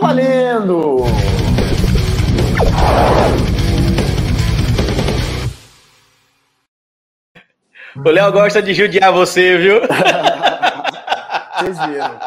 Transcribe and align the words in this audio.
valendo! 0.00 1.04
O 7.96 8.08
Léo 8.08 8.32
gosta 8.32 8.62
de 8.62 8.72
judiar 8.72 9.12
você, 9.12 9.58
viu? 9.58 9.80
Vocês 11.58 11.78
viram. 11.86 12.18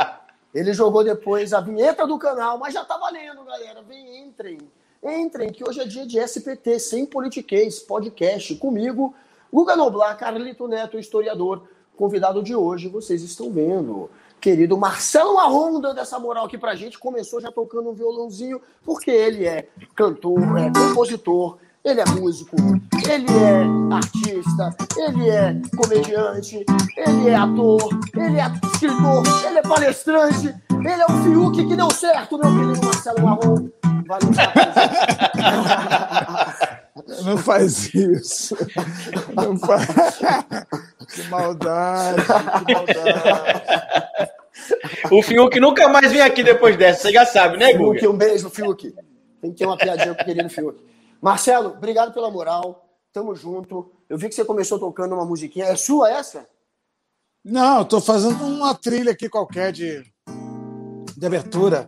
Ele 0.54 0.72
jogou 0.72 1.04
depois 1.04 1.52
a 1.52 1.59
vinheta 1.59 2.05
do 2.05 2.20
canal, 2.20 2.59
mas 2.59 2.76
já 2.76 2.86
tá 2.86 2.96
valendo, 2.98 3.44
galera. 3.44 3.82
Vem, 3.82 4.20
entrem. 4.20 4.60
Entrem, 5.04 5.52
que 5.52 5.68
hoje 5.68 5.82
é 5.82 5.85
dia 5.85 6.05
de 6.05 6.20
SPT, 6.20 6.80
sem 6.80 7.05
politiquês, 7.05 7.80
podcast 7.80 8.55
comigo, 8.55 9.16
Guga 9.52 9.76
Noblar, 9.76 10.16
Carlito 10.18 10.68
Neto, 10.68 10.99
historiador. 10.99 11.68
Convidado 11.98 12.44
de 12.44 12.55
hoje, 12.55 12.88
vocês 12.88 13.24
estão 13.24 13.52
vendo. 13.52 14.10
Querido 14.44 14.78
Marcelo 14.78 15.36
Marrom 15.36 15.80
dando 15.80 16.02
essa 16.02 16.20
moral 16.20 16.48
aqui 16.48 16.58
pra 16.58 16.76
gente. 16.76 17.00
Começou 17.00 17.40
já 17.40 17.50
tocando 17.50 17.90
um 17.90 17.94
violãozinho, 17.94 18.60
porque 18.84 19.10
ele 19.10 19.46
é 19.46 19.70
cantor, 19.96 20.38
é 20.58 20.70
compositor, 20.70 21.58
ele 21.82 22.02
é 22.02 22.06
músico, 22.08 22.58
ele 23.10 23.32
é 23.32 23.64
artista, 23.96 24.76
ele 24.98 25.30
é 25.30 25.56
comediante, 25.78 26.66
ele 26.98 27.30
é 27.30 27.36
ator, 27.36 27.88
ele 28.18 28.38
é 28.38 28.52
escritor, 28.66 29.24
ele 29.46 29.60
é 29.60 29.62
palestrante, 29.62 30.54
ele 30.72 31.02
é 31.02 31.05
o 31.05 31.24
Fiuk 31.24 31.66
que 31.66 31.76
deu 31.78 31.90
certo, 31.90 32.38
meu 32.38 32.52
querido 32.52 32.85
Marcelo 32.85 33.24
Marrom. 33.24 33.70
Valeu, 34.05 34.28
Não 37.23 37.37
faz 37.37 37.93
isso. 37.93 38.55
Não 39.35 39.57
faz. 39.57 39.87
Que 41.13 41.21
maldade, 41.27 42.23
que 42.65 42.73
maldade. 42.73 44.32
O 45.12 45.21
Fiuk 45.21 45.60
nunca 45.60 45.87
mais 45.90 46.12
vem 46.12 46.21
aqui 46.21 46.41
depois 46.41 46.77
dessa, 46.77 47.01
você 47.01 47.12
já 47.12 47.26
sabe, 47.26 47.57
né, 47.57 47.73
Guga? 47.73 47.99
Fiuk, 47.99 48.07
um 48.07 48.18
beijo, 48.18 48.49
Fiuk. 48.49 48.95
Tem 49.41 49.51
que 49.51 49.57
ter 49.57 49.65
uma 49.65 49.77
piadinha 49.77 50.15
com 50.15 50.21
o 50.21 50.26
querido 50.26 50.49
Fiuk. 50.49 50.84
Marcelo, 51.21 51.70
obrigado 51.70 52.13
pela 52.13 52.32
moral. 52.32 52.90
Tamo 53.12 53.35
junto. 53.35 53.91
Eu 54.10 54.17
vi 54.17 54.27
que 54.27 54.35
você 54.35 54.43
começou 54.43 54.79
tocando 54.79 55.13
uma 55.13 55.26
musiquinha. 55.26 55.65
É 55.65 55.76
sua 55.76 56.10
essa? 56.10 56.48
Não, 57.43 57.79
eu 57.79 57.85
tô 57.85 58.01
fazendo 58.01 58.43
uma 58.43 58.73
trilha 58.73 59.12
aqui 59.12 59.29
qualquer 59.29 59.71
de, 59.71 60.04
de 61.15 61.26
abertura. 61.26 61.85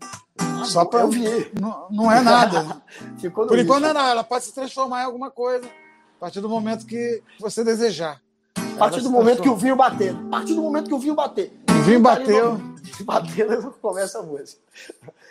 Só 0.63 0.85
pra. 0.85 1.01
Eu 1.01 1.09
vi. 1.09 1.51
Não, 1.59 1.87
não 1.89 2.11
é 2.11 2.21
nada. 2.21 2.81
Ficou 3.19 3.47
Por 3.47 3.59
enquanto 3.59 3.81
não 3.81 3.89
é 3.89 3.93
nada. 3.93 4.11
Ela 4.11 4.23
pode 4.23 4.45
se 4.45 4.53
transformar 4.53 5.01
em 5.01 5.05
alguma 5.05 5.29
coisa 5.29 5.65
a 5.65 6.19
partir 6.19 6.41
do 6.41 6.49
momento 6.49 6.85
que 6.85 7.21
você 7.39 7.63
desejar. 7.63 8.21
A 8.57 8.77
partir 8.77 9.01
do 9.01 9.09
momento 9.09 9.41
que 9.41 9.49
o 9.49 9.55
vinho 9.55 9.75
bater. 9.75 10.15
A 10.15 10.29
partir 10.29 10.53
do 10.53 10.61
momento 10.61 10.87
que 10.87 10.93
o 10.93 10.99
vinho 10.99 11.15
bater. 11.15 11.51
O 11.69 11.83
vinho 11.83 11.99
bateu. 11.99 12.59
Batendo, 13.03 13.75
começa 13.81 14.19
a 14.19 14.23
música. 14.23 14.61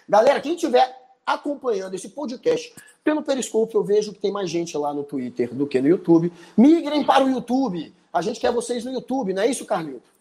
Galera, 0.08 0.40
quem 0.40 0.54
estiver 0.54 0.94
acompanhando 1.24 1.94
esse 1.94 2.10
podcast 2.10 2.74
pelo 3.02 3.22
Periscope, 3.22 3.74
eu 3.74 3.82
vejo 3.82 4.12
que 4.12 4.18
tem 4.18 4.32
mais 4.32 4.50
gente 4.50 4.76
lá 4.76 4.92
no 4.92 5.02
Twitter 5.02 5.54
do 5.54 5.66
que 5.66 5.80
no 5.80 5.88
YouTube. 5.88 6.32
Migrem 6.56 7.04
para 7.04 7.24
o 7.24 7.30
YouTube. 7.30 7.94
A 8.12 8.20
gente 8.20 8.38
quer 8.40 8.52
vocês 8.52 8.84
no 8.84 8.92
YouTube, 8.92 9.32
não 9.32 9.42
é 9.42 9.46
isso, 9.46 9.64
Carlito? 9.64 10.13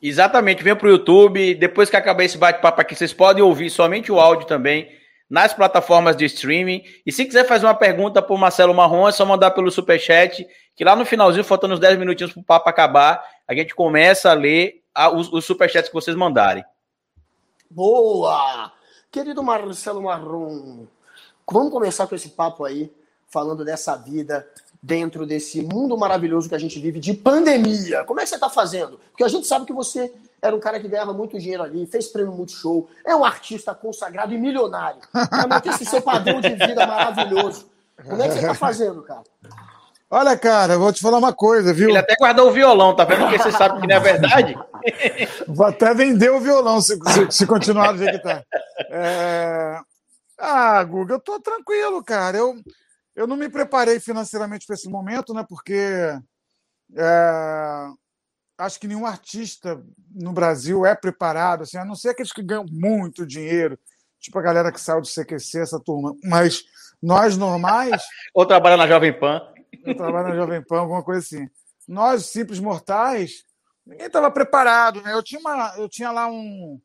Exatamente, 0.00 0.62
vem 0.62 0.74
pro 0.74 0.88
YouTube. 0.88 1.54
Depois 1.54 1.90
que 1.90 1.96
acabar 1.96 2.24
esse 2.24 2.38
bate-papo 2.38 2.80
aqui, 2.80 2.94
vocês 2.94 3.12
podem 3.12 3.42
ouvir 3.42 3.70
somente 3.70 4.10
o 4.10 4.20
áudio 4.20 4.46
também 4.46 4.90
nas 5.28 5.52
plataformas 5.52 6.16
de 6.16 6.24
streaming. 6.24 6.82
E 7.04 7.12
se 7.12 7.24
quiser 7.24 7.46
fazer 7.46 7.66
uma 7.66 7.74
pergunta 7.74 8.22
pro 8.22 8.38
Marcelo 8.38 8.74
Marrom, 8.74 9.08
é 9.08 9.12
só 9.12 9.24
mandar 9.24 9.50
pelo 9.50 9.70
Superchat, 9.70 10.46
que 10.74 10.84
lá 10.84 10.94
no 10.94 11.04
finalzinho, 11.04 11.44
faltando 11.44 11.74
uns 11.74 11.80
10 11.80 11.98
minutinhos 11.98 12.32
pro 12.32 12.42
papo 12.42 12.68
acabar, 12.68 13.22
a 13.46 13.54
gente 13.54 13.74
começa 13.74 14.30
a 14.30 14.34
ler 14.34 14.82
a- 14.94 15.10
os, 15.10 15.32
os 15.32 15.44
Superchats 15.44 15.88
que 15.88 15.94
vocês 15.94 16.16
mandarem. 16.16 16.64
Boa! 17.70 18.72
Querido 19.10 19.42
Marcelo 19.42 20.02
Marrom, 20.02 20.86
vamos 21.50 21.72
começar 21.72 22.06
com 22.06 22.14
esse 22.14 22.30
papo 22.30 22.64
aí, 22.64 22.92
falando 23.28 23.64
dessa 23.64 23.96
vida 23.96 24.46
dentro 24.86 25.26
desse 25.26 25.60
mundo 25.62 25.98
maravilhoso 25.98 26.48
que 26.48 26.54
a 26.54 26.58
gente 26.58 26.78
vive 26.78 27.00
de 27.00 27.12
pandemia. 27.12 28.04
Como 28.04 28.20
é 28.20 28.22
que 28.22 28.28
você 28.28 28.36
está 28.36 28.48
fazendo? 28.48 29.00
Porque 29.10 29.24
a 29.24 29.28
gente 29.28 29.44
sabe 29.44 29.66
que 29.66 29.72
você 29.72 30.12
era 30.40 30.54
um 30.54 30.60
cara 30.60 30.78
que 30.78 30.86
ganhava 30.86 31.12
muito 31.12 31.36
dinheiro 31.40 31.64
ali, 31.64 31.86
fez 31.86 32.06
prêmio 32.06 32.32
Multishow, 32.32 32.88
é 33.04 33.14
um 33.16 33.24
artista 33.24 33.74
consagrado 33.74 34.32
e 34.32 34.38
milionário. 34.38 35.00
Realmente 35.32 35.68
esse 35.70 35.84
seu 35.84 36.00
padrão 36.00 36.40
de 36.40 36.50
vida 36.50 36.86
maravilhoso. 36.86 37.66
Como 38.08 38.22
é 38.22 38.28
que 38.28 38.34
você 38.34 38.40
está 38.40 38.54
fazendo, 38.54 39.02
cara? 39.02 39.24
Olha, 40.08 40.36
cara, 40.36 40.74
eu 40.74 40.78
vou 40.78 40.92
te 40.92 41.00
falar 41.00 41.18
uma 41.18 41.32
coisa, 41.32 41.72
viu? 41.72 41.88
Ele 41.88 41.98
até 41.98 42.14
guardou 42.14 42.48
o 42.48 42.52
violão, 42.52 42.94
tá 42.94 43.04
vendo? 43.04 43.22
Porque 43.22 43.38
você 43.38 43.50
sabe 43.50 43.80
que 43.80 43.88
não 43.88 43.96
é 43.96 44.00
verdade. 44.00 44.56
Vou 45.48 45.66
até 45.66 45.92
vender 45.92 46.30
o 46.30 46.38
violão 46.38 46.80
se, 46.80 46.96
se, 46.96 47.26
se 47.28 47.44
continuar 47.46 47.90
do 47.90 47.98
jeito 47.98 48.18
que 48.18 48.22
tá. 48.22 48.40
É... 48.88 49.80
Ah, 50.38 50.84
Guga, 50.84 51.14
eu 51.14 51.20
tô 51.20 51.40
tranquilo, 51.40 52.04
cara. 52.04 52.36
Eu, 52.36 52.54
eu 53.16 53.26
não 53.26 53.36
me 53.36 53.48
preparei 53.48 53.98
financeiramente 53.98 54.66
para 54.66 54.74
esse 54.74 54.90
momento, 54.90 55.32
né? 55.32 55.44
Porque 55.48 55.74
é, 56.94 57.86
acho 58.58 58.78
que 58.78 58.86
nenhum 58.86 59.06
artista 59.06 59.82
no 60.14 60.32
Brasil 60.32 60.84
é 60.84 60.94
preparado, 60.94 61.62
assim, 61.62 61.78
a 61.78 61.84
não 61.84 61.94
ser 61.94 62.10
aqueles 62.10 62.32
que 62.32 62.42
ganham 62.42 62.66
muito 62.70 63.26
dinheiro, 63.26 63.78
tipo 64.20 64.38
a 64.38 64.42
galera 64.42 64.70
que 64.70 64.80
saiu 64.80 65.00
do 65.00 65.08
CQC, 65.08 65.60
essa 65.60 65.80
turma. 65.80 66.14
Mas 66.22 66.62
nós 67.02 67.38
normais. 67.38 68.02
Ou 68.34 68.44
trabalha 68.44 68.76
na 68.76 68.86
Jovem 68.86 69.18
Pan. 69.18 69.40
Eu 69.82 69.96
trabalho 69.96 70.28
na 70.28 70.36
Jovem 70.36 70.62
Pan, 70.62 70.80
alguma 70.80 71.02
coisa 71.02 71.20
assim. 71.20 71.48
Nós, 71.88 72.26
simples 72.26 72.60
mortais, 72.60 73.44
ninguém 73.86 74.06
estava 74.06 74.30
preparado, 74.30 75.00
né? 75.00 75.14
Eu 75.14 75.22
tinha, 75.22 75.40
uma, 75.40 75.74
eu 75.78 75.88
tinha 75.88 76.10
lá 76.10 76.28
um. 76.28 76.78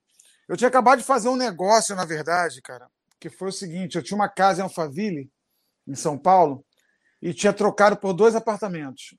Eu 0.48 0.56
tinha 0.56 0.70
acabado 0.70 1.00
de 1.00 1.06
fazer 1.06 1.28
um 1.28 1.36
negócio, 1.36 1.96
na 1.96 2.06
verdade, 2.06 2.62
cara, 2.62 2.88
que 3.20 3.30
foi 3.30 3.50
o 3.50 3.54
seguinte: 3.54 3.98
eu 3.98 4.04
tinha 4.04 4.16
uma 4.16 4.30
casa 4.30 4.62
em 4.62 4.64
Alphaville, 4.64 5.30
em 5.88 5.96
São 5.96 6.18
Paulo, 6.18 6.64
e 7.22 7.34
tinha 7.34 7.54
trocado 7.54 7.98
por 7.98 8.14
dois 8.14 8.36
apartamentos, 8.36 9.16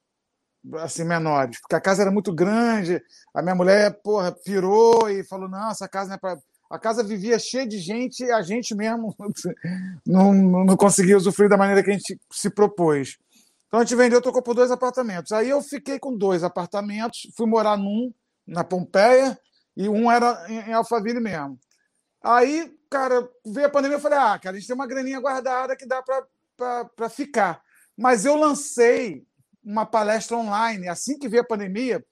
assim, 0.79 1.05
menores, 1.05 1.61
porque 1.61 1.75
a 1.75 1.81
casa 1.81 2.03
era 2.03 2.11
muito 2.11 2.33
grande. 2.33 3.03
A 3.35 3.43
minha 3.43 3.55
mulher, 3.55 4.01
porra, 4.03 4.33
pirou 4.33 5.09
e 5.09 5.25
falou: 5.25 5.49
não, 5.49 5.71
essa 5.71 5.89
casa 5.89 6.09
não 6.09 6.17
é 6.17 6.19
para. 6.19 6.39
A 6.71 6.79
casa 6.79 7.05
vivia 7.05 7.39
cheia 7.39 7.67
de 7.67 7.79
gente 7.79 8.25
e 8.25 8.33
a 8.33 8.41
gente 8.41 8.75
mesmo 8.75 9.15
não, 10.07 10.33
não, 10.33 10.77
conseguia 10.77 11.19
usufruir 11.19 11.51
da 11.51 11.57
maneira 11.57 11.83
que 11.83 11.91
a 11.91 11.93
gente 11.93 12.19
se 12.31 12.49
propôs. 12.49 13.19
Então 13.67 13.81
a 13.81 13.85
gente 13.85 13.95
vendeu, 13.95 14.23
trocou 14.23 14.43
por 14.43 14.55
dois 14.55 14.71
apartamentos. 14.71 15.33
Aí 15.33 15.51
eu 15.51 15.61
fiquei 15.61 15.99
com 15.99 16.17
dois 16.17 16.43
apartamentos, 16.43 17.29
fui 17.37 17.47
morar 17.47 17.77
num, 17.77 18.11
na 18.47 18.65
Pompeia, 18.65 19.39
e 19.77 19.87
um 19.87 20.11
era 20.11 20.47
em, 20.49 20.71
em 20.71 20.73
Alphaville 20.73 21.21
mesmo. 21.21 21.59
Aí, 22.23 22.73
cara, 22.89 23.29
veio 23.45 23.67
a 23.67 23.71
pandemia, 23.71 23.97
eu 23.97 24.01
falei, 24.01 24.19
ah, 24.19 24.39
cara, 24.39 24.57
a 24.57 24.59
gente 24.59 24.67
tem 24.67 24.77
uma 24.77 24.87
graninha 24.87 25.21
guardada 25.21 25.77
que 25.77 25.87
dá 25.87 26.03
para 26.03 26.25
ficar. 27.11 27.63
Mas 27.97 28.25
eu 28.25 28.37
lancei 28.37 29.25
uma 29.63 29.87
palestra 29.87 30.37
online, 30.37 30.89
assim 30.89 31.19
que 31.19 31.29
veio 31.29 31.43
a 31.43 31.47
pandemia, 31.47 32.05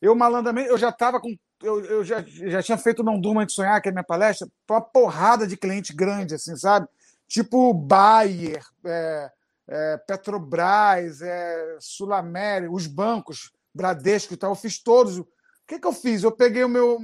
eu 0.00 0.14
malandramente, 0.14 0.68
eu 0.68 0.78
já 0.78 0.90
estava 0.90 1.20
com, 1.20 1.34
eu, 1.62 1.84
eu 1.84 2.04
já, 2.04 2.22
já 2.22 2.62
tinha 2.62 2.78
feito 2.78 3.02
Não 3.02 3.20
Durma 3.20 3.46
de 3.46 3.52
Sonhar, 3.52 3.80
que 3.80 3.88
é 3.88 3.92
minha 3.92 4.04
palestra, 4.04 4.48
para 4.66 4.76
uma 4.76 4.82
porrada 4.82 5.46
de 5.46 5.56
cliente 5.56 5.92
grande, 5.92 6.34
assim, 6.34 6.56
sabe? 6.56 6.88
Tipo 7.26 7.74
Bayer, 7.74 8.64
é, 8.84 9.30
é, 9.68 9.96
Petrobras, 9.98 11.20
é, 11.20 11.76
Sul 11.80 12.12
América, 12.12 12.72
os 12.72 12.86
bancos, 12.86 13.52
Bradesco 13.74 14.34
e 14.34 14.36
tal, 14.36 14.52
eu 14.52 14.56
fiz 14.56 14.82
todos. 14.82 15.18
O 15.18 15.26
que, 15.66 15.78
que 15.78 15.86
eu 15.86 15.92
fiz? 15.92 16.22
Eu 16.22 16.32
peguei 16.32 16.64
o 16.64 16.68
meu, 16.68 16.98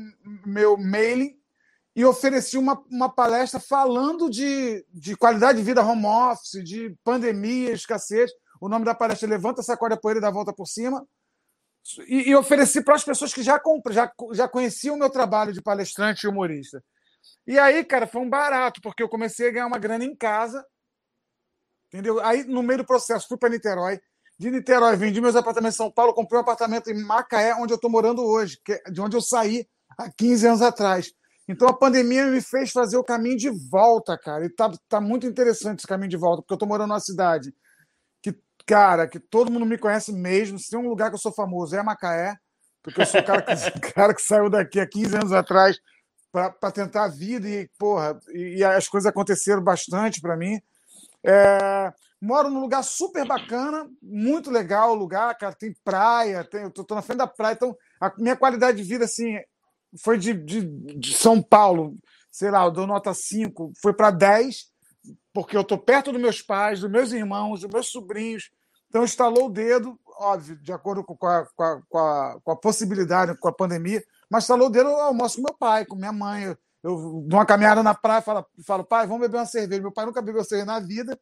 meu 0.47 0.77
mailing 0.77 1.37
e 1.95 2.05
ofereci 2.05 2.59
uma, 2.59 2.83
uma 2.91 3.09
palestra 3.09 3.61
falando 3.61 4.29
de, 4.29 4.85
de 4.93 5.17
qualidade 5.17 5.59
de 5.59 5.65
vida 5.65 5.85
home 5.85 6.07
office, 6.07 6.63
de 6.65 6.97
pandemia, 7.05 7.73
escassez. 7.73 8.31
O 8.61 8.69
nome 8.69 8.85
da 8.85 8.95
palestra 8.95 9.29
é 9.29 9.31
Levanta, 9.31 9.63
Sacode 9.63 9.95
a 9.95 9.97
Poeira 9.97 10.19
e 10.19 10.21
Dá 10.21 10.29
a 10.29 10.33
Volta 10.33 10.53
por 10.53 10.67
Cima. 10.67 11.07
E, 12.09 12.31
e 12.31 12.35
ofereci 12.35 12.83
para 12.83 12.95
as 12.95 13.05
pessoas 13.05 13.33
que 13.33 13.43
já, 13.43 13.61
já, 13.91 14.13
já 14.33 14.49
conheciam 14.49 14.97
o 14.97 14.99
meu 14.99 15.11
trabalho 15.11 15.53
de 15.53 15.63
palestrante 15.63 16.27
e 16.27 16.29
humorista. 16.29 16.83
E 17.47 17.59
aí, 17.59 17.85
cara, 17.85 18.07
foi 18.07 18.23
um 18.23 18.29
barato, 18.29 18.81
porque 18.81 19.03
eu 19.03 19.09
comecei 19.09 19.49
a 19.49 19.51
ganhar 19.53 19.67
uma 19.67 19.79
grana 19.79 20.05
em 20.05 20.17
casa 20.17 20.65
Entendeu? 21.95 22.21
Aí, 22.27 22.43
no 22.43 22.61
meio 22.61 22.79
do 22.79 22.85
processo, 22.85 23.29
fui 23.29 23.39
para 23.39 23.49
Niterói. 23.49 24.01
De 24.37 24.51
Niterói, 24.51 24.97
vendi 24.97 25.21
meus 25.21 25.37
apartamentos 25.37 25.77
em 25.77 25.79
São 25.79 25.93
Paulo, 25.93 26.13
comprei 26.13 26.37
um 26.37 26.43
apartamento 26.43 26.91
em 26.91 27.01
Macaé, 27.01 27.55
onde 27.55 27.73
eu 27.73 27.77
estou 27.77 27.89
morando 27.89 28.21
hoje, 28.21 28.59
que 28.65 28.73
é 28.73 28.91
de 28.91 29.01
onde 29.01 29.17
eu 29.17 29.21
saí 29.21 29.65
há 29.97 30.11
15 30.11 30.45
anos 30.49 30.61
atrás. 30.63 31.13
Então, 31.47 31.69
a 31.69 31.77
pandemia 31.77 32.27
me 32.27 32.41
fez 32.41 32.71
fazer 32.71 32.97
o 32.97 33.05
caminho 33.05 33.37
de 33.37 33.51
volta, 33.51 34.17
cara. 34.17 34.47
E 34.47 34.49
tá, 34.49 34.71
tá 34.89 35.01
muito 35.01 35.27
interessante 35.27 35.81
esse 35.81 35.87
caminho 35.87 36.09
de 36.09 36.17
volta, 36.17 36.43
porque 36.43 36.55
eu 36.55 36.57
estou 36.57 36.69
morando 36.69 36.89
numa 36.89 37.01
cidade 37.01 37.55
que, 38.23 38.35
cara, 38.67 39.07
que 39.07 39.21
todo 39.21 39.51
mundo 39.51 39.67
me 39.67 39.77
conhece 39.77 40.13
mesmo. 40.13 40.59
Se 40.59 40.71
tem 40.71 40.79
um 40.79 40.89
lugar 40.89 41.11
que 41.11 41.17
eu 41.17 41.21
sou 41.21 41.33
famoso, 41.33 41.77
é 41.77 41.83
Macaé, 41.83 42.35
porque 42.83 43.03
eu 43.03 43.07
sou 43.07 43.21
o 43.21 43.25
cara 43.25 43.43
que, 43.43 43.81
cara 43.93 44.15
que 44.15 44.23
saiu 44.23 44.49
daqui 44.49 44.81
há 44.81 44.87
15 44.87 45.17
anos 45.17 45.33
atrás 45.33 45.79
para 46.33 46.73
tentar 46.73 47.05
a 47.05 47.09
vida 47.09 47.49
e, 47.49 47.69
porra, 47.79 48.19
e, 48.33 48.57
e 48.59 48.65
as 48.65 48.89
coisas 48.89 49.07
aconteceram 49.07 49.63
bastante 49.63 50.21
para 50.21 50.37
mim. 50.37 50.61
É, 51.23 51.93
moro 52.21 52.51
num 52.51 52.61
lugar 52.61 52.83
super 52.83 53.27
bacana, 53.27 53.89
muito 54.03 54.51
legal 54.51 54.93
o 54.93 54.97
lugar, 54.97 55.37
cara. 55.37 55.55
Tem 55.55 55.75
praia, 55.85 56.43
tem, 56.43 56.63
eu 56.63 56.71
tô, 56.71 56.83
tô 56.83 56.95
na 56.95 57.03
frente 57.03 57.19
da 57.19 57.27
praia, 57.27 57.53
então 57.53 57.77
a 58.01 58.13
minha 58.19 58.35
qualidade 58.35 58.79
de 58.79 58.83
vida 58.83 59.05
assim 59.05 59.39
foi 60.01 60.19
de, 60.19 60.35
de, 60.35 60.63
de 60.97 61.17
São 61.17 61.43
Paulo. 61.43 61.97
sei 62.31 62.51
lá, 62.51 62.65
eu 62.65 62.71
dou 62.71 62.87
nota 62.87 63.15
5, 63.15 63.73
foi 63.81 63.93
para 63.93 64.11
10, 64.11 64.67
porque 65.33 65.57
eu 65.57 65.63
estou 65.63 65.79
perto 65.79 66.13
dos 66.13 66.21
meus 66.21 66.43
pais, 66.43 66.81
dos 66.81 66.91
meus 66.91 67.13
irmãos, 67.13 67.61
dos 67.61 67.71
meus 67.71 67.89
sobrinhos. 67.89 68.51
Então, 68.89 69.05
estalou 69.05 69.47
o 69.47 69.51
dedo, 69.51 69.99
óbvio, 70.19 70.57
de 70.57 70.73
acordo 70.73 71.03
com 71.03 71.27
a, 71.27 71.47
com 71.47 71.63
a, 71.63 71.83
com 71.89 71.99
a, 71.99 72.41
com 72.43 72.51
a 72.53 72.57
possibilidade, 72.57 73.37
com 73.39 73.49
a 73.49 73.53
pandemia, 73.53 74.03
mas 74.31 74.45
estalou 74.45 74.69
o 74.69 74.71
dedo, 74.71 74.89
eu 74.89 75.01
almoço 75.01 75.37
com 75.37 75.43
meu 75.43 75.55
pai, 75.55 75.85
com 75.85 75.97
minha 75.97 76.13
mãe. 76.13 76.45
Eu, 76.45 76.57
eu 76.83 77.25
dou 77.27 77.39
uma 77.39 77.47
caminhada 77.47 77.83
na 77.83 77.95
praia, 77.95 78.23
falo, 78.23 78.47
falo, 78.65 78.85
pai, 78.85 79.07
vamos 79.07 79.23
beber 79.23 79.39
uma 79.39 79.47
cerveja. 79.47 79.83
Meu 79.83 79.93
pai 79.93 80.07
nunca 80.07 80.23
bebeu 80.23 80.45
cerveja 80.45 80.67
na 80.67 80.81
vida. 80.81 81.19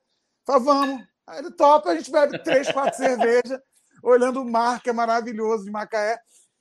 Fala, 0.46 0.60
vamos. 0.60 1.02
Aí 1.26 1.38
ele 1.38 1.50
topa, 1.52 1.90
a 1.90 1.96
gente 1.96 2.10
bebe 2.10 2.42
três, 2.42 2.70
quatro 2.70 2.96
cervejas, 2.96 3.58
olhando 4.02 4.42
o 4.42 4.50
mar, 4.50 4.82
que 4.82 4.90
é 4.90 4.92
maravilhoso 4.92 5.64
de 5.64 5.70
Macaé. 5.70 6.18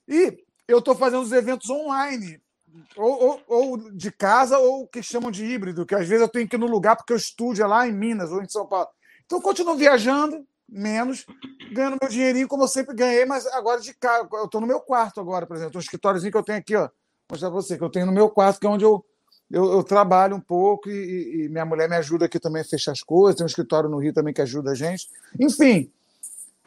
E 0.07 0.37
eu 0.67 0.79
estou 0.79 0.95
fazendo 0.95 1.21
os 1.21 1.31
eventos 1.31 1.69
online 1.69 2.41
ou, 2.95 3.23
ou, 3.23 3.41
ou, 3.47 3.91
de 3.91 4.11
casa, 4.11 4.57
ou 4.57 4.87
que 4.87 5.03
chamam 5.03 5.31
de 5.31 5.45
híbrido, 5.45 5.85
que 5.85 5.95
às 5.95 6.07
vezes 6.07 6.21
eu 6.21 6.29
tenho 6.29 6.47
que 6.47 6.55
ir 6.55 6.59
no 6.59 6.67
lugar 6.67 6.95
porque 6.95 7.13
o 7.13 7.17
estúdio 7.17 7.63
é 7.63 7.67
lá 7.67 7.87
em 7.87 7.91
Minas 7.91 8.31
ou 8.31 8.41
em 8.41 8.49
São 8.49 8.65
Paulo. 8.65 8.89
Então 9.25 9.39
eu 9.39 9.41
continuo 9.41 9.75
viajando, 9.75 10.45
menos, 10.67 11.25
ganhando 11.71 11.97
meu 12.01 12.09
dinheirinho 12.09 12.47
como 12.47 12.63
eu 12.63 12.67
sempre 12.67 12.95
ganhei, 12.95 13.25
mas 13.25 13.45
agora 13.47 13.81
de 13.81 13.93
casa. 13.93 14.27
Eu 14.33 14.45
estou 14.45 14.61
no 14.61 14.67
meu 14.67 14.79
quarto 14.79 15.19
agora, 15.19 15.45
por 15.45 15.55
exemplo. 15.55 15.77
Um 15.77 15.81
escritóriozinho 15.81 16.31
que 16.31 16.37
eu 16.37 16.43
tenho 16.43 16.59
aqui, 16.59 16.75
ó. 16.75 16.83
Vou 16.83 16.91
mostrar 17.31 17.49
para 17.49 17.61
você, 17.61 17.77
que 17.77 17.83
eu 17.83 17.89
tenho 17.89 18.05
no 18.05 18.11
meu 18.11 18.29
quarto, 18.29 18.59
que 18.59 18.67
é 18.67 18.69
onde 18.69 18.83
eu, 18.83 19.05
eu, 19.49 19.71
eu 19.71 19.83
trabalho 19.83 20.35
um 20.35 20.41
pouco 20.41 20.89
e, 20.89 21.45
e, 21.45 21.49
minha 21.49 21.65
mulher 21.65 21.89
me 21.89 21.95
ajuda 21.95 22.25
aqui 22.25 22.39
também 22.39 22.61
a 22.61 22.65
fechar 22.65 22.91
as 22.91 23.03
coisas. 23.03 23.35
Tem 23.35 23.43
um 23.43 23.47
escritório 23.47 23.89
no 23.89 23.99
Rio 23.99 24.13
também 24.13 24.33
que 24.33 24.41
ajuda 24.41 24.71
a 24.71 24.75
gente. 24.75 25.07
Enfim, 25.39 25.91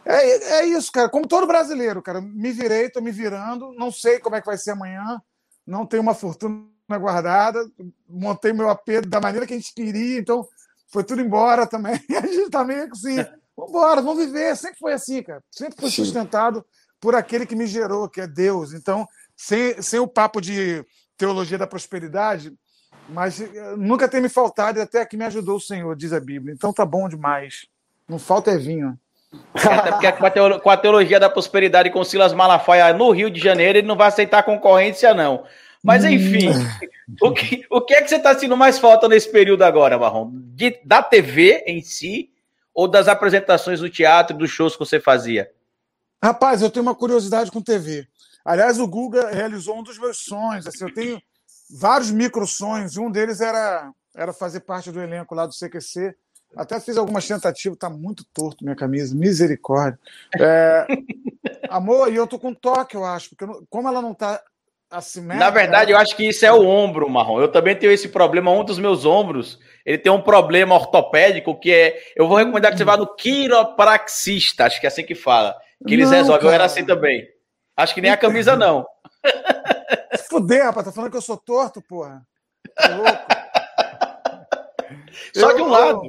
é, 0.05 0.61
é 0.61 0.67
isso, 0.67 0.93
cara. 0.93 1.09
Como 1.09 1.27
todo 1.27 1.47
brasileiro, 1.47 2.03
cara. 2.03 2.21
Me 2.21 2.53
virei, 2.53 2.87
estou 2.87 3.03
me 3.03 3.11
virando. 3.11 3.73
Não 3.73 3.91
sei 3.91 4.19
como 4.19 4.37
é 4.37 4.41
que 4.41 4.47
vai 4.47 4.59
ser 4.59 4.73
amanhã 4.73 5.21
não 5.67 5.87
tenho 5.87 6.03
uma 6.03 6.15
fortuna 6.15 6.67
guardada, 6.99 7.67
montei 8.09 8.53
meu 8.53 8.69
AP 8.69 9.01
da 9.07 9.21
maneira 9.21 9.47
que 9.47 9.55
a 9.55 9.57
gente 9.57 9.75
queria, 9.75 10.19
então 10.19 10.47
foi 10.89 11.03
tudo 11.03 11.23
embora 11.23 11.67
também. 11.67 11.95
A 12.17 12.27
gente 12.27 12.51
tá 12.51 12.63
meio 12.63 12.89
assim, 12.93 13.17
vamos 13.57 13.71
embora, 13.71 14.03
vamos 14.03 14.25
viver. 14.25 14.57
Sempre 14.57 14.79
foi 14.79 14.93
assim, 14.93 15.23
cara. 15.23 15.43
Sempre 15.51 15.81
foi 15.81 15.91
sustentado 15.91 16.65
por 17.01 17.15
aquele 17.15 17.47
que 17.47 17.57
me 17.57 17.67
gerou, 17.67 18.09
que 18.09 18.21
é 18.21 18.27
Deus. 18.27 18.73
Então, 18.73 19.09
sem, 19.37 19.81
sem 19.83 19.99
o 19.99 20.07
papo 20.07 20.41
de 20.41 20.85
teologia 21.17 21.59
da 21.59 21.67
prosperidade, 21.67 22.53
mas 23.09 23.41
eh, 23.41 23.77
nunca 23.77 24.09
tem 24.09 24.21
me 24.21 24.29
faltado 24.29 24.79
e 24.79 24.83
até 24.83 25.05
que 25.05 25.17
me 25.17 25.25
ajudou 25.25 25.57
o 25.57 25.61
Senhor, 25.61 25.97
diz 25.97 26.13
a 26.13 26.21
Bíblia. 26.21 26.55
Então 26.55 26.73
tá 26.73 26.85
bom 26.85 27.09
demais. 27.09 27.67
Não 28.09 28.19
falta 28.19 28.53
é 28.53 28.59
vinho. 28.59 28.99
Até 29.55 30.13
porque 30.13 30.61
com 30.61 30.71
a 30.71 30.77
teologia 30.77 31.21
da 31.21 31.31
prosperidade 31.31 31.91
com 31.91 32.05
Silas 32.05 32.33
Malafaia 32.33 32.93
no 32.93 33.11
Rio 33.11 33.31
de 33.31 33.41
Janeiro, 33.41 33.79
ele 33.79 33.87
não 33.87 33.97
vai 33.97 34.09
aceitar 34.09 34.43
concorrência, 34.43 35.15
não. 35.15 35.45
Mas 35.83 36.05
hum. 36.05 36.09
enfim, 36.09 36.49
o, 37.21 37.33
que, 37.33 37.67
o 37.71 37.81
que 37.81 37.95
é 37.95 38.03
que 38.03 38.09
você 38.09 38.17
está 38.17 38.33
sentindo 38.33 38.57
mais 38.57 38.79
falta 38.79 39.07
nesse 39.09 39.31
período 39.31 39.63
agora, 39.63 39.99
Marrom? 39.99 40.31
De, 40.33 40.81
da 40.85 41.03
TV 41.03 41.63
em 41.67 41.83
si 41.83 42.31
ou 42.75 42.89
das 42.89 43.07
apresentações 43.07 43.81
do 43.81 43.91
teatro, 43.91 44.37
dos 44.37 44.51
shows 44.51 44.73
que 44.73 44.81
você 44.81 44.99
fazia? 44.99 45.51
Rapaz, 46.23 46.63
eu 46.63 46.71
tenho 46.71 46.83
uma 46.83 46.95
curiosidade 46.95 47.51
com 47.51 47.61
TV. 47.61 48.09
Aliás, 48.45 48.79
o 48.79 48.87
Guga 48.89 49.31
realizou 49.31 49.79
um 49.79 49.83
dos 49.83 49.99
meus 49.99 50.19
sonhos. 50.19 50.67
Assim, 50.67 50.85
eu 50.85 50.93
tenho 50.93 51.23
vários 51.71 52.11
micro 52.11 52.47
sonhos. 52.47 52.97
Um 52.97 53.11
deles 53.11 53.41
era, 53.41 53.93
era 54.15 54.33
fazer 54.33 54.61
parte 54.61 54.91
do 54.91 55.01
elenco 55.01 55.35
lá 55.35 55.47
do 55.47 55.55
CQC. 55.55 56.15
Até 56.57 56.81
fiz 56.81 56.97
algumas 56.97 57.27
tentativas, 57.27 57.79
tá 57.79 57.91
muito 57.91 58.25
torto 58.33 58.65
minha 58.65 58.77
camisa, 58.77 59.15
misericórdia. 59.15 59.99
É, 60.39 60.87
amor, 61.69 62.13
e 62.13 62.17
eu 62.17 62.27
tô 62.27 62.39
com 62.39 62.55
toque, 62.55 62.97
eu 62.97 63.05
acho, 63.05 63.31
porque 63.31 63.47
como 63.69 63.89
ela 63.89 64.01
não 64.01 64.15
tá 64.15 64.41
assimétrica. 64.91 65.45
Na 65.45 65.51
verdade, 65.51 65.93
eu 65.93 65.99
acho 65.99 66.17
que 66.17 66.29
isso 66.29 66.47
é 66.47 66.53
o 66.53 66.67
ombro, 66.67 67.09
Marrom. 67.09 67.41
Eu 67.41 67.49
também 67.49 67.77
tenho 67.77 67.93
esse 67.93 68.09
problema. 68.09 68.51
Um 68.51 68.65
dos 68.65 68.79
meus 68.79 69.05
ombros, 69.05 69.59
ele 69.85 69.99
tem 69.99 70.13
um 70.13 70.21
problema 70.21 70.75
ortopédico 70.75 71.59
que 71.59 71.73
é. 71.73 72.03
Eu 72.17 72.29
vou 72.29 72.37
recomendar 72.37 72.73
que 72.73 72.79
você 72.79 72.85
vá 72.85 72.97
no 72.97 73.15
quiropraxista, 73.15 74.67
acho 74.67 74.81
que 74.81 74.87
é 74.87 74.89
assim 74.89 75.05
que 75.05 75.15
fala. 75.15 75.57
Que 75.87 75.95
eles 75.95 76.11
não, 76.11 76.17
resolvem. 76.17 76.41
Cara. 76.41 76.51
Eu 76.51 76.55
era 76.55 76.65
assim 76.65 76.85
também. 76.85 77.27
Acho 77.77 77.95
que 77.95 78.01
nem 78.01 78.11
a 78.11 78.17
camisa, 78.17 78.55
não. 78.57 78.87
Fuder, 80.29 80.65
rapaz, 80.65 80.87
tá 80.87 80.93
falando 80.93 81.11
que 81.11 81.17
eu 81.17 81.23
sou 81.23 81.37
torto, 81.37 81.83
porra. 81.83 82.23
Tá 82.77 82.97
louco. 82.97 83.13
Só 85.35 85.51
eu, 85.51 85.57
de 85.57 85.63
um 85.63 85.69
lado. 85.69 86.03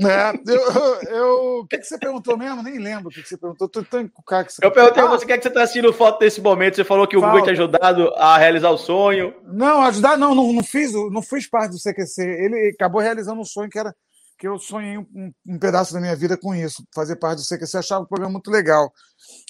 É, 0.00 0.32
eu, 0.50 1.14
eu, 1.14 1.58
o 1.60 1.66
que, 1.66 1.78
que 1.78 1.84
você 1.84 1.98
perguntou 1.98 2.36
mesmo? 2.36 2.62
Nem 2.62 2.78
lembro 2.78 3.08
o 3.08 3.10
que, 3.10 3.22
que 3.22 3.28
você 3.28 3.36
perguntou. 3.36 3.68
Tô 3.68 3.82
tão 3.82 4.00
encucado 4.00 4.46
que 4.46 4.54
você... 4.54 4.64
Eu 4.64 4.70
perguntei 4.70 5.02
ah, 5.02 5.06
você, 5.06 5.24
o 5.24 5.26
que, 5.26 5.32
é 5.32 5.36
que 5.36 5.42
você 5.42 5.48
está 5.48 5.62
assistindo 5.62 5.92
foto 5.92 6.18
desse 6.18 6.40
momento? 6.40 6.76
Você 6.76 6.84
falou 6.84 7.06
que 7.06 7.16
o 7.16 7.20
Falta. 7.20 7.38
Google 7.38 7.46
te 7.46 7.52
ajudado 7.52 8.08
a 8.16 8.38
realizar 8.38 8.70
o 8.70 8.78
sonho. 8.78 9.34
Não, 9.44 9.82
ajudar 9.82 10.16
não, 10.16 10.34
não, 10.34 10.52
não 10.52 10.64
fiz, 10.64 10.92
não 10.92 11.22
fiz 11.22 11.48
parte 11.48 11.72
do 11.72 11.78
CQC. 11.78 12.22
Ele 12.22 12.72
acabou 12.74 13.00
realizando 13.00 13.40
um 13.40 13.44
sonho 13.44 13.68
que 13.68 13.78
era 13.78 13.94
que 14.38 14.48
eu 14.48 14.58
sonhei 14.58 14.98
um, 14.98 15.32
um 15.46 15.56
pedaço 15.56 15.94
da 15.94 16.00
minha 16.00 16.16
vida 16.16 16.36
com 16.36 16.52
isso, 16.52 16.82
fazer 16.92 17.14
parte 17.14 17.38
do 17.38 17.46
CQC. 17.46 17.76
Achava 17.76 18.02
o 18.02 18.08
programa 18.08 18.32
muito 18.32 18.50
legal. 18.50 18.92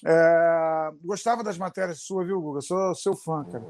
É, 0.05 0.91
gostava 1.03 1.43
das 1.43 1.57
matérias 1.57 2.03
suas, 2.03 2.27
viu, 2.27 2.39
Guga? 2.43 2.61
Sou 2.61 2.95
seu 2.95 3.17
fã, 3.17 3.43
cara. 3.51 3.65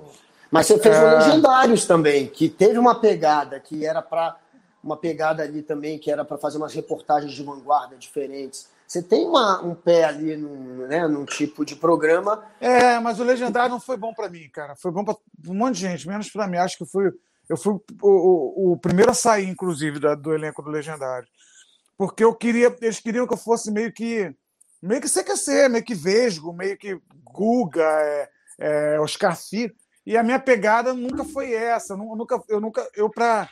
Mas 0.50 0.66
você 0.66 0.78
fez 0.78 0.96
é... 0.96 1.00
o 1.00 1.18
Legendários 1.18 1.86
também, 1.86 2.26
que 2.26 2.48
teve 2.48 2.76
uma 2.76 3.00
pegada 3.00 3.60
que 3.60 3.86
era 3.86 4.02
para 4.02 4.36
uma 4.82 4.96
pegada 4.96 5.42
ali 5.42 5.62
também 5.62 5.98
que 5.98 6.10
era 6.10 6.24
para 6.24 6.38
fazer 6.38 6.58
umas 6.58 6.74
reportagens 6.74 7.32
de 7.32 7.42
vanguarda 7.42 7.96
diferentes. 7.96 8.68
Você 8.86 9.02
tem 9.02 9.26
uma, 9.26 9.62
um 9.62 9.74
pé 9.74 10.04
ali 10.04 10.36
num, 10.36 10.86
né, 10.86 11.06
num 11.08 11.24
tipo 11.24 11.64
de 11.64 11.76
programa. 11.76 12.44
É, 12.60 12.98
mas 12.98 13.18
o 13.18 13.24
Legendário 13.24 13.70
não 13.70 13.80
foi 13.80 13.96
bom 13.96 14.12
para 14.12 14.28
mim, 14.28 14.48
cara. 14.50 14.76
Foi 14.76 14.90
bom 14.90 15.04
para 15.04 15.16
um 15.48 15.54
monte 15.54 15.76
de 15.76 15.80
gente, 15.80 16.06
menos 16.06 16.28
para 16.28 16.46
mim. 16.46 16.58
Acho 16.58 16.76
que 16.76 16.84
fui, 16.84 17.10
eu 17.48 17.56
fui 17.56 17.72
o, 17.72 17.80
o, 18.02 18.72
o 18.72 18.76
primeiro 18.76 19.10
a 19.10 19.14
sair, 19.14 19.48
inclusive, 19.48 19.98
da, 19.98 20.14
do 20.14 20.34
elenco 20.34 20.60
do 20.62 20.70
Legendário. 20.70 21.26
Porque 21.96 22.22
eu 22.22 22.34
queria, 22.34 22.76
eles 22.82 23.00
queriam 23.00 23.26
que 23.26 23.32
eu 23.32 23.38
fosse 23.38 23.70
meio 23.70 23.92
que 23.92 24.34
meio 24.82 25.00
que 25.00 25.08
CQC, 25.08 25.68
meio 25.68 25.84
que 25.84 25.94
Vesgo, 25.94 26.52
meio 26.52 26.76
que 26.76 27.00
Guga, 27.24 27.82
é, 27.82 28.28
é, 28.58 29.00
Oscar 29.00 29.36
Filho. 29.36 29.72
E 30.04 30.16
a 30.16 30.22
minha 30.22 30.40
pegada 30.40 30.92
nunca 30.92 31.24
foi 31.24 31.52
essa. 31.52 31.94
Eu 31.94 31.96
nunca, 31.96 32.42
eu 32.48 32.60
nunca, 32.60 32.90
eu 32.94 33.08
para 33.08 33.48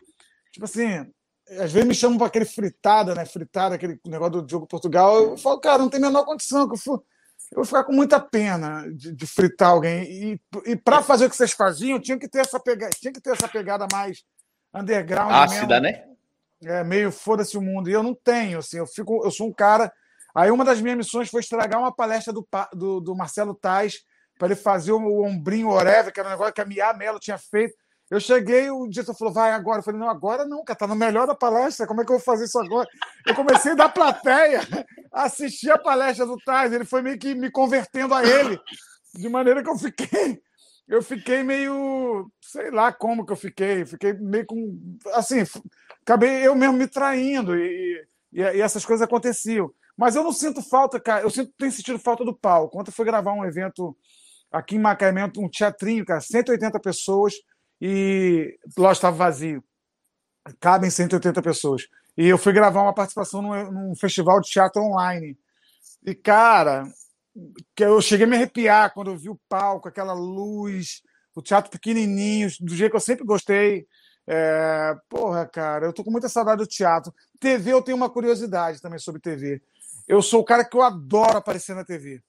tipo 0.53 0.65
assim, 0.65 1.11
às 1.59 1.73
vezes 1.73 1.89
me 1.89 1.95
chamam 1.95 2.17
para 2.17 2.29
aquele 2.29 2.45
fritada, 2.45 3.15
né? 3.15 3.25
Fritada, 3.25 3.75
aquele 3.75 3.99
negócio 4.05 4.43
do 4.43 4.51
jogo 4.51 4.67
Portugal. 4.67 5.21
Eu 5.21 5.37
falo, 5.37 5.61
cara, 5.61 5.79
não 5.79 5.89
tem 5.89 5.99
a 5.99 6.07
menor 6.07 6.25
condição. 6.25 6.69
Que 6.69 6.75
eu, 6.75 6.79
for, 6.79 7.03
eu 7.51 7.57
vou 7.57 7.65
ficar 7.65 7.85
com 7.85 7.93
muita 7.93 8.21
pena 8.21 8.87
de, 8.93 9.13
de 9.13 9.27
fritar 9.27 9.71
alguém. 9.71 10.05
E, 10.05 10.41
e 10.67 10.77
para 10.77 11.03
fazer 11.03 11.27
o 11.27 11.31
que 11.31 11.37
vocês 11.37 11.53
faziam, 11.53 12.01
tinha 12.01 12.19
que 12.19 12.29
ter 12.29 12.41
essa 12.41 12.61
pegada, 12.61 12.93
tinha 12.99 13.13
que 13.13 13.21
ter 13.21 13.31
essa 13.31 13.49
pegada 13.49 13.87
mais 13.93 14.23
underground. 14.73 15.33
Ácida, 15.33 15.81
mesmo. 15.81 15.99
né? 15.99 16.11
É, 16.63 16.85
meio 16.85 17.11
foda-se 17.11 17.59
o 17.59 17.63
mundo. 17.63 17.89
E 17.91 17.93
eu 17.93 18.03
não 18.03 18.15
tenho, 18.15 18.59
assim, 18.59 18.77
eu 18.77 18.87
fico, 18.87 19.25
eu 19.25 19.31
sou 19.31 19.49
um 19.49 19.53
cara. 19.53 19.93
Aí 20.35 20.51
uma 20.51 20.65
das 20.65 20.81
minhas 20.81 20.99
missões 20.99 21.29
foi 21.29 21.41
estragar 21.41 21.81
uma 21.81 21.93
palestra 21.93 22.33
do, 22.33 22.47
do, 22.73 23.01
do 23.01 23.17
Marcelo 23.17 23.55
Tais 23.55 24.05
para 24.39 24.49
ele 24.49 24.57
fazer 24.57 24.93
o, 24.93 25.01
o 25.01 25.25
ombrinho 25.25 25.69
Oreva, 25.69 26.13
que 26.13 26.21
era 26.21 26.29
um 26.29 26.33
negócio 26.33 26.53
que 26.53 26.61
a 26.61 26.65
Mia 26.65 26.93
Mello 26.93 27.19
tinha 27.19 27.39
feito. 27.39 27.75
Eu 28.11 28.19
cheguei, 28.19 28.69
o 28.71 28.89
diretor 28.89 29.15
falou, 29.15 29.33
vai 29.33 29.53
agora. 29.53 29.79
Eu 29.79 29.83
falei, 29.85 30.01
não, 30.01 30.11
agora 30.11 30.45
não, 30.45 30.65
cara, 30.65 30.79
tá 30.79 30.87
no 30.87 30.97
melhor 30.97 31.27
da 31.29 31.35
palestra, 31.35 31.87
como 31.87 32.03
é 32.03 32.05
que 32.05 32.11
eu 32.11 32.17
vou 32.17 32.25
fazer 32.25 32.45
isso 32.45 32.59
agora? 32.59 32.89
Eu 33.25 33.35
comecei 33.35 33.77
da 33.77 33.89
plateia 33.89 34.61
a 35.13 35.25
assistir 35.25 35.71
a 35.71 35.79
palestra 35.79 36.27
do 36.27 36.37
Tais, 36.39 36.73
ele 36.73 36.85
foi 36.85 37.03
meio 37.03 37.19
que 37.19 37.35
me 37.35 37.51
convertendo 37.51 38.13
a 38.13 38.25
ele, 38.27 38.61
de 39.15 39.29
maneira 39.29 39.63
que 39.63 39.71
eu 39.71 39.79
fiquei, 39.79 40.43
eu 40.89 41.03
fiquei 41.03 41.45
meio, 41.45 42.29
sei 42.41 42.73
lá 42.73 42.93
como 42.93 43.25
que 43.25 43.33
eu 43.33 43.37
fiquei, 43.37 43.85
fiquei 43.85 44.13
meio 44.15 44.45
com, 44.45 44.99
assim, 45.15 45.45
acabei 46.03 46.45
eu 46.45 46.55
mesmo 46.57 46.77
me 46.77 46.89
traindo 46.89 47.57
e, 47.57 48.05
e, 48.33 48.41
e 48.41 48.61
essas 48.61 48.85
coisas 48.85 49.05
aconteciam. 49.05 49.73
Mas 49.97 50.17
eu 50.17 50.25
não 50.25 50.33
sinto 50.33 50.63
falta, 50.63 50.99
cara, 50.99 51.23
eu 51.23 51.31
sinto, 51.31 51.53
tenho 51.57 51.71
sentido 51.71 51.99
falta 51.99 52.25
do 52.25 52.35
palco. 52.35 52.81
Ontem 52.81 52.89
eu 52.89 52.95
fui 52.95 53.05
gravar 53.05 53.35
um 53.35 53.45
evento 53.45 53.97
aqui 54.51 54.77
em 54.77 54.79
Macaé, 54.81 55.13
um 55.37 55.49
teatrinho, 55.49 56.05
cara, 56.05 56.21
180 56.21 56.81
pessoas, 56.81 57.35
e 57.81 58.59
lá 58.77 58.93
estava 58.93 59.17
vazio. 59.17 59.65
Cabem 60.59 60.91
180 60.91 61.41
pessoas. 61.43 61.83
E 62.17 62.27
eu 62.27 62.37
fui 62.37 62.53
gravar 62.53 62.83
uma 62.83 62.95
participação 62.95 63.41
num, 63.41 63.71
num 63.71 63.97
festival 63.97 64.41
de 64.41 64.51
teatro 64.51 64.83
online. 64.83 65.39
E, 66.05 66.15
cara, 66.15 66.85
que 67.75 67.85
eu 67.85 68.01
cheguei 68.01 68.27
a 68.27 68.29
me 68.29 68.37
arrepiar 68.37 68.93
quando 68.93 69.11
eu 69.11 69.17
vi 69.17 69.29
o 69.29 69.41
palco, 69.49 69.89
aquela 69.89 70.13
luz, 70.13 71.03
o 71.35 71.43
teatro 71.43 71.71
pequenininho, 71.71 72.51
do 72.61 72.75
jeito 72.75 72.91
que 72.91 72.97
eu 72.97 73.01
sempre 73.01 73.25
gostei. 73.25 73.87
É, 74.27 74.95
porra, 75.09 75.47
cara, 75.47 75.87
eu 75.87 75.93
tô 75.93 76.05
com 76.05 76.11
muita 76.11 76.29
saudade 76.29 76.59
do 76.59 76.67
teatro. 76.67 77.13
TV, 77.39 77.73
eu 77.73 77.83
tenho 77.83 77.97
uma 77.97 78.11
curiosidade 78.11 78.81
também 78.81 78.99
sobre 78.99 79.21
TV. 79.21 79.63
Eu 80.07 80.23
sou 80.23 80.41
o 80.41 80.45
cara 80.45 80.65
que 80.65 80.77
eu 80.77 80.83
adoro 80.83 81.39
aparecer 81.39 81.75
na 81.75 81.85
TV. 81.85 82.23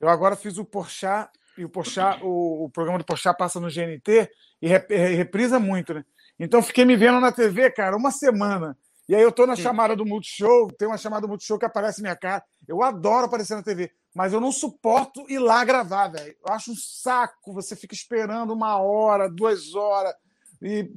Eu 0.00 0.08
agora 0.08 0.36
fiz 0.36 0.58
o 0.58 0.64
Porchat, 0.64 1.30
e 1.56 1.64
o 1.64 1.68
Porchat, 1.68 2.20
o, 2.22 2.64
o 2.64 2.70
programa 2.70 2.98
do 2.98 3.04
Porchat 3.04 3.36
passa 3.36 3.60
no 3.60 3.68
GNT, 3.68 4.30
e 4.60 4.68
reprisa 4.68 5.58
muito, 5.58 5.94
né? 5.94 6.04
Então 6.38 6.62
fiquei 6.62 6.84
me 6.84 6.96
vendo 6.96 7.20
na 7.20 7.30
TV, 7.30 7.70
cara, 7.70 7.96
uma 7.96 8.10
semana. 8.10 8.76
E 9.08 9.14
aí 9.14 9.22
eu 9.22 9.30
tô 9.30 9.46
na 9.46 9.54
Sim. 9.54 9.62
chamada 9.62 9.94
do 9.94 10.06
Multishow, 10.06 10.72
tem 10.72 10.88
uma 10.88 10.96
chamada 10.96 11.22
do 11.22 11.28
Multishow 11.28 11.58
que 11.58 11.66
aparece 11.66 12.00
minha 12.00 12.16
cara. 12.16 12.42
Eu 12.66 12.82
adoro 12.82 13.26
aparecer 13.26 13.54
na 13.54 13.62
TV, 13.62 13.90
mas 14.14 14.32
eu 14.32 14.40
não 14.40 14.50
suporto 14.50 15.24
ir 15.28 15.38
lá 15.38 15.64
gravar, 15.64 16.08
velho. 16.08 16.34
Eu 16.44 16.52
acho 16.52 16.72
um 16.72 16.76
saco, 16.76 17.52
você 17.52 17.76
fica 17.76 17.94
esperando 17.94 18.52
uma 18.52 18.78
hora, 18.78 19.28
duas 19.28 19.74
horas, 19.74 20.14
E, 20.62 20.90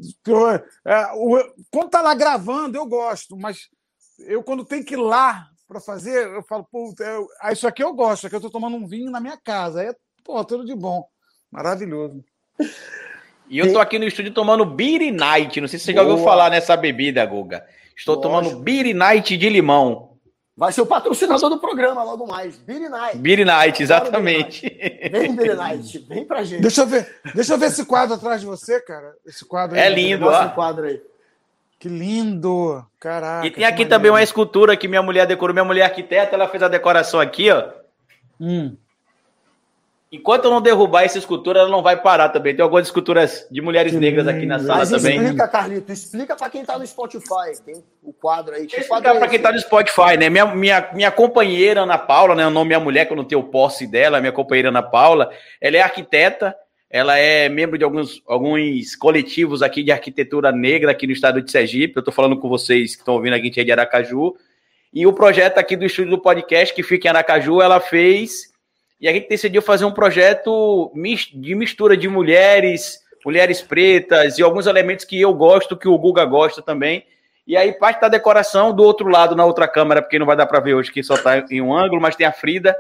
é, 0.86 1.12
o, 1.16 1.38
quando 1.70 1.90
tá 1.90 2.02
lá 2.02 2.16
gravando, 2.16 2.78
eu 2.78 2.86
gosto, 2.86 3.36
mas 3.38 3.68
eu, 4.20 4.42
quando 4.42 4.64
tem 4.64 4.82
que 4.82 4.94
ir 4.94 4.98
lá 4.98 5.50
para 5.68 5.82
fazer, 5.82 6.28
eu 6.28 6.44
falo, 6.44 6.66
pô, 6.72 6.94
eu, 7.00 7.28
ah, 7.42 7.52
isso 7.52 7.68
aqui 7.68 7.84
eu 7.84 7.94
gosto, 7.94 8.26
aqui 8.26 8.36
eu 8.36 8.42
tô 8.42 8.50
tomando 8.50 8.78
um 8.78 8.88
vinho 8.88 9.12
na 9.12 9.20
minha 9.20 9.38
casa. 9.38 9.82
Aí, 9.82 9.94
pô, 10.27 10.43
tudo 10.43 10.65
de 10.65 10.75
bom. 10.75 11.07
Maravilhoso. 11.50 12.22
E 13.50 13.57
eu 13.57 13.72
tô 13.72 13.79
aqui 13.79 13.98
no 13.98 14.05
estúdio 14.05 14.34
tomando 14.34 14.65
Beer 14.65 15.13
Night. 15.13 15.62
Não 15.62 15.69
sei 15.69 15.79
se 15.79 15.86
você 15.86 15.93
Boa. 15.93 16.03
já 16.03 16.12
ouviu 16.12 16.25
falar 16.25 16.50
nessa 16.50 16.75
bebida, 16.75 17.25
Guga. 17.25 17.65
Estou 17.96 18.15
Lógico. 18.15 18.34
tomando 18.34 18.60
Beer 18.62 18.93
Night 18.93 19.38
de 19.38 19.50
limão. 19.50 20.17
Vai 20.55 20.74
ser 20.74 20.81
o 20.81 20.86
patrocinador 20.86 21.50
do 21.50 21.60
programa 21.60 22.03
logo 22.03 22.27
mais. 22.27 22.57
Beer 22.57 22.89
Night. 22.89 23.17
Beer 23.17 23.46
Night, 23.46 23.81
exatamente. 23.81 24.67
Vem, 25.10 25.34
Beer 25.34 25.55
Night. 25.55 26.00
Vem 26.00 26.25
pra 26.25 26.43
gente. 26.43 26.62
Deixa 26.62 26.81
eu 26.81 26.88
ver, 26.88 27.22
deixa 27.34 27.53
eu 27.53 27.57
ver 27.57 27.67
esse 27.67 27.86
quadro 27.86 28.15
atrás 28.15 28.41
de 28.41 28.48
você, 28.48 28.81
cara. 28.81 29.13
Esse 29.25 29.46
quadro 29.46 29.77
aí. 29.77 29.84
É 29.84 29.89
lindo, 29.89 30.25
ó. 30.25 30.43
Esse 30.43 30.53
quadro 30.53 30.86
aí. 30.86 31.01
Que 31.79 31.88
lindo! 31.88 32.84
Caraca. 33.00 33.46
E 33.46 33.51
tem 33.51 33.63
aqui 33.63 33.86
também 33.86 34.10
uma 34.10 34.24
escultura 34.24 34.75
que 34.75 34.88
minha 34.88 35.03
mulher 35.03 35.27
decorou. 35.27 35.53
Minha 35.53 35.63
mulher 35.63 35.84
arquiteta, 35.84 36.36
ela 36.36 36.48
fez 36.50 36.63
a 36.63 36.67
decoração 36.67 37.19
aqui, 37.19 37.51
ó. 37.51 37.69
Hum. 38.41 38.75
Enquanto 40.10 40.46
eu 40.46 40.52
não 40.52 40.62
derrubar 40.62 41.04
essa 41.04 41.18
escultura, 41.18 41.60
ela 41.60 41.70
não 41.70 41.84
vai 41.84 42.02
parar 42.02 42.30
também. 42.30 42.56
Tem 42.56 42.64
algumas 42.64 42.88
esculturas 42.88 43.46
de 43.52 43.60
mulheres 43.60 43.92
que 43.92 44.00
negras 44.00 44.26
aqui 44.26 44.46
na 44.46 44.58
sala 44.58 44.80
Mas 44.80 44.90
também. 44.90 45.18
Explica, 45.20 45.48
Carlito, 45.50 45.92
explica 45.92 46.36
para 46.36 46.50
quem 46.50 46.64
tá 46.64 46.80
no 46.80 46.88
Spotify. 46.88 47.62
Tem 47.66 47.84
o 48.02 48.14
quadro 48.14 48.56
aí. 48.56 48.62
Eu 48.72 48.80
explicar 48.80 49.16
é 49.16 49.20
para 49.20 49.28
quem 49.28 49.40
tá 49.40 49.52
no 49.52 49.60
Spotify, 49.60 50.16
né? 50.18 50.30
Minha, 50.30 50.46
minha, 50.46 50.90
minha 50.94 51.12
companheira 51.12 51.82
Ana 51.82 51.98
Paula, 51.98 52.36
né? 52.36 52.48
O 52.48 52.50
nome 52.50 52.70
minha 52.70 52.80
mulher, 52.80 53.06
que 53.06 53.12
eu 53.12 53.18
não 53.18 53.26
tenho 53.26 53.44
posse 53.44 53.86
dela, 53.86 54.22
minha 54.22 54.32
companheira 54.32 54.70
Ana 54.70 54.82
Paula, 54.82 55.30
ela 55.60 55.76
é 55.76 55.82
arquiteta, 55.82 56.56
ela 56.90 57.18
é 57.18 57.50
membro 57.50 57.78
de 57.78 57.84
alguns, 57.84 58.24
alguns 58.26 58.96
coletivos 58.96 59.62
aqui 59.62 59.84
de 59.84 59.92
arquitetura 59.92 60.54
negra 60.54 60.92
aqui 60.92 61.06
no 61.06 61.12
estado 61.12 61.42
de 61.42 61.52
Sergipe. 61.52 61.98
Eu 61.98 62.04
tô 62.04 62.14
falando 62.14 62.40
com 62.40 62.48
vocês 62.48 62.96
que 62.96 63.02
estão 63.02 63.16
ouvindo 63.16 63.34
aqui 63.34 63.50
de 63.50 63.72
Aracaju. 63.74 64.38
E 64.94 65.06
o 65.06 65.12
projeto 65.12 65.58
aqui 65.58 65.76
do 65.76 65.84
estúdio 65.84 66.12
do 66.12 66.22
podcast, 66.22 66.74
que 66.74 66.82
fica 66.82 67.08
em 67.08 67.10
Aracaju, 67.10 67.62
ela 67.62 67.82
fez 67.82 68.56
e 69.00 69.08
a 69.08 69.13
gente 69.13 69.30
decidiu 69.30 69.62
fazer 69.62 69.86
um 69.86 69.92
projeto 69.92 70.92
de 71.34 71.56
mistura 71.56 71.96
de 71.96 72.08
mulheres, 72.08 73.00
mulheres 73.24 73.62
pretas 73.62 74.39
e 74.39 74.44
alguns 74.44 74.66
elementos 74.66 75.06
que 75.06 75.20
eu 75.22 75.34
gosto, 75.34 75.77
que 75.77 75.88
o 75.88 75.98
Guga 75.98 76.25
gosta 76.25 76.62
também. 76.62 77.06
E 77.46 77.56
aí, 77.56 77.72
parte 77.72 78.01
da 78.01 78.10
decoração 78.10 78.74
do 78.74 78.84
outro 78.84 79.08
lado, 79.08 79.36
na 79.36 79.46
outra 79.46 79.68
câmera, 79.68 80.01
porque 80.01 80.20
não 80.20 80.25
vai 80.25 80.36
dar 80.36 80.48
para 80.48 80.60
ver 80.60 80.74
hoje 80.74 80.92
que 80.92 81.04
só 81.04 81.16
está 81.16 81.38
em 81.50 81.62
um 81.62 81.74
ângulo, 81.74 82.01
mas 82.01 82.16
tem 82.16 82.27
a 82.27 82.32
Frida 82.32 82.75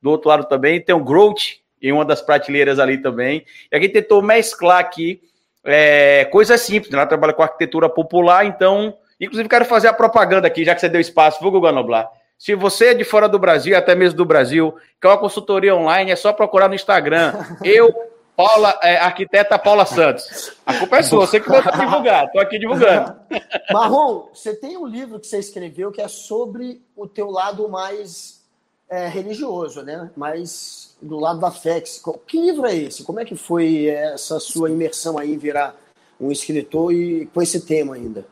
do 0.00 0.10
outro 0.10 0.28
lado 0.28 0.44
também, 0.44 0.80
tem 0.80 0.94
o 0.94 1.02
Groot 1.02 1.60
em 1.80 1.90
uma 1.92 2.04
das 2.04 2.20
prateleiras 2.20 2.78
ali 2.78 2.98
também. 2.98 3.44
E 3.70 3.76
a 3.76 3.80
gente 3.80 3.92
tentou 3.92 4.22
mesclar 4.22 4.78
aqui 4.78 5.20
é, 5.64 6.24
coisas 6.26 6.60
simples, 6.60 6.92
né? 6.92 6.98
ela 6.98 7.06
trabalha 7.06 7.32
com 7.32 7.42
arquitetura 7.42 7.88
popular, 7.88 8.44
então, 8.44 8.96
inclusive 9.20 9.48
quero 9.48 9.64
fazer 9.64 9.88
a 9.88 9.92
propaganda 9.92 10.46
aqui, 10.46 10.64
já 10.64 10.74
que 10.74 10.80
você 10.80 10.88
deu 10.88 11.00
espaço, 11.00 11.40
viu, 11.40 11.50
Guga 11.50 11.72
Noblar? 11.72 12.08
Se 12.42 12.56
você 12.56 12.86
é 12.86 12.94
de 12.94 13.04
fora 13.04 13.28
do 13.28 13.38
Brasil, 13.38 13.78
até 13.78 13.94
mesmo 13.94 14.16
do 14.16 14.24
Brasil, 14.24 14.74
quer 15.00 15.06
uma 15.06 15.16
consultoria 15.16 15.76
online, 15.76 16.10
é 16.10 16.16
só 16.16 16.32
procurar 16.32 16.66
no 16.66 16.74
Instagram. 16.74 17.34
Eu, 17.62 17.94
Paula, 18.34 18.76
é, 18.82 18.96
arquiteta 18.96 19.56
Paula 19.56 19.86
Santos. 19.86 20.52
A 20.66 20.76
culpa 20.76 20.96
é 20.96 21.02
sua, 21.04 21.24
você 21.24 21.38
que 21.38 21.48
vai 21.48 21.62
divulgar, 21.62 22.24
estou 22.24 22.40
aqui 22.40 22.58
divulgando. 22.58 23.14
Marrom, 23.70 24.26
você 24.34 24.56
tem 24.56 24.76
um 24.76 24.88
livro 24.88 25.20
que 25.20 25.28
você 25.28 25.38
escreveu 25.38 25.92
que 25.92 26.00
é 26.00 26.08
sobre 26.08 26.82
o 26.96 27.06
teu 27.06 27.30
lado 27.30 27.68
mais 27.68 28.42
é, 28.90 29.06
religioso, 29.06 29.82
né? 29.82 30.10
Mais 30.16 30.96
do 31.00 31.20
lado 31.20 31.38
da 31.38 31.52
fé. 31.52 31.80
Que 32.26 32.40
livro 32.40 32.66
é 32.66 32.74
esse? 32.74 33.04
Como 33.04 33.20
é 33.20 33.24
que 33.24 33.36
foi 33.36 33.86
essa 33.86 34.40
sua 34.40 34.68
imersão 34.68 35.16
aí 35.16 35.32
em 35.32 35.38
virar 35.38 35.76
um 36.20 36.32
escritor 36.32 36.92
e 36.92 37.26
com 37.26 37.40
esse 37.40 37.60
tema 37.60 37.94
ainda? 37.94 38.26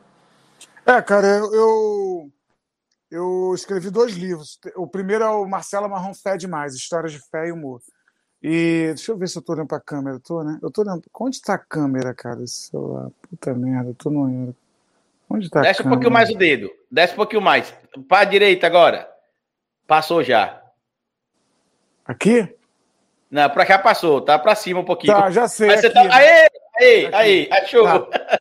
É, 0.84 1.00
cara, 1.00 1.28
eu 1.28 2.28
eu 3.10 3.52
escrevi 3.54 3.90
dois 3.90 4.14
livros. 4.14 4.58
O 4.76 4.86
primeiro 4.86 5.24
é 5.24 5.28
o 5.30 5.46
Marcela 5.46 5.88
Marrom 5.88 6.14
Fé 6.14 6.36
Demais, 6.36 6.74
Histórias 6.74 7.12
de 7.12 7.20
Fé 7.30 7.48
e 7.48 7.52
Humor. 7.52 7.80
E 8.42 8.92
deixa 8.94 9.12
eu 9.12 9.18
ver 9.18 9.28
se 9.28 9.36
eu 9.36 9.42
tô 9.42 9.52
olhando 9.52 9.68
pra 9.68 9.80
câmera. 9.80 10.16
Eu 10.16 10.20
tô, 10.20 10.42
né? 10.42 10.58
Eu 10.62 10.70
tô 10.70 10.82
olhando. 10.82 11.02
Onde 11.18 11.36
está 11.36 11.54
a 11.54 11.58
câmera, 11.58 12.14
cara? 12.14 12.42
Esse 12.42 12.68
celular. 12.70 13.10
Puta 13.28 13.52
merda, 13.54 13.90
eu 13.90 13.94
tô 13.94 14.10
no. 14.10 14.54
Onde 15.28 15.46
está 15.46 15.60
a 15.60 15.62
Desce 15.62 15.78
câmera? 15.78 15.88
um 15.88 15.98
pouquinho 15.98 16.12
mais 16.12 16.30
o 16.30 16.38
dedo. 16.38 16.70
Desce 16.90 17.12
um 17.12 17.16
pouquinho 17.16 17.42
mais. 17.42 17.74
Para 18.08 18.20
a 18.20 18.24
direita 18.24 18.66
agora. 18.66 19.08
Passou 19.86 20.22
já. 20.22 20.62
Aqui? 22.06 22.56
Não, 23.30 23.48
pra 23.50 23.66
cá 23.66 23.78
passou. 23.78 24.20
Tá 24.22 24.38
pra 24.38 24.54
cima 24.54 24.80
um 24.80 24.84
pouquinho. 24.84 25.12
Tá, 25.12 25.30
já 25.30 25.46
sei. 25.46 25.68
Mas 25.68 25.84
aqui, 25.84 25.94
você 25.94 26.08
tá... 26.08 26.16
Aê! 26.16 26.48
Aí, 26.80 27.14
aí, 27.14 27.48
achou. 27.52 27.84
Tá. 28.06 28.38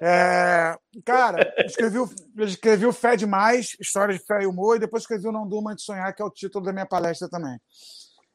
É, 0.00 0.76
cara, 1.02 1.54
escrevi, 1.64 1.98
escrevi 2.38 2.86
o 2.86 2.92
Fé 2.92 3.16
Demais, 3.16 3.76
História 3.80 4.16
de 4.16 4.24
Fé 4.24 4.42
e 4.42 4.46
Humor, 4.46 4.76
e 4.76 4.80
depois 4.80 5.02
escrevi 5.02 5.28
o 5.28 5.32
Não 5.32 5.46
Durma 5.46 5.74
de 5.74 5.82
Sonhar, 5.82 6.14
que 6.14 6.22
é 6.22 6.24
o 6.24 6.30
título 6.30 6.64
da 6.64 6.72
minha 6.72 6.86
palestra 6.86 7.28
também. 7.28 7.58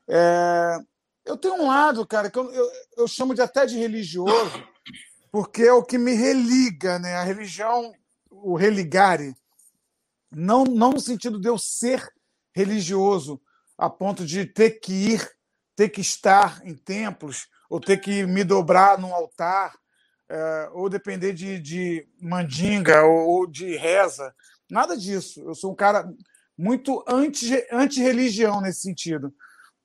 É, 0.08 0.78
eu 1.26 1.38
tenho 1.38 1.56
um 1.56 1.68
lado, 1.68 2.06
cara, 2.08 2.30
que 2.30 2.40
eu, 2.40 2.52
eu, 2.52 2.72
eu, 2.98 3.08
chamo 3.08 3.36
de 3.36 3.42
até 3.42 3.66
de 3.66 3.78
religioso, 3.78 4.64
porque 5.32 5.64
é 5.64 5.74
o 5.74 5.84
que 5.84 5.98
me 5.98 6.14
religa, 6.14 6.98
né? 6.98 7.16
A 7.16 7.24
religião, 7.24 7.94
o 8.30 8.56
religare, 8.56 9.36
não, 10.32 10.64
não 10.64 10.92
no 10.92 11.00
sentido 11.00 11.40
de 11.40 11.48
eu 11.48 11.58
ser 11.58 12.08
religioso, 12.54 13.40
a 13.78 13.90
ponto 13.90 14.26
de 14.26 14.46
ter 14.46 14.80
que 14.80 14.92
ir, 14.92 15.32
ter 15.76 15.90
que 15.90 16.02
estar 16.02 16.66
em 16.66 16.76
templos, 16.76 17.48
ou 17.70 17.80
ter 17.80 17.98
que 17.98 18.26
me 18.26 18.44
dobrar 18.44 18.98
num 18.98 19.14
altar, 19.14 19.78
é, 20.30 20.70
ou 20.74 20.90
depender 20.90 21.34
de, 21.34 21.60
de 21.60 22.08
mandinga 22.22 23.04
ou, 23.04 23.28
ou, 23.28 23.48
de 23.48 23.76
reza. 23.76 24.34
Nada 24.70 24.96
disso. 24.96 25.42
Eu 25.42 25.56
sou 25.56 25.72
um 25.72 25.76
cara 25.76 26.12
muito 26.58 27.04
anti-religião 27.08 28.58
anti 28.58 28.64
nesse 28.64 28.82
sentido. 28.82 29.34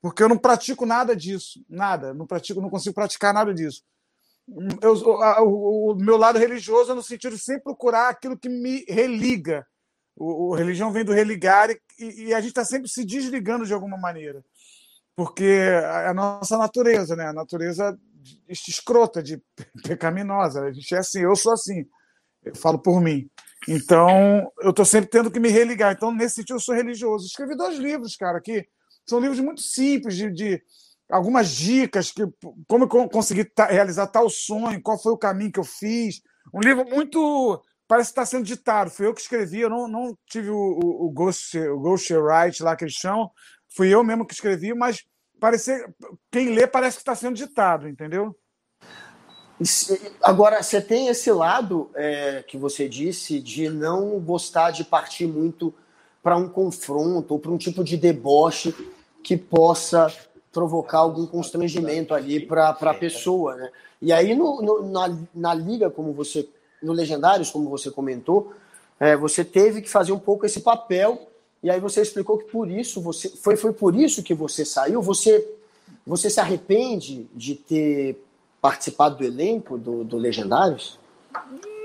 Porque 0.01 0.23
eu 0.23 0.29
não 0.29 0.37
pratico 0.37 0.85
nada 0.85 1.17
disso. 1.17 1.65
Nada. 1.69 2.13
Não 2.13 2.27
pratico, 2.27 2.61
não 2.61 2.71
consigo 2.71 2.95
praticar 2.95 3.33
nada 3.33 3.55
disso. 3.55 3.83
Eu, 4.83 5.23
a, 5.23 5.43
o, 5.43 5.93
o, 5.93 5.95
meu 5.95 6.19
lado 6.19 6.39
religioso 6.39 6.93
é 6.93 6.95
no 6.95 7.03
sentido 7.03 7.35
de 7.35 7.43
sempre 7.43 7.63
procurar 7.63 8.11
aquilo 8.11 8.39
que 8.39 8.49
me 8.49 8.85
religa. 8.87 9.67
O, 10.15 10.51
o 10.51 10.55
religião 10.55 10.93
vem 10.93 11.05
do 11.05 11.13
religar 11.13 11.71
e, 11.71 11.79
e 11.99 12.35
a 12.35 12.41
gente 12.41 12.51
está 12.51 12.65
sempre 12.65 12.89
se 12.89 13.05
desligando 13.05 13.65
de 13.65 13.73
alguma 13.73 13.97
maneira 13.97 14.45
porque 15.17 15.61
a, 15.85 16.11
a 16.11 16.15
nossa 16.15 16.59
natureza, 16.59 17.15
né? 17.17 17.27
A 17.27 17.33
natureza 17.33 17.99
escrota, 18.49 19.23
de 19.23 19.43
pecaminosa. 19.83 20.63
A 20.63 20.73
gente 20.73 20.95
é 20.95 20.99
assim, 20.99 21.21
eu 21.21 21.37
sou 21.37 21.53
assim. 21.53 21.87
Eu 22.45 22.55
falo 22.55 22.79
por 22.79 23.01
mim. 23.01 23.29
Então, 23.69 24.51
eu 24.61 24.71
estou 24.71 24.85
sempre 24.85 25.09
tendo 25.09 25.31
que 25.31 25.41
me 25.41 25.49
religar. 25.49 25.93
Então, 25.93 26.13
nesse 26.13 26.37
sentido, 26.37 26.57
eu 26.57 26.61
sou 26.61 26.75
religioso. 26.75 27.27
Escrevi 27.27 27.57
dois 27.57 27.79
livros, 27.79 28.17
cara, 28.17 28.41
que 28.41 28.67
são 29.07 29.21
livros 29.21 29.41
muito 29.41 29.63
simples, 29.63 30.17
de, 30.17 30.31
de 30.31 30.63
algumas 31.11 31.51
dicas, 31.51 32.11
que, 32.11 32.23
como 32.67 32.85
eu 32.85 33.09
consegui 33.09 33.51
realizar 33.69 34.07
tal 34.07 34.29
sonho, 34.29 34.83
qual 34.83 35.01
foi 35.01 35.13
o 35.13 35.19
caminho 35.19 35.53
que 35.53 35.61
eu 35.61 35.65
fiz. 35.65 36.21
Um 36.53 36.61
livro 36.61 36.85
muito. 36.85 37.63
Parece 37.87 38.09
que 38.09 38.13
está 38.13 38.27
sendo 38.27 38.45
ditado. 38.45 38.91
Fui 38.91 39.07
eu 39.07 39.15
que 39.15 39.21
escrevi, 39.21 39.61
eu 39.61 39.71
não, 39.71 39.87
não 39.89 40.17
tive 40.27 40.51
o, 40.51 40.57
o, 40.57 41.07
o, 41.07 41.11
Ghost, 41.11 41.59
o 41.59 41.79
Ghost 41.79 42.13
Write 42.15 42.63
lá 42.63 42.77
que 42.77 42.85
eles 42.85 42.95
chamam, 42.95 43.31
fui 43.77 43.95
eu 43.95 44.03
mesmo 44.03 44.27
que 44.27 44.33
escrevi, 44.33 44.73
mas 44.73 45.05
parecer, 45.45 45.95
quem 46.33 46.55
lê 46.55 46.67
parece 46.67 46.97
que 46.97 47.03
está 47.03 47.15
sendo 47.15 47.37
ditado, 47.37 47.87
entendeu? 47.87 48.35
Agora, 50.23 50.63
você 50.63 50.81
tem 50.81 51.09
esse 51.09 51.31
lado 51.31 51.91
é, 51.95 52.43
que 52.49 52.57
você 52.57 52.89
disse 52.89 53.41
de 53.41 53.69
não 53.69 54.19
gostar 54.21 54.71
de 54.71 54.85
partir 54.85 55.27
muito 55.27 55.73
para 56.23 56.35
um 56.35 56.49
confronto 56.49 57.35
ou 57.35 57.39
para 57.39 57.51
um 57.51 57.59
tipo 57.59 57.85
de 57.85 57.99
deboche 57.99 58.75
que 59.23 59.37
possa 59.37 60.11
provocar 60.51 61.01
algum 61.01 61.27
constrangimento 61.27 62.15
ali 62.15 62.41
para 62.41 62.71
a 62.71 62.95
pessoa, 62.95 63.55
né? 63.55 63.71
E 64.01 64.15
aí 64.15 64.35
no, 64.35 64.63
no, 64.63 64.91
na, 64.91 65.19
na 65.35 65.53
liga, 65.53 65.91
como 65.91 66.15
você, 66.15 66.49
no 66.83 66.95
Legendários, 66.95 67.51
como 67.51 67.69
você 67.69 67.91
comentou, 67.91 68.55
é, 68.99 69.15
você 69.15 69.45
teve 69.45 69.83
que 69.83 69.91
fazer 69.91 70.13
um 70.13 70.19
pouco 70.19 70.47
esse 70.47 70.61
papel 70.61 71.29
e 71.65 71.71
aí 71.71 71.81
você 71.81 72.03
explicou 72.03 72.37
que 72.37 72.45
por 72.45 72.71
isso 72.71 73.01
você 73.01 73.31
foi, 73.31 73.57
foi 73.57 73.73
por 73.73 73.97
isso 73.97 74.23
que 74.23 74.35
você 74.35 74.67
saiu. 74.67 75.01
Você 75.01 75.51
você 76.07 76.29
se 76.29 76.39
arrepende 76.39 77.27
de 77.33 77.55
ter 77.55 78.23
participado 78.61 79.17
do 79.17 79.25
elenco 79.25 79.79
do, 79.79 80.05
do 80.05 80.19
Legendários? 80.19 81.01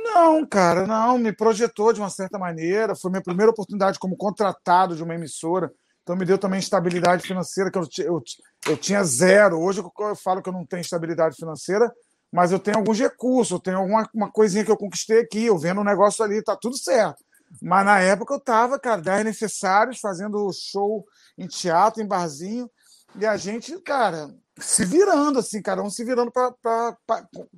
Não, 0.04 0.46
cara, 0.46 0.86
não. 0.86 1.18
Me 1.18 1.32
projetou 1.32 1.94
de 1.94 2.02
uma 2.02 2.10
certa 2.10 2.38
maneira. 2.38 2.94
Foi 2.94 3.10
minha 3.10 3.24
primeira 3.24 3.52
oportunidade 3.52 3.98
como 3.98 4.18
contratado 4.18 4.98
de 4.98 5.02
uma 5.04 5.16
emissora. 5.16 5.72
Então 6.04 6.14
me 6.14 6.26
deu 6.26 6.38
também 6.38 6.60
estabilidade 6.60 7.26
financeira, 7.26 7.72
que 7.72 7.78
eu, 7.78 7.88
eu, 8.00 8.22
eu 8.68 8.76
tinha 8.76 9.02
zero. 9.06 9.62
Hoje 9.62 9.80
eu 9.80 10.16
falo 10.18 10.42
que 10.42 10.50
eu 10.50 10.54
não 10.54 10.66
tenho 10.66 10.82
estabilidade 10.82 11.38
financeira, 11.38 11.90
mas 12.30 12.52
eu 12.52 12.60
tenho 12.60 12.78
alguns 12.78 13.00
recursos, 13.00 13.52
eu 13.52 13.60
tenho 13.60 13.78
alguma 13.78 14.10
uma 14.14 14.30
coisinha 14.30 14.66
que 14.66 14.72
eu 14.72 14.78
conquistei 14.78 15.22
aqui, 15.22 15.46
eu 15.46 15.58
vendo 15.58 15.80
um 15.80 15.86
negócio 15.86 16.22
ali, 16.22 16.44
tá 16.44 16.58
tudo 16.58 16.78
certo. 16.78 17.24
Mas 17.62 17.86
na 17.86 18.00
época 18.00 18.34
eu 18.34 18.38
estava, 18.38 18.80
cara, 18.80 19.02
10 19.02 19.26
necessários, 19.26 20.00
fazendo 20.00 20.52
show 20.54 21.06
em 21.38 21.48
teatro, 21.48 22.02
em 22.02 22.08
barzinho. 22.08 22.70
E 23.16 23.26
a 23.26 23.36
gente, 23.38 23.78
cara, 23.82 24.30
se 24.58 24.86
virando, 24.86 25.40
assim, 25.40 25.62
cara, 25.62 25.82
um 25.82 25.90
se 25.90 26.04
virando 26.04 26.32
para 26.32 26.88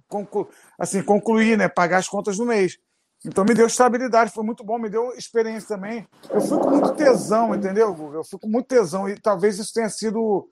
conclu, 0.07 0.49
assim, 0.79 1.03
concluir, 1.03 1.57
né? 1.57 1.67
Pagar 1.67 1.97
as 1.97 2.07
contas 2.07 2.37
do 2.37 2.45
mês. 2.45 2.77
Então 3.23 3.43
me 3.43 3.53
deu 3.53 3.67
estabilidade, 3.67 4.31
foi 4.31 4.43
muito 4.43 4.63
bom, 4.63 4.79
me 4.79 4.89
deu 4.89 5.11
experiência 5.13 5.75
também. 5.75 6.07
Eu 6.29 6.41
fui 6.41 6.57
com 6.57 6.71
muito 6.71 6.93
tesão, 6.93 7.53
entendeu, 7.53 7.93
Google? 7.93 8.21
Eu 8.21 8.23
fui 8.23 8.39
com 8.39 8.47
muito 8.47 8.67
tesão 8.67 9.07
e 9.07 9.15
talvez 9.15 9.59
isso 9.59 9.73
tenha 9.73 9.89
sido. 9.89 10.49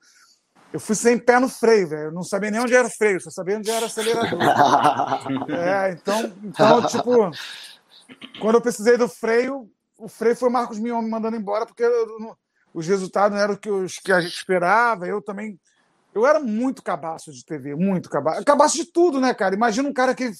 Eu 0.72 0.78
fui 0.78 0.94
sem 0.94 1.18
pé 1.18 1.40
no 1.40 1.48
freio, 1.48 1.88
velho. 1.88 2.02
Eu 2.04 2.12
não 2.12 2.22
sabia 2.22 2.50
nem 2.50 2.60
onde 2.60 2.74
era 2.74 2.86
o 2.86 2.90
freio, 2.90 3.20
só 3.20 3.28
sabia 3.28 3.58
onde 3.58 3.68
era 3.68 3.82
o 3.82 3.86
acelerador. 3.86 4.38
é, 5.50 5.90
então, 5.92 6.32
então, 6.44 6.86
tipo, 6.86 7.30
quando 8.40 8.56
eu 8.56 8.60
precisei 8.60 8.96
do 8.96 9.08
freio, 9.08 9.70
o 9.98 10.08
freio 10.08 10.36
foi 10.36 10.48
o 10.48 10.52
Marcos 10.52 10.78
Mion 10.78 11.02
me 11.02 11.10
mandando 11.10 11.36
embora, 11.36 11.66
porque 11.66 11.84
os 12.72 12.86
resultados 12.86 13.36
não 13.36 13.42
eram 13.42 13.58
os 13.82 13.98
que 13.98 14.12
a 14.12 14.20
gente 14.20 14.34
esperava. 14.34 15.06
Eu 15.06 15.20
também 15.20 15.58
eu 16.12 16.26
era 16.26 16.40
muito 16.40 16.82
cabaço 16.82 17.32
de 17.32 17.44
TV, 17.44 17.74
muito 17.74 18.10
cabaço. 18.10 18.44
Cabaço 18.44 18.76
de 18.76 18.84
tudo, 18.84 19.20
né, 19.20 19.32
cara? 19.32 19.54
Imagina 19.54 19.88
um 19.88 19.92
cara 19.92 20.14
que 20.14 20.30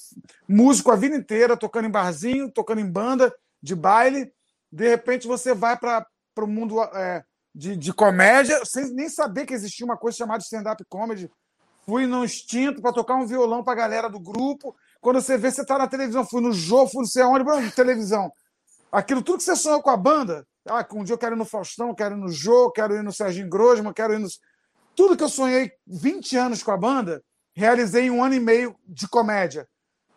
músico 0.49 0.91
a 0.91 0.97
vida 0.97 1.15
inteira, 1.15 1.57
tocando 1.57 1.87
em 1.87 1.91
barzinho, 1.91 2.51
tocando 2.51 2.81
em 2.81 2.91
banda, 2.91 3.33
de 3.63 3.77
baile. 3.77 4.33
De 4.71 4.89
repente 4.89 5.29
você 5.29 5.55
vai 5.55 5.77
para 5.77 6.07
o 6.39 6.47
mundo 6.47 6.83
é, 6.83 7.23
de, 7.55 7.77
de 7.77 7.93
comédia, 7.93 8.65
sem 8.65 8.93
nem 8.93 9.09
saber 9.09 9.47
que 9.47 9.55
existia 9.55 9.87
uma 9.87 9.97
coisa 9.97 10.19
chamada 10.19 10.43
stand-up 10.43 10.85
comedy. 10.89 11.31
Fui 11.87 12.05
no 12.07 12.25
instinto 12.25 12.83
para 12.83 12.93
tocar 12.93 13.15
um 13.15 13.27
violão 13.27 13.63
para 13.63 13.73
a 13.73 13.77
galera 13.77 14.09
do 14.09 14.19
grupo. 14.19 14.75
Quando 15.01 15.21
você 15.21 15.39
vê, 15.39 15.51
você 15.51 15.63
está 15.63 15.79
na 15.79 15.89
televisão. 15.89 16.25
Fui 16.25 16.41
no 16.41 16.53
jogo, 16.53 16.91
fui 16.91 17.01
não 17.01 17.09
sei 17.09 17.23
aonde, 17.23 17.71
televisão. 17.73 18.31
Aquilo 18.93 19.23
tudo 19.23 19.39
que 19.39 19.45
você 19.45 19.57
sonhou 19.57 19.83
com 19.83 19.91
a 19.91 19.97
banda. 19.97 20.47
Ah, 20.69 20.87
um 20.93 21.05
dia 21.05 21.15
eu 21.15 21.19
quero 21.19 21.35
ir 21.35 21.39
no 21.39 21.45
Faustão, 21.45 21.95
quero 21.95 22.17
ir 22.17 22.19
no 22.19 22.29
Jô, 22.29 22.71
quero 22.71 22.95
ir 22.95 23.03
no 23.03 23.13
Serginho 23.13 23.49
Grosma, 23.49 23.95
quero 23.95 24.13
ir 24.13 24.19
no 24.19 24.29
tudo 24.95 25.17
que 25.17 25.25
eu 25.25 25.29
sonhei 25.29 25.73
20 25.87 26.37
anos 26.37 26.63
com 26.63 26.71
a 26.73 26.77
banda, 26.77 27.23
realizei 27.55 28.05
em 28.05 28.11
um 28.11 28.23
ano 28.23 28.35
e 28.35 28.41
meio 28.41 28.77
de 28.87 29.09
comédia. 29.09 29.67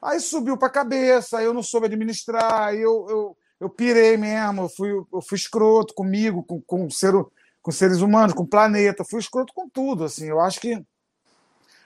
Aí 0.02 0.20
subiu 0.20 0.58
para 0.58 0.68
a 0.68 0.72
cabeça, 0.72 1.38
aí 1.38 1.46
eu 1.46 1.54
não 1.54 1.64
soube 1.64 1.86
administrar, 1.86 2.68
aí 2.68 2.82
eu, 2.82 3.06
eu, 3.10 3.38
eu 3.62 3.70
pirei 3.70 4.18
mesmo, 4.18 4.64
eu 4.64 4.70
fui, 4.70 4.90
eu 4.92 5.22
fui 5.22 5.38
escroto 5.38 5.94
comigo, 5.94 6.44
com, 6.44 6.62
com, 6.62 6.90
ser, 6.90 7.14
com 7.62 7.72
seres 7.72 8.02
humanos, 8.02 8.34
com 8.34 8.44
o 8.44 8.48
planeta, 8.48 9.06
fui 9.06 9.22
escroto 9.22 9.54
com 9.54 9.70
tudo. 9.70 10.04
Assim, 10.04 10.26
eu 10.26 10.42
acho 10.42 10.60
que 10.60 10.84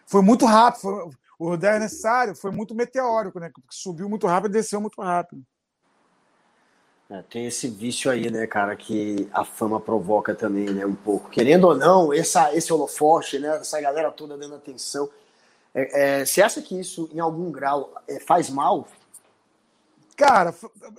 foi 0.07 0.23
muito 0.23 0.45
rápido, 0.47 0.81
foi, 0.81 1.09
o 1.37 1.55
10 1.55 1.81
necessário 1.81 2.35
foi 2.35 2.51
muito 2.51 2.73
meteórico, 2.73 3.39
né? 3.39 3.51
Subiu 3.69 4.09
muito 4.09 4.27
rápido 4.27 4.51
e 4.51 4.53
desceu 4.53 4.81
muito 4.81 5.01
rápido. 5.01 5.43
É, 7.09 7.21
tem 7.21 7.45
esse 7.45 7.69
vício 7.69 8.11
aí, 8.11 8.29
né, 8.29 8.45
cara, 8.45 8.75
que 8.75 9.29
a 9.31 9.45
fama 9.45 9.79
provoca 9.79 10.35
também, 10.35 10.69
né, 10.69 10.85
um 10.85 10.95
pouco. 10.95 11.29
Querendo 11.29 11.65
ou 11.65 11.75
não, 11.75 12.13
essa, 12.13 12.53
esse 12.53 12.71
holofote, 12.73 13.39
né, 13.39 13.57
essa 13.57 13.79
galera 13.79 14.11
toda 14.11 14.37
dando 14.37 14.55
atenção. 14.55 15.09
É, 15.73 16.19
é, 16.19 16.25
você 16.25 16.41
acha 16.41 16.61
que 16.61 16.77
isso, 16.77 17.09
em 17.13 17.19
algum 17.19 17.49
grau, 17.49 17.93
é, 18.07 18.19
faz 18.19 18.49
mal? 18.49 18.87
Cara, 20.17 20.53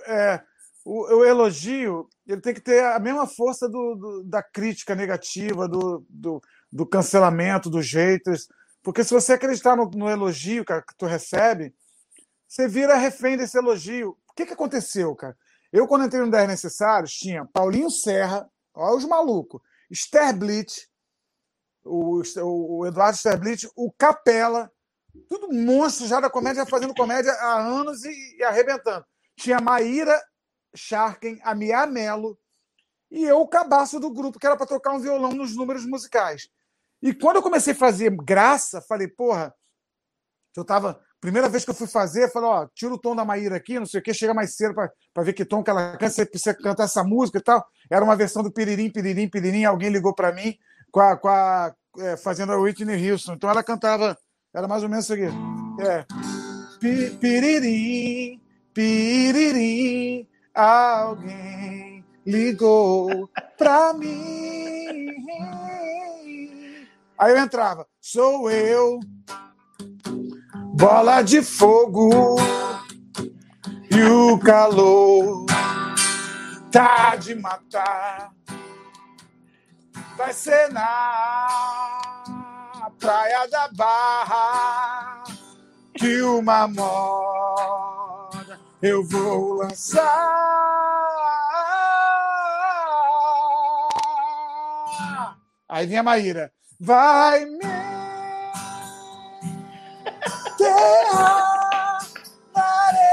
é, 0.07 0.41
o, 0.83 1.17
o, 1.17 1.25
elogio 1.25 2.07
ele 2.25 2.41
tem 2.41 2.53
que 2.53 2.61
ter 2.61 2.83
a 2.83 2.97
mesma 2.97 3.27
força 3.27 3.67
do, 3.67 3.95
do, 3.95 4.23
da 4.23 4.41
crítica 4.41 4.95
negativa, 4.95 5.67
do, 5.67 6.03
do, 6.09 6.41
do, 6.71 6.85
cancelamento, 6.85 7.69
dos 7.69 7.91
haters. 7.91 8.47
Porque 8.81 9.03
se 9.03 9.13
você 9.13 9.33
acreditar 9.33 9.75
no, 9.75 9.89
no 9.89 10.09
elogio, 10.09 10.65
cara, 10.65 10.81
que 10.81 10.95
tu 10.97 11.05
recebe, 11.05 11.73
você 12.47 12.67
vira 12.67 12.95
refém 12.95 13.37
desse 13.37 13.57
elogio. 13.57 14.17
O 14.29 14.33
que, 14.33 14.45
que 14.45 14.53
aconteceu, 14.53 15.15
cara? 15.15 15.37
Eu, 15.71 15.87
quando 15.87 16.05
entrei 16.05 16.21
no 16.21 16.31
10 16.31 16.47
Necessários, 16.47 17.11
tinha 17.11 17.45
Paulinho 17.45 17.91
Serra, 17.91 18.49
olha 18.73 18.97
os 18.97 19.05
malucos, 19.05 19.61
Sterblitz, 19.91 20.87
o, 21.83 22.21
o, 22.41 22.85
Eduardo 22.87 23.17
Sterblitz, 23.17 23.69
o 23.75 23.91
Capela, 23.91 24.71
tudo 25.27 25.53
monstro 25.53 26.07
já 26.07 26.19
da 26.19 26.29
comédia, 26.29 26.65
fazendo 26.65 26.93
comédia 26.93 27.31
há 27.33 27.59
anos 27.59 28.03
e, 28.03 28.37
e 28.37 28.43
arrebentando. 28.43 29.05
Tinha 29.35 29.59
Maíra 29.59 30.19
Sharken, 30.75 31.39
a 31.43 31.53
Mia 31.53 31.85
Mello, 31.85 32.37
e 33.11 33.23
eu, 33.23 33.39
o 33.39 33.47
cabaço 33.47 33.99
do 33.99 34.11
grupo, 34.11 34.39
que 34.39 34.45
era 34.45 34.55
para 34.55 34.67
tocar 34.67 34.93
um 34.93 34.99
violão 34.99 35.31
nos 35.31 35.55
números 35.55 35.85
musicais. 35.85 36.47
E 37.01 37.13
quando 37.13 37.37
eu 37.37 37.41
comecei 37.41 37.73
a 37.73 37.77
fazer 37.77 38.09
graça, 38.15 38.81
falei, 38.81 39.07
porra, 39.07 39.53
eu 40.55 40.65
tava 40.65 40.99
Primeira 41.21 41.49
vez 41.49 41.65
que 41.65 41.69
eu 41.69 41.75
fui 41.75 41.87
fazer, 41.87 42.31
falei, 42.31 42.49
ó, 42.49 42.67
tira 42.73 42.93
o 42.93 42.97
tom 42.97 43.13
da 43.13 43.25
Maíra 43.25 43.57
aqui, 43.57 43.77
não 43.77 43.85
sei 43.85 43.99
o 43.99 44.03
que, 44.03 44.13
chega 44.13 44.33
mais 44.33 44.55
cedo 44.55 44.73
para 44.73 45.23
ver 45.23 45.33
que 45.33 45.43
tom 45.43 45.61
que 45.61 45.69
ela 45.69 45.91
canta, 45.97 46.09
você 46.09 46.25
precisa 46.25 46.53
cantar 46.53 46.85
essa 46.85 47.03
música 47.03 47.39
e 47.39 47.41
tal. 47.41 47.65
Era 47.91 48.05
uma 48.05 48.15
versão 48.15 48.41
do 48.41 48.51
Piririm, 48.51 48.89
Piririm, 48.89 49.27
Piririm, 49.29 49.65
alguém 49.65 49.89
ligou 49.89 50.15
para 50.15 50.31
mim 50.31 50.55
com 50.91 51.01
a, 51.01 51.17
com 51.17 51.27
a 51.27 51.73
é, 51.97 52.15
fazendo 52.15 52.53
a 52.53 52.57
Whitney 52.57 53.11
Houston. 53.11 53.33
Então 53.33 53.49
ela 53.49 53.61
cantava, 53.61 54.17
era 54.53 54.65
mais 54.65 54.81
ou 54.81 54.87
menos 54.87 55.05
isso 55.05 55.13
aqui. 55.13 55.27
É. 55.81 56.05
Piririm, 57.19 58.41
Piririm, 58.73 60.25
alguém 60.55 62.05
ligou 62.25 63.29
pra 63.57 63.93
mim. 63.93 65.09
Aí 67.19 67.33
eu 67.33 67.37
entrava, 67.37 67.85
sou 67.99 68.49
eu 68.49 68.97
bola 70.73 71.21
de 71.21 71.41
fogo 71.41 72.37
e 73.91 74.01
o 74.01 74.39
calor 74.39 75.45
tá 76.71 77.17
de 77.17 77.35
matar. 77.35 78.31
Vai 80.15 80.31
ser 80.31 80.71
na 80.71 81.49
praia 82.97 83.45
da 83.49 83.67
Barra 83.75 85.25
que 85.95 86.21
uma 86.21 86.69
moda 86.69 88.57
eu 88.81 89.05
vou 89.05 89.55
lançar. 89.55 90.05
Aí 95.67 95.85
vem 95.85 95.97
a 95.97 96.03
Maíra. 96.03 96.49
Vai 96.81 97.43
me 97.43 97.59
terra, 100.57 101.99
areia. 102.55 103.09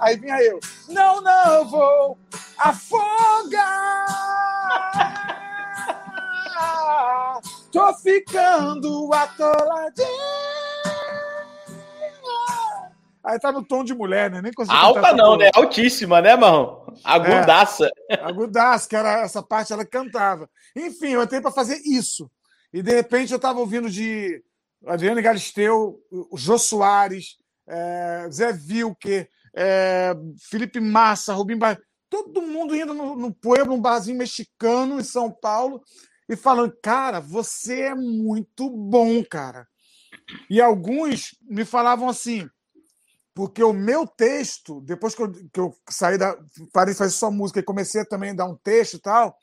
Aí 0.00 0.16
vinha 0.16 0.42
eu, 0.42 0.58
não, 0.88 1.20
não 1.20 1.68
vou 1.68 2.18
afogar. 2.58 4.08
Tô 7.70 7.94
ficando 7.94 9.08
atoladinha. 9.14 10.61
Aí 13.24 13.38
tá 13.38 13.52
no 13.52 13.64
tom 13.64 13.84
de 13.84 13.94
mulher, 13.94 14.30
né? 14.30 14.42
Nem 14.42 14.52
consigo 14.52 14.76
Alta 14.76 15.12
não, 15.12 15.36
né? 15.36 15.50
Altíssima, 15.54 16.20
né, 16.20 16.34
Marrom? 16.34 16.84
Agudaça. 17.04 17.88
É, 18.10 18.14
agudaça, 18.14 18.88
que 18.88 18.96
era 18.96 19.20
essa 19.20 19.42
parte 19.42 19.72
ela 19.72 19.84
cantava. 19.84 20.50
Enfim, 20.74 21.10
eu 21.10 21.22
entrei 21.22 21.40
para 21.40 21.52
fazer 21.52 21.80
isso. 21.84 22.30
E 22.72 22.82
de 22.82 22.92
repente 22.92 23.30
eu 23.30 23.36
estava 23.36 23.60
ouvindo 23.60 23.88
de 23.88 24.42
Adriano 24.86 25.22
Galisteu, 25.22 26.00
o 26.10 26.36
Jô 26.36 26.58
Soares, 26.58 27.36
é, 27.68 28.26
Zé 28.30 28.52
Vilker, 28.52 29.28
é, 29.54 30.14
Felipe 30.50 30.80
Massa, 30.80 31.34
Rubim 31.34 31.56
Bar... 31.56 31.78
todo 32.10 32.42
mundo 32.42 32.74
indo 32.74 32.92
no, 32.92 33.14
no 33.14 33.32
Pueblo, 33.32 33.74
um 33.74 33.80
barzinho 33.80 34.18
mexicano 34.18 34.98
em 34.98 35.04
São 35.04 35.30
Paulo, 35.30 35.80
e 36.28 36.34
falando, 36.34 36.74
cara, 36.82 37.20
você 37.20 37.82
é 37.82 37.94
muito 37.94 38.68
bom, 38.68 39.22
cara. 39.24 39.68
E 40.48 40.60
alguns 40.60 41.36
me 41.42 41.64
falavam 41.64 42.08
assim, 42.08 42.48
porque 43.34 43.62
o 43.64 43.72
meu 43.72 44.06
texto, 44.06 44.80
depois 44.82 45.14
que 45.14 45.22
eu, 45.22 45.32
que 45.32 45.60
eu 45.60 45.74
saí 45.88 46.18
da. 46.18 46.36
parei 46.72 46.92
de 46.92 46.98
fazer 46.98 47.12
só 47.12 47.30
música 47.30 47.60
e 47.60 47.64
comecei 47.64 48.04
também 48.04 48.30
a 48.30 48.34
dar 48.34 48.46
um 48.46 48.56
texto 48.56 48.94
e 48.94 49.00
tal, 49.00 49.34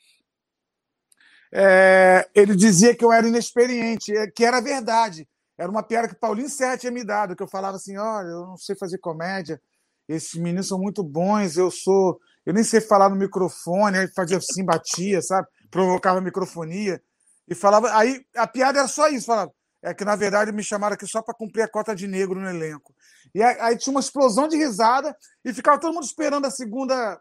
é, 1.52 2.28
ele 2.34 2.54
dizia 2.54 2.94
que 2.94 3.04
eu 3.04 3.12
era 3.12 3.26
inexperiente, 3.26 4.16
é, 4.16 4.30
que 4.30 4.44
era 4.44 4.60
verdade. 4.60 5.28
Era 5.58 5.70
uma 5.70 5.82
piada 5.82 6.08
que 6.08 6.14
Paulinho 6.14 6.48
Serra 6.48 6.78
tinha 6.78 6.92
me 6.92 7.04
dado, 7.04 7.34
que 7.36 7.42
eu 7.42 7.48
falava 7.48 7.76
assim: 7.76 7.96
olha, 7.96 8.28
eu 8.28 8.46
não 8.46 8.56
sei 8.56 8.76
fazer 8.76 8.98
comédia, 8.98 9.60
esses 10.08 10.34
meninos 10.34 10.68
são 10.68 10.78
muito 10.78 11.02
bons, 11.02 11.56
eu 11.56 11.70
sou. 11.70 12.18
Eu 12.46 12.54
nem 12.54 12.64
sei 12.64 12.80
falar 12.80 13.10
no 13.10 13.16
microfone, 13.16 13.98
aí 13.98 14.08
fazia 14.14 14.38
assim, 14.38 14.64
batia, 14.64 15.20
sabe? 15.20 15.46
Provocava 15.70 16.20
microfonia. 16.20 17.00
E 17.48 17.54
falava. 17.54 17.96
Aí 17.96 18.20
a 18.36 18.46
piada 18.46 18.78
era 18.78 18.88
só 18.88 19.08
isso, 19.08 19.26
falava. 19.26 19.52
É 19.82 19.94
que, 19.94 20.04
na 20.04 20.14
verdade, 20.14 20.52
me 20.52 20.62
chamaram 20.62 20.94
aqui 20.94 21.06
só 21.06 21.22
para 21.22 21.34
cumprir 21.34 21.62
a 21.62 21.68
cota 21.68 21.94
de 21.94 22.06
negro 22.06 22.38
no 22.38 22.48
elenco. 22.48 22.94
E 23.34 23.42
aí 23.42 23.76
tinha 23.76 23.92
uma 23.92 24.00
explosão 24.00 24.48
de 24.48 24.56
risada 24.56 25.16
e 25.44 25.52
ficava 25.52 25.78
todo 25.78 25.94
mundo 25.94 26.04
esperando 26.04 26.46
a 26.46 26.50
segunda, 26.50 27.20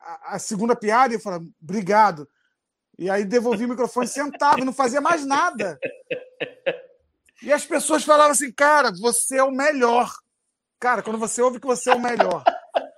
a, 0.00 0.34
a 0.34 0.38
segunda 0.38 0.76
piada 0.76 1.14
e 1.14 1.16
eu 1.16 1.20
falava, 1.20 1.44
obrigado. 1.62 2.28
E 2.98 3.10
aí 3.10 3.24
devolvi 3.24 3.64
o 3.64 3.68
microfone 3.68 4.08
sentado, 4.08 4.64
não 4.64 4.72
fazia 4.72 5.00
mais 5.00 5.24
nada. 5.24 5.78
E 7.42 7.52
as 7.52 7.64
pessoas 7.64 8.04
falavam 8.04 8.32
assim, 8.32 8.50
cara, 8.50 8.90
você 8.90 9.36
é 9.36 9.42
o 9.42 9.50
melhor. 9.50 10.10
Cara, 10.80 11.02
quando 11.02 11.18
você 11.18 11.42
ouve 11.42 11.60
que 11.60 11.66
você 11.66 11.90
é 11.90 11.94
o 11.94 12.00
melhor. 12.00 12.42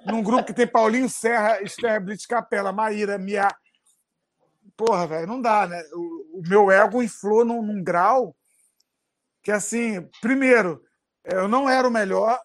num 0.07 0.23
grupo 0.23 0.45
que 0.45 0.55
tem 0.55 0.67
Paulinho 0.67 1.09
Serra, 1.09 1.61
Esther 1.63 2.03
Blitz 2.03 2.27
Capela, 2.27 2.73
Maíra, 2.73 3.19
Mia. 3.19 3.49
Porra, 4.77 5.07
velho, 5.07 5.27
não 5.27 5.41
dá, 5.41 5.67
né? 5.67 5.83
O, 5.93 6.39
o 6.39 6.43
meu 6.47 6.71
ego 6.71 7.03
inflou 7.03 7.45
num, 7.45 7.63
num 7.63 7.83
grau 7.83 8.35
que, 9.43 9.51
assim, 9.51 10.09
primeiro, 10.21 10.83
eu 11.25 11.49
não 11.49 11.69
era 11.69 11.87
o 11.87 11.91
melhor. 11.91 12.41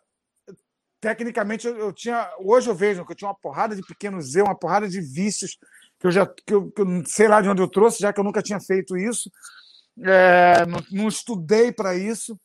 Tecnicamente, 1.03 1.67
eu, 1.67 1.77
eu, 1.77 1.91
tinha. 1.91 2.33
Hoje 2.39 2.69
eu 2.69 2.73
vejo 2.73 3.05
que 3.05 3.11
eu 3.11 3.15
tinha 3.15 3.27
uma 3.27 3.35
porrada 3.35 3.75
de 3.75 3.81
pequenos 3.81 4.33
erros, 4.37 4.47
uma 4.47 4.57
porrada 4.57 4.87
de 4.87 5.01
vícios 5.01 5.57
que 5.99 6.07
eu 6.07 6.11
já 6.11 6.25
que 6.25 6.53
eu, 6.53 6.71
que 6.71 6.81
eu 6.81 7.03
sei 7.05 7.27
lá 7.27 7.41
de 7.41 7.49
onde 7.49 7.61
eu 7.61 7.67
trouxe, 7.67 7.99
já 7.99 8.13
que 8.13 8.21
eu 8.21 8.23
nunca 8.23 8.41
tinha 8.41 8.57
feito 8.61 8.95
isso. 8.95 9.29
É, 10.01 10.65
não, 10.65 10.79
não, 10.89 11.07
estudei 11.09 11.73
para 11.73 11.93
isso. 11.93 12.39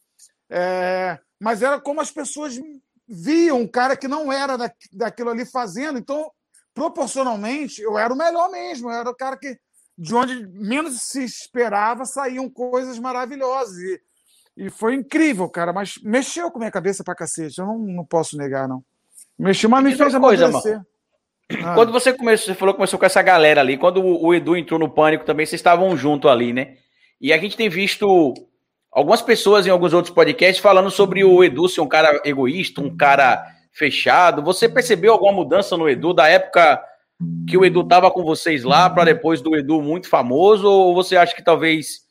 É, 0.51 1.21
mas 1.41 1.63
era 1.63 1.81
como 1.81 2.01
as 2.01 2.11
pessoas 2.11 2.61
viam 3.07 3.61
um 3.61 3.69
cara 3.69 3.97
que 3.97 4.09
não 4.09 4.33
era 4.33 4.59
da, 4.59 4.73
daquilo 4.93 5.31
ali 5.31 5.47
fazendo. 5.47 5.97
Então, 5.97 6.29
proporcionalmente, 6.75 7.81
eu 7.81 7.97
era 7.97 8.13
o 8.13 8.19
melhor 8.19 8.51
mesmo. 8.51 8.91
Eu 8.91 8.95
era 8.95 9.09
o 9.09 9.15
cara 9.15 9.37
que, 9.37 9.57
de 9.97 10.13
onde 10.13 10.49
menos 10.49 11.01
se 11.03 11.23
esperava, 11.23 12.05
saíam 12.05 12.51
coisas 12.51 12.99
maravilhosas. 12.99 13.79
E, 13.79 14.03
e 14.59 14.69
foi 14.69 14.95
incrível, 14.95 15.49
cara. 15.49 15.73
Mas 15.73 15.99
mexeu 16.03 16.51
com 16.51 16.59
minha 16.59 16.71
cabeça 16.71 17.05
pra 17.05 17.15
cacete. 17.15 17.61
Eu 17.61 17.67
não, 17.67 17.79
não 17.79 18.05
posso 18.05 18.37
negar, 18.37 18.67
não. 18.67 18.83
Mexeu, 19.39 19.71
mas 19.71 19.85
me 19.85 19.95
fez 19.95 20.13
amadurecer. 20.13 20.81
Ah. 21.65 21.75
Quando 21.75 21.93
você 21.93 22.13
começou, 22.13 22.47
você 22.47 22.55
falou 22.59 22.75
que 22.75 22.79
começou 22.79 22.99
com 22.99 23.07
essa 23.07 23.23
galera 23.23 23.61
ali, 23.61 23.79
quando 23.79 24.03
o, 24.03 24.27
o 24.27 24.35
Edu 24.35 24.57
entrou 24.57 24.79
no 24.81 24.91
pânico 24.91 25.25
também, 25.25 25.47
vocês 25.47 25.61
estavam 25.61 25.97
junto 25.97 26.29
ali, 26.29 26.53
né? 26.53 26.75
E 27.21 27.33
a 27.33 27.39
gente 27.39 27.57
tem 27.57 27.69
visto 27.69 28.35
algumas 28.91 29.23
pessoas 29.23 29.67
em 29.67 29.71
alguns 29.71 29.93
outros 29.93 30.13
podcasts 30.13 30.63
falando 30.63 30.91
sobre 30.91 31.25
o 31.25 31.43
Edu 31.45 31.69
ser 31.69 31.81
um 31.81 31.89
cara 31.89 32.21
egoísta, 32.25 32.81
um 32.81 32.95
cara 32.95 33.47
fechado. 33.73 34.43
Você 34.43 34.69
percebeu 34.69 35.13
alguma 35.13 35.33
mudança 35.33 35.77
no 35.77 35.89
Edu 35.89 36.13
da 36.13 36.29
época 36.29 36.83
que 37.49 37.57
o 37.57 37.65
Edu 37.65 37.81
estava 37.81 38.11
com 38.11 38.25
vocês 38.25 38.65
lá 38.65 38.91
para 38.91 39.05
depois 39.05 39.41
do 39.41 39.57
Edu 39.57 39.81
muito 39.81 40.09
famoso? 40.09 40.69
Ou 40.69 40.95
você 40.95 41.17
acha 41.17 41.35
que 41.35 41.45
talvez 41.45 42.08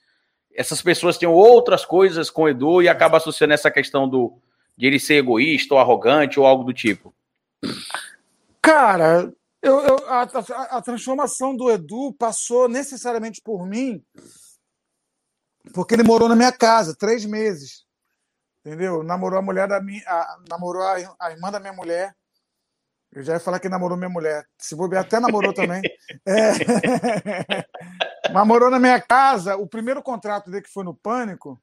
essas 0.57 0.81
pessoas 0.81 1.17
tenham 1.17 1.33
outras 1.33 1.85
coisas 1.85 2.29
com 2.29 2.43
o 2.43 2.49
Edu 2.49 2.81
e 2.81 2.89
acaba 2.89 3.17
associando 3.17 3.53
essa 3.53 3.71
questão 3.71 4.09
do 4.09 4.37
de 4.75 4.85
ele 4.85 4.99
ser 4.99 5.15
egoísta 5.15 5.73
ou 5.73 5.79
arrogante 5.79 6.39
ou 6.39 6.45
algo 6.45 6.63
do 6.63 6.73
tipo? 6.73 7.13
Cara, 8.61 9.33
eu, 9.61 9.79
eu 9.79 9.97
a, 10.07 10.21
a, 10.21 10.77
a 10.77 10.81
transformação 10.81 11.55
do 11.55 11.71
Edu 11.71 12.13
passou 12.13 12.67
necessariamente 12.67 13.41
por 13.41 13.65
mim 13.65 14.03
porque 15.73 15.93
ele 15.93 16.03
morou 16.03 16.29
na 16.29 16.35
minha 16.35 16.51
casa 16.51 16.95
três 16.95 17.25
meses. 17.25 17.85
Entendeu? 18.59 19.03
Namorou 19.03 19.39
a 19.39 19.41
mulher 19.41 19.67
da 19.67 19.81
minha. 19.81 20.03
A, 20.05 20.39
namorou 20.49 20.83
a, 20.83 21.31
irmã 21.31 21.51
da 21.51 21.59
minha 21.59 21.73
mulher. 21.73 22.15
Eu 23.17 23.23
já 23.23 23.33
ia 23.33 23.39
falar 23.39 23.59
que 23.59 23.67
namorou 23.67 23.97
minha 23.97 24.09
mulher. 24.09 24.45
Se 24.59 24.75
bobear, 24.75 25.03
até 25.03 25.19
namorou 25.19 25.51
também. 25.51 25.81
É. 26.23 26.51
Mas 28.31 28.47
morou 28.47 28.69
na 28.69 28.77
minha 28.77 29.01
casa. 29.01 29.55
O 29.57 29.65
primeiro 29.65 30.03
contrato 30.03 30.51
dele 30.51 30.61
que 30.61 30.71
foi 30.71 30.83
no 30.83 30.93
Pânico, 30.93 31.59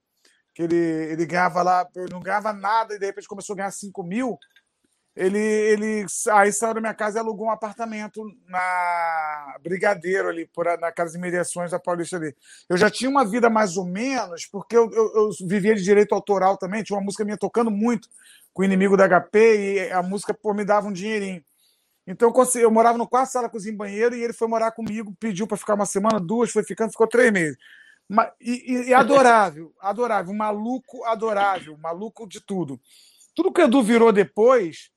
que 0.52 0.62
ele, 0.62 0.74
ele 0.74 1.24
ganhava 1.24 1.62
lá, 1.62 1.88
eu 1.94 2.08
não 2.10 2.18
ganhava 2.18 2.52
nada, 2.52 2.94
e 2.94 2.98
de 2.98 3.06
repente 3.06 3.28
começou 3.28 3.54
a 3.54 3.56
ganhar 3.58 3.70
5 3.70 4.02
mil 4.02 4.36
ele, 5.16 5.38
ele 5.38 6.06
aí 6.32 6.52
saiu 6.52 6.74
da 6.74 6.80
minha 6.80 6.94
casa 6.94 7.18
e 7.18 7.20
alugou 7.20 7.46
um 7.46 7.50
apartamento 7.50 8.20
na 8.48 9.56
Brigadeiro 9.62 10.28
ali, 10.28 10.44
por, 10.46 10.66
na 10.78 10.90
casa 10.90 11.12
de 11.12 11.18
mediações 11.18 11.70
da 11.70 11.78
Paulista 11.78 12.16
ali. 12.16 12.34
Eu 12.68 12.76
já 12.76 12.90
tinha 12.90 13.08
uma 13.08 13.24
vida 13.24 13.48
mais 13.48 13.76
ou 13.76 13.84
menos, 13.84 14.46
porque 14.46 14.76
eu, 14.76 14.90
eu, 14.90 15.12
eu 15.14 15.30
vivia 15.46 15.74
de 15.74 15.84
direito 15.84 16.14
autoral 16.14 16.56
também, 16.56 16.82
tinha 16.82 16.98
uma 16.98 17.04
música 17.04 17.24
minha 17.24 17.38
tocando 17.38 17.70
muito 17.70 18.08
com 18.54 18.62
o 18.62 18.64
inimigo 18.64 18.96
da 18.96 19.06
HP 19.06 19.38
e 19.88 19.92
a 19.92 20.02
música 20.02 20.32
pô, 20.32 20.54
me 20.54 20.64
dava 20.64 20.88
um 20.88 20.92
dinheirinho. 20.92 21.44
Então 22.06 22.32
eu, 22.34 22.60
eu 22.60 22.70
morava 22.70 22.96
no 22.96 23.08
quarto, 23.08 23.32
sala, 23.32 23.50
cozinha 23.50 23.76
banheiro, 23.76 24.14
e 24.14 24.22
ele 24.22 24.32
foi 24.32 24.46
morar 24.46 24.70
comigo, 24.72 25.14
pediu 25.18 25.46
para 25.46 25.56
ficar 25.56 25.74
uma 25.74 25.86
semana, 25.86 26.20
duas, 26.20 26.50
foi 26.50 26.62
ficando, 26.62 26.92
ficou 26.92 27.08
três 27.08 27.32
meses. 27.32 27.56
E, 28.40 28.72
e, 28.72 28.88
e 28.88 28.94
adorável, 28.94 29.74
adorável, 29.80 30.32
maluco 30.32 31.04
adorável, 31.04 31.76
maluco 31.78 32.28
de 32.28 32.40
tudo. 32.40 32.80
Tudo 33.34 33.52
que 33.52 33.60
o 33.60 33.64
Edu 33.64 33.82
virou 33.82 34.12
depois, 34.12 34.90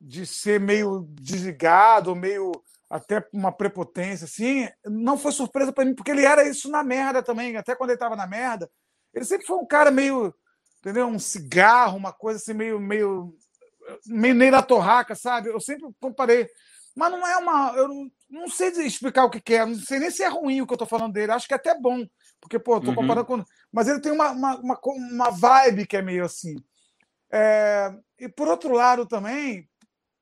de 0.00 0.26
ser 0.26 0.58
meio 0.58 1.06
desligado, 1.20 2.16
meio 2.16 2.52
até 2.90 3.26
uma 3.32 3.52
prepotência, 3.52 4.24
assim, 4.24 4.66
não 4.86 5.18
foi 5.18 5.30
surpresa 5.30 5.72
para 5.72 5.84
mim, 5.84 5.94
porque 5.94 6.10
ele 6.10 6.24
era 6.24 6.48
isso 6.48 6.70
na 6.70 6.82
merda 6.82 7.22
também. 7.22 7.56
Até 7.56 7.76
quando 7.76 7.90
ele 7.90 7.96
estava 7.96 8.16
na 8.16 8.26
merda, 8.26 8.70
ele 9.12 9.24
sempre 9.24 9.46
foi 9.46 9.58
um 9.58 9.66
cara 9.66 9.90
meio, 9.90 10.34
entendeu? 10.78 11.06
Um 11.06 11.18
cigarro, 11.18 11.96
uma 11.96 12.12
coisa 12.12 12.38
assim, 12.38 12.54
meio, 12.54 12.80
meio, 12.80 13.34
meio 14.06 14.34
nem 14.34 14.50
na 14.50 14.62
torraca, 14.62 15.14
sabe? 15.14 15.48
Eu 15.48 15.60
sempre 15.60 15.88
comparei. 16.00 16.48
Mas 16.94 17.12
não 17.12 17.26
é 17.26 17.36
uma. 17.36 17.72
Eu 17.76 17.88
não, 17.88 18.10
não 18.28 18.48
sei 18.48 18.68
explicar 18.84 19.24
o 19.24 19.30
que, 19.30 19.40
que, 19.40 19.54
é, 19.54 19.64
não 19.64 19.76
sei 19.76 19.98
nem 19.98 20.10
se 20.10 20.22
é 20.22 20.28
ruim 20.28 20.60
o 20.60 20.66
que 20.66 20.72
eu 20.72 20.76
estou 20.76 20.88
falando 20.88 21.12
dele. 21.12 21.32
Acho 21.32 21.46
que 21.46 21.54
é 21.54 21.56
até 21.56 21.78
bom, 21.78 22.04
porque, 22.40 22.58
pô, 22.58 22.78
estou 22.78 22.90
uhum. 22.90 22.96
comparando 22.96 23.26
com. 23.26 23.44
Mas 23.72 23.88
ele 23.88 24.00
tem 24.00 24.12
uma, 24.12 24.30
uma, 24.30 24.56
uma, 24.56 24.80
uma 24.84 25.30
vibe 25.30 25.86
que 25.86 25.96
é 25.96 26.02
meio 26.02 26.24
assim. 26.24 26.56
É... 27.30 27.92
E 28.18 28.28
por 28.28 28.48
outro 28.48 28.72
lado 28.72 29.06
também, 29.06 29.68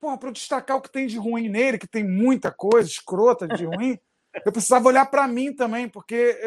para 0.01 0.31
destacar 0.31 0.77
o 0.77 0.81
que 0.81 0.93
tem 0.93 1.07
de 1.07 1.17
ruim 1.17 1.49
nele, 1.49 1.79
que 1.79 1.89
tem 1.89 2.05
muita 2.05 2.53
coisa 2.53 2.89
escrota 2.89 3.49
de 3.49 3.65
ruim, 3.65 3.99
eu 4.45 4.53
precisava 4.53 4.89
olhar 4.89 5.07
para 5.07 5.27
mim 5.27 5.55
também, 5.55 5.89
porque 5.89 6.39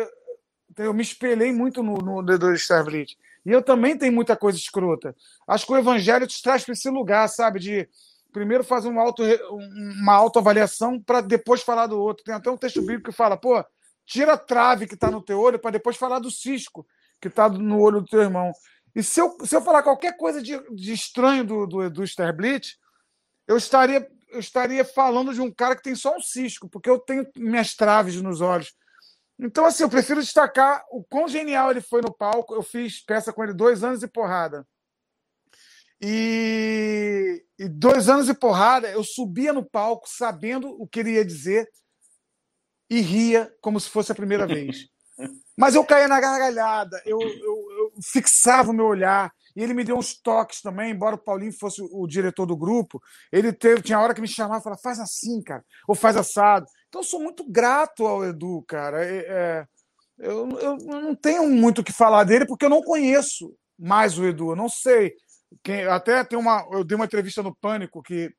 eu, 0.77 0.85
eu, 0.85 0.93
me 0.93 1.01
espelhei 1.01 1.51
muito 1.51 1.81
no, 1.81 1.97
no 1.97 2.21
Dr. 2.21 2.53
Starblitz. 2.53 3.17
E 3.49 3.51
eu 3.51 3.63
também 3.63 3.97
tenho 3.97 4.13
muita 4.13 4.35
coisa 4.35 4.59
escrota. 4.59 5.15
Acho 5.47 5.65
que 5.65 5.71
o 5.71 5.77
evangelho 5.77 6.27
te 6.27 6.39
traz 6.39 6.63
para 6.63 6.73
esse 6.73 6.87
lugar, 6.87 7.27
sabe? 7.27 7.59
De 7.59 7.89
primeiro 8.31 8.63
fazer 8.63 8.89
um 8.89 8.99
auto, 8.99 9.23
uma 9.99 10.13
autoavaliação 10.13 11.01
para 11.01 11.19
depois 11.19 11.63
falar 11.63 11.87
do 11.87 11.99
outro. 11.99 12.23
Tem 12.23 12.35
até 12.35 12.51
um 12.51 12.57
texto 12.57 12.79
bíblico 12.79 13.09
que 13.09 13.17
fala, 13.17 13.35
pô, 13.35 13.65
tira 14.05 14.33
a 14.33 14.37
trave 14.37 14.85
que 14.85 14.93
está 14.93 15.09
no 15.09 15.19
teu 15.19 15.39
olho 15.39 15.57
para 15.57 15.71
depois 15.71 15.97
falar 15.97 16.19
do 16.19 16.29
cisco 16.29 16.85
que 17.19 17.27
está 17.27 17.49
no 17.49 17.79
olho 17.79 18.01
do 18.01 18.07
teu 18.07 18.21
irmão. 18.21 18.51
E 18.95 19.01
se 19.01 19.19
eu, 19.19 19.35
se 19.43 19.55
eu 19.55 19.61
falar 19.63 19.81
qualquer 19.81 20.15
coisa 20.15 20.43
de, 20.43 20.55
de 20.75 20.93
estranho 20.93 21.43
do, 21.43 21.65
do, 21.65 21.89
do 21.89 22.03
Starblitz, 22.03 22.77
eu 23.47 23.57
estaria, 23.57 24.07
eu 24.29 24.39
estaria 24.39 24.85
falando 24.85 25.33
de 25.33 25.41
um 25.41 25.51
cara 25.51 25.75
que 25.75 25.81
tem 25.81 25.95
só 25.95 26.15
um 26.15 26.21
cisco, 26.21 26.69
porque 26.69 26.87
eu 26.87 26.99
tenho 26.99 27.27
minhas 27.35 27.73
traves 27.73 28.21
nos 28.21 28.41
olhos. 28.41 28.75
Então, 29.39 29.65
assim, 29.65 29.83
eu 29.83 29.89
prefiro 29.89 30.21
destacar 30.21 30.83
o 30.91 31.03
quão 31.03 31.27
genial 31.27 31.71
ele 31.71 31.81
foi 31.81 32.01
no 32.01 32.13
palco. 32.13 32.53
Eu 32.53 32.61
fiz 32.61 33.03
peça 33.03 33.31
com 33.31 33.43
ele 33.43 33.53
dois 33.53 33.83
anos 33.83 34.03
e 34.03 34.07
porrada. 34.07 34.67
E, 36.01 37.43
e 37.57 37.67
dois 37.67 38.09
anos 38.09 38.29
e 38.29 38.33
porrada, 38.33 38.89
eu 38.89 39.03
subia 39.03 39.51
no 39.53 39.63
palco 39.63 40.07
sabendo 40.07 40.69
o 40.81 40.87
que 40.87 40.99
ele 41.01 41.11
ia 41.11 41.25
dizer 41.25 41.69
e 42.89 43.01
ria 43.01 43.53
como 43.61 43.79
se 43.79 43.89
fosse 43.89 44.11
a 44.11 44.15
primeira 44.15 44.47
vez. 44.47 44.87
Mas 45.57 45.75
eu 45.75 45.83
caía 45.83 46.07
na 46.07 46.21
gargalhada, 46.21 47.01
eu, 47.05 47.19
eu, 47.19 47.27
eu 47.29 47.91
fixava 48.01 48.71
o 48.71 48.73
meu 48.73 48.85
olhar, 48.85 49.29
e 49.55 49.61
ele 49.61 49.73
me 49.73 49.83
deu 49.83 49.97
uns 49.97 50.17
toques 50.17 50.61
também, 50.61 50.91
embora 50.91 51.15
o 51.15 51.21
Paulinho 51.21 51.51
fosse 51.51 51.81
o 51.81 52.07
diretor 52.07 52.45
do 52.45 52.55
grupo, 52.55 53.01
ele 53.29 53.51
teve, 53.51 53.81
tinha 53.81 53.99
hora 53.99 54.13
que 54.13 54.21
me 54.21 54.27
chamava 54.27 54.61
e 54.61 54.63
falava, 54.63 54.81
faz 54.81 54.99
assim, 54.99 55.41
cara, 55.43 55.65
ou 55.85 55.95
faz 55.95 56.15
assado. 56.15 56.65
Então 56.89 57.03
sou 57.03 57.21
muito 57.21 57.43
grato 57.49 58.05
ao 58.05 58.25
Edu, 58.25 58.63
cara. 58.67 59.05
É, 59.05 59.17
é, 59.17 59.67
eu, 60.17 60.49
eu 60.59 60.77
não 60.77 61.15
tenho 61.15 61.47
muito 61.47 61.79
o 61.79 61.83
que 61.83 61.93
falar 61.93 62.23
dele, 62.25 62.45
porque 62.45 62.65
eu 62.65 62.69
não 62.69 62.81
conheço 62.81 63.55
mais 63.77 64.17
o 64.17 64.25
Edu, 64.25 64.51
eu 64.51 64.55
não 64.55 64.67
sei. 64.67 65.13
Quem, 65.63 65.85
até 65.85 66.23
tem 66.23 66.37
uma. 66.37 66.67
Eu 66.71 66.83
dei 66.83 66.95
uma 66.95 67.05
entrevista 67.05 67.41
no 67.41 67.55
Pânico 67.55 68.03
que, 68.03 68.33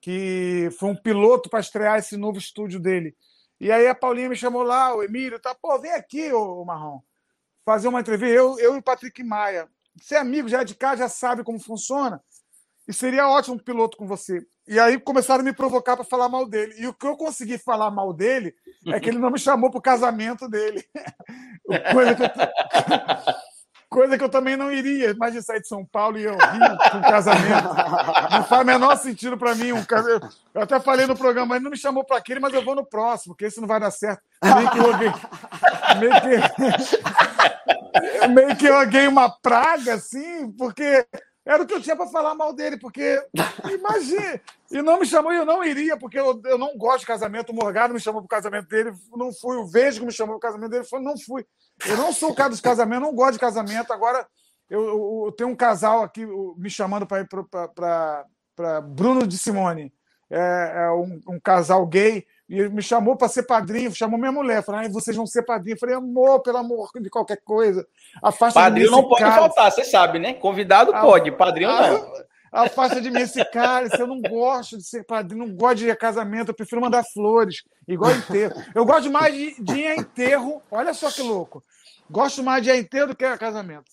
que 0.00 0.70
foi 0.78 0.90
um 0.90 0.96
piloto 0.96 1.50
para 1.50 1.60
estrear 1.60 1.98
esse 1.98 2.16
novo 2.16 2.38
estúdio 2.38 2.80
dele. 2.80 3.14
E 3.60 3.70
aí 3.72 3.86
a 3.86 3.94
Paulinha 3.94 4.28
me 4.28 4.36
chamou 4.36 4.62
lá, 4.62 4.94
o 4.94 5.02
Emílio, 5.02 5.40
tá, 5.40 5.54
pô, 5.54 5.78
vem 5.80 5.92
aqui, 5.92 6.32
ô, 6.32 6.62
ô 6.62 6.64
Marrom, 6.64 7.00
fazer 7.64 7.88
uma 7.88 8.00
entrevista, 8.00 8.34
eu, 8.34 8.58
eu 8.58 8.76
e 8.76 8.78
o 8.78 8.82
Patrick 8.82 9.22
Maia 9.24 9.68
ser 10.02 10.16
é 10.16 10.18
amigo, 10.18 10.48
já 10.48 10.60
é 10.60 10.64
de 10.64 10.74
cá, 10.74 10.96
já 10.96 11.08
sabe 11.08 11.44
como 11.44 11.58
funciona. 11.58 12.22
E 12.86 12.92
seria 12.92 13.28
ótimo 13.28 13.56
um 13.56 13.58
piloto 13.58 13.96
com 13.96 14.06
você. 14.06 14.46
E 14.68 14.78
aí 14.78 15.00
começaram 15.00 15.40
a 15.40 15.44
me 15.44 15.52
provocar 15.52 15.96
para 15.96 16.04
falar 16.04 16.28
mal 16.28 16.46
dele. 16.46 16.74
E 16.76 16.86
o 16.86 16.92
que 16.92 17.06
eu 17.06 17.16
consegui 17.16 17.56
falar 17.56 17.90
mal 17.90 18.12
dele 18.12 18.54
é 18.86 19.00
que 19.00 19.08
ele 19.08 19.18
não 19.18 19.30
me 19.30 19.38
chamou 19.38 19.70
para 19.70 19.78
o 19.78 19.82
casamento 19.82 20.46
dele. 20.46 20.84
Coisa 21.92 22.14
que, 22.14 22.22
eu, 22.22 22.28
coisa 23.88 24.16
que 24.16 24.24
eu 24.24 24.28
também 24.28 24.56
não 24.56 24.72
iria. 24.72 25.10
Imagina 25.10 25.42
sair 25.42 25.60
de 25.60 25.68
São 25.68 25.84
Paulo 25.84 26.18
e 26.18 26.24
eu 26.24 26.32
rir 26.32 26.90
com 26.92 27.00
casamento. 27.02 27.68
Não 28.30 28.44
faz 28.44 28.62
o 28.62 28.64
menor 28.64 28.96
sentido 28.96 29.36
para 29.36 29.54
mim. 29.54 29.72
Um 29.72 29.84
cas... 29.84 30.06
Eu 30.06 30.62
até 30.62 30.80
falei 30.80 31.06
no 31.06 31.16
programa, 31.16 31.56
ele 31.56 31.64
não 31.64 31.70
me 31.70 31.76
chamou 31.76 32.04
para 32.04 32.16
aquele, 32.16 32.40
mas 32.40 32.54
eu 32.54 32.64
vou 32.64 32.74
no 32.74 32.86
próximo, 32.86 33.34
porque 33.34 33.44
esse 33.46 33.60
não 33.60 33.68
vai 33.68 33.80
dar 33.80 33.90
certo. 33.90 34.22
Meio 34.42 34.70
que 34.70 34.78
eu 34.78 34.96
meio 35.98 36.12
que 36.20 36.28
meio 38.32 38.56
que 38.56 38.66
eu 38.66 38.88
ganhei 38.88 39.08
uma 39.08 39.30
praga, 39.30 39.94
assim, 39.94 40.50
porque 40.52 41.06
era 41.48 41.62
o 41.62 41.66
que 41.66 41.72
eu 41.72 41.80
tinha 41.80 41.96
para 41.96 42.06
falar 42.08 42.34
mal 42.34 42.52
dele, 42.52 42.76
porque 42.78 43.18
imagina, 43.72 44.38
e 44.70 44.82
não 44.82 45.00
me 45.00 45.06
chamou, 45.06 45.32
eu 45.32 45.46
não 45.46 45.64
iria, 45.64 45.96
porque 45.96 46.18
eu, 46.18 46.38
eu 46.44 46.58
não 46.58 46.76
gosto 46.76 47.00
de 47.00 47.06
casamento. 47.06 47.52
O 47.52 47.54
Morgado 47.54 47.94
me 47.94 47.98
chamou 47.98 48.20
para 48.20 48.26
o 48.26 48.28
casamento 48.28 48.68
dele, 48.68 48.92
não 49.16 49.32
fui. 49.32 49.56
O 49.56 49.66
Vesgo 49.66 50.04
me 50.04 50.12
chamou 50.12 50.38
para 50.38 50.48
o 50.48 50.52
casamento 50.52 50.70
dele, 50.72 50.84
falou, 50.84 51.06
não 51.06 51.18
fui. 51.18 51.46
Eu 51.86 51.96
não 51.96 52.12
sou 52.12 52.32
o 52.32 52.34
cara 52.34 52.50
dos 52.50 52.60
casamentos, 52.60 53.02
não 53.02 53.14
gosto 53.14 53.32
de 53.32 53.38
casamento. 53.38 53.90
Agora, 53.94 54.26
eu, 54.68 54.86
eu, 54.86 55.22
eu 55.24 55.32
tenho 55.32 55.48
um 55.48 55.56
casal 55.56 56.02
aqui 56.02 56.26
me 56.58 56.68
chamando 56.68 57.06
para 57.06 57.22
ir 57.22 57.28
para 58.54 58.80
Bruno 58.82 59.26
de 59.26 59.38
Simone. 59.38 59.90
é, 60.28 60.84
é 60.84 60.90
um, 60.90 61.18
um, 61.28 61.40
casal 61.40 61.86
gay, 61.86 62.26
e 62.48 62.58
ele 62.58 62.70
me 62.70 62.82
chamou 62.82 63.14
para 63.14 63.28
ser 63.28 63.42
padrinho, 63.42 63.94
chamou 63.94 64.18
minha 64.18 64.32
mulher. 64.32 64.64
Falei, 64.64 64.86
ah, 64.86 64.90
vocês 64.90 65.14
vão 65.14 65.26
ser 65.26 65.42
padrinho. 65.42 65.74
Eu 65.74 65.78
falei, 65.78 65.94
amor, 65.94 66.40
pelo 66.40 66.56
amor 66.56 66.90
de 66.98 67.10
qualquer 67.10 67.42
coisa. 67.44 67.86
Afasta 68.22 68.58
padrinho 68.58 68.90
não 68.90 69.06
pode 69.06 69.20
cara. 69.20 69.34
faltar, 69.34 69.70
você 69.70 69.84
sabe, 69.84 70.18
né? 70.18 70.32
Convidado 70.32 70.94
a, 70.94 71.00
pode, 71.00 71.30
padrinho 71.30 71.70
a, 71.70 71.90
não. 71.90 72.28
Afasta 72.50 73.00
de 73.00 73.10
mim 73.10 73.20
esse 73.20 73.44
cara, 73.44 73.86
eu 73.98 74.06
não 74.06 74.22
gosto 74.22 74.78
de 74.78 74.82
ser 74.82 75.04
padrinho, 75.04 75.46
não 75.46 75.54
gosto 75.54 75.76
de 75.80 75.94
casamento, 75.94 76.48
eu 76.48 76.54
prefiro 76.54 76.80
mandar 76.80 77.04
flores, 77.04 77.62
igual 77.86 78.10
enterro. 78.10 78.54
Eu 78.74 78.86
gosto 78.86 79.10
mais 79.10 79.34
de, 79.34 79.62
de 79.62 79.82
enterro, 79.82 80.62
olha 80.70 80.94
só 80.94 81.10
que 81.10 81.20
louco. 81.20 81.62
Gosto 82.10 82.42
mais 82.42 82.62
de 82.62 82.70
enterro 82.70 83.08
do 83.08 83.16
que 83.16 83.36
casamento. 83.36 83.84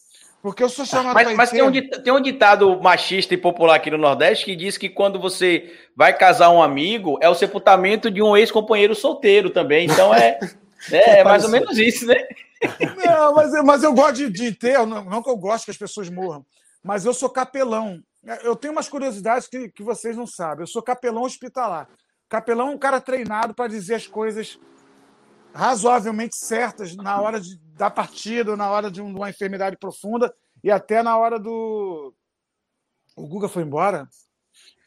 Porque 0.45 0.62
eu 0.62 0.69
sou 0.69 0.86
chamado 0.86 1.15
Mas, 1.15 1.36
mas 1.36 1.49
tem, 1.49 1.63
um, 1.63 1.71
tem 1.71 2.13
um 2.13 2.21
ditado 2.21 2.79
machista 2.79 3.34
e 3.34 3.38
popular 3.38 3.77
aqui 3.77 3.89
no 3.89 3.97
Nordeste 3.97 4.45
que 4.45 4.55
diz 4.55 4.77
que 4.77 4.88
quando 4.88 5.19
você 5.19 5.73
vai 5.95 6.15
casar 6.15 6.51
um 6.51 6.62
amigo, 6.62 7.17
é 7.19 7.27
o 7.27 7.34
sepultamento 7.34 8.12
de 8.12 8.21
um 8.21 8.38
ex-companheiro 8.38 8.93
solteiro 8.93 9.49
também. 9.49 9.88
Então 9.88 10.13
é, 10.13 10.38
é, 10.91 11.21
é 11.21 11.23
mais 11.23 11.43
ou 11.43 11.49
menos 11.49 11.79
isso, 11.79 12.05
né? 12.05 12.13
Não, 13.03 13.34
mas, 13.34 13.63
mas 13.63 13.84
eu 13.84 13.91
gosto 13.91 14.29
de, 14.29 14.51
de 14.51 14.71
não, 14.86 15.03
não 15.05 15.23
que 15.23 15.31
eu 15.31 15.36
gosto 15.36 15.65
que 15.65 15.71
as 15.71 15.77
pessoas 15.77 16.12
morram, 16.12 16.45
mas 16.84 17.05
eu 17.05 17.13
sou 17.15 17.27
capelão. 17.27 17.99
Eu 18.43 18.55
tenho 18.55 18.71
umas 18.71 18.88
curiosidades 18.88 19.47
que, 19.47 19.69
que 19.69 19.81
vocês 19.81 20.15
não 20.15 20.27
sabem. 20.27 20.62
Eu 20.62 20.67
sou 20.67 20.84
capelão 20.84 21.23
hospitalar. 21.23 21.89
Capelão 22.29 22.67
é 22.67 22.71
um 22.71 22.77
cara 22.77 23.01
treinado 23.01 23.55
para 23.55 23.67
dizer 23.67 23.95
as 23.95 24.05
coisas 24.05 24.60
razoavelmente 25.55 26.35
certas 26.35 26.95
na 26.95 27.19
hora 27.21 27.39
de, 27.39 27.57
da 27.77 27.89
partida, 27.89 28.57
na 28.57 28.69
hora 28.69 28.91
de 28.91 29.01
uma 29.01 29.29
enfermidade 29.29 29.77
profunda 29.77 30.33
e 30.61 30.69
até 30.69 31.01
na 31.01 31.17
hora 31.17 31.39
do. 31.39 32.13
O 33.15 33.25
Guga 33.25 33.47
foi 33.47 33.63
embora? 33.63 34.07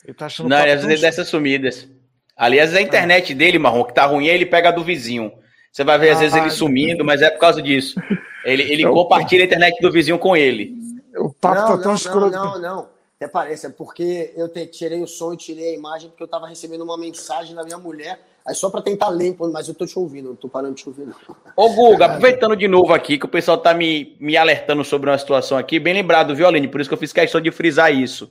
Ele 0.04 0.14
tá 0.14 0.26
achando 0.26 0.50
Não, 0.50 0.58
às 0.58 0.84
vezes 0.84 1.00
dessas 1.00 1.28
sumidas. 1.28 1.88
Aliás, 2.36 2.74
a 2.74 2.82
internet 2.82 3.34
dele, 3.34 3.58
Marrom, 3.58 3.82
que 3.82 3.94
tá 3.94 4.04
ruim, 4.04 4.26
ele 4.26 4.46
pega 4.46 4.68
a 4.68 4.72
do 4.72 4.84
vizinho. 4.84 5.32
Você 5.72 5.82
vai 5.82 5.98
ver, 5.98 6.10
às 6.10 6.18
ah, 6.18 6.20
vezes, 6.20 6.36
ele 6.36 6.50
sumindo, 6.50 7.04
mas 7.04 7.22
é 7.22 7.30
por 7.30 7.40
causa 7.40 7.62
disso. 7.62 8.00
Ele, 8.44 8.62
ele 8.62 8.84
é 8.86 8.88
compartilha 8.88 9.42
a 9.42 9.46
internet 9.46 9.80
do 9.80 9.90
vizinho 9.90 10.18
com 10.18 10.36
ele. 10.36 10.74
O 11.16 11.32
papo 11.32 11.60
não, 11.60 11.68
tá 11.68 11.78
tão 11.78 11.84
não, 11.86 11.94
escroto. 11.94 12.30
Não, 12.30 12.52
não, 12.52 12.60
não. 12.60 12.90
Até 13.16 13.26
parece, 13.26 13.66
é 13.66 13.70
porque 13.70 14.32
eu 14.36 14.48
te, 14.48 14.64
tirei 14.66 15.02
o 15.02 15.06
som 15.06 15.32
e 15.32 15.36
tirei 15.36 15.70
a 15.70 15.74
imagem, 15.74 16.08
porque 16.08 16.22
eu 16.22 16.28
tava 16.28 16.46
recebendo 16.46 16.82
uma 16.82 16.96
mensagem 16.96 17.54
da 17.56 17.64
minha 17.64 17.78
mulher 17.78 18.20
Aí 18.48 18.54
só 18.54 18.70
para 18.70 18.80
tentar 18.80 19.10
ler, 19.10 19.36
mas 19.52 19.68
eu 19.68 19.74
tô 19.74 19.84
te 19.84 19.98
ouvindo, 19.98 20.30
não 20.30 20.34
tô 20.34 20.48
parando 20.48 20.74
de 20.74 20.82
te 20.82 20.88
ouvir, 20.88 21.04
não. 21.04 21.14
Ô, 21.54 21.68
Guga, 21.68 22.06
aproveitando 22.06 22.56
de 22.56 22.66
novo 22.66 22.94
aqui, 22.94 23.18
que 23.18 23.26
o 23.26 23.28
pessoal 23.28 23.58
tá 23.58 23.74
me, 23.74 24.16
me 24.18 24.38
alertando 24.38 24.82
sobre 24.82 25.10
uma 25.10 25.18
situação 25.18 25.58
aqui, 25.58 25.78
bem 25.78 25.92
lembrado, 25.92 26.34
viu, 26.34 26.46
Aline? 26.46 26.66
Por 26.66 26.80
isso 26.80 26.88
que 26.88 26.94
eu 26.94 26.98
fiz 26.98 27.12
questão 27.12 27.42
de 27.42 27.50
frisar 27.50 27.92
isso. 27.92 28.24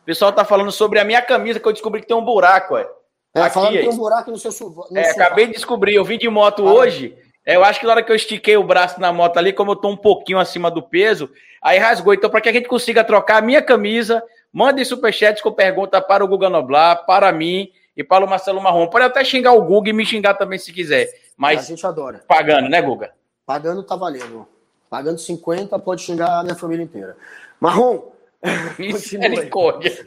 O 0.00 0.06
pessoal 0.06 0.32
tá 0.32 0.42
falando 0.42 0.72
sobre 0.72 0.98
a 0.98 1.04
minha 1.04 1.20
camisa, 1.20 1.60
que 1.60 1.68
eu 1.68 1.72
descobri 1.72 2.00
que 2.00 2.06
tem 2.06 2.16
um 2.16 2.24
buraco, 2.24 2.78
é. 2.78 2.88
É, 3.34 3.42
aqui, 3.42 3.52
falando 3.52 3.72
que 3.72 3.78
tem 3.80 3.90
um 3.90 3.96
buraco 3.98 4.30
no 4.30 4.38
seu 4.38 4.50
no 4.90 4.96
É, 4.96 5.10
acabei 5.10 5.48
de 5.48 5.52
descobrir, 5.52 5.94
eu 5.96 6.04
vim 6.04 6.16
de 6.16 6.30
moto 6.30 6.66
ah, 6.66 6.72
hoje. 6.72 7.14
É, 7.44 7.56
eu 7.56 7.62
acho 7.62 7.78
que 7.78 7.84
na 7.84 7.92
hora 7.92 8.02
que 8.02 8.10
eu 8.10 8.16
estiquei 8.16 8.56
o 8.56 8.64
braço 8.64 8.98
na 8.98 9.12
moto 9.12 9.36
ali, 9.36 9.52
como 9.52 9.72
eu 9.72 9.76
tô 9.76 9.90
um 9.90 9.96
pouquinho 9.98 10.38
acima 10.38 10.70
do 10.70 10.82
peso, 10.82 11.28
aí 11.60 11.78
rasgou. 11.78 12.14
Então, 12.14 12.30
para 12.30 12.40
que 12.40 12.48
a 12.48 12.52
gente 12.54 12.68
consiga 12.68 13.04
trocar 13.04 13.36
a 13.36 13.42
minha 13.42 13.60
camisa, 13.60 14.22
mandem 14.50 14.82
superchats 14.82 15.42
com 15.42 15.52
pergunta 15.52 16.00
para 16.00 16.24
o 16.24 16.28
Guga 16.28 16.48
Noblar, 16.48 17.04
para 17.04 17.30
mim 17.32 17.70
e 17.98 18.04
Paulo 18.04 18.28
Marcelo 18.28 18.62
Marrom. 18.62 18.86
Pode 18.86 19.06
até 19.06 19.24
xingar 19.24 19.52
o 19.54 19.62
Guga 19.62 19.90
e 19.90 19.92
me 19.92 20.06
xingar 20.06 20.34
também 20.34 20.56
se 20.56 20.72
quiser. 20.72 21.08
Mas 21.36 21.58
a 21.58 21.62
gente 21.62 21.84
adora. 21.84 22.24
Pagando, 22.28 22.68
né, 22.68 22.80
Guga? 22.80 23.12
Pagando 23.44 23.82
tá 23.82 23.96
valendo. 23.96 24.46
Pagando 24.88 25.18
50, 25.18 25.76
pode 25.80 26.02
xingar 26.02 26.38
a 26.38 26.44
minha 26.44 26.54
família 26.54 26.84
inteira. 26.84 27.16
Marrom! 27.58 28.12
Misericórdia. 28.78 29.92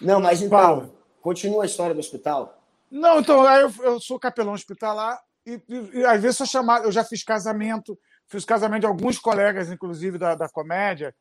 Não, 0.00 0.20
mas 0.20 0.40
então, 0.40 0.58
Fala. 0.58 0.90
continua 1.20 1.64
a 1.64 1.66
história 1.66 1.94
do 1.94 2.00
hospital. 2.00 2.58
Não, 2.90 3.20
então, 3.20 3.46
eu, 3.58 3.70
eu 3.82 4.00
sou 4.00 4.18
capelão 4.18 4.54
hospitalar 4.54 5.20
e, 5.46 5.60
e, 5.68 5.98
e 5.98 6.04
às 6.04 6.20
vezes 6.20 6.38
sou 6.38 6.46
chamado, 6.46 6.86
eu 6.86 6.92
já 6.92 7.04
fiz 7.04 7.22
casamento, 7.22 7.98
fiz 8.26 8.44
casamento 8.44 8.80
de 8.80 8.86
alguns 8.86 9.18
colegas, 9.18 9.70
inclusive 9.70 10.18
da, 10.18 10.34
da 10.34 10.48
comédia, 10.48 11.14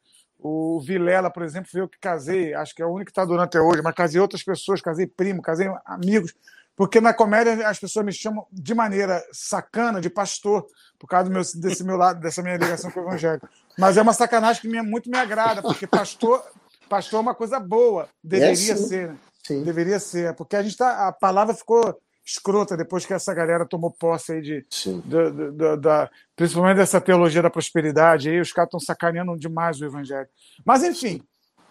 o 0.43 0.81
Vilela, 0.81 1.31
por 1.31 1.41
exemplo, 1.41 1.71
foi 1.71 1.79
eu 1.79 1.87
que 1.87 1.97
casei, 1.97 2.53
acho 2.53 2.75
que 2.75 2.81
é 2.81 2.85
o 2.85 2.89
único 2.89 3.05
que 3.05 3.11
está 3.11 3.23
durando 3.23 3.45
até 3.45 3.61
hoje, 3.61 3.81
mas 3.81 3.95
casei 3.95 4.19
outras 4.19 4.43
pessoas, 4.43 4.81
casei 4.81 5.07
primo, 5.07 5.41
casei 5.41 5.71
amigos, 5.85 6.35
porque 6.75 6.99
na 6.99 7.13
comédia 7.13 7.65
as 7.65 7.79
pessoas 7.79 8.05
me 8.05 8.11
chamam 8.11 8.45
de 8.51 8.75
maneira 8.75 9.23
sacana 9.31 10.01
de 10.01 10.09
pastor, 10.09 10.65
por 10.99 11.07
causa 11.07 11.29
meu, 11.29 11.41
desse 11.55 11.83
meu 11.85 11.95
lado, 11.95 12.19
dessa 12.19 12.41
minha 12.41 12.57
ligação 12.57 12.91
com 12.91 12.99
o 12.99 13.03
evangelho. 13.03 13.41
Mas 13.77 13.95
é 13.95 14.01
uma 14.01 14.11
sacanagem 14.11 14.61
que 14.61 14.81
muito 14.81 15.09
me 15.09 15.17
agrada, 15.17 15.61
porque 15.61 15.87
pastor, 15.87 16.43
pastor 16.89 17.19
é 17.19 17.21
uma 17.21 17.35
coisa 17.35 17.57
boa, 17.57 18.09
deveria 18.21 18.73
é, 18.73 18.75
ser, 18.75 19.07
né? 19.09 19.17
Sim. 19.43 19.63
Deveria 19.63 19.99
ser, 19.99 20.33
porque 20.35 20.57
a 20.57 20.63
gente 20.63 20.75
tá, 20.75 21.07
a 21.07 21.11
palavra 21.13 21.53
ficou 21.53 21.97
escrota 22.25 22.77
depois 22.77 23.05
que 23.05 23.13
essa 23.13 23.33
galera 23.33 23.65
tomou 23.65 23.91
posse 23.91 24.33
aí 24.33 24.41
de, 24.41 24.65
de, 24.69 25.01
de, 25.01 25.77
de, 25.77 26.09
principalmente 26.35 26.77
dessa 26.77 27.01
teologia 27.01 27.41
da 27.41 27.49
prosperidade. 27.49 28.29
Aí 28.29 28.39
os 28.39 28.53
caras 28.53 28.67
estão 28.67 28.79
sacaneando 28.79 29.37
demais 29.37 29.81
o 29.81 29.85
evangelho. 29.85 30.27
Mas, 30.65 30.83
enfim, 30.83 31.21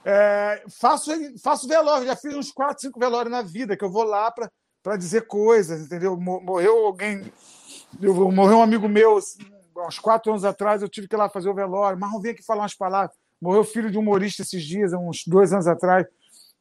é, 0.05 0.63
faço, 0.79 1.11
faço 1.43 1.67
velório, 1.67 2.07
já 2.07 2.17
fiz 2.17 2.35
uns 2.35 2.53
quatro, 2.53 2.83
cinco 2.83 3.01
velórios 3.01 3.33
na 3.33 3.41
vida, 3.41 3.77
que 3.77 3.85
eu 3.85 3.91
vou 3.91 4.05
lá 4.05 4.31
para 4.83 4.97
dizer 4.97 5.27
coisas, 5.27 5.81
entendeu? 5.81 6.17
Morreu 6.19 6.87
alguém, 6.87 7.33
morreu 8.01 8.59
um 8.59 8.63
amigo 8.63 8.89
meu 8.89 9.17
assim, 9.17 9.43
uns 9.75 9.99
quatro 9.99 10.33
anos 10.33 10.45
atrás, 10.45 10.83
eu 10.83 10.89
tive 10.89 11.09
que 11.09 11.17
ir 11.17 11.19
lá 11.19 11.31
fazer 11.31 11.49
o 11.49 11.55
velório. 11.55 11.99
Mas 11.99 12.13
não 12.13 12.21
vim 12.21 12.31
aqui 12.31 12.45
falar 12.45 12.63
umas 12.63 12.75
palavras. 12.75 13.17
Morreu 13.41 13.65
filho 13.65 13.91
de 13.91 13.97
um 13.97 14.03
humorista 14.03 14.43
esses 14.43 14.63
dias, 14.63 14.93
uns 14.93 15.25
dois 15.27 15.53
anos 15.53 15.67
atrás. 15.67 16.07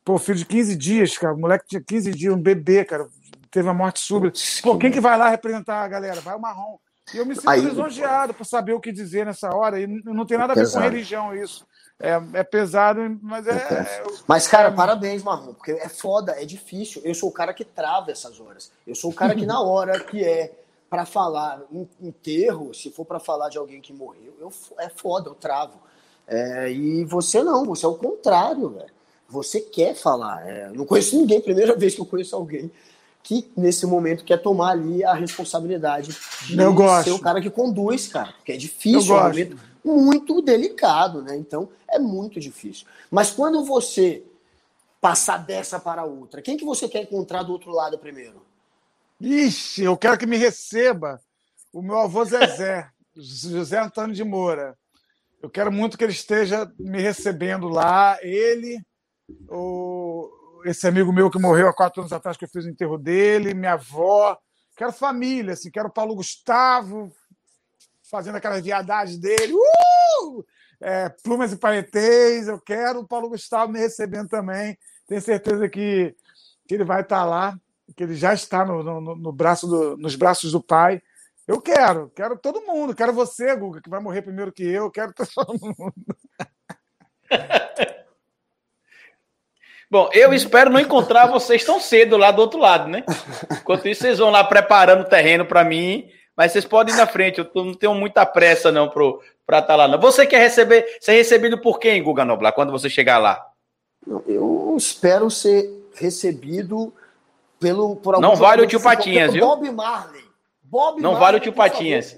Pô, 0.04 0.18
filho 0.18 0.40
de 0.40 0.46
15 0.46 0.76
dias, 0.78 1.18
cara. 1.18 1.36
O 1.36 1.38
moleque 1.38 1.68
tinha 1.68 1.82
15 1.82 2.12
dias, 2.12 2.34
um 2.34 2.42
bebê, 2.42 2.86
cara 2.86 3.08
teve 3.52 3.68
a 3.68 3.74
morte 3.74 4.00
súbita. 4.00 4.40
Pô, 4.64 4.78
quem 4.78 4.90
que 4.90 5.02
vai 5.02 5.18
lá 5.18 5.30
representar 5.30 5.84
a 5.84 5.88
galera? 5.88 6.22
Vai 6.22 6.36
o 6.36 6.40
Marrom. 6.40 6.78
E 7.14 7.18
eu 7.18 7.26
me 7.26 7.36
sinto 7.36 7.50
Aí, 7.50 7.62
lisonjeado 7.62 8.34
por 8.34 8.46
saber 8.46 8.74
o 8.74 8.80
que 8.80 8.92
dizer 8.92 9.26
nessa 9.26 9.54
hora. 9.54 9.80
E 9.80 9.86
não 9.86 10.26
tem 10.26 10.38
nada 10.38 10.54
a 10.54 10.56
ver 10.56 10.62
pesado. 10.62 10.86
com 10.86 10.90
religião 10.90 11.36
isso. 11.36 11.66
É, 12.00 12.20
é 12.34 12.44
pesado, 12.44 13.20
mas 13.22 13.46
é. 13.46 13.52
é 13.52 14.04
mas, 14.26 14.48
cara, 14.48 14.70
é... 14.70 14.72
parabéns, 14.72 15.22
Marrom, 15.22 15.54
porque 15.54 15.72
é 15.72 15.90
foda, 15.90 16.32
é 16.32 16.46
difícil. 16.46 17.02
Eu 17.06 17.14
sou 17.14 17.30
o 17.30 17.32
cara 17.32 17.54
que 17.54 17.64
trava 17.64 18.10
essas 18.10 18.40
horas. 18.40 18.72
Eu 18.88 18.96
sou 18.96 19.12
o 19.12 19.14
cara 19.14 19.36
que, 19.36 19.46
na 19.46 19.62
hora 19.62 20.00
que 20.00 20.24
é 20.24 20.52
para 20.90 21.06
falar 21.06 21.62
um 21.72 21.88
enterro, 22.02 22.74
se 22.74 22.90
for 22.92 23.06
para 23.06 23.20
falar 23.20 23.50
de 23.50 23.58
alguém 23.58 23.80
que 23.82 23.94
morreu, 23.94 24.34
eu, 24.40 24.52
é 24.80 24.90
foda, 24.90 25.30
eu 25.30 25.36
travo. 25.36 25.80
É, 26.28 26.72
e 26.72 27.06
você 27.06 27.44
não, 27.44 27.66
você 27.66 27.86
é 27.86 27.90
o 27.90 27.96
contrário, 27.96 28.70
velho. 28.70 28.92
Você 29.28 29.62
quer 29.62 29.96
falar. 29.96 30.48
É, 30.48 30.70
não 30.72 30.86
conheço 30.86 31.16
ninguém, 31.16 31.40
primeira 31.40 31.76
vez 31.78 31.94
que 31.94 32.02
eu 32.02 32.06
conheço 32.06 32.36
alguém 32.36 32.72
que 33.24 33.52
nesse 33.56 33.86
momento 33.86 34.24
quer 34.24 34.38
tomar 34.38 34.72
ali 34.72 35.04
a 35.04 35.14
responsabilidade 35.14 36.18
de 36.46 36.56
ser 37.04 37.12
o 37.12 37.20
cara 37.20 37.42
que 37.42 37.50
conduz, 37.50 38.08
cara, 38.08 38.34
porque 38.34 38.52
é 38.52 38.58
difícil, 38.58 39.16
é 39.16 39.20
um 39.20 39.24
momento 39.24 39.58
muito 39.84 40.42
delicado, 40.42 41.22
né? 41.22 41.36
Então 41.38 41.70
é 41.88 42.00
muito 42.00 42.40
difícil. 42.40 42.86
Mas 43.10 43.32
quando 43.32 43.64
você 43.64 44.24
passar 45.00 45.38
dessa 45.38 45.80
para 45.80 46.04
outra, 46.04 46.42
quem 46.42 46.58
que 46.58 46.66
você 46.66 46.88
quer 46.88 47.04
encontrar 47.04 47.44
do 47.44 47.52
outro 47.52 47.72
lado 47.72 47.98
primeiro? 47.98 48.42
Ixi, 49.20 49.84
eu 49.84 49.98
quero 49.98 50.18
que 50.18 50.26
me 50.26 50.38
receba 50.38 51.20
o 51.72 51.82
meu 51.82 52.00
avô 52.00 52.24
Zezé, 52.26 52.90
José 53.16 53.80
Antônio 53.80 54.16
de 54.16 54.24
Moura. 54.24 54.78
Eu 55.42 55.50
quero 55.50 55.72
muito 55.72 55.98
que 55.98 56.04
ele 56.04 56.12
esteja 56.12 56.72
me 56.80 57.02
recebendo 57.02 57.68
lá, 57.68 58.18
ele, 58.22 58.80
o, 59.50 60.30
esse 60.66 60.88
amigo 60.88 61.12
meu 61.12 61.30
que 61.30 61.40
morreu 61.40 61.68
há 61.68 61.74
quatro 61.74 62.02
anos 62.02 62.14
atrás, 62.14 62.38
que 62.38 62.46
eu 62.46 62.50
fiz 62.50 62.66
o 62.66 62.70
enterro 62.70 62.98
dele, 62.98 63.54
minha 63.54 63.74
avó. 63.74 64.38
Quero 64.76 64.92
família, 64.92 65.54
assim, 65.54 65.70
quero 65.70 65.92
Paulo 65.92 66.16
Gustavo 66.16 67.12
fazendo 68.10 68.36
aquelas 68.36 68.62
viadagens 68.62 69.18
dele. 69.18 69.54
Uh! 69.54 70.44
É, 70.82 71.10
plumas 71.10 71.54
e 71.54 71.58
paletês, 71.58 72.48
eu 72.48 72.60
quero 72.60 73.00
o 73.00 73.08
Paulo 73.08 73.30
Gustavo 73.30 73.72
me 73.72 73.80
recebendo 73.80 74.28
também. 74.28 74.78
Tenho 75.08 75.22
certeza 75.22 75.70
que, 75.70 76.16
que 76.68 76.74
ele 76.74 76.84
vai 76.84 77.02
estar 77.02 77.24
lá, 77.24 77.58
que 77.96 78.04
ele 78.04 78.16
já 78.16 78.34
está 78.34 78.66
no, 78.66 78.82
no, 78.82 79.16
no 79.16 79.32
braço 79.32 79.68
do, 79.68 79.96
nos 79.98 80.16
braços 80.16 80.52
do 80.52 80.62
pai. 80.62 81.02
Eu 81.48 81.62
quero, 81.62 82.10
quero 82.16 82.38
todo 82.38 82.66
mundo. 82.66 82.96
Quero 82.96 83.14
você, 83.14 83.56
Guga, 83.56 83.82
que 83.82 83.90
vai 83.90 84.00
morrer 84.00 84.22
primeiro 84.22 84.52
que 84.52 84.64
eu. 84.64 84.90
Quero 84.90 85.14
todo 85.36 85.60
mundo. 85.60 85.94
Bom, 89.92 90.10
eu 90.14 90.34
espero 90.34 90.70
não 90.70 90.80
encontrar 90.80 91.28
vocês 91.28 91.66
tão 91.66 91.78
cedo 91.78 92.16
lá 92.16 92.32
do 92.32 92.42
outro 92.42 92.58
lado, 92.58 92.88
né? 92.88 93.04
Enquanto 93.60 93.90
isso, 93.90 94.04
vocês 94.04 94.20
vão 94.20 94.30
lá 94.30 94.42
preparando 94.42 95.02
o 95.02 95.10
terreno 95.10 95.46
para 95.46 95.66
mim, 95.66 96.08
mas 96.34 96.54
vocês 96.54 96.64
podem 96.64 96.96
ir 96.96 96.98
na 96.98 97.06
frente, 97.06 97.40
eu 97.40 97.66
não 97.66 97.74
tenho 97.74 97.94
muita 97.94 98.26
pressa 98.26 98.72
não 98.72 98.88
para 98.88 99.60
estar 99.60 99.62
tá 99.64 99.76
lá. 99.76 99.90
Não. 99.90 100.00
Você 100.00 100.26
quer 100.26 100.40
receber, 100.40 100.86
ser 101.02 101.12
recebido 101.12 101.58
por 101.60 101.78
quem, 101.78 102.02
Guga 102.02 102.24
Noblar, 102.24 102.54
quando 102.54 102.72
você 102.72 102.90
chegar 102.90 103.18
lá? 103.18 103.46
Eu 104.26 104.74
espero 104.78 105.30
ser 105.30 105.70
recebido 105.94 106.94
pelo 107.60 107.98
por 107.98 108.16
algum 108.16 108.26
Não 108.26 108.36
vale 108.38 108.62
o 108.62 108.68
tio 108.68 108.82
Patinhas, 108.82 109.34
viu? 109.34 109.46
Bob 109.46 109.70
Marley. 109.72 110.24
Bob 110.64 111.02
não 111.02 111.12
Marley, 111.12 111.20
vale 111.20 111.38
o 111.38 111.40
tio 111.42 111.52
Patinhas. 111.52 112.18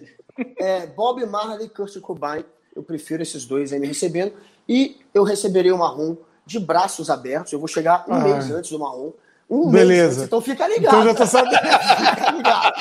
É, 0.59 0.85
Bob 0.85 1.25
Marley 1.25 1.65
e 1.65 1.69
Kurt 1.69 1.99
Cobain, 2.01 2.45
eu 2.75 2.83
prefiro 2.83 3.23
esses 3.23 3.45
dois 3.45 3.73
aí 3.73 3.79
me 3.79 3.87
recebendo. 3.87 4.33
E 4.69 5.01
eu 5.11 5.23
receberei 5.23 5.71
o 5.71 5.77
Marrom 5.79 6.15
de 6.45 6.59
braços 6.59 7.09
abertos. 7.09 7.51
Eu 7.53 7.59
vou 7.59 7.67
chegar 7.67 8.05
um 8.07 8.13
ah. 8.13 8.19
mês 8.19 8.51
antes 8.51 8.71
do 8.71 8.79
Marrom. 8.79 9.13
Um 9.49 9.69
Beleza. 9.69 9.87
mês 9.87 10.11
antes. 10.13 10.23
Então 10.23 10.41
fica 10.41 10.67
ligado. 10.67 10.95
Então 10.95 11.03
já 11.03 11.15
tô 11.15 11.25
sabendo. 11.25 11.57
fica 12.15 12.31
ligado. 12.31 12.75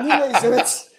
Um 0.00 0.04
mês 0.04 0.44
antes. 0.44 0.90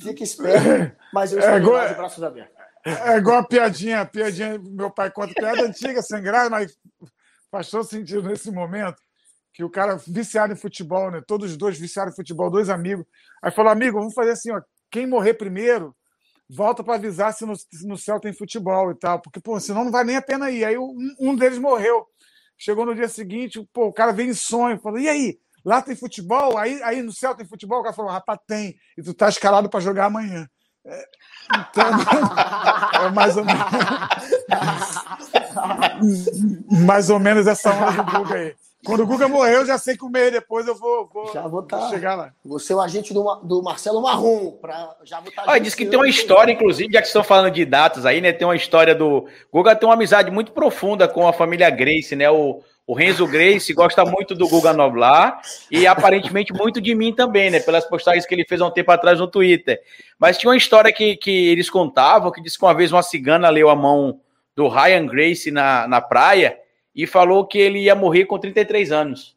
Fica 0.00 0.22
esperto. 0.22 0.96
Mas 1.12 1.32
eu 1.32 1.38
estou 1.38 1.54
é 1.54 1.58
igual, 1.58 1.88
de 1.88 1.94
braços 1.94 2.22
abertos. 2.22 2.60
É 2.84 3.16
igual 3.16 3.38
a 3.38 3.44
piadinha, 3.44 4.00
a 4.00 4.06
piadinha, 4.06 4.58
meu 4.58 4.90
pai 4.90 5.10
conta 5.10 5.34
piada 5.34 5.62
antiga, 5.62 6.00
sem 6.00 6.22
graça, 6.22 6.48
mas 6.48 6.74
faz 7.50 7.68
todo 7.68 7.84
sentido 7.84 8.22
nesse 8.22 8.50
momento. 8.50 8.96
Que 9.52 9.62
o 9.64 9.68
cara 9.68 10.00
viciado 10.06 10.52
em 10.52 10.56
futebol, 10.56 11.10
né? 11.10 11.20
Todos 11.26 11.50
os 11.50 11.56
dois 11.56 11.78
viciados 11.78 12.14
em 12.14 12.16
futebol, 12.16 12.50
dois 12.50 12.70
amigos. 12.70 13.04
Aí 13.42 13.50
falou, 13.50 13.72
amigo, 13.72 13.98
vamos 13.98 14.14
fazer 14.14 14.30
assim, 14.30 14.52
ó. 14.52 14.62
Quem 14.90 15.06
morrer 15.06 15.34
primeiro, 15.34 15.94
volta 16.50 16.82
para 16.82 16.96
avisar 16.96 17.32
se 17.32 17.46
no, 17.46 17.54
se 17.56 17.86
no, 17.86 17.96
céu 17.96 18.18
tem 18.18 18.32
futebol 18.32 18.90
e 18.90 18.94
tal. 18.94 19.20
Porque, 19.20 19.40
pô, 19.40 19.58
senão 19.60 19.84
não 19.84 19.92
vai 19.92 20.04
nem 20.04 20.16
a 20.16 20.22
pena 20.22 20.50
ir. 20.50 20.64
Aí 20.64 20.76
um, 20.76 21.14
um 21.18 21.36
deles 21.36 21.58
morreu. 21.58 22.06
Chegou 22.58 22.84
no 22.84 22.94
dia 22.94 23.08
seguinte, 23.08 23.66
pô, 23.72 23.86
o 23.86 23.92
cara 23.92 24.12
veio 24.12 24.30
em 24.30 24.34
sonho, 24.34 24.80
falou: 24.80 24.98
e 24.98 25.08
aí? 25.08 25.38
Lá 25.64 25.80
tem 25.80 25.94
futebol? 25.94 26.58
Aí, 26.58 26.82
aí 26.82 27.02
no 27.02 27.12
céu 27.12 27.34
tem 27.34 27.46
futebol? 27.46 27.80
O 27.80 27.82
cara 27.82 27.94
falou: 27.94 28.10
rapaz, 28.10 28.38
tem. 28.46 28.74
E 28.98 29.02
tu 29.02 29.14
tá 29.14 29.28
escalado 29.28 29.70
para 29.70 29.80
jogar 29.80 30.06
amanhã. 30.06 30.48
É, 30.84 31.04
então, 31.54 31.84
é 33.06 33.10
mais 33.10 33.36
ou 33.36 33.44
menos. 33.44 33.64
mais 36.86 37.10
ou 37.10 37.18
menos 37.18 37.46
essa 37.46 37.70
onda 37.72 38.02
do 38.02 38.12
Guga 38.12 38.34
aí. 38.34 38.54
Quando 38.84 39.02
o 39.02 39.06
Guga 39.06 39.28
morrer, 39.28 39.56
eu 39.56 39.66
já 39.66 39.76
sei 39.76 39.94
que 39.94 40.04
um 40.04 40.08
mês 40.08 40.32
depois 40.32 40.66
eu 40.66 40.74
vou, 40.74 41.06
vou, 41.12 41.32
já 41.34 41.46
vou, 41.46 41.62
tá, 41.62 41.76
vou 41.76 41.90
chegar 41.90 42.14
lá. 42.14 42.32
Você 42.44 42.72
é 42.72 42.76
o 42.76 42.80
agente 42.80 43.12
do, 43.12 43.22
do 43.42 43.62
Marcelo 43.62 44.00
Marrom. 44.00 44.52
Pra, 44.52 44.96
já 45.04 45.20
vou 45.20 45.30
tá 45.30 45.44
Olha, 45.46 45.60
diz 45.60 45.74
que 45.74 45.84
tem 45.84 45.98
uma 45.98 46.08
história, 46.08 46.50
inclusive, 46.50 46.90
já 46.90 47.02
que 47.02 47.06
estão 47.06 47.22
falando 47.22 47.52
de 47.52 47.64
datas 47.66 48.06
aí, 48.06 48.22
né? 48.22 48.32
Tem 48.32 48.46
uma 48.46 48.56
história 48.56 48.94
do. 48.94 49.26
Guga 49.52 49.76
tem 49.76 49.86
uma 49.86 49.94
amizade 49.94 50.30
muito 50.30 50.52
profunda 50.52 51.06
com 51.06 51.28
a 51.28 51.32
família 51.32 51.68
Grace, 51.68 52.16
né? 52.16 52.30
O, 52.30 52.62
o 52.86 52.94
Renzo 52.94 53.26
Grace 53.26 53.70
gosta 53.74 54.02
muito 54.04 54.34
do 54.34 54.48
Guga 54.48 54.72
Noblar 54.72 55.42
e 55.70 55.86
aparentemente 55.86 56.52
muito 56.52 56.80
de 56.80 56.94
mim 56.94 57.14
também, 57.14 57.50
né? 57.50 57.60
Pelas 57.60 57.84
postagens 57.84 58.24
que 58.24 58.34
ele 58.34 58.46
fez 58.46 58.62
há 58.62 58.66
um 58.66 58.70
tempo 58.70 58.90
atrás 58.90 59.20
no 59.20 59.28
Twitter. 59.28 59.78
Mas 60.18 60.38
tinha 60.38 60.50
uma 60.50 60.56
história 60.56 60.90
que, 60.90 61.16
que 61.16 61.48
eles 61.50 61.68
contavam 61.68 62.32
que 62.32 62.42
disse 62.42 62.58
que 62.58 62.64
uma 62.64 62.74
vez 62.74 62.90
uma 62.90 63.02
cigana 63.02 63.50
leu 63.50 63.68
a 63.68 63.76
mão 63.76 64.20
do 64.56 64.68
Ryan 64.68 65.06
Grace 65.06 65.50
na, 65.50 65.86
na 65.86 66.00
praia 66.00 66.59
e 66.94 67.06
falou 67.06 67.46
que 67.46 67.58
ele 67.58 67.80
ia 67.80 67.94
morrer 67.94 68.26
com 68.26 68.38
33 68.38 68.92
anos. 68.92 69.36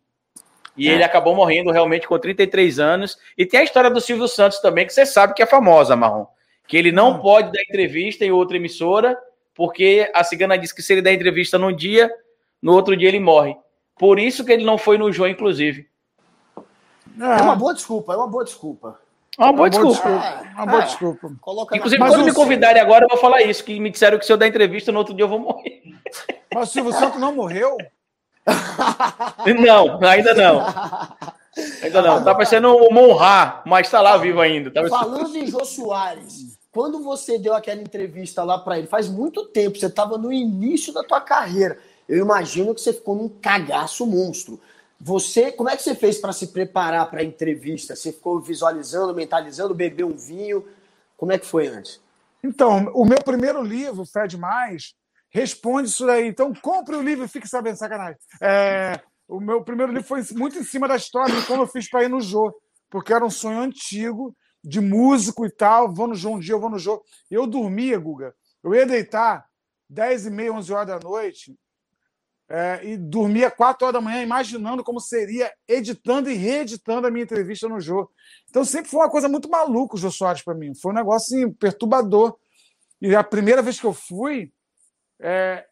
E 0.75 0.89
é. 0.89 0.93
ele 0.93 1.03
acabou 1.03 1.35
morrendo 1.35 1.71
realmente 1.71 2.07
com 2.07 2.17
33 2.17 2.79
anos. 2.79 3.17
E 3.37 3.45
tem 3.45 3.59
a 3.59 3.63
história 3.63 3.89
do 3.89 4.01
Silvio 4.01 4.27
Santos 4.27 4.59
também, 4.59 4.85
que 4.85 4.93
você 4.93 5.05
sabe 5.05 5.33
que 5.33 5.43
é 5.43 5.45
famosa, 5.45 5.95
Marrom. 5.95 6.25
Que 6.67 6.77
ele 6.77 6.91
não 6.91 7.11
hum. 7.11 7.19
pode 7.19 7.51
dar 7.51 7.61
entrevista 7.61 8.25
em 8.25 8.31
outra 8.31 8.57
emissora, 8.57 9.17
porque 9.53 10.09
a 10.13 10.23
cigana 10.23 10.57
disse 10.57 10.73
que 10.73 10.81
se 10.81 10.93
ele 10.93 11.01
der 11.01 11.13
entrevista 11.13 11.57
num 11.57 11.75
dia, 11.75 12.11
no 12.61 12.73
outro 12.73 12.97
dia 12.97 13.07
ele 13.07 13.19
morre. 13.19 13.55
Por 13.97 14.17
isso 14.17 14.43
que 14.43 14.51
ele 14.51 14.65
não 14.65 14.77
foi 14.77 14.97
no 14.97 15.11
João, 15.11 15.29
inclusive. 15.29 15.87
É 17.19 17.41
uma 17.41 17.55
boa 17.55 17.73
desculpa, 17.73 18.13
é 18.13 18.17
uma 18.17 18.27
boa 18.27 18.43
desculpa. 18.43 18.99
Uma 19.37 19.51
boa, 19.51 19.63
uma 19.63 19.69
desculpa. 19.69 19.93
desculpa. 19.93 20.25
É, 20.25 20.53
uma 20.55 20.65
boa 20.65 20.81
é, 20.81 20.85
desculpa. 20.85 21.31
Inclusive, 21.73 21.97
quando 21.97 22.23
me 22.23 22.33
convidarem 22.33 22.81
agora, 22.81 23.05
eu 23.05 23.09
vou 23.09 23.17
falar 23.17 23.41
isso, 23.41 23.63
que 23.63 23.79
me 23.79 23.89
disseram 23.89 24.19
que 24.19 24.25
se 24.25 24.31
eu 24.31 24.37
der 24.37 24.47
entrevista 24.47 24.91
no 24.91 24.99
outro 24.99 25.13
dia 25.13 25.23
eu 25.23 25.29
vou 25.29 25.39
morrer. 25.39 25.81
Mas 26.53 26.69
o 26.69 26.71
Silvio 26.71 26.93
Santos 26.93 27.19
não 27.19 27.33
morreu? 27.33 27.77
Não, 29.59 29.99
ainda 30.07 30.33
não. 30.33 30.65
Ainda 31.81 32.01
não. 32.01 32.23
Tá 32.23 32.33
parecendo 32.33 32.75
o 32.75 32.93
Monra, 32.93 33.61
mas 33.65 33.89
tá 33.89 34.01
lá 34.01 34.17
vivo 34.17 34.41
ainda. 34.41 34.71
Tá 34.71 34.87
Falando 34.87 35.35
em 35.37 35.47
Jô 35.47 35.63
Soares, 35.63 36.57
quando 36.71 37.03
você 37.03 37.37
deu 37.37 37.53
aquela 37.53 37.81
entrevista 37.81 38.43
lá 38.43 38.57
para 38.57 38.79
ele, 38.79 38.87
faz 38.87 39.07
muito 39.07 39.45
tempo, 39.45 39.77
você 39.77 39.89
tava 39.89 40.17
no 40.17 40.31
início 40.31 40.91
da 40.93 41.03
tua 41.03 41.21
carreira. 41.21 41.77
Eu 42.07 42.17
imagino 42.17 42.73
que 42.73 42.81
você 42.81 42.91
ficou 42.91 43.15
num 43.15 43.29
cagaço 43.29 44.05
monstro. 44.05 44.59
Você, 45.05 45.51
como 45.51 45.69
é 45.69 45.75
que 45.75 45.83
você 45.83 45.93
fez 45.93 46.17
para 46.17 46.31
se 46.31 46.47
preparar 46.47 47.09
para 47.09 47.19
a 47.19 47.25
entrevista? 47.25 47.93
Você 47.93 48.13
ficou 48.13 48.39
visualizando, 48.39 49.13
mentalizando, 49.13 49.75
bebeu 49.75 50.07
um 50.07 50.15
vinho? 50.15 50.65
Como 51.17 51.33
é 51.33 51.37
que 51.37 51.45
foi 51.45 51.67
antes? 51.67 51.99
Então, 52.41 52.89
o 52.93 53.03
meu 53.03 53.21
primeiro 53.21 53.61
livro, 53.61 54.05
Fed 54.05 54.37
Mais, 54.37 54.93
responde 55.29 55.89
isso 55.89 56.05
daí. 56.05 56.25
Então, 56.25 56.53
compre 56.53 56.95
o 56.95 57.01
livro 57.01 57.25
e 57.25 57.27
fique 57.27 57.49
sabendo, 57.49 57.75
sacanagem. 57.75 58.17
É, 58.41 59.01
o 59.27 59.41
meu 59.41 59.61
primeiro 59.61 59.91
livro 59.91 60.07
foi 60.07 60.21
muito 60.37 60.57
em 60.57 60.63
cima 60.63 60.87
da 60.87 60.95
história 60.95 61.35
de 61.35 61.45
como 61.47 61.63
eu 61.63 61.67
fiz 61.67 61.89
para 61.89 62.05
ir 62.05 62.09
no 62.09 62.21
Jô, 62.21 62.57
porque 62.89 63.11
era 63.11 63.25
um 63.25 63.29
sonho 63.29 63.59
antigo, 63.59 64.33
de 64.63 64.79
músico 64.79 65.45
e 65.45 65.51
tal. 65.51 65.93
Vou 65.93 66.07
no 66.07 66.15
Jô 66.15 66.29
um 66.29 66.39
dia, 66.39 66.55
eu 66.55 66.61
vou 66.61 66.69
no 66.69 66.79
Jô. 66.79 67.03
Eu 67.29 67.45
dormia, 67.45 67.99
Guga. 67.99 68.33
Eu 68.63 68.73
ia 68.73 68.85
deitar 68.85 69.45
10 69.89 70.27
e 70.27 70.29
meia, 70.29 70.53
11 70.53 70.71
horas 70.71 70.87
da 70.87 70.99
noite, 70.99 71.53
é, 72.49 72.81
e 72.83 72.97
dormia 72.97 73.49
quatro 73.49 73.85
horas 73.85 73.93
da 73.93 74.01
manhã 74.01 74.21
imaginando 74.21 74.83
como 74.83 74.99
seria 74.99 75.51
editando 75.67 76.29
e 76.29 76.35
reeditando 76.35 77.07
a 77.07 77.11
minha 77.11 77.23
entrevista 77.23 77.67
no 77.67 77.79
jogo. 77.79 78.11
Então 78.49 78.63
sempre 78.65 78.91
foi 78.91 78.99
uma 78.99 79.09
coisa 79.09 79.27
muito 79.27 79.49
maluca 79.49 79.95
o 79.95 79.97
Jô 79.97 80.11
Soares 80.11 80.41
para 80.41 80.53
mim. 80.53 80.75
Foi 80.75 80.91
um 80.91 80.95
negócio 80.95 81.37
assim, 81.37 81.51
perturbador. 81.51 82.37
E 83.01 83.15
a 83.15 83.23
primeira 83.23 83.61
vez 83.61 83.79
que 83.79 83.85
eu 83.85 83.93
fui, 83.93 84.51
é, 85.21 85.65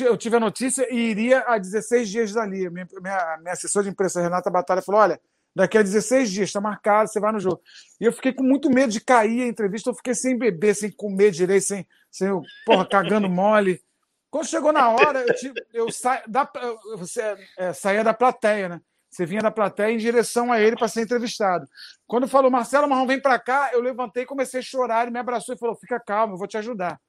eu 0.00 0.16
tive 0.16 0.36
a 0.36 0.40
notícia 0.40 0.86
e 0.92 0.96
iria 0.96 1.40
a 1.46 1.58
16 1.58 2.08
dias 2.08 2.32
dali. 2.32 2.68
Minha, 2.70 2.86
minha, 3.00 3.38
minha 3.40 3.52
assessora 3.52 3.84
de 3.84 3.90
imprensa, 3.90 4.20
Renata 4.20 4.50
Batalha, 4.50 4.82
falou: 4.82 5.00
olha, 5.00 5.20
daqui 5.54 5.78
a 5.78 5.82
16 5.82 6.30
dias, 6.30 6.48
está 6.48 6.60
marcado, 6.60 7.08
você 7.08 7.18
vai 7.18 7.32
no 7.32 7.40
jogo. 7.40 7.60
E 8.00 8.04
eu 8.04 8.12
fiquei 8.12 8.32
com 8.32 8.42
muito 8.42 8.68
medo 8.68 8.92
de 8.92 9.00
cair 9.00 9.42
a 9.42 9.46
entrevista, 9.46 9.90
eu 9.90 9.94
fiquei 9.94 10.14
sem 10.14 10.36
beber, 10.36 10.74
sem 10.74 10.90
comer 10.90 11.30
direito, 11.30 11.64
sem, 11.64 11.86
sem 12.10 12.28
porra, 12.64 12.86
cagando 12.86 13.28
mole. 13.28 13.80
Quando 14.30 14.46
chegou 14.46 14.72
na 14.72 14.90
hora, 14.90 15.24
eu, 15.24 15.54
eu 15.72 15.92
sa, 15.92 16.22
da, 16.26 16.50
você 16.96 17.36
é, 17.56 17.72
saía 17.72 18.04
da 18.04 18.12
plateia, 18.12 18.68
né? 18.68 18.80
Você 19.08 19.24
vinha 19.24 19.40
da 19.40 19.50
plateia 19.50 19.92
em 19.92 19.96
direção 19.96 20.52
a 20.52 20.60
ele 20.60 20.76
para 20.76 20.88
ser 20.88 21.02
entrevistado. 21.02 21.66
Quando 22.06 22.28
falou, 22.28 22.50
Marcelo 22.50 22.88
Marrom, 22.88 23.06
vem 23.06 23.20
para 23.20 23.38
cá, 23.38 23.70
eu 23.72 23.80
levantei 23.80 24.24
e 24.24 24.26
comecei 24.26 24.60
a 24.60 24.62
chorar. 24.62 25.02
Ele 25.02 25.12
me 25.12 25.18
abraçou 25.18 25.54
e 25.54 25.58
falou: 25.58 25.74
fica 25.74 25.98
calmo, 25.98 26.34
eu 26.34 26.38
vou 26.38 26.46
te 26.46 26.58
ajudar. 26.58 27.00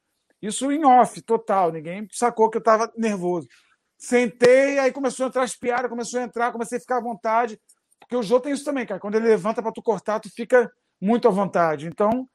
Isso 0.41 0.71
em 0.71 0.85
off, 0.85 1.21
total. 1.21 1.71
Ninguém 1.71 2.07
sacou 2.11 2.49
que 2.49 2.57
eu 2.57 2.59
estava 2.59 2.91
nervoso. 2.95 3.47
Sentei, 3.97 4.77
aí 4.79 4.91
começou 4.91 5.25
a 5.25 5.29
entrar 5.29 5.43
as 5.43 5.55
piadas, 5.55 5.89
começou 5.89 6.19
a 6.19 6.23
entrar, 6.23 6.51
comecei 6.51 6.77
a 6.77 6.81
ficar 6.81 6.97
à 6.97 7.01
vontade. 7.01 7.59
Porque 7.99 8.15
o 8.15 8.23
Jô 8.23 8.39
tem 8.39 8.53
isso 8.53 8.63
também, 8.63 8.85
cara. 8.85 8.99
Quando 8.99 9.15
ele 9.15 9.27
levanta 9.27 9.61
para 9.61 9.71
tu 9.71 9.81
cortar, 9.81 10.19
tu 10.19 10.29
fica 10.29 10.71
muito 11.01 11.27
à 11.27 11.31
vontade. 11.31 11.87
Então, 11.87 12.29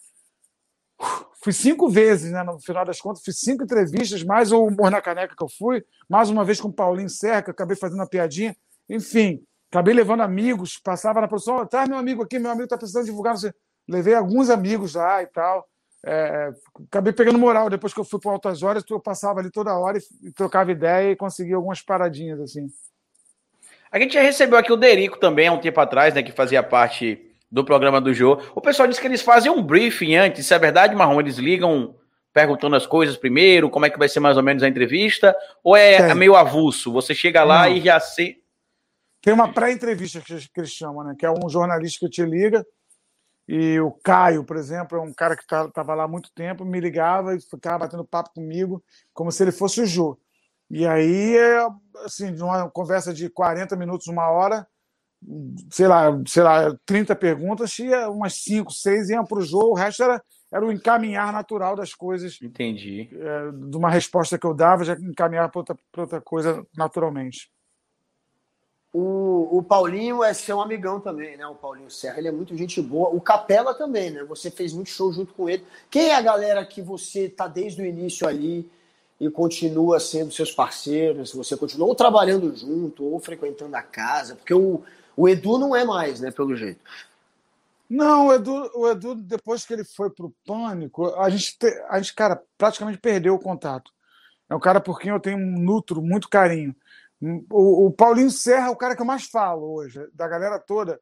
Fui 1.43 1.53
cinco 1.53 1.89
vezes, 1.89 2.31
né? 2.31 2.43
No 2.43 2.61
final 2.61 2.85
das 2.85 3.01
contas, 3.01 3.23
fiz 3.25 3.41
cinco 3.41 3.65
entrevistas, 3.65 4.23
mais 4.23 4.53
o 4.53 4.65
Humor 4.65 4.91
na 4.91 5.01
Caneca 5.01 5.35
que 5.37 5.43
eu 5.43 5.49
fui, 5.49 5.85
mais 6.09 6.31
uma 6.31 6.45
vez 6.45 6.61
com 6.61 6.69
o 6.69 6.73
Paulinho 6.73 7.11
Serca, 7.11 7.51
acabei 7.51 7.77
fazendo 7.77 7.99
uma 7.99 8.09
piadinha. 8.09 8.55
Enfim, 8.89 9.43
acabei 9.71 9.93
levando 9.93 10.21
amigos, 10.21 10.79
passava 10.79 11.21
na 11.21 11.27
produção, 11.27 11.67
traz 11.67 11.89
meu 11.89 11.99
amigo 11.99 12.23
aqui, 12.23 12.39
meu 12.39 12.51
amigo 12.51 12.65
está 12.65 12.79
precisando 12.79 13.07
divulgar. 13.07 13.35
Levei 13.89 14.15
alguns 14.15 14.51
amigos 14.51 14.95
lá 14.95 15.23
e 15.23 15.27
tal. 15.27 15.67
É, 16.05 16.53
acabei 16.89 17.13
pegando 17.13 17.39
moral. 17.39 17.69
Depois 17.69 17.93
que 17.93 17.99
eu 17.99 18.05
fui 18.05 18.21
para 18.21 18.33
Altas 18.33 18.63
Horas, 18.63 18.85
eu 18.89 19.01
passava 19.01 19.41
ali 19.41 19.51
toda 19.51 19.77
hora 19.77 19.99
e 20.23 20.31
trocava 20.33 20.71
ideia 20.71 21.11
e 21.11 21.17
conseguia 21.17 21.57
algumas 21.57 21.83
paradinhas 21.83 22.41
assim. 22.41 22.69
A 23.91 23.99
gente 23.99 24.15
já 24.15 24.23
recebeu 24.23 24.59
aqui 24.59 24.73
o 24.73 24.77
Derico 24.77 25.19
também 25.19 25.49
há 25.49 25.53
um 25.53 25.61
tempo 25.61 25.81
atrás, 25.81 26.15
né? 26.15 26.23
Que 26.23 26.33
fazia 26.33 26.63
parte 26.63 27.32
do 27.53 27.63
programa 27.63 28.01
do 28.01 28.15
Jô. 28.15 28.41
O 28.55 28.63
pessoal 28.63 28.89
disse 28.89 29.01
que 29.01 29.07
eles 29.07 29.21
fazem 29.21 29.53
um 29.53 29.63
briefing 29.63 30.15
antes, 30.15 30.47
isso 30.47 30.55
é 30.55 30.59
verdade, 30.59 30.97
Marrom? 30.97 31.21
Eles 31.21 31.37
ligam 31.37 31.95
perguntando 32.33 32.75
as 32.75 32.87
coisas 32.87 33.15
primeiro, 33.15 33.69
como 33.69 33.85
é 33.85 33.91
que 33.91 33.99
vai 33.99 34.09
ser 34.09 34.21
mais 34.21 34.39
ou 34.39 34.43
menos 34.43 34.63
a 34.63 34.69
entrevista, 34.69 35.37
ou 35.63 35.77
é 35.77 36.07
Tem. 36.07 36.15
meio 36.15 36.35
avulso? 36.35 36.91
Você 36.93 37.15
chega 37.15 37.45
lá 37.45 37.69
Não. 37.69 37.77
e 37.77 37.83
já 37.83 38.01
sei. 38.01 38.39
Tem 39.21 39.35
uma 39.35 39.53
pré-entrevista 39.53 40.21
que 40.23 40.33
eles 40.57 40.71
chamam, 40.71 41.05
né? 41.05 41.15
Que 41.17 41.27
é 41.27 41.31
um 41.31 41.47
jornalista 41.49 42.07
que 42.07 42.11
te 42.11 42.25
liga. 42.25 42.67
E 43.47 43.79
o 43.81 43.91
Caio, 43.91 44.45
por 44.45 44.57
exemplo, 44.57 44.97
é 44.97 45.01
um 45.01 45.13
cara 45.13 45.37
que 45.37 45.43
estava 45.43 45.71
tá, 45.71 45.95
lá 45.95 46.05
há 46.05 46.09
muito 46.09 46.33
tempo, 46.33 46.65
me 46.65 46.81
ligava 46.81 47.35
e 47.35 47.41
ficava 47.41 47.81
batendo 47.81 48.05
papo 48.05 48.31
comigo, 48.35 48.83
como 49.13 49.31
se 49.31 49.45
ele 49.45 49.53
fosse 49.53 49.83
o 49.83 49.87
Jô. 49.87 50.19
E 50.71 50.87
aí, 50.87 51.37
é, 51.37 51.67
assim, 52.07 52.35
uma 52.41 52.71
conversa 52.71 53.13
de 53.13 53.29
40 53.29 53.77
minutos, 53.77 54.07
uma 54.07 54.31
hora, 54.31 54.67
sei 55.71 55.87
lá, 55.87 56.11
sei 56.27 56.43
lá, 56.43 56.77
30 56.85 57.15
perguntas, 57.17 57.73
tinha 57.73 58.09
umas 58.11 58.35
5, 58.35 58.73
6 58.73 59.11
iam 59.11 59.25
para 59.25 59.39
o 59.39 59.43
jogo, 59.43 59.71
o 59.71 59.75
resto 59.75 60.03
era, 60.03 60.23
era 60.53 60.65
o 60.65 60.73
encaminhar 60.73 61.33
natural 61.33 61.77
das 61.77 61.95
coisas. 61.95 62.39
Entendi. 62.43 63.09
É, 63.13 63.51
de 63.51 63.77
uma 63.77 63.91
resposta 63.91 64.39
que 64.39 64.47
eu 64.47 64.55
dava, 64.55 64.85
já 64.85 64.95
encaminhar 64.95 65.51
para 65.51 65.61
outra, 65.61 65.77
outra 65.97 66.21
coisa 66.21 66.67
naturalmente. 66.77 67.51
O, 68.93 69.49
o 69.59 69.63
Paulinho 69.63 70.23
é 70.23 70.35
seu 70.35 70.61
amigão 70.61 71.01
também, 71.01 71.35
né? 71.37 71.47
O 71.47 71.55
Paulinho 71.55 71.91
Serra, 71.91 72.19
ele 72.19 72.29
é 72.29 72.33
muito 72.33 72.55
gente 72.55 72.81
boa. 72.83 73.09
O 73.09 73.23
Capela 73.23 73.73
também, 73.73 74.11
né? 74.11 74.23
Você 74.25 74.51
fez 74.51 74.75
muito 74.75 74.91
show 74.91 75.11
junto 75.11 75.33
com 75.33 75.49
ele. 75.49 75.65
Quem 75.91 76.11
é 76.11 76.15
a 76.15 76.21
galera 76.21 76.65
que 76.67 76.83
você 76.83 77.27
tá 77.27 77.49
desde 77.49 77.81
o 77.81 77.87
início 77.87 78.29
ali 78.29 78.71
e 79.19 79.31
continua 79.31 79.99
sendo 79.99 80.31
seus 80.31 80.53
parceiros? 80.53 81.33
Você 81.33 81.57
continua 81.57 81.89
ou 81.89 81.95
trabalhando 81.95 82.55
junto, 82.55 83.03
ou 83.03 83.19
frequentando 83.19 83.75
a 83.75 83.83
casa? 83.83 84.35
Porque 84.35 84.53
o, 84.53 84.83
o 85.23 85.29
Edu 85.29 85.57
não 85.57 85.77
é 85.77 85.85
mais, 85.85 86.21
né, 86.21 86.33
pelo 86.33 86.57
jeito. 86.57 86.81
Não, 87.89 88.27
o 88.27 88.33
Edu, 88.33 88.71
o 88.75 88.89
Edu 88.89 89.15
depois 89.15 89.65
que 89.65 89.73
ele 89.73 89.85
foi 89.85 90.11
para 90.11 90.27
o 90.27 90.35
Pânico, 90.45 91.15
a 91.15 91.31
gente, 91.31 91.57
te, 91.57 91.69
a 91.89 91.99
gente, 92.01 92.13
cara, 92.13 92.43
praticamente 92.59 92.99
perdeu 92.99 93.33
o 93.35 93.39
contato. 93.39 93.93
É 94.51 94.55
um 94.55 94.59
cara 94.59 94.81
por 94.81 94.99
quem 94.99 95.13
eu 95.13 95.21
tenho 95.21 95.39
um 95.39 95.61
nutro 95.61 96.03
muito 96.03 96.29
carinho. 96.29 96.75
O, 97.53 97.87
o 97.87 97.93
Paulinho 97.93 98.33
Serra 98.33 98.67
é 98.67 98.71
o 98.71 98.77
cara 98.77 98.97
que 98.97 99.03
eu 99.03 99.07
mais 99.07 99.27
falo 99.27 99.75
hoje, 99.75 100.05
da 100.13 100.27
galera 100.27 100.59
toda. 100.59 101.01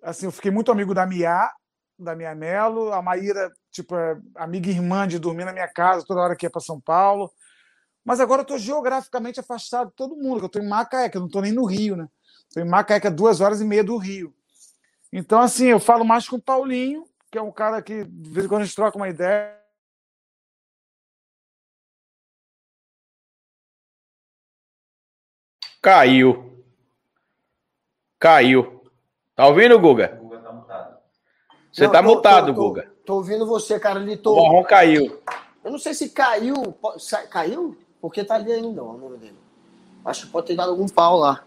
Assim, 0.00 0.26
eu 0.26 0.32
fiquei 0.32 0.52
muito 0.52 0.70
amigo 0.70 0.94
da 0.94 1.04
Mia, 1.04 1.50
da 1.98 2.14
Mia 2.14 2.36
Mello, 2.36 2.92
a 2.92 3.02
Maíra, 3.02 3.50
tipo, 3.72 3.96
é 3.96 4.16
amiga 4.36 4.68
e 4.68 4.74
irmã 4.74 5.08
de 5.08 5.18
dormir 5.18 5.44
na 5.44 5.52
minha 5.52 5.66
casa 5.66 6.06
toda 6.06 6.20
hora 6.20 6.36
que 6.36 6.46
ia 6.46 6.50
para 6.50 6.60
São 6.60 6.80
Paulo. 6.80 7.32
Mas 8.04 8.20
agora 8.20 8.42
eu 8.42 8.44
estou 8.44 8.58
geograficamente 8.58 9.40
afastado 9.40 9.88
de 9.88 9.96
todo 9.96 10.14
mundo, 10.14 10.38
que 10.38 10.44
eu 10.44 10.46
estou 10.46 10.62
em 10.62 10.68
Macaé, 10.68 11.08
que 11.08 11.16
eu 11.16 11.20
não 11.20 11.26
estou 11.26 11.42
nem 11.42 11.50
no 11.50 11.64
Rio, 11.64 11.96
né? 11.96 12.06
Estou 12.48 12.62
em 12.62 12.68
Macaé, 12.68 13.00
que 13.00 13.06
é 13.06 13.10
duas 13.10 13.40
horas 13.40 13.60
e 13.60 13.64
meia 13.64 13.84
do 13.84 13.96
Rio. 13.96 14.34
Então, 15.12 15.40
assim, 15.40 15.66
eu 15.66 15.80
falo 15.80 16.04
mais 16.04 16.28
com 16.28 16.36
o 16.36 16.42
Paulinho, 16.42 17.04
que 17.30 17.38
é 17.38 17.42
um 17.42 17.52
cara 17.52 17.80
que, 17.82 18.04
de 18.04 18.30
vez 18.30 18.46
em 18.46 18.48
quando, 18.48 18.62
a 18.62 18.64
gente 18.64 18.76
troca 18.76 18.96
uma 18.96 19.08
ideia. 19.08 19.56
Caiu. 25.80 26.64
Caiu. 28.18 28.82
Tá 29.36 29.46
ouvindo, 29.46 29.78
Guga? 29.78 30.18
Guga 30.20 30.38
tá 30.38 30.52
mutado. 30.52 30.98
Você 31.70 31.84
não, 31.84 31.92
tá 31.92 32.02
tô, 32.02 32.08
mutado, 32.08 32.46
tô, 32.46 32.54
Guga. 32.54 32.82
Tô, 32.82 33.04
tô, 33.04 33.14
ouvindo 33.14 33.46
você, 33.46 33.78
cara. 33.78 34.00
Ele 34.00 34.16
tô... 34.16 34.32
O 34.32 34.42
marrom 34.42 34.64
caiu. 34.64 35.22
Eu 35.62 35.70
não 35.70 35.78
sei 35.78 35.94
se 35.94 36.10
caiu. 36.10 36.74
Caiu? 37.30 37.78
Porque 38.00 38.24
tá 38.24 38.34
ali 38.34 38.52
ainda 38.52 38.82
o 38.82 38.92
número 38.94 39.16
dele. 39.16 39.38
Acho 40.04 40.26
que 40.26 40.32
pode 40.32 40.48
ter 40.48 40.56
dado 40.56 40.70
algum 40.70 40.88
pau 40.88 41.18
lá. 41.18 41.44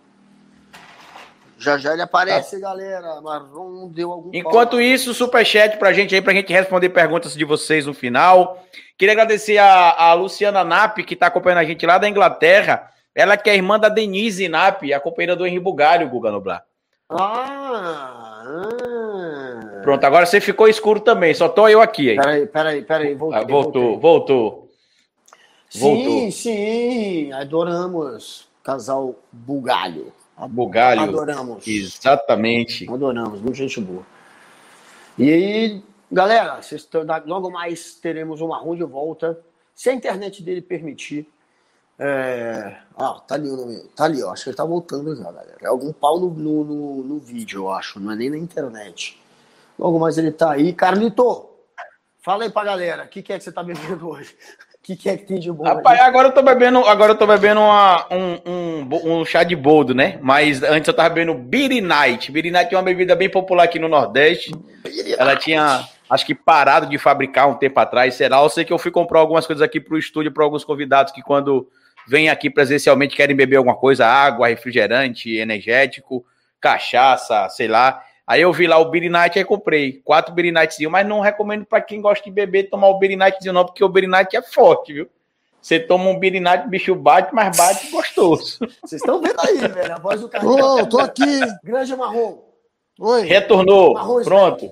Já 1.59 1.77
já 1.77 1.93
ele 1.93 2.01
aparece, 2.01 2.55
ah. 2.55 2.59
galera. 2.59 3.21
Marrom 3.21 3.89
deu 3.89 4.11
algum 4.11 4.31
Enquanto 4.33 4.71
pau. 4.71 4.81
isso, 4.81 5.13
superchat 5.13 5.77
pra 5.77 5.91
gente 5.91 6.15
aí, 6.15 6.21
pra 6.21 6.33
gente 6.33 6.51
responder 6.53 6.89
perguntas 6.89 7.35
de 7.35 7.43
vocês 7.43 7.85
no 7.85 7.93
final. 7.93 8.65
Queria 8.97 9.13
agradecer 9.13 9.57
a, 9.57 9.91
a 9.91 10.13
Luciana 10.13 10.63
Nap, 10.63 10.97
que 10.99 11.15
tá 11.15 11.27
acompanhando 11.27 11.59
a 11.59 11.65
gente 11.65 11.85
lá 11.85 11.97
da 11.97 12.07
Inglaterra. 12.07 12.89
Ela 13.13 13.35
que 13.35 13.49
é 13.49 13.55
irmã 13.55 13.77
da 13.77 13.89
Denise 13.89 14.47
Nap, 14.47 14.83
a 14.93 14.99
companheira 14.99 15.35
do 15.35 15.45
Henri 15.45 15.59
Bugalho, 15.59 16.09
Guga 16.09 16.31
Noblar. 16.31 16.63
Ah, 17.09 18.43
ah, 18.45 19.81
Pronto, 19.81 20.03
agora 20.03 20.25
você 20.25 20.39
ficou 20.39 20.67
escuro 20.67 20.99
também, 20.99 21.33
só 21.33 21.49
tô 21.49 21.67
eu 21.67 21.81
aqui. 21.81 22.11
Aí. 22.11 22.15
Peraí, 22.17 22.47
peraí, 22.47 22.81
peraí. 22.83 23.15
Voltei, 23.15 23.41
ah, 23.41 23.45
voltou, 23.45 23.99
voltei. 23.99 24.35
voltou. 24.35 24.69
Sim, 25.69 25.79
voltou. 25.79 26.31
sim, 26.31 27.31
adoramos 27.33 28.47
casal 28.63 29.15
Bugalho. 29.31 30.13
Bugalho. 30.47 31.01
Adoramos. 31.01 31.67
Exatamente. 31.67 32.89
Adoramos, 32.89 33.41
muito 33.41 33.55
gente 33.55 33.81
boa. 33.81 34.05
E 35.17 35.31
aí, 35.31 35.83
galera, 36.11 36.59
logo 37.25 37.51
mais 37.51 37.95
teremos 37.95 38.39
uma 38.39 38.57
rua 38.57 38.77
de 38.77 38.83
volta, 38.83 39.39
se 39.75 39.89
a 39.89 39.93
internet 39.93 40.41
dele 40.41 40.61
permitir. 40.61 41.27
É... 41.97 42.77
Ah, 42.97 43.19
tá 43.27 43.35
ali 43.35 43.49
o 43.49 43.57
nome. 43.57 43.77
Tá 43.93 44.05
ali, 44.05 44.23
ó. 44.23 44.31
Acho 44.31 44.45
que 44.45 44.49
ele 44.51 44.57
tá 44.57 44.63
voltando 44.63 45.13
já, 45.15 45.23
galera. 45.25 45.57
É 45.61 45.67
algum 45.67 45.91
pau 45.91 46.17
no, 46.17 46.29
no, 46.29 46.63
no, 46.63 47.03
no 47.03 47.19
vídeo, 47.19 47.63
eu 47.63 47.69
acho. 47.69 47.99
Não 47.99 48.13
é 48.13 48.15
nem 48.15 48.29
na 48.29 48.37
internet. 48.37 49.21
Logo 49.77 49.99
mais 49.99 50.17
ele 50.17 50.31
tá 50.31 50.51
aí. 50.51 50.71
Carlito, 50.71 51.49
fala 52.21 52.45
aí 52.45 52.49
pra 52.49 52.63
galera. 52.63 53.03
O 53.03 53.07
que, 53.09 53.21
que 53.21 53.33
é 53.33 53.37
que 53.37 53.43
você 53.43 53.51
tá 53.51 53.61
bebendo 53.61 54.07
hoje? 54.07 54.33
O 54.89 54.91
que, 54.91 55.03
que 55.03 55.09
é 55.09 55.17
que 55.17 55.23
tem 55.23 55.37
de 55.37 55.51
bom? 55.51 55.63
Rapaz, 55.63 55.99
agora 55.99 56.29
eu 56.29 56.31
tô 56.31 56.41
bebendo, 56.41 56.79
agora 56.79 57.11
eu 57.11 57.15
tô 57.15 57.27
bebendo 57.27 57.59
uma, 57.59 58.07
um, 58.09 58.39
um, 58.51 59.19
um, 59.19 59.25
chá 59.25 59.43
de 59.43 59.55
boldo, 59.55 59.93
né? 59.93 60.17
Mas 60.19 60.63
antes 60.63 60.87
eu 60.87 60.93
tava 60.95 61.09
bebendo 61.09 61.35
Beery 61.35 61.79
Night. 61.79 62.31
Beery 62.31 62.49
Night 62.49 62.73
é 62.73 62.77
uma 62.77 62.83
bebida 62.83 63.15
bem 63.15 63.29
popular 63.29 63.65
aqui 63.65 63.77
no 63.77 63.87
Nordeste. 63.87 64.51
Ela 65.15 65.35
tinha, 65.35 65.87
acho 66.09 66.25
que 66.25 66.33
parado 66.33 66.87
de 66.87 66.97
fabricar 66.97 67.47
um 67.47 67.53
tempo 67.53 67.79
atrás, 67.79 68.15
será? 68.15 68.37
Eu 68.37 68.49
sei 68.49 68.65
que 68.65 68.73
eu 68.73 68.79
fui 68.79 68.89
comprar 68.89 69.19
algumas 69.19 69.45
coisas 69.45 69.61
aqui 69.61 69.79
pro 69.79 69.95
estúdio 69.95 70.31
para 70.31 70.43
alguns 70.43 70.63
convidados 70.63 71.13
que 71.13 71.21
quando 71.21 71.69
vêm 72.07 72.27
aqui 72.27 72.49
presencialmente 72.49 73.15
querem 73.15 73.35
beber 73.35 73.57
alguma 73.57 73.75
coisa, 73.75 74.07
água, 74.07 74.47
refrigerante, 74.47 75.37
energético, 75.37 76.25
cachaça, 76.59 77.47
sei 77.49 77.67
lá. 77.67 78.01
Aí 78.29 78.41
eu 78.41 78.53
vi 78.53 78.67
lá 78.67 78.77
o 78.77 78.85
Beer 78.85 79.09
Night 79.09 79.39
e 79.39 79.43
comprei 79.43 80.03
quatro 80.05 80.31
Beer 80.35 80.53
Nightzinho, 80.53 80.91
mas 80.91 81.03
não 81.07 81.19
recomendo 81.19 81.65
para 81.65 81.81
quem 81.81 81.99
gosta 81.99 82.23
de 82.23 82.29
beber 82.29 82.69
tomar 82.69 82.87
o 82.89 82.99
Beer 82.99 83.17
Nightzinho 83.17 83.51
não, 83.51 83.65
porque 83.65 83.83
o 83.83 83.89
Beer 83.89 84.07
Night 84.07 84.37
é 84.37 84.41
forte, 84.43 84.93
viu? 84.93 85.09
Você 85.59 85.79
toma 85.79 86.11
um 86.11 86.19
Beer 86.19 86.39
Night, 86.39 86.67
o 86.67 86.69
bicho 86.69 86.93
bate, 86.93 87.33
mas 87.33 87.57
bate 87.57 87.89
gostoso. 87.89 88.59
Vocês 88.85 89.01
estão 89.01 89.19
vendo 89.19 89.39
aí, 89.39 89.57
velho, 89.67 89.95
a 89.95 89.97
voz 89.97 90.21
do 90.21 90.29
cara. 90.29 90.47
Ô, 90.47 90.85
tô 90.85 90.99
aqui. 90.99 91.39
Grande 91.63 91.95
Marrom. 91.95 92.37
Oi. 92.99 93.23
Retornou. 93.23 93.95
Marrom, 93.95 94.21
Pronto. 94.21 94.71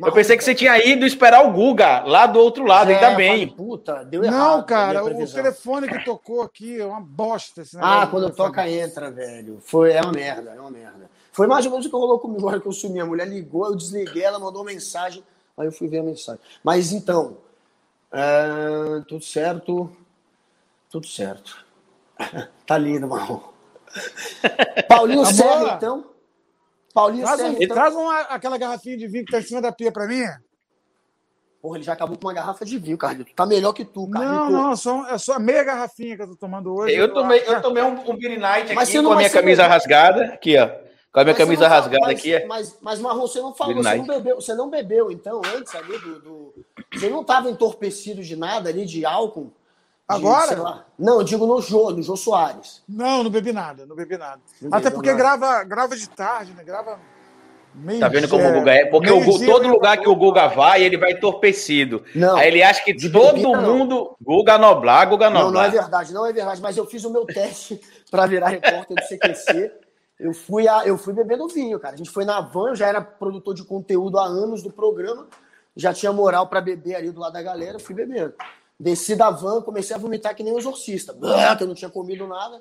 Eu 0.00 0.10
pensei 0.10 0.36
que 0.36 0.42
você 0.42 0.54
tinha 0.54 0.76
ido 0.84 1.06
esperar 1.06 1.46
o 1.46 1.52
Guga 1.52 2.00
lá 2.00 2.26
do 2.26 2.40
outro 2.40 2.64
lado, 2.64 2.90
é, 2.90 2.96
ainda 2.96 3.12
bem. 3.12 3.46
Puta, 3.46 4.04
deu 4.04 4.24
errado. 4.24 4.56
Não, 4.56 4.62
cara, 4.64 5.04
o 5.04 5.26
telefone 5.26 5.86
que 5.86 6.04
tocou 6.04 6.42
aqui 6.42 6.80
é 6.80 6.84
uma 6.84 7.00
bosta. 7.00 7.62
ah, 7.80 8.08
quando 8.10 8.28
toca, 8.30 8.68
entra, 8.68 9.08
velho. 9.08 9.58
Foi, 9.60 9.92
é 9.92 10.00
uma 10.00 10.12
merda, 10.12 10.50
é 10.56 10.60
uma 10.60 10.70
merda. 10.70 11.08
Foi 11.38 11.46
mais 11.46 11.64
ou 11.66 11.70
menos 11.70 11.86
o 11.86 11.88
que 11.88 11.94
rolou 11.94 12.18
comigo 12.18 12.40
agora 12.40 12.60
que 12.60 12.66
eu 12.66 12.72
sumi. 12.72 12.98
A 12.98 13.06
mulher 13.06 13.28
ligou, 13.28 13.64
eu 13.64 13.76
desliguei, 13.76 14.24
ela 14.24 14.40
mandou 14.40 14.64
mensagem, 14.64 15.22
aí 15.56 15.68
eu 15.68 15.70
fui 15.70 15.86
ver 15.86 15.98
a 15.98 16.02
mensagem. 16.02 16.42
Mas 16.64 16.90
então, 16.90 17.36
é, 18.10 19.04
tudo 19.06 19.24
certo, 19.24 19.88
tudo 20.90 21.06
certo. 21.06 21.64
tá 22.66 22.76
lindo, 22.76 23.06
Marrom. 23.06 23.40
Paulinho 24.88 25.22
tá 25.22 25.32
Serra, 25.32 25.74
então. 25.76 26.06
Paulinho 26.92 27.24
traz, 27.24 27.40
um, 27.40 27.52
então... 27.52 27.76
traz 27.76 27.94
uma, 27.94 28.20
aquela 28.22 28.58
garrafinha 28.58 28.96
de 28.96 29.06
vinho 29.06 29.24
que 29.24 29.30
tá 29.30 29.38
em 29.38 29.42
cima 29.42 29.62
da 29.62 29.70
pia 29.70 29.92
pra 29.92 30.08
mim. 30.08 30.24
Porra, 31.62 31.76
ele 31.76 31.84
já 31.84 31.92
acabou 31.92 32.18
com 32.18 32.26
uma 32.26 32.34
garrafa 32.34 32.64
de 32.64 32.76
vinho, 32.78 32.98
Carlito. 32.98 33.32
Tá 33.36 33.46
melhor 33.46 33.72
que 33.74 33.84
tu, 33.84 34.10
Carlito. 34.10 34.34
Não, 34.34 34.50
não, 34.50 34.76
só, 34.76 35.06
é 35.06 35.16
só 35.16 35.38
meia 35.38 35.62
garrafinha 35.62 36.16
que 36.16 36.22
eu 36.22 36.30
tô 36.30 36.34
tomando 36.34 36.74
hoje. 36.74 36.96
Eu, 36.96 37.14
tomei, 37.14 37.44
eu 37.46 37.62
tomei 37.62 37.82
um, 37.84 38.10
um 38.10 38.16
Beer 38.16 38.40
Night 38.40 38.72
aqui 38.76 39.02
com 39.02 39.12
a 39.12 39.16
minha 39.16 39.30
camisa 39.30 39.68
rasgada. 39.68 40.24
Aqui, 40.34 40.58
ó. 40.58 40.87
Com 41.18 41.22
a 41.22 41.24
minha 41.24 41.34
mas 41.34 41.44
camisa 41.44 41.66
rasgada 41.66 42.06
mas, 42.06 42.18
aqui. 42.18 42.46
Mas, 42.46 42.78
mas, 42.80 43.00
Marrom, 43.00 43.22
você 43.22 43.40
não 43.40 43.52
falou, 43.52 43.74
você 43.74 43.96
não, 43.96 44.06
bebeu, 44.06 44.36
você 44.36 44.54
não 44.54 44.70
bebeu, 44.70 45.10
então, 45.10 45.42
antes 45.56 45.74
ali 45.74 45.98
do. 45.98 46.20
do... 46.20 46.54
Você 46.94 47.08
não 47.10 47.24
tava 47.24 47.50
entorpecido 47.50 48.22
de 48.22 48.36
nada 48.36 48.68
ali, 48.68 48.86
de 48.86 49.04
álcool? 49.04 49.52
Agora? 50.06 50.84
não, 50.96 51.18
eu 51.18 51.24
digo 51.24 51.44
no 51.44 51.60
Jô, 51.60 51.90
no 51.90 52.02
Jô 52.04 52.16
Soares. 52.16 52.84
Não, 52.88 53.24
não 53.24 53.30
bebi 53.30 53.52
nada, 53.52 53.84
não 53.84 53.96
bebi 53.96 54.16
nada. 54.16 54.40
Não 54.62 54.78
Até 54.78 54.90
porque 54.90 55.12
grava, 55.12 55.64
grava 55.64 55.96
de 55.96 56.08
tarde, 56.08 56.52
né? 56.52 56.62
Grava 56.62 57.00
Meio 57.74 58.00
tá 58.00 58.08
vendo 58.08 58.28
como 58.28 58.48
o 58.48 58.52
Guga 58.52 58.72
é? 58.72 58.86
Porque 58.86 59.10
o 59.10 59.24
Guga, 59.24 59.46
todo 59.46 59.68
lugar 59.68 59.98
que 59.98 60.08
o 60.08 60.16
Guga 60.16 60.48
vai, 60.48 60.82
ele 60.82 60.96
vai 60.96 61.12
entorpecido. 61.12 62.02
Não, 62.14 62.36
Aí 62.36 62.48
ele 62.48 62.62
acha 62.62 62.82
que 62.82 62.94
todo 62.94 63.34
bebida, 63.34 63.60
mundo. 63.60 64.16
Não. 64.20 64.36
Guga 64.36 64.58
Noblar, 64.58 65.08
Guga 65.08 65.30
Noblar. 65.30 65.44
Não, 65.44 65.52
não 65.52 65.62
é 65.62 65.70
verdade, 65.70 66.12
não 66.12 66.26
é 66.26 66.32
verdade. 66.32 66.60
Mas 66.60 66.76
eu 66.76 66.86
fiz 66.86 67.04
o 67.04 67.10
meu 67.10 67.24
teste 67.26 67.80
para 68.10 68.26
virar 68.26 68.48
repórter 68.48 68.96
do 68.96 69.02
CQC. 69.02 69.87
Eu 70.18 70.34
fui, 70.34 70.66
a, 70.66 70.86
eu 70.86 70.98
fui 70.98 71.12
bebendo 71.12 71.46
vinho, 71.48 71.78
cara. 71.78 71.94
A 71.94 71.98
gente 71.98 72.10
foi 72.10 72.24
na 72.24 72.40
van, 72.40 72.70
eu 72.70 72.76
já 72.76 72.86
era 72.86 73.00
produtor 73.00 73.54
de 73.54 73.64
conteúdo 73.64 74.18
há 74.18 74.24
anos 74.24 74.62
do 74.62 74.70
programa, 74.70 75.28
já 75.76 75.94
tinha 75.94 76.12
moral 76.12 76.48
para 76.48 76.60
beber 76.60 76.96
ali 76.96 77.10
do 77.10 77.20
lado 77.20 77.34
da 77.34 77.42
galera, 77.42 77.78
fui 77.78 77.94
bebendo. 77.94 78.34
Desci 78.78 79.14
da 79.14 79.30
van, 79.30 79.62
comecei 79.62 79.94
a 79.94 79.98
vomitar 79.98 80.34
que 80.34 80.42
nem 80.42 80.52
um 80.52 80.58
exorcista. 80.58 81.14
Que 81.56 81.64
eu 81.64 81.68
não 81.68 81.74
tinha 81.74 81.90
comido 81.90 82.26
nada 82.26 82.60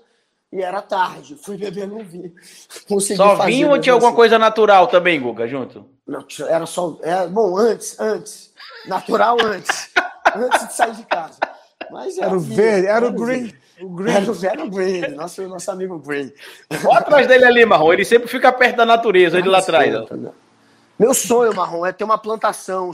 e 0.52 0.62
era 0.62 0.82
tarde. 0.82 1.36
Fui 1.36 1.58
beber 1.58 1.88
no 1.88 2.04
vinho. 2.04 2.34
Consegui 2.88 3.18
só 3.18 3.36
vinho 3.46 3.70
ou 3.70 3.80
tinha 3.80 3.94
alguma 3.94 4.14
coisa 4.14 4.40
natural 4.40 4.88
também, 4.88 5.20
Guga, 5.20 5.48
junto? 5.48 5.86
Não, 6.06 6.26
era 6.48 6.66
só. 6.66 6.98
É, 7.02 7.28
bom, 7.28 7.58
antes, 7.58 8.00
antes. 8.00 8.54
Natural 8.86 9.38
antes. 9.44 9.92
antes 10.36 10.68
de 10.68 10.74
sair 10.74 10.96
de 10.96 11.04
casa. 11.04 11.38
Mas 11.92 12.18
era, 12.18 12.28
era 12.28 12.36
o 12.36 12.40
verde, 12.40 12.88
era, 12.88 13.08
o 13.08 13.12
green. 13.12 13.54
O 13.82 13.90
green. 13.90 14.14
Era, 14.14 14.32
o, 14.32 14.46
era 14.46 14.64
o 14.64 14.70
green, 14.70 15.08
nosso, 15.16 15.48
nosso 15.48 15.70
amigo 15.72 16.00
green. 16.00 16.32
Olha 16.86 17.00
atrás 17.00 17.28
dele 17.28 17.46
ali, 17.46 17.66
Marrom. 17.66 17.94
Ele 17.94 18.06
sempre 18.06 18.28
fica 18.28 18.52
perto 18.52 18.78
da 18.78 18.86
natureza, 18.86 19.38
ele 19.38 19.50
lá 19.50 19.60
atrás. 19.60 19.94
Meu 20.98 21.14
sonho, 21.14 21.54
Marrom, 21.56 21.86
é 21.86 21.92
ter 21.92 22.04
uma 22.04 22.18
plantação 22.18 22.92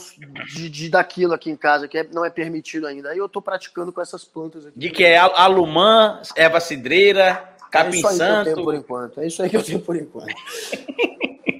de, 0.53 0.69
de 0.69 0.89
daquilo 0.89 1.33
aqui 1.33 1.49
em 1.49 1.55
casa, 1.55 1.87
que 1.87 1.97
é, 1.97 2.03
não 2.11 2.25
é 2.25 2.29
permitido 2.29 2.85
ainda. 2.85 3.09
Aí 3.09 3.17
eu 3.17 3.29
tô 3.29 3.41
praticando 3.41 3.93
com 3.93 4.01
essas 4.01 4.25
plantas 4.25 4.65
aqui. 4.65 4.77
De 4.77 4.89
que 4.89 5.05
é 5.05 5.17
alumã, 5.17 6.21
erva 6.35 6.59
cidreira, 6.59 7.55
capim 7.71 7.95
é 7.95 7.99
isso 7.99 8.13
santo. 8.13 8.43
Que 8.43 8.49
eu 8.49 8.55
tenho 8.55 8.65
por 8.65 8.75
enquanto. 8.75 9.21
É 9.21 9.27
isso 9.27 9.41
aí 9.41 9.49
que 9.49 9.55
eu 9.55 9.63
tenho 9.63 9.79
por 9.79 9.95
enquanto. 9.95 10.35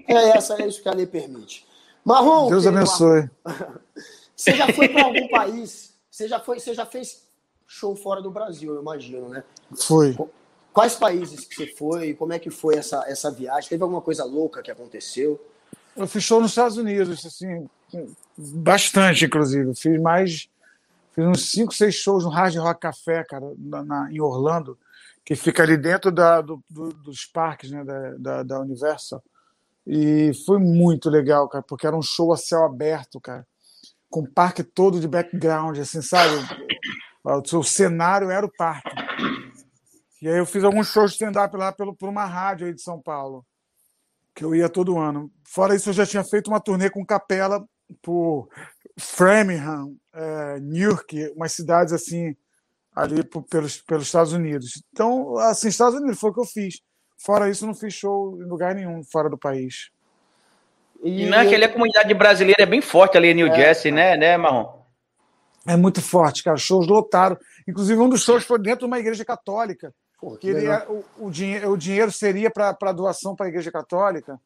é 0.08 0.30
essa, 0.38 0.62
é 0.62 0.68
isso 0.68 0.82
que 0.82 0.90
a 0.90 0.94
lei 0.94 1.06
permite. 1.06 1.66
Marrom. 2.04 2.50
Deus 2.50 2.68
abençoe. 2.68 3.30
Marrom. 3.46 3.74
Você 4.36 4.56
já 4.56 4.68
foi 4.74 4.90
para 4.90 5.06
algum 5.06 5.28
país? 5.30 5.94
Você 6.12 6.28
já 6.28 6.40
foi, 6.40 6.60
você 6.60 6.74
já 6.74 6.86
fez 6.86 7.23
show 7.74 7.96
fora 7.96 8.22
do 8.22 8.30
Brasil, 8.30 8.76
eu 8.76 8.82
imagino, 8.82 9.28
né? 9.30 9.44
Foi. 9.76 10.16
Quais 10.72 10.96
países 10.96 11.46
que 11.46 11.56
você 11.56 11.68
foi? 11.68 12.14
Como 12.14 12.32
é 12.32 12.40
que 12.40 12.52
foi 12.52 12.76
essa, 12.76 13.04
essa 13.08 13.32
viagem? 13.32 13.70
Teve 13.70 13.82
alguma 13.82 14.02
coisa 14.02 14.24
louca 14.24 14.62
que 14.62 14.72
aconteceu? 14.72 15.44
Eu 15.96 16.08
fiz 16.08 16.24
show 16.24 16.40
nos 16.40 16.52
Estados 16.52 16.78
Unidos, 16.78 17.26
assim, 17.26 17.68
bastante, 18.38 19.26
inclusive. 19.26 19.76
Fiz 19.76 20.00
mais. 20.00 20.50
Fiz 21.14 21.26
uns 21.26 21.52
5, 21.52 21.74
6 21.74 21.96
shows 21.96 22.24
no 22.24 22.30
Hard 22.30 22.56
Rock 22.56 22.82
Café, 22.82 23.24
cara, 23.24 23.54
na, 23.58 23.84
na, 23.84 24.12
em 24.12 24.20
Orlando, 24.20 24.78
que 25.26 25.36
fica 25.36 25.64
ali 25.64 25.78
dentro 25.78 26.12
da, 26.12 26.42
do, 26.42 26.64
do, 26.70 26.90
dos 26.90 27.26
parques 27.26 27.72
né, 27.72 27.84
da, 27.84 28.12
da, 28.18 28.44
da, 28.44 28.60
Universal. 28.60 29.24
E 29.86 30.32
foi 30.46 30.60
muito 30.60 31.10
legal, 31.10 31.48
cara, 31.50 31.64
porque 31.64 31.86
era 31.86 31.96
um 31.96 32.02
show 32.02 32.34
a 32.34 32.38
céu 32.38 32.64
aberto, 32.64 33.20
cara, 33.20 33.46
com 34.10 34.22
o 34.22 34.28
parque 34.30 34.64
todo 34.64 35.00
de 35.00 35.08
background, 35.08 35.78
assim, 35.78 36.02
sabe? 36.02 36.34
O 37.24 37.64
cenário 37.64 38.30
era 38.30 38.46
o 38.46 38.52
parque. 38.52 38.90
E 40.22 40.28
aí 40.28 40.38
eu 40.38 40.46
fiz 40.46 40.64
alguns 40.64 40.88
shows 40.88 41.12
de 41.12 41.16
stand-up 41.16 41.56
lá 41.58 41.72
pelo, 41.72 41.96
por 41.96 42.10
uma 42.10 42.26
rádio 42.26 42.68
aí 42.68 42.74
de 42.74 42.82
São 42.82 43.02
Paulo, 43.02 43.46
que 44.34 44.44
eu 44.44 44.56
ia 44.56 44.70
todo 44.70 44.98
ano. 44.98 45.32
Fora 45.44 45.76
isso, 45.76 45.90
eu 45.90 45.94
já 45.94 46.06
tinha 46.06 46.24
feito 46.24 46.48
uma 46.48 46.60
turnê 46.60 46.90
com 46.90 47.06
capela 47.06 47.66
por 48.02 48.48
Framingham, 48.98 49.96
é, 50.14 50.60
Newark, 50.60 51.34
umas 51.36 51.52
cidades 51.52 51.94
assim, 51.94 52.36
ali 52.96 53.24
por, 53.24 53.44
pelos, 53.44 53.82
pelos 53.82 54.06
Estados 54.06 54.34
Unidos. 54.34 54.82
Então, 54.92 55.38
assim, 55.38 55.68
Estados 55.68 56.00
Unidos 56.00 56.20
foi 56.20 56.30
o 56.30 56.34
que 56.34 56.40
eu 56.40 56.46
fiz. 56.46 56.82
Fora 57.18 57.50
isso, 57.50 57.66
não 57.66 57.74
fiz 57.74 57.94
show 57.94 58.42
em 58.42 58.46
lugar 58.46 58.76
nenhum 58.76 59.04
fora 59.04 59.30
do 59.30 59.38
país. 59.38 59.92
E, 61.04 61.24
e 61.24 61.30
naquele, 61.30 61.66
a 61.66 61.70
comunidade 61.70 62.14
brasileira 62.14 62.64
é 62.64 62.66
bem 62.66 62.82
forte 62.82 63.18
ali 63.18 63.30
em 63.30 63.34
New 63.34 63.48
é, 63.48 63.56
Jersey, 63.56 63.92
né, 63.92 64.16
né, 64.16 64.38
Marrom? 64.38 64.83
É 65.66 65.76
muito 65.78 66.02
forte, 66.02 66.44
cara. 66.44 66.58
Shows 66.58 66.88
lotaram. 66.88 67.38
Inclusive, 67.68 68.00
um 68.00 68.10
dos 68.10 68.24
shows 68.24 68.44
foi 68.44 68.60
dentro 68.60 68.80
de 68.80 68.86
uma 68.86 69.00
igreja 69.00 69.24
católica. 69.24 69.94
Pô, 70.20 70.38
que 70.38 70.48
ele, 70.48 70.68
o, 70.88 71.04
o, 71.20 71.32
dinheiro, 71.32 71.72
o 71.72 71.78
dinheiro 71.78 72.12
seria 72.12 72.50
para 72.50 72.92
doação 72.92 73.36
para 73.36 73.46
a 73.46 73.50
igreja 73.50 73.72
católica. 73.72 74.40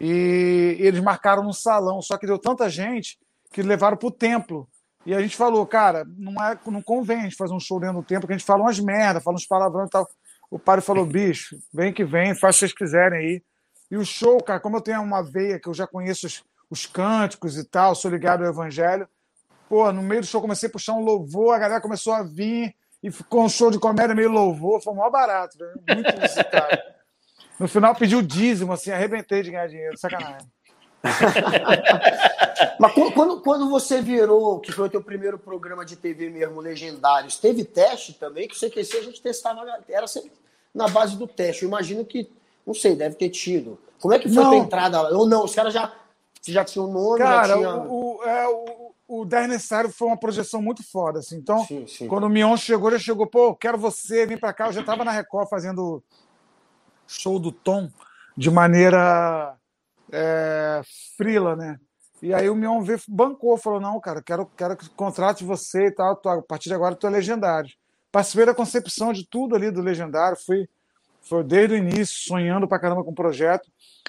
E 0.00 0.76
eles 0.78 1.00
marcaram 1.00 1.42
no 1.42 1.52
salão. 1.52 2.02
Só 2.02 2.16
que 2.16 2.26
deu 2.26 2.38
tanta 2.38 2.68
gente 2.68 3.18
que 3.52 3.62
levaram 3.62 3.96
para 3.96 4.08
o 4.08 4.12
templo. 4.12 4.68
E 5.04 5.14
a 5.14 5.20
gente 5.20 5.36
falou, 5.36 5.64
cara, 5.64 6.04
não, 6.18 6.32
é, 6.42 6.58
não 6.66 6.82
convém 6.82 7.20
a 7.20 7.22
gente 7.22 7.36
fazer 7.36 7.54
um 7.54 7.60
show 7.60 7.78
dentro 7.78 7.98
do 7.98 8.02
templo, 8.02 8.26
que 8.26 8.32
a 8.32 8.36
gente 8.36 8.46
fala 8.46 8.62
umas 8.62 8.80
merda, 8.80 9.20
fala 9.20 9.36
uns 9.36 9.46
palavrões 9.46 9.88
e 9.88 9.90
tal. 9.92 10.08
O 10.50 10.58
padre 10.58 10.84
falou, 10.84 11.06
bicho, 11.06 11.56
vem 11.72 11.92
que 11.92 12.04
vem, 12.04 12.34
faz 12.34 12.56
o 12.56 12.58
que 12.58 12.60
vocês 12.60 12.72
quiserem 12.72 13.18
aí. 13.18 13.42
E 13.88 13.96
o 13.96 14.04
show, 14.04 14.42
cara, 14.42 14.58
como 14.58 14.76
eu 14.76 14.80
tenho 14.80 15.00
uma 15.00 15.22
veia 15.22 15.60
que 15.60 15.68
eu 15.68 15.74
já 15.74 15.86
conheço 15.86 16.26
os, 16.26 16.44
os 16.68 16.86
cânticos 16.86 17.56
e 17.56 17.64
tal, 17.64 17.94
sou 17.94 18.10
ligado 18.10 18.42
ao 18.42 18.50
evangelho, 18.50 19.08
Pô, 19.68 19.92
no 19.92 20.02
meio 20.02 20.20
do 20.20 20.26
show 20.26 20.40
comecei 20.40 20.68
a 20.68 20.72
puxar 20.72 20.94
um 20.94 21.04
louvor, 21.04 21.54
a 21.54 21.58
galera 21.58 21.80
começou 21.80 22.12
a 22.12 22.22
vir 22.22 22.74
e 23.02 23.10
ficou 23.10 23.44
um 23.44 23.48
show 23.48 23.70
de 23.70 23.78
comédia 23.78 24.14
meio 24.14 24.30
louvor, 24.30 24.80
foi 24.80 24.94
maior 24.94 25.10
barato, 25.10 25.58
né? 25.58 25.94
muito 25.94 26.20
visitado. 26.20 26.78
No 27.58 27.66
final 27.66 27.94
pedi 27.94 28.14
o 28.14 28.22
dízimo, 28.22 28.74
assim, 28.74 28.90
arrebentei 28.90 29.42
de 29.42 29.50
ganhar 29.50 29.66
dinheiro, 29.66 29.96
sacanagem. 29.96 30.46
Mas 32.78 32.92
quando, 32.92 33.40
quando 33.40 33.70
você 33.70 34.02
virou, 34.02 34.60
que 34.60 34.70
foi 34.70 34.88
o 34.88 34.90
teu 34.90 35.02
primeiro 35.02 35.38
programa 35.38 35.82
de 35.82 35.96
TV 35.96 36.28
mesmo, 36.28 36.60
Legendários, 36.60 37.38
teve 37.38 37.64
teste 37.64 38.12
também? 38.12 38.46
Que 38.46 38.54
o 38.54 38.58
CQC 38.58 38.98
a 38.98 39.02
gente 39.02 39.22
testava, 39.22 39.64
era 39.88 40.06
sempre 40.06 40.32
na 40.74 40.88
base 40.88 41.16
do 41.16 41.26
teste. 41.26 41.62
Eu 41.62 41.68
imagino 41.68 42.04
que, 42.04 42.30
não 42.66 42.74
sei, 42.74 42.94
deve 42.94 43.14
ter 43.14 43.30
tido. 43.30 43.78
Como 43.98 44.12
é 44.12 44.18
que 44.18 44.28
foi 44.28 44.44
não. 44.44 44.52
a 44.52 44.56
entrada 44.56 45.00
lá? 45.00 45.08
Ou 45.16 45.26
não, 45.26 45.44
os 45.44 45.54
caras 45.54 45.72
já, 45.72 45.90
já 46.46 46.64
tinham 46.64 46.86
nome, 46.88 47.18
Cara, 47.18 47.48
já 47.48 47.56
tinha... 47.56 47.74
o, 47.74 48.18
o, 48.18 48.24
é, 48.24 48.48
o 48.48 48.85
o 49.08 49.24
10 49.24 49.48
necessário 49.48 49.90
foi 49.90 50.08
uma 50.08 50.18
projeção 50.18 50.60
muito 50.60 50.82
foda, 50.82 51.20
assim. 51.20 51.36
Então, 51.36 51.64
sim, 51.64 51.86
sim. 51.86 52.08
quando 52.08 52.24
o 52.24 52.28
Mion 52.28 52.56
chegou, 52.56 52.90
já 52.90 52.98
chegou, 52.98 53.26
pô, 53.26 53.54
quero 53.54 53.78
você, 53.78 54.26
vem 54.26 54.38
para 54.38 54.52
cá. 54.52 54.66
Eu 54.66 54.72
já 54.72 54.80
estava 54.80 55.04
na 55.04 55.12
Record 55.12 55.48
fazendo 55.48 56.02
show 57.06 57.38
do 57.38 57.52
Tom 57.52 57.88
de 58.36 58.50
maneira 58.50 59.56
é, 60.12 60.80
frila, 61.16 61.54
né? 61.54 61.78
E 62.22 62.32
aí 62.34 62.48
o 62.48 62.56
Mion 62.56 62.82
veio, 62.82 63.00
bancou, 63.08 63.56
falou: 63.56 63.80
não, 63.80 64.00
cara, 64.00 64.22
quero, 64.22 64.46
quero 64.56 64.76
que 64.76 64.88
contrate 64.90 65.44
você 65.44 65.86
e 65.86 65.90
tal. 65.90 66.16
Tô, 66.16 66.28
a 66.28 66.42
partir 66.42 66.68
de 66.68 66.74
agora 66.74 66.94
tu 66.94 67.06
é 67.06 67.10
legendário. 67.10 67.70
Participei 68.10 68.46
da 68.46 68.54
concepção 68.54 69.12
de 69.12 69.26
tudo 69.28 69.54
ali 69.54 69.70
do 69.70 69.82
legendário, 69.82 70.38
fui, 70.44 70.68
foi 71.20 71.44
desde 71.44 71.74
o 71.74 71.78
início, 71.78 72.16
sonhando 72.26 72.66
pra 72.66 72.78
caramba 72.78 73.04
com 73.04 73.10
o 73.10 73.14
projeto. 73.14 73.68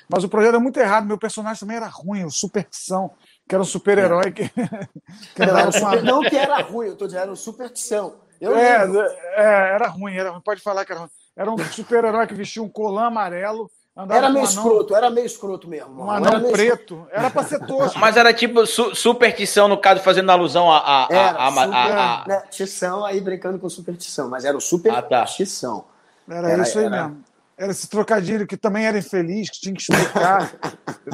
Mas 0.10 0.24
o 0.24 0.30
projeto 0.30 0.56
é 0.56 0.60
muito 0.60 0.80
errado, 0.80 1.06
meu 1.06 1.18
personagem 1.18 1.60
também 1.60 1.76
era 1.76 1.88
ruim, 1.88 2.24
o 2.24 2.32
Superstição 2.32 3.12
que 3.48 3.56
era 3.56 3.62
um 3.62 3.66
super-herói 3.66 4.32
que. 4.32 4.50
que 5.36 5.46
não, 5.46 5.58
era 5.58 5.72
super... 5.72 6.04
não 6.04 6.22
que 6.22 6.36
era 6.36 6.62
ruim, 6.62 6.88
eu 6.88 6.96
tô 6.96 7.06
dizendo, 7.06 7.22
era 7.24 7.32
um 7.32 7.36
superstição. 7.36 8.16
Eu 8.40 8.56
é, 8.56 8.88
é, 9.36 9.44
era 9.76 9.88
ruim, 9.88 10.16
era 10.16 10.30
ruim, 10.30 10.42
pode 10.42 10.62
falar 10.62 10.86
que 10.86 10.92
era 10.92 11.02
ruim. 11.02 11.10
Era 11.36 11.52
um 11.52 11.58
super-herói 11.58 12.28
que 12.28 12.34
vestia 12.34 12.62
um 12.62 12.70
colã 12.70 13.06
amarelo. 13.06 13.70
Era 14.10 14.30
meio 14.30 14.46
escroto, 14.46 14.96
era 14.96 15.10
meio 15.10 15.26
escroto 15.26 15.68
mesmo. 15.68 16.04
Um 16.04 16.12
anão 16.12 16.34
era 16.34 16.52
preto. 16.52 16.94
Escroto. 16.94 17.08
Era 17.12 17.30
pra 17.32 17.44
ser 17.44 17.66
tosco. 17.66 17.98
Mas 17.98 18.16
era 18.16 18.32
tipo 18.32 18.64
su 18.68 18.94
superstição, 18.94 19.68
no 19.68 19.78
caso, 19.78 20.04
fazendo 20.04 20.32
alusão 20.32 20.72
a. 20.72 20.78
a, 20.78 21.08
era, 21.10 21.32
a, 21.32 21.48
a, 21.48 21.52
super, 21.52 21.74
a, 21.74 22.24
a... 22.24 22.28
Né, 22.28 22.44
tição 22.52 23.04
aí 23.04 23.20
brincando 23.20 23.58
com 23.58 23.68
superstição, 23.68 24.30
mas 24.30 24.46
era 24.46 24.56
o 24.56 24.62
superstição. 24.62 25.84
Ah, 26.28 26.32
tá. 26.32 26.38
Era, 26.38 26.52
era, 26.52 26.64
isso 26.64 26.78
aí 26.78 26.86
era... 26.86 27.08
mesmo. 27.08 27.24
Era 27.58 27.72
esse 27.72 27.90
trocadilho 27.90 28.46
que 28.46 28.56
também 28.56 28.86
era 28.86 29.00
infeliz, 29.00 29.50
que 29.50 29.60
tinha 29.60 29.74
que 29.74 29.82
explicar. 29.82 30.54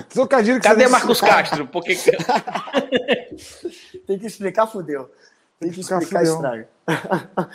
trocadilho 0.09 0.59
que 0.59 0.67
Cadê 0.67 0.87
Marcos 0.87 1.21
Castro? 1.21 1.65
Porque... 1.67 1.95
Tem 4.05 4.19
que 4.19 4.27
explicar, 4.27 4.67
fudeu. 4.67 5.09
Tem 5.57 5.71
que 5.71 5.79
explicar, 5.79 6.23
estraga. 6.23 6.67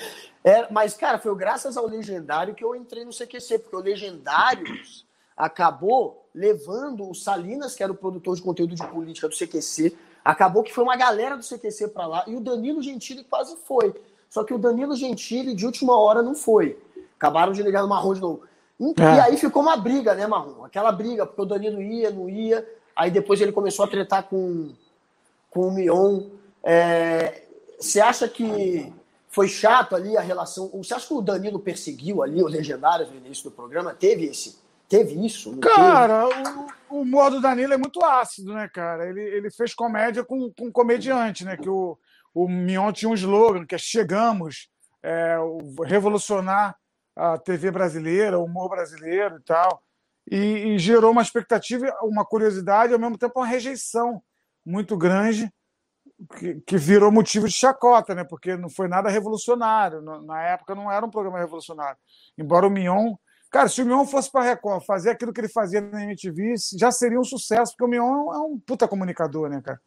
É, 0.45 0.72
mas, 0.72 0.95
cara, 0.95 1.18
foi 1.18 1.34
graças 1.36 1.76
ao 1.76 1.86
Legendário 1.86 2.55
que 2.55 2.64
eu 2.64 2.74
entrei 2.74 3.05
no 3.05 3.11
CQC, 3.11 3.59
porque 3.59 3.76
o 3.76 3.80
Legendários 3.80 5.05
acabou 5.36 6.26
levando 6.34 7.11
o 7.11 7.14
Salinas, 7.14 7.74
que 7.74 7.82
era 7.82 7.93
o 7.93 7.97
produtor 7.97 8.34
de 8.34 8.41
conteúdo 8.41 8.74
de 8.74 8.86
política 8.86 9.28
do 9.28 9.36
CQC, 9.36 9.95
acabou 10.24 10.62
que 10.62 10.72
foi 10.72 10.84
uma 10.84 10.97
galera 10.97 11.36
do 11.36 11.43
CQC 11.43 11.89
para 11.89 12.07
lá, 12.07 12.24
e 12.26 12.34
o 12.34 12.41
Danilo 12.41 12.82
Gentili 12.82 13.24
quase 13.24 13.57
foi. 13.66 13.95
Só 14.30 14.43
que 14.43 14.55
o 14.55 14.59
Danilo 14.59 14.97
Gentili, 14.97 15.55
de 15.55 15.66
última 15.66 15.99
hora, 15.99 16.22
não 16.22 16.34
foi. 16.34 16.78
Acabaram 17.16 17.53
de 17.53 17.62
ligar 17.62 17.82
no 17.82 17.89
Marrom 17.89 18.14
de 18.14 18.20
novo. 18.20 18.49
E, 18.81 18.95
é. 19.01 19.20
aí 19.20 19.37
ficou 19.37 19.62
uma 19.62 19.76
briga, 19.76 20.14
né, 20.14 20.26
Marrom? 20.26 20.64
Aquela 20.64 20.93
briga, 20.93 21.26
porque 21.26 21.43
o 21.43 21.47
Danilo 21.47 21.83
ia, 21.83 22.11
não 22.11 22.29
ia. 22.29 22.66
Aí 22.95 23.11
depois 23.11 23.41
ele 23.41 23.53
começou 23.53 23.85
a 23.85 23.89
tretar 23.89 24.24
com, 24.24 24.70
com 25.51 25.68
o 25.68 25.72
Mion. 25.72 26.22
É, 26.62 27.43
você 27.79 28.01
acha 28.01 28.29
que 28.29 28.93
foi 29.29 29.49
chato 29.49 29.95
ali 29.95 30.16
a 30.16 30.20
relação? 30.20 30.70
Você 30.74 30.95
acha 30.95 31.09
que 31.09 31.14
o 31.14 31.22
Danilo 31.22 31.59
perseguiu 31.59 32.22
ali 32.22 32.43
os 32.43 32.51
legendários 32.51 33.11
no 33.11 33.16
início 33.16 33.45
do 33.45 33.51
programa? 33.51 33.95
Teve 33.95 34.26
esse? 34.26 34.59
Teve 34.89 35.24
isso? 35.24 35.57
Cara, 35.59 36.26
teve? 36.29 36.49
O, 36.91 36.97
o 36.97 37.01
humor 37.03 37.31
do 37.31 37.41
Danilo 37.41 37.74
é 37.74 37.76
muito 37.76 38.03
ácido, 38.05 38.55
né, 38.55 38.68
cara? 38.72 39.09
Ele, 39.09 39.20
ele 39.20 39.51
fez 39.51 39.74
comédia 39.74 40.24
com, 40.24 40.51
com 40.53 40.72
comediante, 40.72 41.45
né? 41.45 41.57
Que 41.57 41.68
o, 41.68 41.99
o 42.35 42.49
Mion 42.49 42.91
tinha 42.93 43.11
um 43.11 43.14
slogan 43.14 43.66
que 43.66 43.74
é 43.74 43.79
Chegamos, 43.79 44.68
é, 45.03 45.37
revolucionar 45.85 46.76
a 47.19 47.37
TV 47.37 47.73
brasileira, 47.73 48.39
o 48.39 48.45
humor 48.45 48.69
brasileiro 48.69 49.39
e 49.39 49.43
tal. 49.43 49.83
E, 50.31 50.37
e, 50.37 50.79
gerou 50.79 51.11
uma 51.11 51.23
expectativa, 51.23 51.93
uma 52.03 52.25
curiosidade, 52.25 52.93
ao 52.93 52.99
mesmo 52.99 53.19
tempo 53.19 53.41
uma 53.41 53.47
rejeição 53.47 54.23
muito 54.64 54.97
grande, 54.97 55.53
que, 56.39 56.61
que, 56.61 56.77
virou 56.77 57.11
motivo 57.11 57.49
de 57.49 57.55
chacota, 57.55 58.14
né? 58.14 58.25
porque 58.25 58.57
não 58.57 58.69
foi 58.69 58.87
nada 58.87 59.09
revolucionário. 59.09 60.01
Na 60.03 60.43
época 60.43 60.75
não 60.75 60.93
era 60.93 61.05
um 61.05 61.11
programa 61.11 61.39
revolucionário. 61.39 61.99
Embora 62.37 62.66
o 62.66 62.71
Mion. 62.71 63.14
Cara, 63.51 63.69
se 63.69 63.83
o 63.83 63.87
Mion 63.87 64.05
fosse 64.05 64.31
para 64.31 64.43
a 64.43 64.45
Record 64.45 64.85
fazer 64.85 65.11
aquilo 65.11 65.33
que 65.33 65.41
ele 65.41 65.49
fazia 65.49 65.81
na 65.81 66.05
MTV, 66.05 66.55
já 66.77 66.93
seria 66.93 67.19
um 67.19 67.25
sucesso, 67.25 67.73
porque 67.73 67.85
o 67.85 67.89
Mion 67.89 68.33
é 68.33 68.39
um 68.39 68.59
puta 68.59 68.87
comunicador, 68.87 69.49
né, 69.49 69.62
cara? 69.62 69.81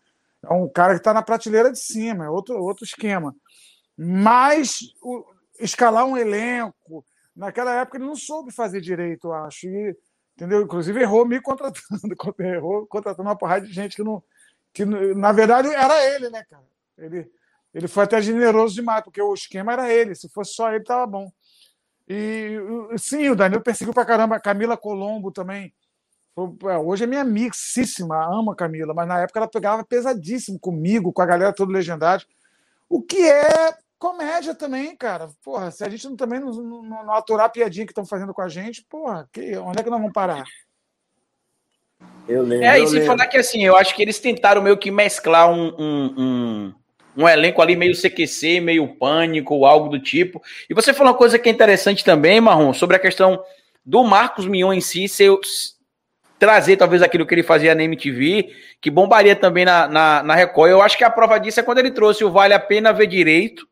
É 0.44 0.52
um 0.52 0.68
cara 0.68 0.94
que 0.94 1.02
está 1.02 1.14
na 1.14 1.22
prateleira 1.22 1.72
de 1.72 1.78
cima, 1.78 2.26
é 2.26 2.30
outro, 2.30 2.58
outro 2.58 2.84
esquema. 2.84 3.36
Mas 3.96 4.80
o, 5.04 5.24
escalar 5.60 6.06
um 6.06 6.18
elenco, 6.18 7.06
naquela 7.36 7.74
época 7.82 7.98
ele 7.98 8.06
não 8.06 8.16
soube 8.16 8.52
fazer 8.52 8.82
direito, 8.82 9.28
eu 9.28 9.34
acho. 9.34 9.68
E, 9.68 9.96
entendeu? 10.36 10.62
Inclusive 10.62 11.00
errou 11.00 11.26
me 11.26 11.42
contratando, 11.42 12.16
errou 12.40 12.86
contratando 12.88 13.28
uma 13.28 13.38
porrada 13.38 13.66
de 13.66 13.74
gente 13.74 13.96
que 13.96 14.04
não. 14.04 14.24
Que, 14.74 14.86
na 14.86 15.32
verdade, 15.32 15.68
era 15.68 16.06
ele, 16.14 16.30
né, 16.30 16.44
cara? 16.50 16.64
Ele, 16.98 17.30
ele 17.74 17.88
foi 17.88 18.04
até 18.04 18.22
generoso 18.22 18.76
demais, 18.76 19.04
porque 19.04 19.22
o 19.22 19.34
esquema 19.34 19.74
era 19.74 19.92
ele. 19.92 20.16
Se 20.16 20.30
fosse 20.30 20.54
só 20.54 20.72
ele, 20.74 20.84
tava 20.84 21.06
bom. 21.06 21.32
E 22.08 22.58
sim, 22.98 23.30
o 23.30 23.36
Danilo 23.36 23.62
perseguiu 23.62 23.94
pra 23.94 24.06
caramba. 24.06 24.36
A 24.36 24.40
Camila 24.40 24.78
Colombo 24.78 25.32
também. 25.32 25.74
É, 26.70 26.78
hoje 26.78 27.04
é 27.04 27.08
minha 27.08 27.22
amicíssima, 27.22 28.26
ama 28.26 28.54
a 28.54 28.56
Camila, 28.56 28.94
mas 28.94 29.08
na 29.08 29.20
época 29.20 29.40
ela 29.40 29.48
pegava 29.48 29.84
pesadíssimo 29.84 30.58
comigo, 30.58 31.12
com 31.12 31.22
a 31.22 31.26
galera 31.26 31.54
toda 31.54 31.74
legendária. 31.74 32.26
O 32.90 33.02
que 33.02 33.22
é 33.22 33.74
comédia 34.02 34.56
também, 34.56 34.96
cara. 34.96 35.30
Porra, 35.46 35.70
se 35.70 35.84
a 35.84 35.90
gente 35.90 36.10
não, 36.10 36.16
também 36.16 36.40
não, 36.40 36.52
não, 36.52 37.06
não 37.06 37.14
aturar 37.14 37.46
a 37.46 37.50
piadinha 37.50 37.86
que 37.86 37.92
estão 37.92 38.04
fazendo 38.04 38.34
com 38.34 38.42
a 38.42 38.50
gente, 38.50 38.84
porra, 38.90 39.30
que, 39.32 39.56
onde 39.58 39.80
é 39.80 39.84
que 39.84 39.90
nós 39.92 40.00
vamos 40.00 40.12
parar? 40.12 40.44
Eu 42.28 42.42
lembro. 42.42 42.66
É, 42.66 42.80
e 42.80 42.88
se 42.88 43.06
falar 43.06 43.28
que 43.28 43.38
assim, 43.38 43.64
eu 43.64 43.76
acho 43.76 43.96
que 43.96 44.02
eles 44.02 44.18
tentaram 44.18 44.60
meio 44.60 44.76
que 44.76 44.90
mesclar 44.90 45.52
um, 45.52 45.68
um, 45.78 46.16
um, 46.18 46.74
um, 47.16 47.30
elenco 47.30 47.62
ali 47.62 47.76
meio 47.76 47.94
CQC, 47.96 48.60
meio 48.60 48.88
pânico, 48.96 49.66
algo 49.66 49.88
do 49.88 50.00
tipo. 50.00 50.42
E 50.68 50.74
você 50.74 50.94
falou 50.94 51.14
uma 51.14 51.18
coisa 51.18 51.38
que 51.38 51.48
é 51.48 51.52
interessante 51.52 52.04
também, 52.04 52.42
Marrom, 52.42 52.74
sobre 52.74 52.96
a 52.96 53.00
questão 53.00 53.44
do 53.86 54.04
Marcos 54.04 54.48
Mion 54.48 54.74
em 54.74 54.82
si 54.82 55.08
ser, 55.08 55.32
trazer 56.40 56.76
talvez 56.76 57.04
aquilo 57.04 57.28
que 57.28 57.36
ele 57.36 57.44
fazia 57.44 57.76
na 57.76 57.84
MTV, 57.84 58.52
que 58.82 58.90
bombaria 58.90 59.36
também 59.36 59.64
na, 59.64 59.88
na, 59.88 60.24
na 60.24 60.34
Record. 60.34 60.72
Eu 60.72 60.82
acho 60.82 60.98
que 60.98 61.04
a 61.04 61.10
prova 61.12 61.40
disso 61.40 61.60
é 61.60 61.64
quando 61.64 61.78
ele 61.78 61.92
trouxe 61.92 62.24
o 62.24 62.32
Vale 62.32 62.56
a 62.56 62.60
Pena 62.60 62.92
Ver 62.92 63.06
Direito, 63.06 63.70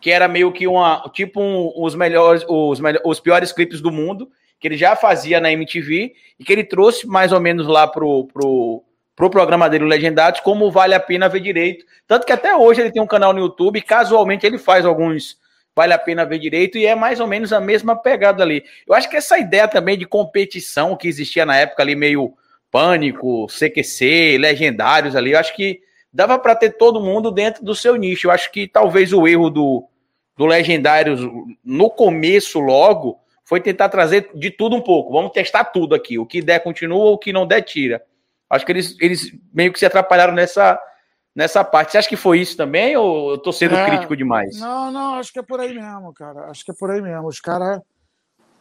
que 0.00 0.10
era 0.10 0.28
meio 0.28 0.52
que 0.52 0.66
uma 0.66 1.10
tipo 1.12 1.40
um, 1.40 1.72
os 1.76 1.94
melhores, 1.94 2.44
os, 2.48 2.80
os 3.04 3.20
piores 3.20 3.52
clipes 3.52 3.80
do 3.80 3.90
mundo, 3.90 4.30
que 4.58 4.68
ele 4.68 4.76
já 4.76 4.96
fazia 4.96 5.40
na 5.40 5.52
MTV 5.52 6.14
e 6.38 6.44
que 6.44 6.52
ele 6.52 6.64
trouxe 6.64 7.06
mais 7.06 7.32
ou 7.32 7.40
menos 7.40 7.66
lá 7.66 7.86
pro, 7.86 8.26
pro, 8.32 8.82
pro 9.14 9.30
programa 9.30 9.68
dele, 9.68 9.84
o 9.84 9.88
Legendários, 9.88 10.40
como 10.40 10.70
vale 10.70 10.94
a 10.94 11.00
pena 11.00 11.28
ver 11.28 11.40
direito. 11.40 11.84
Tanto 12.06 12.24
que 12.24 12.32
até 12.32 12.54
hoje 12.54 12.80
ele 12.80 12.92
tem 12.92 13.02
um 13.02 13.06
canal 13.06 13.32
no 13.32 13.40
YouTube, 13.40 13.80
casualmente 13.82 14.46
ele 14.46 14.58
faz 14.58 14.84
alguns 14.84 15.38
vale 15.76 15.92
a 15.92 15.98
pena 15.98 16.24
ver 16.24 16.38
direito, 16.38 16.78
e 16.78 16.86
é 16.86 16.94
mais 16.94 17.20
ou 17.20 17.26
menos 17.26 17.52
a 17.52 17.60
mesma 17.60 17.94
pegada 17.94 18.42
ali. 18.42 18.64
Eu 18.88 18.94
acho 18.94 19.10
que 19.10 19.16
essa 19.16 19.38
ideia 19.38 19.68
também 19.68 19.98
de 19.98 20.06
competição 20.06 20.96
que 20.96 21.06
existia 21.06 21.44
na 21.44 21.54
época 21.54 21.82
ali, 21.82 21.94
meio 21.94 22.32
pânico, 22.70 23.46
CQC, 23.46 24.38
legendários 24.38 25.14
ali, 25.14 25.32
eu 25.32 25.38
acho 25.38 25.54
que 25.54 25.80
dava 26.16 26.38
para 26.38 26.56
ter 26.56 26.70
todo 26.70 26.98
mundo 26.98 27.30
dentro 27.30 27.62
do 27.62 27.74
seu 27.74 27.94
nicho. 27.94 28.26
Eu 28.26 28.30
acho 28.30 28.50
que 28.50 28.66
talvez 28.66 29.12
o 29.12 29.28
erro 29.28 29.50
do, 29.50 29.86
do 30.34 30.46
Legendários 30.46 31.20
no 31.62 31.90
começo, 31.90 32.58
logo, 32.58 33.20
foi 33.44 33.60
tentar 33.60 33.90
trazer 33.90 34.30
de 34.34 34.50
tudo 34.50 34.74
um 34.74 34.80
pouco. 34.80 35.12
Vamos 35.12 35.32
testar 35.32 35.64
tudo 35.64 35.94
aqui. 35.94 36.18
O 36.18 36.24
que 36.24 36.40
der, 36.40 36.60
continua, 36.60 37.10
o 37.10 37.18
que 37.18 37.34
não 37.34 37.46
der, 37.46 37.60
tira. 37.60 38.02
Acho 38.48 38.64
que 38.64 38.72
eles, 38.72 38.96
eles 38.98 39.30
meio 39.52 39.70
que 39.70 39.78
se 39.78 39.84
atrapalharam 39.84 40.32
nessa, 40.32 40.80
nessa 41.34 41.62
parte. 41.62 41.92
Você 41.92 41.98
acha 41.98 42.08
que 42.08 42.16
foi 42.16 42.40
isso 42.40 42.56
também 42.56 42.96
ou 42.96 43.32
eu 43.32 43.38
tô 43.38 43.52
sendo 43.52 43.76
é, 43.76 43.84
crítico 43.84 44.16
demais? 44.16 44.58
Não, 44.58 44.90
não, 44.90 45.14
acho 45.16 45.30
que 45.30 45.38
é 45.38 45.42
por 45.42 45.60
aí 45.60 45.74
mesmo, 45.74 46.14
cara. 46.14 46.46
Acho 46.50 46.64
que 46.64 46.70
é 46.70 46.74
por 46.74 46.90
aí 46.90 47.02
mesmo. 47.02 47.28
Os 47.28 47.40
caras. 47.40 47.78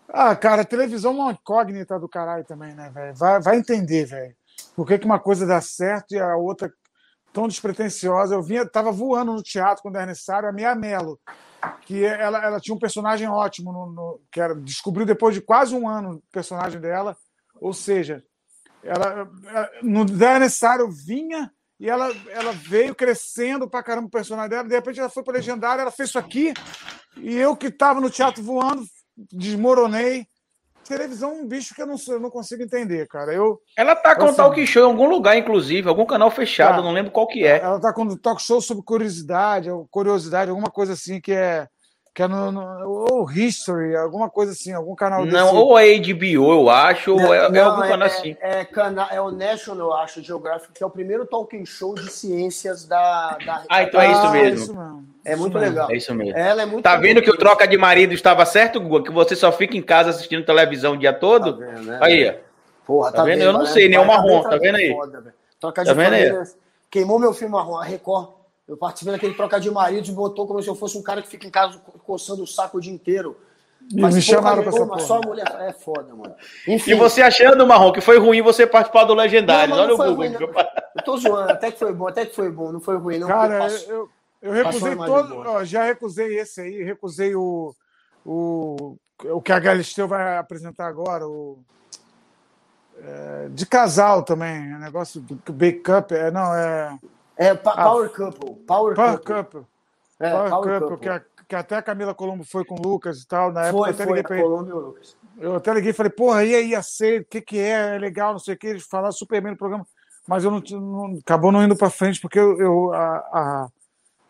Ah, 0.09 0.35
cara, 0.35 0.65
televisão 0.65 1.13
é 1.13 1.15
uma 1.15 1.31
incógnita 1.31 1.97
do 1.97 2.09
caralho 2.09 2.43
também, 2.43 2.75
né, 2.75 2.91
velho? 2.93 3.15
Vai, 3.15 3.41
vai 3.41 3.57
entender, 3.57 4.05
velho. 4.05 4.35
Por 4.75 4.85
que, 4.85 4.99
que 4.99 5.05
uma 5.05 5.19
coisa 5.19 5.47
dá 5.47 5.61
certo 5.61 6.13
e 6.13 6.19
a 6.19 6.35
outra 6.35 6.69
tão 7.35 7.49
despretensiosa? 7.49 8.33
Eu 8.33 8.41
vinha, 8.41 8.65
tava 8.65 8.93
voando 8.93 9.33
no 9.33 9.43
teatro 9.43 9.83
quando 9.83 9.97
era 9.97 10.05
necessário, 10.05 10.47
a 10.47 10.53
Mia 10.53 10.73
Mello, 10.73 11.19
que 11.81 12.05
ela, 12.05 12.41
ela 12.41 12.59
tinha 12.61 12.73
um 12.73 12.79
personagem 12.79 13.27
ótimo, 13.27 13.73
no, 13.73 13.91
no, 13.91 14.21
que 14.31 14.39
era, 14.39 14.55
descobriu 14.55 15.05
depois 15.05 15.35
de 15.35 15.41
quase 15.41 15.75
um 15.75 15.89
ano 15.89 16.13
o 16.13 16.23
personagem 16.31 16.79
dela. 16.79 17.17
Ou 17.59 17.73
seja, 17.73 18.23
ela, 18.81 19.29
ela 19.45 19.69
não 19.83 20.05
era 20.25 20.39
necessário, 20.39 20.89
vinha 20.89 21.51
e 21.77 21.89
ela, 21.89 22.09
ela 22.29 22.53
veio 22.53 22.95
crescendo 22.95 23.69
pra 23.69 23.83
caramba 23.83 24.07
o 24.07 24.11
personagem 24.11 24.51
dela. 24.51 24.63
De 24.63 24.73
repente 24.73 25.01
ela 25.01 25.09
foi 25.09 25.21
para 25.21 25.33
Legendária, 25.33 25.81
ela 25.81 25.91
fez 25.91 26.07
isso 26.07 26.17
aqui. 26.17 26.53
E 27.17 27.35
eu 27.35 27.53
que 27.57 27.67
estava 27.67 27.99
no 27.99 28.09
teatro 28.09 28.41
voando, 28.41 28.85
desmoronei. 29.33 30.25
Televisão 30.87 31.31
é 31.31 31.33
um 31.33 31.47
bicho 31.47 31.73
que 31.73 31.81
eu 31.81 31.87
não, 31.87 31.95
eu 32.07 32.19
não 32.19 32.29
consigo 32.29 32.61
entender, 32.61 33.07
cara. 33.07 33.33
Eu, 33.33 33.59
ela 33.75 33.95
tá 33.95 34.15
com 34.15 34.25
assim, 34.25 34.37
talk 34.37 34.67
show 34.67 34.83
em 34.83 34.91
algum 34.91 35.07
lugar, 35.07 35.37
inclusive, 35.37 35.89
algum 35.89 36.05
canal 36.05 36.29
fechado, 36.29 36.77
tá, 36.77 36.81
não 36.81 36.91
lembro 36.91 37.11
qual 37.11 37.27
que 37.27 37.43
é. 37.43 37.59
Ela 37.59 37.79
tá 37.79 37.91
com 37.91 38.07
talk 38.15 38.41
show 38.41 38.61
sobre 38.61 38.83
curiosidade, 38.83 39.69
curiosidade, 39.89 40.51
alguma 40.51 40.69
coisa 40.69 40.93
assim 40.93 41.19
que 41.19 41.31
é 41.31 41.67
que 42.15 42.23
é 42.23 42.29
no, 42.29 42.49
no, 42.49 42.89
ou 42.89 43.29
History, 43.29 43.93
alguma 43.93 44.29
coisa 44.29 44.53
assim, 44.53 44.71
algum 44.71 44.95
canal 44.95 45.25
Não, 45.25 45.47
desse... 45.47 45.55
ou 45.55 45.75
a 45.75 45.81
HBO, 45.81 46.53
eu 46.53 46.69
acho, 46.69 47.13
não, 47.13 47.25
ou 47.25 47.33
é, 47.33 47.49
não, 47.49 47.59
é 47.59 47.63
algum 47.63 47.83
é, 47.83 47.87
canal 47.89 48.07
assim. 48.07 48.37
É, 48.39 48.61
é, 48.61 48.65
cana 48.65 49.09
é 49.11 49.19
o 49.19 49.31
National, 49.31 49.87
eu 49.89 49.93
acho, 49.93 50.23
Geographic, 50.23 50.71
que 50.71 50.81
é 50.81 50.87
o 50.87 50.89
primeiro 50.89 51.25
talking 51.25 51.65
show 51.65 51.93
de 51.93 52.09
ciências 52.09 52.85
da. 52.85 53.37
da... 53.45 53.63
Ah, 53.69 53.83
então 53.83 53.99
é 53.99 54.11
isso 54.13 54.31
mesmo. 54.31 54.45
É, 54.45 54.53
isso 54.53 54.73
mesmo. 54.73 55.05
é 55.25 55.35
muito 55.35 55.57
legal. 55.57 55.91
É 55.91 55.97
isso 55.97 56.15
mesmo. 56.15 56.37
Ela 56.37 56.61
é 56.61 56.65
muito 56.65 56.83
tá 56.83 56.95
vendo 56.95 57.21
que 57.21 57.29
o 57.29 57.35
troca 57.37 57.67
de 57.67 57.77
marido 57.77 58.13
estava 58.13 58.45
certo, 58.45 58.79
Guga? 58.79 59.03
Que 59.03 59.11
você 59.11 59.35
só 59.35 59.51
fica 59.51 59.75
em 59.75 59.81
casa 59.81 60.11
assistindo 60.11 60.45
televisão 60.45 60.93
o 60.93 60.97
dia 60.97 61.11
todo? 61.11 61.59
Tá 61.59 61.65
vendo, 61.65 61.81
né? 61.83 61.99
Aí, 62.01 62.39
Porra, 62.85 63.11
tá, 63.11 63.17
tá 63.17 63.23
vendo? 63.25 63.39
vendo? 63.39 63.47
Eu 63.47 63.53
não 63.53 63.65
sei, 63.65 63.89
nem 63.89 63.99
o 63.99 64.05
marrom, 64.05 64.41
tá 64.41 64.55
vendo 64.55 64.75
aí? 64.75 64.93
Foda, 64.93 65.35
troca 65.59 65.83
de 65.83 65.89
tá 65.89 65.93
vendo 65.93 66.13
aí? 66.13 66.31
Queimou 66.89 67.19
meu 67.19 67.33
filme 67.33 67.51
marrom, 67.51 67.75
a 67.75 67.83
Record 67.83 68.44
eu 68.67 68.75
participei 68.77 69.13
daquele 69.13 69.33
troca 69.35 69.59
de 69.59 69.69
maridos 69.69 70.09
e 70.09 70.13
botou 70.13 70.47
como 70.47 70.61
se 70.61 70.67
eu 70.67 70.75
fosse 70.75 70.97
um 70.97 71.03
cara 71.03 71.21
que 71.21 71.27
fica 71.27 71.45
em 71.45 71.51
casa 71.51 71.79
coçando 72.05 72.43
o 72.43 72.47
saco 72.47 72.77
o 72.77 72.81
dia 72.81 72.93
inteiro. 72.93 73.37
Mas 73.93 74.15
me 74.15 74.21
chamaram 74.21 74.63
pra 74.63 74.71
essa 74.71 74.85
porra. 74.85 74.99
Só 74.99 75.17
a 75.17 75.27
mulher 75.27 75.45
é 75.59 75.71
foda, 75.71 76.15
mano. 76.15 76.33
Enfim, 76.67 76.91
e 76.91 76.95
você 76.95 77.21
achando, 77.21 77.67
Marrom, 77.67 77.91
que 77.91 78.01
foi 78.01 78.17
ruim 78.17 78.41
você 78.41 78.65
participar 78.65 79.03
do 79.03 79.13
Legendário. 79.13 79.75
Não, 79.75 79.83
Olha 79.83 79.93
o 79.93 79.97
Google. 79.97 80.15
Ruim, 80.15 80.33
eu 80.33 81.03
tô 81.03 81.17
zoando, 81.17 81.51
até 81.51 81.71
que 81.71 81.77
foi 81.77 81.93
bom, 81.93 82.07
até 82.07 82.25
que 82.25 82.35
foi 82.35 82.49
bom, 82.49 82.71
não 82.71 82.79
foi 82.79 82.97
ruim, 82.97 83.19
não. 83.19 83.27
Cara, 83.27 83.59
passou, 83.59 83.93
eu, 83.93 84.09
eu 84.41 84.51
recusei 84.51 84.95
todo. 84.95 85.37
Ó, 85.37 85.63
já 85.63 85.83
recusei 85.83 86.39
esse 86.39 86.61
aí, 86.61 86.83
recusei 86.83 87.35
o. 87.35 87.75
O, 88.25 88.97
o 89.23 89.39
que 89.39 89.51
a 89.51 89.59
Galisteu 89.59 90.07
vai 90.07 90.37
apresentar 90.37 90.87
agora, 90.87 91.27
o. 91.27 91.59
É, 92.97 93.49
de 93.49 93.67
casal 93.67 94.23
também, 94.23 94.73
o 94.73 94.79
negócio 94.79 95.21
do 95.21 95.53
backup, 95.53 96.11
é, 96.15 96.31
não, 96.31 96.55
é. 96.55 96.97
É 97.37 97.49
ah, 97.49 97.55
Power 97.55 98.09
Couple. 98.09 98.55
Power, 98.65 98.95
Power 98.95 99.17
Couple. 99.17 99.33
couple. 99.35 99.65
É, 100.19 100.31
Power, 100.31 100.49
Couple, 100.49 100.79
couple. 100.79 100.97
Que, 100.97 101.45
que, 101.49 101.55
até 101.55 101.75
a 101.75 101.81
Camila 101.81 102.13
Colombo 102.13 102.43
foi 102.43 102.63
com 102.63 102.75
o 102.75 102.81
Lucas 102.81 103.21
e 103.21 103.27
tal. 103.27 103.51
Na 103.51 103.71
foi, 103.71 103.89
época 103.89 104.03
eu 104.03 104.03
até 104.03 104.05
liguei 104.05 104.23
foi, 104.23 104.37
ele. 104.39 104.73
Lucas. 104.73 105.17
Eu 105.37 105.55
até 105.55 105.73
liguei 105.73 105.91
e 105.91 105.93
falei, 105.93 106.11
porra, 106.11 106.43
e 106.45 106.55
aí 106.55 106.69
ia 106.69 106.81
ser, 106.81 107.21
o 107.21 107.25
que, 107.25 107.41
que 107.41 107.59
é, 107.59 107.95
é 107.95 107.99
legal, 107.99 108.31
não 108.31 108.39
sei 108.39 108.55
o 108.55 108.57
que, 108.57 108.67
eles 108.67 108.83
falaram 108.83 109.11
super 109.11 109.41
bem 109.41 109.51
no 109.51 109.57
programa, 109.57 109.85
mas 110.25 110.45
eu 110.45 110.51
não, 110.51 110.59
não 110.59 111.19
acabou 111.19 111.51
não 111.51 111.61
indo 111.61 111.75
para 111.75 111.89
frente, 111.89 112.21
porque 112.21 112.39
eu, 112.39 112.57
eu 112.59 112.93
a, 112.93 113.17
a, 113.17 113.67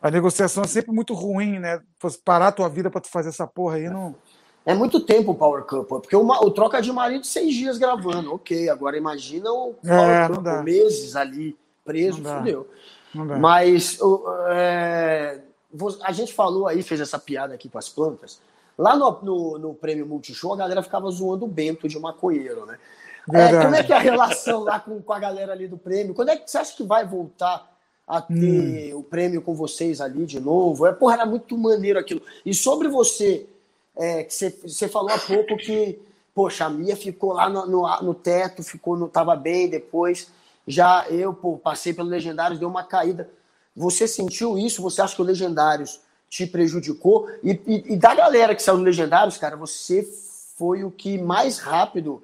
a, 0.02 0.12
negociação 0.12 0.64
é 0.64 0.68
sempre 0.68 0.92
muito 0.92 1.14
ruim, 1.14 1.60
né? 1.60 1.80
Parar 2.24 2.48
a 2.48 2.52
tua 2.52 2.68
vida 2.68 2.90
para 2.90 3.02
tu 3.02 3.10
fazer 3.10 3.30
essa 3.30 3.46
porra 3.46 3.76
aí 3.76 3.88
não. 3.88 4.16
É 4.66 4.74
muito 4.74 5.00
tempo 5.00 5.32
o 5.32 5.36
Power 5.36 5.64
Couple, 5.64 6.02
porque 6.02 6.16
uma, 6.16 6.44
o 6.44 6.50
troca 6.50 6.82
de 6.82 6.92
marido 6.92 7.24
seis 7.24 7.54
dias 7.54 7.78
gravando, 7.78 8.34
ok. 8.34 8.68
Agora 8.68 8.98
imagina 8.98 9.52
o 9.52 9.76
Power 9.76 10.10
é, 10.10 10.28
Couple, 10.28 10.64
meses 10.64 11.16
ali 11.16 11.56
preso, 11.86 12.24
fudeu. 12.24 12.68
Mas 13.40 14.00
é, 14.50 15.40
a 16.04 16.12
gente 16.12 16.34
falou 16.34 16.68
aí, 16.68 16.84
fez 16.84 17.00
essa 17.00 17.20
piada 17.20 17.54
aqui 17.54 17.70
com 17.70 17.78
as 17.78 17.90
plantas. 17.90 18.40
Lá 18.78 18.96
no, 18.96 19.20
no, 19.22 19.58
no 19.58 19.74
prêmio 19.74 20.06
Multishow, 20.06 20.54
a 20.54 20.58
galera 20.58 20.84
ficava 20.84 21.10
zoando 21.10 21.46
o 21.46 21.48
Bento 21.48 21.88
de 21.88 21.98
maconheiro, 21.98 22.66
né? 22.66 22.78
É, 23.34 23.64
como 23.64 23.76
é 23.76 23.84
que 23.84 23.92
é 23.92 23.96
a 23.96 24.00
relação 24.00 24.64
lá 24.64 24.80
com, 24.80 25.02
com 25.02 25.14
a 25.14 25.20
galera 25.20 25.52
ali 25.54 25.68
do 25.68 25.78
prêmio? 25.78 26.14
Quando 26.14 26.30
é 26.30 26.36
que 26.36 26.50
você 26.50 26.58
acha 26.58 26.76
que 26.76 26.84
vai 26.84 27.06
voltar 27.06 27.72
a 28.08 28.22
ter 28.22 28.94
hum. 28.94 29.00
o 29.00 29.04
prêmio 29.04 29.42
com 29.42 29.56
vocês 29.56 30.00
ali 30.00 30.26
de 30.26 30.40
novo? 30.40 30.86
É, 30.86 30.92
porra, 30.92 31.16
era 31.16 31.26
muito 31.26 31.58
maneiro 31.58 31.98
aquilo. 31.98 32.22
E 32.46 32.54
sobre 32.54 32.88
você, 32.88 33.48
é, 33.98 34.24
que 34.24 34.34
você, 34.34 34.88
falou 34.88 35.10
há 35.10 35.18
pouco 35.18 35.58
que, 35.58 36.00
poxa, 36.36 36.66
a 36.66 36.70
Mia 36.70 36.96
ficou 36.96 37.34
lá 37.34 37.50
no, 37.50 37.66
no, 37.66 38.02
no 38.02 38.14
teto, 38.14 38.62
ficou, 38.62 38.96
não 38.96 39.08
estava 39.08 39.36
bem 39.36 39.68
depois. 39.68 40.30
Já 40.68 41.06
eu, 41.10 41.34
pô, 41.34 41.58
passei 41.58 41.94
pelo 41.94 42.10
Legendários, 42.10 42.60
deu 42.60 42.70
uma 42.70 42.84
caída. 42.84 43.30
Você 43.76 44.08
sentiu 44.08 44.58
isso? 44.58 44.82
Você 44.82 45.02
acha 45.02 45.16
que 45.16 45.22
o 45.22 45.26
Legendários 45.26 46.00
te 46.30 46.48
prejudicou? 46.48 47.30
E, 47.44 47.52
e, 47.68 47.94
e 47.94 47.98
da 47.98 48.16
galera 48.16 48.56
que 48.56 48.64
saiu 48.64 48.78
do 48.78 48.84
Legendários, 48.84 49.38
cara, 49.38 49.56
você 49.56 50.08
foi 50.58 50.84
o 50.84 50.92
que 50.92 51.18
mais 51.18 51.60
rápido 51.60 52.24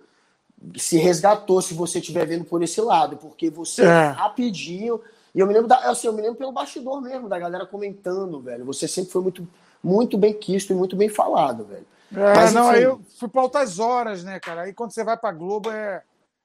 se 0.78 0.98
resgatou, 0.98 1.62
se 1.62 1.74
você 1.74 2.00
estiver 2.00 2.26
vendo 2.26 2.46
por 2.46 2.62
esse 2.62 2.80
lado, 2.82 3.18
porque 3.18 3.50
você 3.50 3.84
é. 3.84 4.08
rapidinho. 4.08 5.02
E 5.34 5.40
eu 5.40 5.48
me 5.48 5.54
lembro 5.54 5.68
da, 5.68 5.78
assim, 5.90 6.08
eu 6.08 6.14
me 6.14 6.22
lembro 6.22 6.38
pelo 6.38 6.52
bastidor 6.52 7.02
mesmo, 7.02 7.28
da 7.28 7.40
galera 7.40 7.66
comentando, 7.66 8.40
velho. 8.40 8.66
Você 8.66 8.88
sempre 8.88 9.12
foi 9.12 9.22
muito, 9.22 9.48
muito 9.84 10.18
bem 10.18 10.34
quisto 10.34 10.72
e 10.72 10.76
muito 10.76 10.96
bem 10.96 11.10
falado, 11.10 11.66
velho. 11.66 11.86
É, 12.14 12.36
Mas, 12.36 12.54
não, 12.54 12.68
enfim, 12.68 12.76
aí 12.78 12.84
eu 12.84 13.02
fui 13.18 13.30
para 13.30 13.42
altas 13.42 13.80
horas, 13.80 14.24
né, 14.24 14.40
cara? 14.40 14.64
Aí 14.64 14.74
quando 14.74 14.92
você 14.92 15.04
vai 15.04 15.18
pra 15.18 15.32
Globo 15.32 15.72
é 15.72 16.04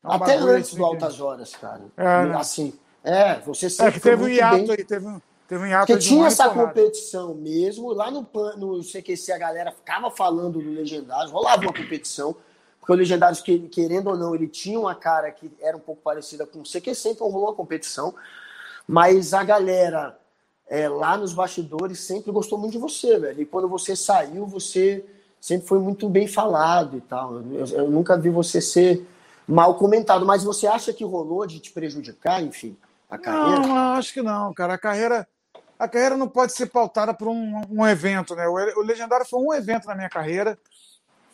é 0.09 0.15
Até 0.15 0.37
antes 0.37 0.75
do 0.75 0.85
Altas 0.85 1.21
Horas, 1.21 1.55
cara. 1.55 1.83
É, 1.97 2.27
né? 2.27 2.37
Assim, 2.37 2.73
é, 3.03 3.39
você 3.41 3.69
sempre. 3.71 3.89
É 3.89 3.93
que 3.93 4.01
teve 4.01 4.25
um 4.25 4.29
hiato 4.29 4.73
aí, 4.73 4.85
teve 4.85 5.07
um. 5.07 5.21
Teve 5.49 5.63
um 5.63 5.67
hiato 5.67 5.87
Porque 5.87 6.03
tinha 6.03 6.27
essa 6.27 6.49
competição 6.49 7.35
mesmo. 7.35 7.93
Lá 7.93 8.11
no, 8.11 8.27
no 8.57 8.81
CQC 8.81 9.33
a 9.33 9.39
galera 9.39 9.71
ficava 9.71 10.11
falando 10.11 10.61
do 10.61 10.71
Legendários, 10.71 11.31
rolava 11.31 11.63
uma 11.63 11.73
competição. 11.73 12.35
Porque 12.81 12.93
o 12.93 12.97
Legendários, 12.97 13.41
querendo 13.41 14.11
ou 14.11 14.17
não, 14.17 14.35
ele 14.35 14.49
tinha 14.49 14.79
uma 14.79 14.95
cara 14.95 15.31
que 15.31 15.51
era 15.61 15.77
um 15.77 15.81
pouco 15.81 16.03
parecida 16.03 16.47
com 16.47 16.61
o 16.61 16.63
CQC, 16.63 17.11
então 17.11 17.29
rolou 17.29 17.49
uma 17.49 17.55
competição. 17.55 18.15
Mas 18.89 19.35
a 19.35 19.43
galera 19.45 20.19
é, 20.69 20.89
lá 20.89 21.17
nos 21.17 21.33
bastidores 21.33 22.01
sempre 22.01 22.33
gostou 22.33 22.59
muito 22.59 22.73
de 22.73 22.79
você, 22.79 23.19
velho. 23.19 23.41
E 23.41 23.47
quando 23.47 23.69
você 23.69 23.95
saiu, 23.95 24.47
você 24.47 25.05
sempre 25.41 25.67
foi 25.67 25.79
muito 25.79 26.09
bem 26.09 26.27
falado 26.27 26.97
e 26.97 27.01
tal. 27.01 27.35
Eu, 27.35 27.67
eu 27.67 27.91
nunca 27.91 28.17
vi 28.17 28.31
você 28.31 28.61
ser 28.61 29.07
mal 29.47 29.75
comentado. 29.77 30.27
Mas 30.27 30.43
você 30.43 30.67
acha 30.67 30.93
que 30.93 31.05
rolou 31.05 31.47
de 31.47 31.61
te 31.61 31.73
prejudicar, 31.73 32.43
enfim, 32.43 32.77
a 33.09 33.19
carreira? 33.19 33.61
Não, 33.61 33.77
acho 33.95 34.13
que 34.13 34.23
não, 34.23 34.53
cara. 34.53 34.75
A 34.75 34.79
carreira, 34.79 35.29
a 35.79 35.89
carreira 35.89 36.17
não 36.17 36.29
pode 36.29 36.53
ser 36.53 36.67
pautada 36.67 37.15
por 37.15 37.29
um, 37.29 37.63
um 37.71 37.87
evento, 37.87 38.35
né? 38.35 38.47
O, 38.47 38.55
o 38.55 38.83
Legendário 38.83 39.27
foi 39.27 39.41
um 39.41 39.55
evento 39.55 39.87
na 39.87 39.95
minha 39.95 40.09
carreira. 40.09 40.59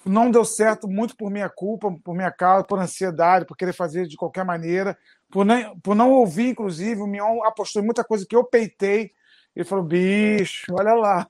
Não 0.04 0.30
deu 0.30 0.44
certo 0.44 0.88
muito 0.88 1.16
por 1.16 1.30
minha 1.30 1.48
culpa, 1.48 1.94
por 2.02 2.14
minha 2.14 2.30
causa, 2.32 2.64
por 2.64 2.78
ansiedade, 2.78 3.44
por 3.44 3.56
querer 3.56 3.72
fazer 3.72 4.06
de 4.08 4.16
qualquer 4.16 4.44
maneira, 4.44 4.98
por, 5.30 5.44
nem, 5.44 5.78
por 5.78 5.94
não 5.94 6.10
ouvir, 6.10 6.48
inclusive. 6.48 7.00
O 7.00 7.06
Mion 7.06 7.44
apostou 7.44 7.80
em 7.80 7.84
muita 7.84 8.02
coisa 8.02 8.26
que 8.28 8.34
eu 8.34 8.42
peitei. 8.42 9.12
Ele 9.54 9.64
falou: 9.64 9.84
bicho, 9.84 10.66
olha 10.72 10.94
lá. 10.94 11.26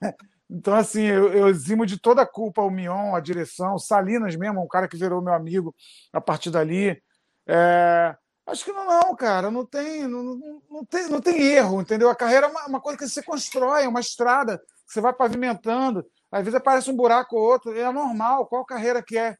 Então, 0.52 0.74
assim, 0.74 1.02
eu, 1.02 1.32
eu 1.32 1.48
eximo 1.48 1.86
de 1.86 1.98
toda 1.98 2.22
a 2.22 2.26
culpa 2.26 2.62
o 2.62 2.70
Mion, 2.70 3.14
a 3.14 3.20
direção, 3.20 3.74
o 3.74 3.78
Salinas 3.78 4.36
mesmo, 4.36 4.62
um 4.62 4.68
cara 4.68 4.86
que 4.86 4.96
virou 4.96 5.22
meu 5.22 5.32
amigo 5.32 5.74
a 6.12 6.20
partir 6.20 6.50
dali. 6.50 7.02
É, 7.46 8.14
acho 8.46 8.64
que 8.64 8.72
não, 8.72 8.86
não, 8.86 9.16
cara, 9.16 9.50
não 9.50 9.64
tem, 9.64 10.06
não, 10.06 10.60
não, 10.70 10.84
tem, 10.84 11.08
não 11.08 11.20
tem 11.20 11.40
erro, 11.40 11.80
entendeu? 11.80 12.10
A 12.10 12.14
carreira 12.14 12.46
é 12.46 12.50
uma, 12.50 12.66
uma 12.66 12.80
coisa 12.80 12.98
que 12.98 13.08
você 13.08 13.22
constrói, 13.22 13.84
é 13.84 13.88
uma 13.88 14.00
estrada 14.00 14.58
que 14.58 14.92
você 14.92 15.00
vai 15.00 15.14
pavimentando. 15.14 16.04
Às 16.30 16.44
vezes 16.44 16.58
aparece 16.58 16.90
um 16.90 16.96
buraco 16.96 17.34
ou 17.36 17.42
outro, 17.42 17.76
é 17.76 17.90
normal. 17.90 18.46
Qual 18.46 18.64
carreira 18.64 19.02
que 19.02 19.16
é? 19.16 19.36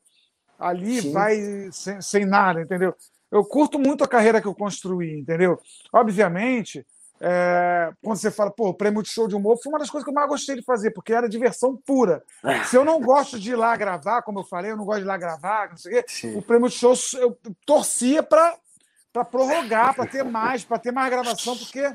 Ali 0.59 1.03
Sim. 1.03 1.13
vai 1.13 1.37
sem, 1.73 2.01
sem 2.01 2.25
nada, 2.25 2.63
entendeu? 2.63 2.95
eu 3.33 3.43
curto 3.43 3.79
muito 3.79 4.05
a 4.05 4.09
carreira 4.09 4.43
que 4.43 4.47
eu 4.47 4.55
construí, 4.55 5.19
entendeu? 5.19 5.59
Obviamente, 5.91 6.87
é, 7.25 7.93
quando 8.03 8.17
você 8.17 8.33
fala, 8.33 8.51
pô, 8.51 8.71
o 8.71 8.75
prêmio 8.75 9.01
de 9.01 9.09
show 9.09 9.29
de 9.29 9.37
humor 9.37 9.57
foi 9.63 9.71
uma 9.71 9.79
das 9.79 9.89
coisas 9.89 10.05
que 10.05 10.11
eu 10.11 10.15
mais 10.15 10.29
gostei 10.29 10.57
de 10.57 10.65
fazer, 10.65 10.91
porque 10.91 11.13
era 11.13 11.29
diversão 11.29 11.79
pura. 11.87 12.21
É. 12.45 12.65
Se 12.65 12.75
eu 12.75 12.85
não 12.85 13.01
gosto 13.01 13.39
de 13.39 13.53
ir 13.53 13.55
lá 13.55 13.77
gravar, 13.77 14.23
como 14.23 14.41
eu 14.41 14.45
falei, 14.45 14.73
eu 14.73 14.77
não 14.77 14.85
gosto 14.85 14.99
de 14.99 15.05
ir 15.05 15.09
lá 15.09 15.17
gravar, 15.17 15.71
não 15.71 15.77
sei 15.77 16.01
o 16.01 16.05
quê, 16.05 16.35
o 16.35 16.43
prêmio 16.43 16.69
de 16.69 16.75
show 16.75 16.95
eu 17.21 17.39
torcia 17.65 18.25
para 18.25 18.59
prorrogar, 19.31 19.95
para 19.95 20.05
ter 20.05 20.25
mais, 20.25 20.65
para 20.65 20.81
ter 20.81 20.91
mais 20.91 21.11
gravação, 21.11 21.57
porque 21.57 21.95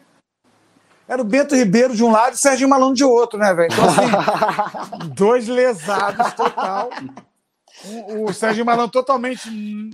era 1.05 1.21
o 1.21 1.25
Bento 1.25 1.53
Ribeiro 1.53 1.93
de 1.93 2.05
um 2.05 2.11
lado 2.11 2.32
e 2.32 2.36
o 2.36 2.39
Serginho 2.39 2.69
Malandro 2.69 2.95
de 2.95 3.03
outro, 3.03 3.38
né, 3.38 3.53
velho? 3.53 3.69
Então, 3.73 3.86
assim, 3.86 5.11
dois 5.13 5.49
lesados 5.49 6.32
total. 6.36 6.89
O, 7.84 8.30
o 8.30 8.34
Serginho 8.34 8.65
Malandro 8.65 8.93
totalmente 8.93 9.49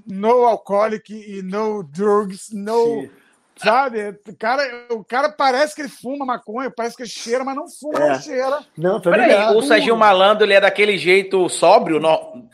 no 0.05 0.45
alcoholic 0.45 1.11
e 1.11 1.41
no 1.41 1.81
drugs, 1.81 2.49
no. 2.51 3.01
Sim 3.01 3.22
Sabe? 3.55 4.19
O 4.27 4.35
cara, 4.35 4.87
o 4.91 5.03
cara 5.03 5.29
parece 5.29 5.75
que 5.75 5.81
ele 5.81 5.89
fuma 5.89 6.25
maconha, 6.25 6.71
parece 6.71 6.95
que 6.95 7.03
ele 7.03 7.09
cheira, 7.09 7.43
mas 7.43 7.55
não 7.55 7.69
fuma, 7.69 7.99
é. 7.99 8.09
não 8.09 8.19
cheira. 8.19 8.65
Não, 8.77 8.99
tô 8.99 9.11
Peraí, 9.11 9.55
o 9.55 9.61
Serginho 9.61 9.95
Malandro, 9.95 10.45
ele 10.45 10.53
é 10.53 10.61
daquele 10.61 10.97
jeito 10.97 11.47
sóbrio? 11.49 11.99
No... 11.99 12.47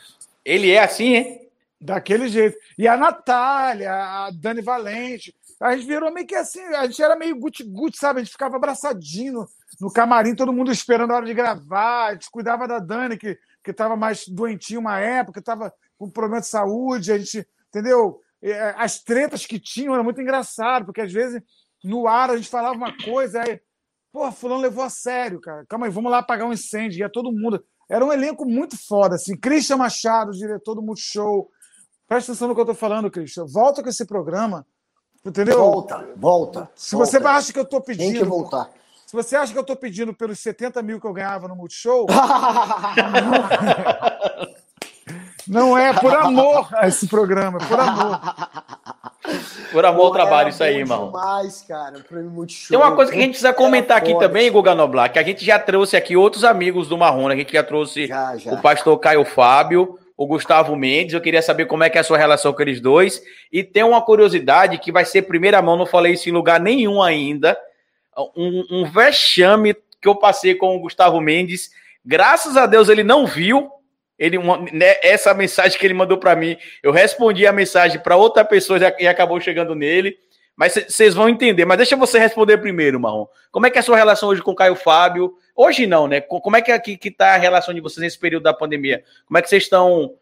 Ele 0.44 0.72
é 0.72 0.84
assim, 0.84 1.16
hein? 1.16 1.50
Daquele 1.80 2.28
jeito. 2.28 2.58
E 2.78 2.88
a 2.88 2.98
Natália, 2.98 3.92
a 3.92 4.32
Dani 4.32 4.62
Valente, 4.62 5.34
a 5.60 5.76
gente 5.76 5.88
virou 5.88 6.12
meio 6.12 6.28
que 6.28 6.36
assim, 6.36 6.62
a 6.62 6.86
gente 6.86 7.02
era 7.02 7.16
meio 7.16 7.38
guti-guti, 7.38 7.98
sabe? 7.98 8.20
A 8.20 8.24
gente 8.24 8.32
ficava 8.32 8.56
abraçadinho 8.56 9.34
no, 9.34 9.50
no, 9.82 9.92
camarim, 9.92 10.36
todo 10.36 10.54
mundo 10.54 10.72
esperando 10.72 11.12
a 11.12 11.18
hora 11.18 11.26
de 11.26 11.34
gravar. 11.34 12.08
A 12.08 12.14
gente 12.14 12.30
cuidava 12.32 12.68
da 12.68 12.80
Dani, 12.80 13.18
que, 13.18 13.38
que 13.64 13.74
tava 13.74 13.96
mais 13.96 14.28
doentinho 14.28 14.80
uma 14.80 15.00
época, 15.00 15.42
tava 15.42 15.74
com 15.98 16.10
problema 16.10 16.40
de 16.40 16.48
saúde, 16.48 17.12
a 17.12 17.18
gente, 17.18 17.46
entendeu? 17.70 18.22
É, 18.42 18.74
as 18.78 19.02
tretas 19.02 19.46
que 19.46 19.60
tinham 19.60 19.94
era 19.94 20.04
muito 20.04 20.22
engraçado, 20.22 20.86
porque 20.86 21.02
às 21.02 21.12
vezes 21.12 21.42
no 21.84 22.08
ar 22.08 22.30
a 22.30 22.38
gente 22.38 22.50
falava 22.50 22.76
uma 22.76 22.96
coisa, 23.04 23.42
aí, 23.42 23.60
pô, 24.12 24.32
fulano 24.32 24.62
levou 24.62 24.84
a 24.84 24.90
sério, 24.90 25.40
cara. 25.40 25.66
Calma 25.68 25.88
aí, 25.88 25.92
vamos 25.92 26.12
lá 26.12 26.20
apagar 26.20 26.48
um 26.48 26.54
incêndio. 26.54 27.00
Ia 27.00 27.10
todo 27.10 27.32
mundo. 27.32 27.64
Era 27.90 28.06
um 28.06 28.14
elenco 28.14 28.46
muito 28.46 28.78
foda, 28.78 29.16
assim. 29.16 29.38
Christian 29.38 29.78
Machado, 29.78 30.32
diretor 30.32 30.76
do 30.76 30.82
Multishow. 30.82 31.50
Presta 32.08 32.32
atenção 32.32 32.48
no 32.48 32.56
que 32.56 32.62
eu 32.62 32.66
tô 32.66 32.74
falando, 32.74 33.12
Christian. 33.12 33.46
Volta 33.46 33.84
com 33.84 33.90
esse 33.90 34.06
programa. 34.06 34.66
Entendeu? 35.26 35.58
Volta, 35.58 36.08
volta. 36.16 36.70
Se 36.76 36.96
volta. 36.96 37.12
você 37.12 37.18
acha 37.18 37.54
que 37.54 37.60
eu 37.60 37.66
tô 37.66 37.82
pedindo. 37.82 38.12
Tem 38.12 38.22
que 38.22 38.24
voltar. 38.24 38.70
Se 39.06 39.14
você 39.14 39.36
acha 39.36 39.52
que 39.52 39.60
eu 39.60 39.64
tô 39.64 39.76
pedindo 39.76 40.14
pelos 40.14 40.40
70 40.40 40.82
mil 40.82 41.00
que 41.00 41.08
eu 41.08 41.14
ganhava 41.14 41.48
no 41.48 41.56
Multishow. 41.56 42.08
Não 45.50 45.76
é 45.76 45.92
por 45.94 46.16
amor 46.16 46.70
a 46.74 46.88
esse 46.88 47.08
programa, 47.08 47.58
é 47.60 47.66
por 47.66 47.80
amor. 47.80 48.20
Por 49.72 49.86
amor 49.86 50.06
ao 50.06 50.12
trabalho, 50.12 50.50
isso 50.50 50.64
aí, 50.64 50.78
irmão. 50.78 51.08
Demais, 51.08 51.64
cara. 51.68 52.00
Prêmio 52.08 52.32
Multishow. 52.32 52.70
Tem 52.70 52.78
uma 52.78 52.96
coisa 52.96 53.12
que 53.12 53.18
a 53.18 53.22
gente 53.22 53.32
precisa 53.32 53.54
comentar 53.54 53.98
aqui 53.98 54.12
forte. 54.12 54.26
também, 54.26 54.52
Guga 54.52 54.74
Noblar, 54.74 55.12
que 55.12 55.20
a 55.20 55.24
gente 55.24 55.44
já 55.44 55.60
trouxe 55.60 55.98
aqui 55.98 56.16
outros 56.16 56.44
amigos 56.44 56.88
do 56.88 56.98
Marrone. 56.98 57.34
A 57.34 57.38
gente 57.38 57.54
já 57.54 57.64
trouxe 57.64 58.08
já, 58.08 58.38
já. 58.38 58.54
o 58.54 58.62
pastor 58.62 58.98
Caio 59.00 59.26
Fábio, 59.26 60.00
o 60.16 60.26
Gustavo 60.26 60.76
Mendes. 60.76 61.14
Eu 61.14 61.22
queria 61.22 61.42
saber 61.42 61.66
como 61.66 61.84
é 61.84 61.90
que 61.90 61.98
é 61.98 62.02
a 62.02 62.04
sua 62.04 62.18
relação 62.18 62.54
com 62.54 62.62
eles 62.62 62.80
dois. 62.80 63.22
E 63.52 63.64
tem 63.64 63.84
uma 63.84 64.02
curiosidade 64.02 64.78
que 64.78 64.92
vai 64.92 65.06
ser 65.06 65.24
primeira 65.24 65.62
mão, 65.62 65.78
não 65.78 65.86
falei 65.86 66.14
isso 66.14 66.30
em 66.30 66.34
lugar 66.34 66.60
nenhum 66.60 67.02
ainda. 67.02 67.58
Um, 68.36 68.66
um 68.72 68.86
vexame 68.86 69.76
que 70.02 70.08
eu 70.08 70.16
passei 70.16 70.56
com 70.56 70.76
o 70.76 70.80
Gustavo 70.80 71.20
Mendes. 71.20 71.72
Graças 72.06 72.58
a 72.58 72.66
Deus 72.66 72.90
ele 72.90 73.04
não 73.04 73.28
viu, 73.28 73.70
ele, 74.20 74.38
uma, 74.38 74.58
né, 74.58 74.98
essa 75.02 75.34
mensagem 75.34 75.80
que 75.80 75.86
ele 75.86 75.94
mandou 75.94 76.18
para 76.18 76.36
mim, 76.36 76.58
eu 76.84 76.92
respondi 76.92 77.48
a 77.48 77.54
mensagem 77.54 78.00
para 78.02 78.18
outra 78.18 78.44
pessoa 78.44 78.78
e 79.00 79.08
acabou 79.08 79.40
chegando 79.40 79.74
nele. 79.74 80.18
Mas 80.58 80.74
vocês 80.74 81.16
vão 81.16 81.30
entender. 81.30 81.64
Mas 81.64 81.78
deixa 81.78 81.96
você 81.96 82.20
responder 82.20 82.58
primeiro, 82.58 83.00
Marrom. 83.00 83.26
Como 83.50 83.66
é 83.66 83.70
que 83.70 83.78
é 83.78 83.80
a 83.80 83.84
sua 83.84 83.96
relação 83.96 84.28
hoje 84.28 84.42
com 84.42 84.52
o 84.52 84.56
Caio 84.56 84.76
Fábio? 84.76 85.34
Hoje 85.56 85.88
não, 85.88 86.06
né? 86.06 86.20
Como 86.20 86.58
é 86.58 86.62
que 86.62 86.70
está 86.70 86.98
que 86.98 87.10
tá 87.10 87.36
a 87.36 87.38
relação 87.38 87.74
de 87.74 87.80
vocês 87.80 88.04
nesse 88.04 88.20
período 88.20 88.44
da 88.44 88.54
pandemia? 88.54 89.02
Como 89.26 89.38
é 89.38 89.42
que 89.42 89.48
vocês 89.48 89.64
estão 89.64 90.14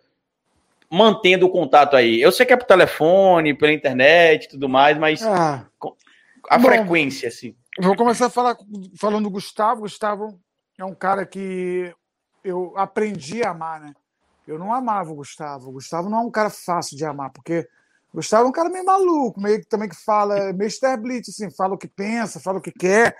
mantendo 0.91 1.47
o 1.47 1.49
contato 1.49 1.95
aí? 1.95 2.21
Eu 2.21 2.31
sei 2.31 2.45
que 2.45 2.53
é 2.53 2.55
por 2.55 2.67
telefone, 2.67 3.55
pela 3.55 3.73
internet 3.73 4.45
e 4.45 4.49
tudo 4.49 4.69
mais, 4.69 4.95
mas 4.95 5.23
ah, 5.23 5.65
a 6.47 6.57
bom, 6.59 6.67
frequência, 6.67 7.29
assim. 7.29 7.55
Vou 7.79 7.95
começar 7.95 8.27
a 8.27 8.29
falar 8.29 8.55
falando 8.95 9.23
do 9.23 9.31
Gustavo. 9.31 9.81
Gustavo 9.81 10.39
é 10.77 10.85
um 10.85 10.93
cara 10.93 11.25
que 11.25 11.91
eu 12.47 12.73
aprendi 12.77 13.43
a 13.43 13.51
amar, 13.51 13.81
né? 13.81 13.93
Eu 14.47 14.57
não 14.57 14.73
amava 14.73 15.11
o 15.11 15.15
Gustavo. 15.15 15.69
O 15.69 15.73
Gustavo 15.73 16.09
não 16.09 16.19
é 16.19 16.21
um 16.21 16.31
cara 16.31 16.49
fácil 16.49 16.95
de 16.95 17.05
amar, 17.05 17.31
porque 17.31 17.67
o 18.13 18.17
Gustavo 18.17 18.45
é 18.45 18.49
um 18.49 18.53
cara 18.53 18.69
meio 18.69 18.85
maluco, 18.85 19.41
meio 19.41 19.59
que 19.59 19.67
também 19.67 19.89
que 19.89 19.95
fala, 19.95 20.53
meio 20.53 20.69
Sterblitz, 20.69 21.29
assim, 21.29 21.51
fala 21.51 21.75
o 21.75 21.77
que 21.77 21.87
pensa, 21.87 22.39
fala 22.39 22.59
o 22.59 22.61
que 22.61 22.71
quer. 22.71 23.17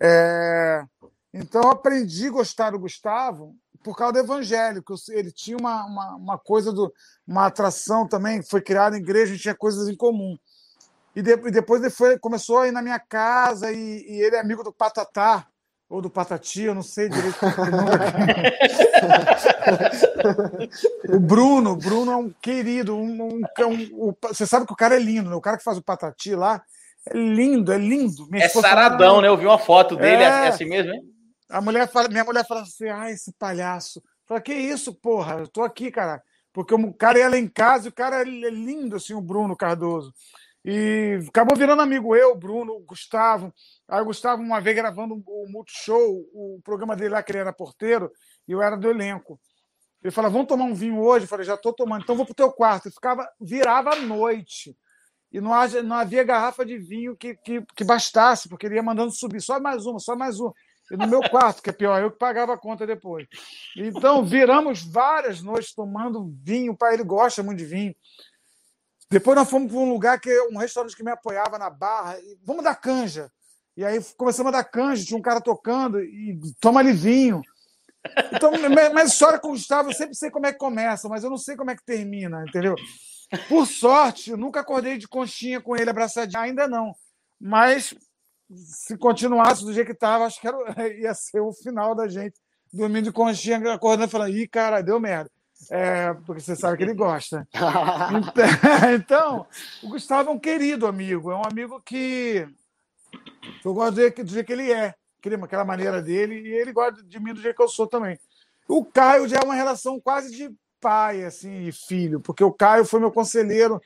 É... 0.00 0.84
Então 1.32 1.62
eu 1.62 1.70
aprendi 1.70 2.26
a 2.26 2.32
gostar 2.32 2.70
do 2.70 2.78
Gustavo 2.78 3.54
por 3.82 3.96
causa 3.96 4.14
do 4.14 4.18
evangelho, 4.20 4.82
que 4.82 4.94
ele 5.10 5.30
tinha 5.30 5.56
uma, 5.56 5.84
uma, 5.84 6.16
uma 6.16 6.38
coisa, 6.38 6.72
do, 6.72 6.92
uma 7.26 7.46
atração 7.46 8.08
também, 8.08 8.42
foi 8.42 8.62
criada 8.62 8.96
em 8.96 9.00
igreja, 9.00 9.36
tinha 9.36 9.54
coisas 9.54 9.88
em 9.88 9.94
comum. 9.94 10.38
E, 11.14 11.20
de, 11.22 11.32
e 11.32 11.50
depois 11.50 11.82
ele 11.82 11.90
foi, 11.90 12.18
começou 12.18 12.58
a 12.58 12.68
ir 12.68 12.72
na 12.72 12.80
minha 12.80 12.98
casa, 12.98 13.70
e, 13.70 14.04
e 14.08 14.22
ele 14.22 14.36
é 14.36 14.40
amigo 14.40 14.64
do 14.64 14.72
Patatá, 14.72 15.46
ou 15.94 16.02
do 16.02 16.10
Patati, 16.10 16.62
eu 16.62 16.74
não 16.74 16.82
sei 16.82 17.08
direito 17.08 17.38
o 21.08 21.20
Bruno, 21.20 21.70
o 21.70 21.76
Bruno 21.76 22.10
é 22.10 22.16
um 22.16 22.30
querido, 22.30 22.96
um, 22.96 23.22
um, 23.22 23.42
um, 23.60 24.08
um, 24.08 24.14
você 24.22 24.44
sabe 24.44 24.66
que 24.66 24.72
o 24.72 24.76
cara 24.76 24.96
é 24.96 24.98
lindo, 24.98 25.30
né? 25.30 25.36
O 25.36 25.40
cara 25.40 25.56
que 25.56 25.62
faz 25.62 25.78
o 25.78 25.82
Patati 25.82 26.34
lá 26.34 26.60
é 27.08 27.16
lindo, 27.16 27.72
é 27.72 27.78
lindo. 27.78 28.26
Minha 28.28 28.46
é 28.46 28.48
saradão, 28.48 29.20
né? 29.20 29.28
Eu 29.28 29.36
vi 29.36 29.46
uma 29.46 29.56
foto 29.56 29.94
dele, 29.94 30.24
é, 30.24 30.26
é 30.26 30.48
assim 30.48 30.64
mesmo, 30.64 30.92
hein? 30.92 31.00
A 31.48 31.60
mulher 31.60 31.88
fala, 31.88 32.08
minha 32.08 32.24
mulher 32.24 32.44
fala 32.44 32.62
assim: 32.62 32.88
ah, 32.88 33.08
esse 33.12 33.32
palhaço. 33.38 34.02
Fala, 34.26 34.40
que 34.40 34.52
isso, 34.52 34.92
porra? 34.94 35.34
Eu 35.34 35.46
tô 35.46 35.62
aqui, 35.62 35.92
cara. 35.92 36.20
Porque 36.52 36.74
o 36.74 36.92
cara 36.92 37.20
ia 37.20 37.28
lá 37.28 37.38
em 37.38 37.46
casa 37.46 37.86
e 37.86 37.90
o 37.90 37.94
cara 37.94 38.22
é 38.22 38.24
lindo, 38.24 38.96
assim, 38.96 39.14
o 39.14 39.20
Bruno 39.20 39.56
Cardoso. 39.56 40.12
E 40.64 41.20
acabou 41.28 41.56
virando 41.56 41.82
amigo 41.82 42.16
eu, 42.16 42.34
Bruno, 42.34 42.80
Gustavo. 42.80 43.52
Aí 43.86 44.00
o 44.00 44.06
Gustavo, 44.06 44.42
uma 44.42 44.60
vez 44.60 44.74
gravando 44.74 45.22
o 45.26 45.46
Multishow, 45.48 46.24
o 46.32 46.60
programa 46.64 46.96
dele 46.96 47.10
lá, 47.10 47.22
que 47.22 47.32
ele 47.32 47.38
era 47.40 47.52
porteiro, 47.52 48.10
e 48.48 48.52
eu 48.52 48.62
era 48.62 48.76
do 48.76 48.88
elenco. 48.88 49.38
Ele 50.02 50.10
falou: 50.10 50.30
vamos 50.30 50.48
tomar 50.48 50.64
um 50.64 50.74
vinho 50.74 51.00
hoje? 51.00 51.24
Eu 51.24 51.28
falei: 51.28 51.44
já 51.44 51.54
estou 51.54 51.72
tomando, 51.72 52.02
então 52.02 52.16
vou 52.16 52.24
para 52.24 52.32
o 52.32 52.36
teu 52.36 52.50
quarto. 52.50 52.86
Ele 52.86 52.94
ficava, 52.94 53.28
virava 53.40 53.92
à 53.92 53.96
noite. 53.96 54.74
E 55.30 55.40
não, 55.40 55.50
não 55.84 55.96
havia 55.96 56.22
garrafa 56.22 56.64
de 56.64 56.78
vinho 56.78 57.16
que, 57.16 57.34
que, 57.34 57.60
que 57.74 57.84
bastasse, 57.84 58.48
porque 58.48 58.66
ele 58.66 58.76
ia 58.76 58.82
mandando 58.82 59.10
subir 59.10 59.40
só 59.40 59.58
mais 59.58 59.84
uma, 59.84 59.98
só 59.98 60.14
mais 60.14 60.38
uma. 60.38 60.54
E 60.90 60.96
no 60.96 61.08
meu 61.08 61.20
quarto, 61.28 61.62
que 61.62 61.70
é 61.70 61.72
pior, 61.72 62.00
eu 62.00 62.10
que 62.10 62.18
pagava 62.18 62.54
a 62.54 62.58
conta 62.58 62.86
depois. 62.86 63.26
Então, 63.76 64.24
viramos 64.24 64.84
várias 64.84 65.42
noites 65.42 65.74
tomando 65.74 66.30
vinho. 66.42 66.72
O 66.72 66.76
pai 66.76 66.94
ele 66.94 67.04
gosta 67.04 67.42
muito 67.42 67.58
de 67.58 67.64
vinho. 67.64 67.94
Depois 69.10 69.36
nós 69.36 69.48
fomos 69.48 69.70
para 69.70 69.80
um 69.80 69.88
lugar 69.88 70.20
que 70.20 70.30
um 70.50 70.58
restaurante 70.58 70.96
que 70.96 71.02
me 71.02 71.10
apoiava 71.10 71.58
na 71.58 71.70
barra. 71.70 72.18
E, 72.20 72.38
vamos 72.44 72.64
dar 72.64 72.74
canja. 72.74 73.30
E 73.76 73.84
aí 73.84 74.00
começamos 74.16 74.48
a 74.48 74.58
dar 74.58 74.64
canja, 74.64 75.04
tinha 75.04 75.18
um 75.18 75.22
cara 75.22 75.40
tocando 75.40 76.00
e 76.00 76.38
toma 76.60 76.80
ali 76.80 76.92
vinho. 76.92 77.42
Então, 78.32 78.52
mas 78.94 79.12
história 79.12 79.38
com 79.38 79.48
o 79.48 79.52
Gustavo, 79.52 79.90
eu 79.90 79.94
sempre 79.94 80.14
sei 80.14 80.30
como 80.30 80.46
é 80.46 80.52
que 80.52 80.58
começa, 80.58 81.08
mas 81.08 81.24
eu 81.24 81.30
não 81.30 81.38
sei 81.38 81.56
como 81.56 81.70
é 81.70 81.76
que 81.76 81.84
termina, 81.84 82.44
entendeu? 82.46 82.74
Por 83.48 83.66
sorte, 83.66 84.30
eu 84.30 84.36
nunca 84.36 84.60
acordei 84.60 84.98
de 84.98 85.08
conchinha 85.08 85.60
com 85.60 85.74
ele 85.74 85.90
abraçadinho, 85.90 86.40
ainda 86.40 86.68
não. 86.68 86.94
Mas 87.40 87.94
se 88.54 88.96
continuasse 88.96 89.64
do 89.64 89.72
jeito 89.72 89.86
que 89.86 89.92
estava, 89.92 90.24
acho 90.24 90.40
que 90.40 90.46
era, 90.46 90.56
ia 90.94 91.14
ser 91.14 91.40
o 91.40 91.52
final 91.52 91.94
da 91.94 92.06
gente 92.06 92.34
dormindo 92.72 93.04
de 93.04 93.12
conchinha, 93.12 93.72
acordando 93.72 94.08
e 94.08 94.10
falando: 94.10 94.36
ih, 94.36 94.48
cara, 94.48 94.82
deu 94.82 95.00
merda. 95.00 95.30
É, 95.70 96.12
porque 96.26 96.40
você 96.40 96.54
sabe 96.56 96.76
que 96.76 96.82
ele 96.82 96.94
gosta. 96.94 97.46
Então, 98.14 98.44
então, 98.94 99.46
o 99.82 99.88
Gustavo 99.88 100.30
é 100.30 100.32
um 100.32 100.38
querido 100.38 100.86
amigo, 100.86 101.30
é 101.30 101.36
um 101.36 101.44
amigo 101.44 101.80
que 101.80 102.46
eu 103.64 103.72
gosto 103.72 103.94
do 103.94 104.00
jeito 104.00 104.44
que 104.44 104.52
ele 104.52 104.72
é, 104.72 104.94
aquela 105.42 105.64
maneira 105.64 106.02
dele, 106.02 106.40
e 106.40 106.52
ele 106.52 106.72
gosta 106.72 107.02
de 107.02 107.18
mim 107.18 107.32
do 107.32 107.40
jeito 107.40 107.56
que 107.56 107.62
eu 107.62 107.68
sou 107.68 107.86
também. 107.86 108.18
O 108.68 108.84
Caio 108.84 109.28
já 109.28 109.38
é 109.38 109.44
uma 109.44 109.54
relação 109.54 110.00
quase 110.00 110.34
de 110.34 110.54
pai 110.80 111.24
assim, 111.24 111.66
e 111.66 111.72
filho, 111.72 112.20
porque 112.20 112.44
o 112.44 112.52
Caio 112.52 112.84
foi 112.84 113.00
meu 113.00 113.10
conselheiro 113.10 113.80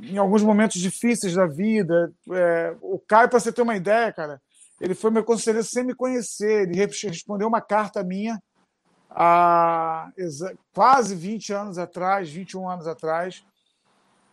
em 0.00 0.16
alguns 0.16 0.42
momentos 0.42 0.80
difíceis 0.80 1.34
da 1.34 1.46
vida. 1.46 2.12
É, 2.30 2.74
o 2.80 2.98
Caio, 2.98 3.28
para 3.28 3.38
você 3.38 3.52
ter 3.52 3.62
uma 3.62 3.76
ideia, 3.76 4.12
cara, 4.12 4.40
ele 4.80 4.94
foi 4.94 5.10
meu 5.10 5.22
conselheiro 5.22 5.66
sem 5.66 5.84
me 5.84 5.94
conhecer. 5.94 6.68
Ele 6.68 6.76
respondeu 6.76 7.46
uma 7.46 7.60
carta 7.60 8.02
minha 8.02 8.42
há 9.14 10.10
quase 10.74 11.14
20 11.14 11.52
anos 11.52 11.78
atrás, 11.78 12.30
21 12.30 12.68
anos 12.68 12.86
atrás. 12.86 13.44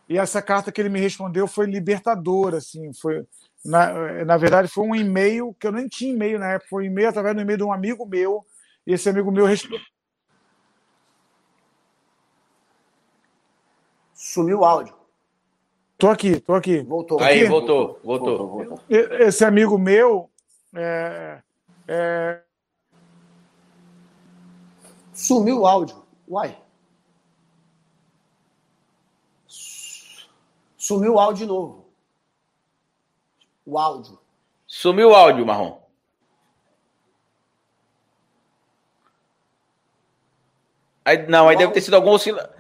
E 0.08 0.18
essa 0.18 0.42
carta 0.42 0.72
que 0.72 0.82
ele 0.82 0.90
me 0.90 1.00
respondeu 1.00 1.48
foi 1.48 1.68
libertadora, 1.68 2.58
assim, 2.58 2.92
foi 2.94 3.26
na, 3.64 4.24
na 4.26 4.38
verdade 4.38 4.68
foi 4.68 4.86
um 4.86 4.96
e-mail 4.96 5.56
que 5.60 5.68
eu 5.68 5.72
nem 5.72 5.88
tinha 5.88 6.14
e-mail 6.14 6.40
na 6.40 6.54
época, 6.54 6.70
foi 6.70 6.84
um 6.84 6.88
e-mail 6.88 7.10
através 7.10 7.36
do 7.36 7.42
e-mail 7.42 7.58
de 7.58 7.64
um 7.64 7.74
amigo 7.74 8.06
meu. 8.06 8.46
E 8.88 8.94
esse 8.94 9.10
amigo 9.10 9.32
meu 9.32 9.46
respondeu. 9.46 9.86
Sumiu 14.14 14.60
o 14.60 14.66
áudio. 14.66 14.96
Tô 15.98 16.10
aqui, 16.10 16.40
tô 16.40 16.54
aqui. 16.54 16.82
Voltou. 16.82 17.22
Aí, 17.22 17.46
voltou, 17.46 18.00
voltou. 18.04 18.38
voltou, 18.38 18.66
voltou. 18.66 18.86
Esse 18.90 19.44
amigo 19.44 19.78
meu 19.78 20.30
é, 20.74 21.42
é... 21.88 22.42
Sumiu 25.20 25.60
o 25.60 25.68
áudio. 25.68 26.02
Uai. 26.30 26.58
Sumiu 30.78 31.16
o 31.16 31.20
áudio 31.20 31.46
de 31.46 31.46
novo. 31.46 31.86
O 33.66 33.78
áudio. 33.78 34.18
Sumiu 34.66 35.10
o 35.10 35.16
áudio, 35.16 35.46
Marrom. 35.46 35.82
Aí, 41.04 41.28
não, 41.28 41.50
aí 41.50 41.58
deve 41.58 41.74
ter 41.74 41.82
sido 41.82 41.96
algum 41.96 42.12
oscila... 42.12 42.56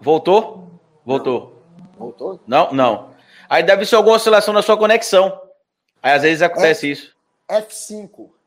Voltou? 0.00 0.80
Voltou. 1.06 1.62
Voltou? 1.96 2.40
Não, 2.44 2.72
não. 2.72 3.14
Aí 3.48 3.62
deve 3.62 3.86
ser 3.86 3.94
alguma 3.94 4.16
oscilação 4.16 4.52
na 4.52 4.62
sua 4.62 4.76
conexão. 4.76 5.40
Aí 6.02 6.12
às 6.12 6.22
vezes 6.22 6.42
acontece 6.42 6.90
F... 6.90 6.92
isso. 6.92 7.16
F5. 7.48 8.39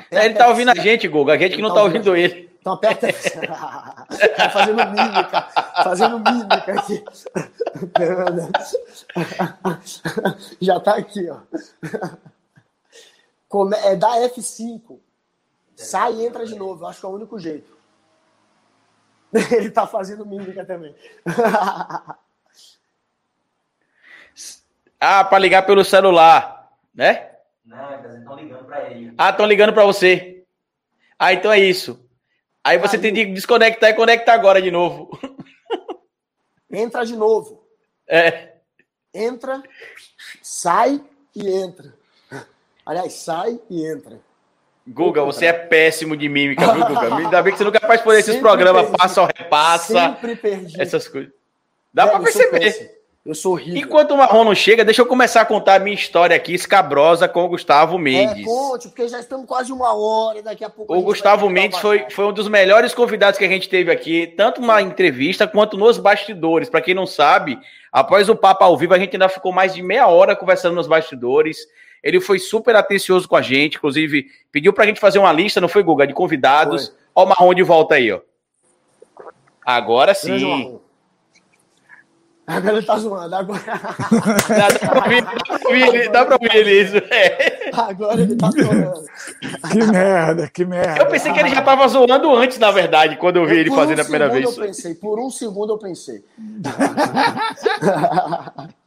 Aperta 0.00 0.26
ele 0.26 0.34
tá 0.34 0.48
ouvindo 0.48 0.70
F5. 0.70 0.78
a 0.78 0.82
gente, 0.82 1.08
Guga. 1.08 1.32
A 1.34 1.38
gente 1.38 1.56
que 1.56 1.62
não 1.62 1.74
tá, 1.74 1.82
ouvindo, 1.82 2.08
ouvindo 2.08 2.16
ele. 2.16 2.50
Então 2.60 2.72
aperta 2.72 3.08
F5. 3.08 3.46
tá 4.36 4.50
fazendo 4.50 4.86
mímica. 4.86 5.48
Fazendo 5.84 6.18
mímica 6.18 6.80
aqui. 6.80 7.04
Já 10.60 10.80
tá 10.80 10.96
aqui, 10.96 11.28
ó. 11.30 11.38
Come... 13.48 13.76
É 13.76 13.96
da 13.96 14.08
F5. 14.28 14.98
Sai 15.76 16.14
e 16.14 16.26
entra 16.26 16.46
de 16.46 16.54
novo. 16.54 16.84
Eu 16.84 16.88
acho 16.88 17.00
que 17.00 17.06
é 17.06 17.08
o 17.08 17.12
único 17.12 17.38
jeito. 17.38 17.78
Ele 19.52 19.70
tá 19.70 19.86
fazendo 19.86 20.26
mímica 20.26 20.64
também. 20.64 20.94
ah, 24.98 25.24
para 25.24 25.38
ligar 25.38 25.62
pelo 25.66 25.84
celular, 25.84 26.72
né? 26.94 27.29
Não, 27.70 27.94
eles 27.94 28.16
estão 28.16 28.34
ligando 28.34 28.64
para 28.64 28.90
ele. 28.90 29.14
Ah, 29.16 29.30
estão 29.30 29.46
ligando 29.46 29.72
para 29.72 29.84
você. 29.84 30.42
Ah, 31.16 31.32
então 31.32 31.52
é 31.52 31.60
isso. 31.60 32.04
Aí 32.64 32.78
você 32.78 32.96
Aí... 32.96 33.02
tem 33.02 33.14
que 33.14 33.26
desconectar 33.26 33.90
e 33.90 33.94
conectar 33.94 34.34
agora 34.34 34.60
de 34.60 34.72
novo. 34.72 35.16
Entra 36.68 37.06
de 37.06 37.14
novo. 37.14 37.64
É. 38.08 38.54
Entra, 39.14 39.62
sai 40.42 41.00
e 41.34 41.48
entra. 41.48 41.94
Aliás, 42.84 43.12
sai 43.12 43.60
e 43.68 43.86
entra. 43.86 44.20
Guga, 44.86 45.22
você 45.24 45.46
é 45.46 45.52
péssimo 45.52 46.16
de 46.16 46.28
mímica, 46.28 46.72
viu, 46.72 46.86
Guga? 46.86 47.14
Ainda 47.18 47.42
bem 47.42 47.52
que 47.52 47.58
você 47.58 47.64
nunca 47.64 47.80
participou 47.80 48.12
desses 48.12 48.36
programas, 48.36 48.90
passa 48.90 49.20
ou 49.22 49.26
repassa. 49.28 49.92
Sempre 49.92 50.36
perdi. 50.36 50.80
Essas 50.80 51.06
coisas. 51.06 51.32
Dá 51.92 52.04
é, 52.04 52.06
para 52.08 52.20
perceber. 52.20 52.99
Eu 53.24 53.34
sou 53.34 53.52
horrível. 53.52 53.82
Enquanto 53.82 54.12
o 54.12 54.16
Marrom 54.16 54.44
não 54.44 54.54
chega, 54.54 54.82
deixa 54.82 55.02
eu 55.02 55.06
começar 55.06 55.42
a 55.42 55.44
contar 55.44 55.74
a 55.74 55.78
minha 55.78 55.94
história 55.94 56.34
aqui, 56.34 56.54
escabrosa, 56.54 57.28
com 57.28 57.44
o 57.44 57.48
Gustavo 57.48 57.98
Mendes. 57.98 58.40
É, 58.40 58.44
conte, 58.44 58.88
porque 58.88 59.06
já 59.08 59.20
estamos 59.20 59.46
quase 59.46 59.70
uma 59.70 59.94
hora 59.94 60.38
e 60.38 60.42
daqui 60.42 60.64
a 60.64 60.70
pouco. 60.70 60.96
O 60.96 61.02
Gustavo 61.02 61.48
Mendes 61.50 61.78
foi, 61.78 62.06
foi 62.08 62.24
um 62.24 62.32
dos 62.32 62.48
melhores 62.48 62.94
convidados 62.94 63.38
que 63.38 63.44
a 63.44 63.48
gente 63.48 63.68
teve 63.68 63.92
aqui, 63.92 64.26
tanto 64.26 64.62
na 64.62 64.80
entrevista 64.80 65.46
quanto 65.46 65.76
nos 65.76 65.98
bastidores. 65.98 66.70
Para 66.70 66.80
quem 66.80 66.94
não 66.94 67.06
sabe, 67.06 67.58
após 67.92 68.30
o 68.30 68.34
papo 68.34 68.64
ao 68.64 68.76
vivo, 68.76 68.94
a 68.94 68.98
gente 68.98 69.14
ainda 69.14 69.28
ficou 69.28 69.52
mais 69.52 69.74
de 69.74 69.82
meia 69.82 70.06
hora 70.06 70.34
conversando 70.34 70.76
nos 70.76 70.86
bastidores. 70.86 71.58
Ele 72.02 72.22
foi 72.22 72.38
super 72.38 72.74
atencioso 72.74 73.28
com 73.28 73.36
a 73.36 73.42
gente, 73.42 73.76
inclusive 73.76 74.28
pediu 74.50 74.72
pra 74.72 74.86
gente 74.86 74.98
fazer 74.98 75.18
uma 75.18 75.32
lista, 75.32 75.60
não 75.60 75.68
foi, 75.68 75.82
Guga, 75.82 76.06
de 76.06 76.14
convidados. 76.14 76.88
Foi. 76.88 76.96
Ó 77.14 77.24
o 77.24 77.28
Marrom 77.28 77.52
de 77.52 77.62
volta 77.62 77.96
aí, 77.96 78.10
ó. 78.10 78.20
Agora 79.62 80.14
sim. 80.14 80.79
Agora 82.50 82.76
ele 82.76 82.86
tá 82.86 82.98
zoando. 82.98 83.34
Agora... 83.34 83.60
dá, 86.12 86.24
pra 86.24 86.36
ouvir, 86.36 86.56
ele 86.56 86.82
isso. 86.82 86.96
É. 86.96 87.70
Agora 87.72 88.20
ele 88.20 88.36
tá 88.36 88.50
zoando. 88.50 89.04
Que 89.70 89.84
merda, 89.84 90.48
que 90.48 90.64
merda. 90.64 91.02
Eu 91.02 91.06
pensei 91.06 91.32
que 91.32 91.40
ele 91.40 91.50
já 91.50 91.62
tava 91.62 91.86
zoando 91.88 92.34
antes, 92.34 92.58
na 92.58 92.70
verdade, 92.70 93.16
quando 93.16 93.36
eu 93.36 93.46
vi 93.46 93.54
eu, 93.54 93.60
ele 93.60 93.70
fazendo 93.70 93.98
um 93.98 94.02
a 94.02 94.04
primeira 94.04 94.28
vez. 94.28 94.44
Eu 94.44 94.64
pensei, 94.64 94.94
por 94.94 95.20
um 95.20 95.30
segundo 95.30 95.74
eu 95.74 95.78
pensei. 95.78 96.24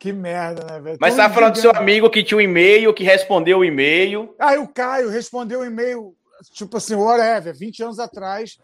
Que 0.00 0.14
merda, 0.14 0.64
né, 0.64 0.80
velho? 0.80 0.96
Mas 0.98 1.12
você 1.12 1.20
tava 1.20 1.34
falando 1.34 1.52
do 1.52 1.58
seu 1.58 1.76
amigo 1.76 2.08
que 2.08 2.24
tinha 2.24 2.38
um 2.38 2.40
e-mail, 2.40 2.94
que 2.94 3.04
respondeu 3.04 3.58
o 3.58 3.64
e-mail. 3.64 4.34
Ah, 4.38 4.58
o 4.58 4.66
Caio 4.66 5.10
respondeu 5.10 5.60
o 5.60 5.64
e-mail, 5.64 6.16
tipo 6.54 6.78
assim, 6.78 6.94
whatever, 6.94 7.54
20 7.54 7.82
anos 7.82 7.98
atrás. 7.98 8.58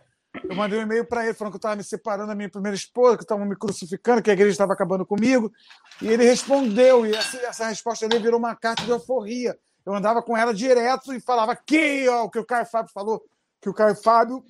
Eu 0.45 0.57
mandei 0.57 0.79
um 0.79 0.83
e-mail 0.83 1.05
para 1.05 1.25
ele 1.25 1.35
falando 1.35 1.53
que 1.53 1.57
eu 1.57 1.59
estava 1.59 1.77
me 1.77 1.85
separando 1.85 2.29
da 2.29 2.35
minha 2.35 2.49
primeira 2.49 2.77
esposa, 2.77 3.17
que 3.17 3.23
estavam 3.23 3.47
me 3.47 3.57
crucificando, 3.57 4.23
que 4.23 4.31
a 4.31 4.33
igreja 4.33 4.53
estava 4.53 4.73
acabando 4.73 5.05
comigo. 5.07 5.53
E 6.01 6.09
ele 6.09 6.25
respondeu, 6.25 7.07
e 7.07 7.15
essa, 7.15 7.37
essa 7.39 7.67
resposta 7.69 8.09
dele 8.09 8.23
virou 8.23 8.39
uma 8.39 8.55
carta 8.55 8.85
de 8.85 8.91
euforia. 8.91 9.59
Eu 9.85 9.95
andava 9.95 10.23
com 10.23 10.37
ela 10.37 10.53
direto 10.53 11.15
e 11.15 11.21
falava 11.21 11.55
que, 11.55 12.09
ó, 12.09 12.25
o 12.25 12.31
que 12.31 12.39
o 12.39 12.45
Caio 12.45 12.67
Fábio 12.67 12.93
falou, 12.93 13.25
que 13.61 13.69
o 13.69 13.75
Caio 13.75 13.95
Fábio 13.95 14.45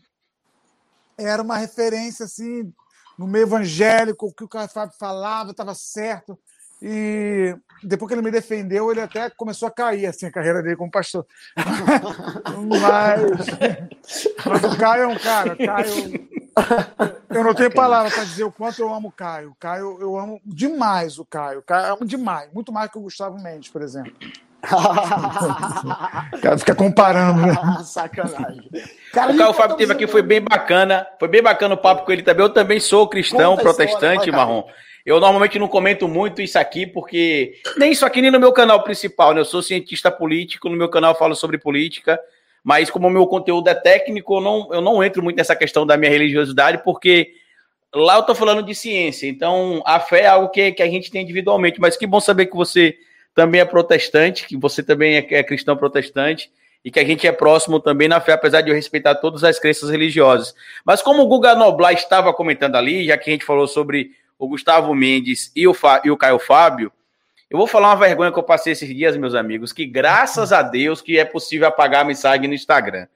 era 1.18 1.42
uma 1.42 1.56
referência 1.56 2.24
assim 2.24 2.72
no 3.18 3.26
meio 3.26 3.44
evangélico, 3.44 4.26
o 4.26 4.32
que 4.32 4.44
o 4.44 4.48
Caio 4.48 4.68
Fábio 4.68 4.96
falava 4.98 5.50
estava 5.50 5.74
certo. 5.74 6.38
E 6.80 7.56
depois 7.82 8.08
que 8.08 8.14
ele 8.14 8.22
me 8.22 8.30
defendeu, 8.30 8.90
ele 8.90 9.00
até 9.00 9.30
começou 9.30 9.68
a 9.68 9.70
cair 9.70 10.06
assim, 10.06 10.26
a 10.26 10.30
carreira 10.30 10.62
dele 10.62 10.76
como 10.76 10.90
pastor. 10.90 11.26
mas, 12.80 13.46
mas 14.44 14.64
o 14.64 14.78
Caio 14.78 15.02
é 15.02 15.06
um 15.06 15.18
cara. 15.18 15.56
Caio, 15.56 16.28
eu 17.30 17.44
não 17.44 17.54
tenho 17.54 17.72
palavra 17.72 18.10
para 18.10 18.24
dizer 18.24 18.44
o 18.44 18.52
quanto 18.52 18.80
eu 18.80 18.92
amo 18.92 19.08
o 19.08 19.12
Caio. 19.12 19.50
O 19.50 19.54
Caio, 19.56 19.98
eu 20.00 20.18
amo 20.18 20.40
demais 20.44 21.18
o 21.18 21.24
Caio. 21.24 21.60
O 21.60 21.62
Caio 21.62 21.86
eu 21.86 21.94
amo 21.94 22.04
demais, 22.04 22.48
muito 22.52 22.72
mais 22.72 22.90
que 22.90 22.98
o 22.98 23.02
Gustavo 23.02 23.40
Mendes, 23.42 23.68
por 23.68 23.82
exemplo. 23.82 24.12
o 26.36 26.40
cara 26.40 26.58
fica 26.58 26.74
comparando, 26.74 27.42
né? 27.42 27.54
Sacanagem. 27.84 28.68
Cara, 29.12 29.32
o 29.32 29.38
Caio 29.38 29.52
Fábio 29.52 29.76
teve 29.76 29.92
aqui, 29.92 30.06
foi 30.06 30.22
bem 30.22 30.40
bacana. 30.40 31.06
Foi 31.18 31.28
bem 31.28 31.42
bacana 31.42 31.74
o 31.74 31.78
papo 31.78 32.04
com 32.04 32.12
ele 32.12 32.22
também. 32.22 32.44
Eu 32.44 32.52
também 32.52 32.80
sou 32.80 33.08
cristão, 33.08 33.56
protestante, 33.56 34.28
história, 34.28 34.32
marrom. 34.32 34.64
Eu 35.06 35.20
normalmente 35.20 35.56
não 35.56 35.68
comento 35.68 36.08
muito 36.08 36.42
isso 36.42 36.58
aqui, 36.58 36.84
porque 36.84 37.60
nem 37.76 37.92
isso 37.92 38.04
aqui, 38.04 38.20
nem 38.20 38.32
no 38.32 38.40
meu 38.40 38.52
canal 38.52 38.82
principal, 38.82 39.32
né? 39.32 39.40
Eu 39.40 39.44
sou 39.44 39.62
cientista 39.62 40.10
político, 40.10 40.68
no 40.68 40.76
meu 40.76 40.88
canal 40.88 41.16
falo 41.16 41.36
sobre 41.36 41.58
política, 41.58 42.18
mas 42.64 42.90
como 42.90 43.06
o 43.06 43.10
meu 43.10 43.24
conteúdo 43.28 43.68
é 43.68 43.74
técnico, 43.74 44.34
eu 44.34 44.40
não, 44.40 44.68
eu 44.72 44.80
não 44.80 45.04
entro 45.04 45.22
muito 45.22 45.36
nessa 45.36 45.54
questão 45.54 45.86
da 45.86 45.96
minha 45.96 46.10
religiosidade, 46.10 46.82
porque 46.82 47.34
lá 47.94 48.16
eu 48.16 48.24
tô 48.24 48.34
falando 48.34 48.64
de 48.64 48.74
ciência, 48.74 49.28
então 49.28 49.80
a 49.86 50.00
fé 50.00 50.22
é 50.22 50.26
algo 50.26 50.48
que, 50.48 50.72
que 50.72 50.82
a 50.82 50.88
gente 50.88 51.08
tem 51.08 51.22
individualmente, 51.22 51.80
mas 51.80 51.96
que 51.96 52.04
bom 52.04 52.18
saber 52.18 52.46
que 52.46 52.56
você 52.56 52.96
também 53.32 53.60
é 53.60 53.64
protestante, 53.64 54.44
que 54.44 54.56
você 54.56 54.82
também 54.82 55.18
é, 55.18 55.26
é 55.34 55.44
cristão 55.44 55.76
protestante, 55.76 56.50
e 56.84 56.90
que 56.90 56.98
a 56.98 57.04
gente 57.04 57.28
é 57.28 57.32
próximo 57.32 57.78
também 57.78 58.08
na 58.08 58.20
fé, 58.20 58.32
apesar 58.32 58.60
de 58.60 58.70
eu 58.70 58.74
respeitar 58.74 59.14
todas 59.14 59.44
as 59.44 59.58
crenças 59.58 59.88
religiosas. 59.88 60.52
Mas 60.84 61.00
como 61.00 61.22
o 61.22 61.26
Guga 61.26 61.54
Noblar 61.54 61.92
estava 61.92 62.32
comentando 62.32 62.74
ali, 62.74 63.06
já 63.06 63.16
que 63.16 63.30
a 63.30 63.32
gente 63.32 63.44
falou 63.44 63.68
sobre 63.68 64.10
o 64.38 64.48
Gustavo 64.48 64.94
Mendes 64.94 65.50
e 65.54 65.66
o, 65.66 65.74
Fá, 65.74 66.02
e 66.04 66.10
o 66.10 66.16
Caio 66.16 66.38
Fábio, 66.38 66.92
eu 67.48 67.56
vou 67.56 67.66
falar 67.66 67.88
uma 67.88 67.96
vergonha 67.96 68.32
que 68.32 68.38
eu 68.38 68.42
passei 68.42 68.72
esses 68.72 68.88
dias, 68.88 69.16
meus 69.16 69.34
amigos, 69.34 69.72
que 69.72 69.86
graças 69.86 70.52
a 70.52 70.62
Deus 70.62 71.00
que 71.00 71.18
é 71.18 71.24
possível 71.24 71.68
apagar 71.68 72.02
a 72.02 72.04
mensagem 72.04 72.48
no 72.48 72.54
Instagram. 72.54 73.06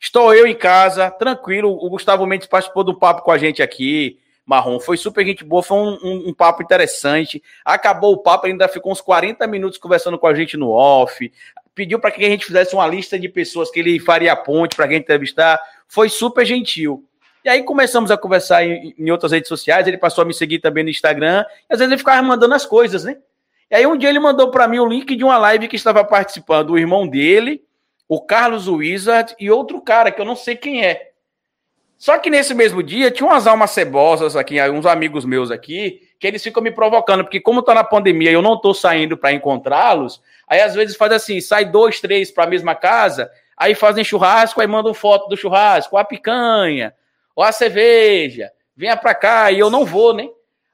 Estou 0.00 0.34
eu 0.34 0.46
em 0.46 0.54
casa, 0.54 1.10
tranquilo, 1.10 1.70
o 1.70 1.90
Gustavo 1.90 2.26
Mendes 2.26 2.46
participou 2.46 2.82
do 2.82 2.98
papo 2.98 3.22
com 3.22 3.30
a 3.30 3.38
gente 3.38 3.62
aqui, 3.62 4.18
Marrom, 4.46 4.78
foi 4.78 4.96
super 4.96 5.24
gente 5.24 5.42
boa, 5.42 5.62
foi 5.62 5.78
um, 5.78 5.98
um, 6.02 6.28
um, 6.28 6.34
papo 6.34 6.62
interessante. 6.62 7.42
Acabou 7.64 8.12
o 8.12 8.18
papo, 8.18 8.46
ele 8.46 8.52
ainda 8.52 8.68
ficou 8.68 8.92
uns 8.92 9.00
40 9.00 9.46
minutos 9.46 9.78
conversando 9.78 10.18
com 10.18 10.26
a 10.26 10.34
gente 10.34 10.56
no 10.56 10.70
off. 10.70 11.32
Pediu 11.74 11.98
para 11.98 12.10
que 12.10 12.24
a 12.24 12.28
gente 12.28 12.44
fizesse 12.44 12.74
uma 12.74 12.86
lista 12.86 13.18
de 13.18 13.28
pessoas 13.28 13.70
que 13.70 13.80
ele 13.80 13.98
faria 13.98 14.36
ponte 14.36 14.76
para 14.76 14.86
gente 14.86 15.02
entrevistar. 15.02 15.58
Foi 15.88 16.08
super 16.08 16.44
gentil. 16.44 17.04
E 17.44 17.48
aí 17.48 17.62
começamos 17.62 18.10
a 18.10 18.16
conversar 18.16 18.64
em, 18.64 18.94
em, 18.98 19.10
outras 19.10 19.30
redes 19.32 19.48
sociais, 19.48 19.86
ele 19.86 19.98
passou 19.98 20.22
a 20.22 20.24
me 20.24 20.32
seguir 20.32 20.60
também 20.60 20.82
no 20.82 20.88
Instagram, 20.88 21.44
e 21.68 21.74
às 21.74 21.78
vezes 21.78 21.92
ele 21.92 21.98
ficava 21.98 22.22
mandando 22.22 22.54
as 22.54 22.64
coisas, 22.64 23.04
né? 23.04 23.18
E 23.70 23.74
aí 23.74 23.86
um 23.86 23.98
dia 23.98 24.08
ele 24.08 24.18
mandou 24.18 24.50
para 24.50 24.66
mim 24.66 24.78
o 24.78 24.86
link 24.86 25.14
de 25.14 25.22
uma 25.22 25.36
live 25.36 25.68
que 25.68 25.76
estava 25.76 26.02
participando 26.04 26.70
o 26.70 26.78
irmão 26.78 27.06
dele, 27.06 27.62
o 28.08 28.20
Carlos 28.20 28.66
Wizard 28.66 29.34
e 29.38 29.50
outro 29.50 29.80
cara 29.80 30.10
que 30.10 30.20
eu 30.20 30.24
não 30.24 30.36
sei 30.36 30.56
quem 30.56 30.84
é. 30.84 31.10
Só 31.98 32.18
que 32.18 32.30
nesse 32.30 32.54
mesmo 32.54 32.82
dia 32.82 33.10
tinha 33.10 33.26
umas 33.28 33.46
almas 33.46 33.70
cebosas 33.70 34.36
aqui, 34.36 34.60
uns 34.70 34.86
amigos 34.86 35.24
meus 35.24 35.50
aqui, 35.50 36.00
que 36.18 36.26
eles 36.26 36.42
ficam 36.42 36.62
me 36.62 36.70
provocando, 36.70 37.24
porque 37.24 37.40
como 37.40 37.62
tá 37.62 37.74
na 37.74 37.84
pandemia 37.84 38.30
e 38.30 38.34
eu 38.34 38.42
não 38.42 38.58
tô 38.58 38.72
saindo 38.72 39.16
para 39.16 39.32
encontrá-los, 39.32 40.22
aí 40.48 40.60
às 40.60 40.74
vezes 40.74 40.96
faz 40.96 41.12
assim, 41.12 41.40
sai 41.40 41.66
dois, 41.66 42.00
três 42.00 42.30
para 42.30 42.44
a 42.44 42.46
mesma 42.46 42.74
casa, 42.74 43.30
aí 43.56 43.74
fazem 43.74 44.02
churrasco, 44.02 44.60
aí 44.60 44.66
mandam 44.66 44.94
foto 44.94 45.28
do 45.28 45.36
churrasco, 45.36 45.96
a 45.96 46.04
picanha, 46.04 46.94
ou 47.34 47.42
a 47.44 47.52
cerveja, 47.52 48.50
venha 48.76 48.96
para 48.96 49.14
cá, 49.14 49.50
e 49.50 49.58
eu 49.58 49.70
não 49.70 49.84
vou, 49.84 50.14
né? 50.14 50.28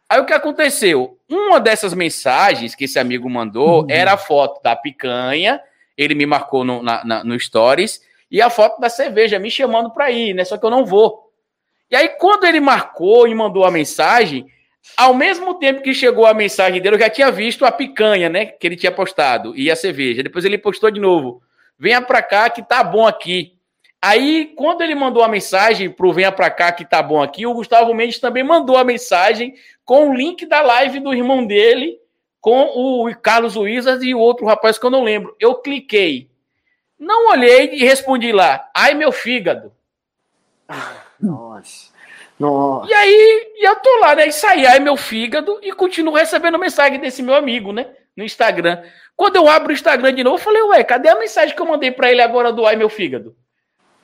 Aí 0.08 0.20
o 0.20 0.26
que 0.26 0.32
aconteceu? 0.32 1.18
Uma 1.28 1.60
dessas 1.60 1.94
mensagens 1.94 2.74
que 2.74 2.84
esse 2.84 2.98
amigo 2.98 3.30
mandou 3.30 3.82
uhum. 3.82 3.86
era 3.88 4.14
a 4.14 4.16
foto 4.16 4.62
da 4.62 4.74
picanha, 4.74 5.60
ele 5.96 6.14
me 6.14 6.26
marcou 6.26 6.64
no, 6.64 6.82
na, 6.82 7.04
na, 7.04 7.24
no 7.24 7.38
Stories, 7.38 8.00
e 8.30 8.40
a 8.40 8.50
foto 8.50 8.80
da 8.80 8.88
cerveja, 8.88 9.38
me 9.38 9.50
chamando 9.50 9.90
para 9.90 10.10
ir, 10.10 10.34
né? 10.34 10.44
Só 10.44 10.56
que 10.56 10.64
eu 10.64 10.70
não 10.70 10.84
vou. 10.84 11.30
E 11.90 11.96
aí, 11.96 12.08
quando 12.08 12.44
ele 12.44 12.60
marcou 12.60 13.26
e 13.26 13.34
mandou 13.34 13.64
a 13.64 13.70
mensagem, 13.70 14.46
Ao 14.96 15.14
mesmo 15.14 15.54
tempo 15.54 15.82
que 15.82 15.92
chegou 15.92 16.26
a 16.26 16.34
mensagem 16.34 16.80
dele, 16.80 16.96
eu 16.96 17.00
já 17.00 17.10
tinha 17.10 17.30
visto 17.30 17.64
a 17.64 17.72
picanha, 17.72 18.28
né? 18.28 18.46
Que 18.46 18.66
ele 18.66 18.76
tinha 18.76 18.92
postado 18.92 19.54
e 19.56 19.70
a 19.70 19.76
cerveja. 19.76 20.22
Depois 20.22 20.44
ele 20.44 20.58
postou 20.58 20.90
de 20.90 21.00
novo. 21.00 21.42
Venha 21.78 22.00
pra 22.00 22.22
cá 22.22 22.48
que 22.50 22.62
tá 22.62 22.82
bom 22.82 23.06
aqui. 23.06 23.54
Aí, 24.02 24.46
quando 24.56 24.80
ele 24.80 24.94
mandou 24.94 25.22
a 25.22 25.28
mensagem 25.28 25.90
pro 25.90 26.12
Venha 26.12 26.32
Pra 26.32 26.50
Cá 26.50 26.72
que 26.72 26.86
tá 26.86 27.02
bom 27.02 27.22
aqui, 27.22 27.44
o 27.44 27.52
Gustavo 27.52 27.92
Mendes 27.92 28.18
também 28.18 28.42
mandou 28.42 28.78
a 28.78 28.84
mensagem 28.84 29.54
com 29.84 30.08
o 30.08 30.14
link 30.14 30.46
da 30.46 30.62
live 30.62 31.00
do 31.00 31.12
irmão 31.12 31.44
dele, 31.44 31.98
com 32.40 32.62
o 32.62 33.14
Carlos 33.16 33.56
Wizard 33.56 34.02
e 34.06 34.14
o 34.14 34.18
outro 34.18 34.46
rapaz 34.46 34.78
que 34.78 34.86
eu 34.86 34.90
não 34.90 35.04
lembro. 35.04 35.36
Eu 35.38 35.56
cliquei. 35.56 36.30
Não 36.98 37.28
olhei 37.28 37.74
e 37.74 37.84
respondi 37.84 38.32
lá. 38.32 38.70
Ai, 38.74 38.94
meu 38.94 39.12
fígado. 39.12 39.70
Nossa. 41.20 41.90
Nossa. 42.38 42.90
E 42.90 42.94
aí, 42.94 43.52
eu 43.60 43.76
tô 43.76 43.98
lá, 43.98 44.14
né? 44.14 44.28
E 44.28 44.32
saí, 44.32 44.64
ai, 44.64 44.78
meu 44.78 44.96
fígado, 44.96 45.58
e 45.62 45.72
continuo 45.72 46.14
recebendo 46.14 46.58
mensagem 46.58 46.98
desse 46.98 47.22
meu 47.22 47.34
amigo, 47.34 47.70
né? 47.70 47.86
No 48.16 48.24
Instagram. 48.24 48.82
Quando 49.14 49.36
eu 49.36 49.46
abro 49.46 49.68
o 49.68 49.74
Instagram 49.74 50.14
de 50.14 50.24
novo, 50.24 50.36
eu 50.36 50.42
falei, 50.42 50.62
ué, 50.62 50.82
cadê 50.82 51.10
a 51.10 51.18
mensagem 51.18 51.54
que 51.54 51.60
eu 51.60 51.66
mandei 51.66 51.90
para 51.90 52.10
ele 52.10 52.22
agora 52.22 52.50
do 52.50 52.64
ai, 52.64 52.76
meu 52.76 52.88
fígado? 52.88 53.36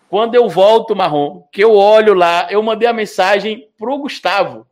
Quando 0.08 0.34
eu 0.34 0.48
volto, 0.48 0.94
Marrom, 0.94 1.42
que 1.50 1.62
eu 1.62 1.74
olho 1.74 2.14
lá, 2.14 2.46
eu 2.50 2.62
mandei 2.62 2.88
a 2.88 2.92
mensagem 2.92 3.68
pro 3.76 3.98
Gustavo. 3.98 4.66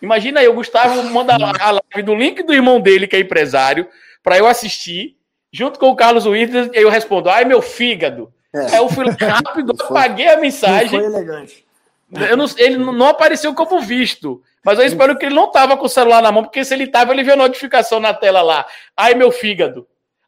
Imagina 0.00 0.40
aí, 0.40 0.48
o 0.48 0.54
Gustavo 0.54 1.02
manda 1.04 1.34
a 1.34 1.70
live 1.70 2.02
do 2.04 2.14
link 2.14 2.42
do 2.42 2.52
irmão 2.52 2.80
dele, 2.80 3.06
que 3.06 3.16
é 3.16 3.20
empresário, 3.20 3.88
para 4.22 4.36
eu 4.36 4.46
assistir, 4.46 5.16
junto 5.50 5.78
com 5.78 5.88
o 5.88 5.96
Carlos 5.96 6.26
Withers, 6.26 6.68
e 6.72 6.78
eu 6.78 6.90
respondo, 6.90 7.30
ai, 7.30 7.44
meu 7.44 7.62
fígado. 7.62 8.32
É. 8.54 8.66
Aí 8.66 8.76
eu 8.76 8.88
fui 8.88 9.06
rápido, 9.18 9.72
apaguei 9.78 10.28
a 10.28 10.36
mensagem. 10.36 10.88
Foi 10.88 11.04
elegante. 11.04 11.64
Não, 12.10 12.46
ele 12.58 12.76
não 12.78 13.08
apareceu 13.08 13.54
como 13.54 13.80
visto. 13.80 14.42
Mas 14.62 14.78
eu 14.78 14.84
espero 14.84 15.16
que 15.16 15.26
ele 15.26 15.34
não 15.34 15.50
tava 15.50 15.76
com 15.76 15.86
o 15.86 15.88
celular 15.88 16.20
na 16.20 16.32
mão, 16.32 16.42
porque 16.42 16.64
se 16.64 16.74
ele 16.74 16.86
tava, 16.86 17.12
ele 17.12 17.22
viu 17.22 17.34
a 17.34 17.36
notificação 17.36 18.00
na 18.00 18.12
tela 18.12 18.42
lá. 18.42 18.66
Ai, 18.96 19.14
meu 19.14 19.30
fígado. 19.30 19.86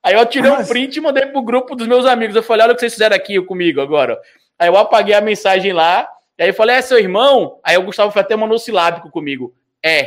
Aí 0.09 0.15
eu 0.15 0.25
tirei 0.25 0.51
Mas... 0.51 0.67
um 0.67 0.73
print 0.73 0.97
e 0.97 1.01
mandei 1.03 1.27
pro 1.27 1.43
grupo 1.43 1.77
dos 1.77 1.87
meus 1.87 2.07
amigos. 2.07 2.35
Eu 2.35 2.43
falei, 2.43 2.65
olha 2.65 2.73
o 2.73 2.75
que 2.75 2.81
vocês 2.81 2.95
fizeram 2.95 3.15
aqui 3.15 3.39
comigo 3.43 3.79
agora. 3.79 4.19
Aí 4.59 4.67
eu 4.67 4.77
apaguei 4.79 5.15
a 5.15 5.21
mensagem 5.21 5.75
lá. 5.75 6.09
Aí 6.41 6.49
eu 6.49 6.55
falei, 6.55 6.77
é 6.77 6.81
seu 6.81 6.99
irmão? 6.99 7.61
Aí 7.63 7.77
o 7.77 7.83
Gustavo 7.83 8.11
foi 8.11 8.23
até 8.23 8.35
monossilábico 8.35 9.11
comigo. 9.11 9.55
É. 9.85 10.01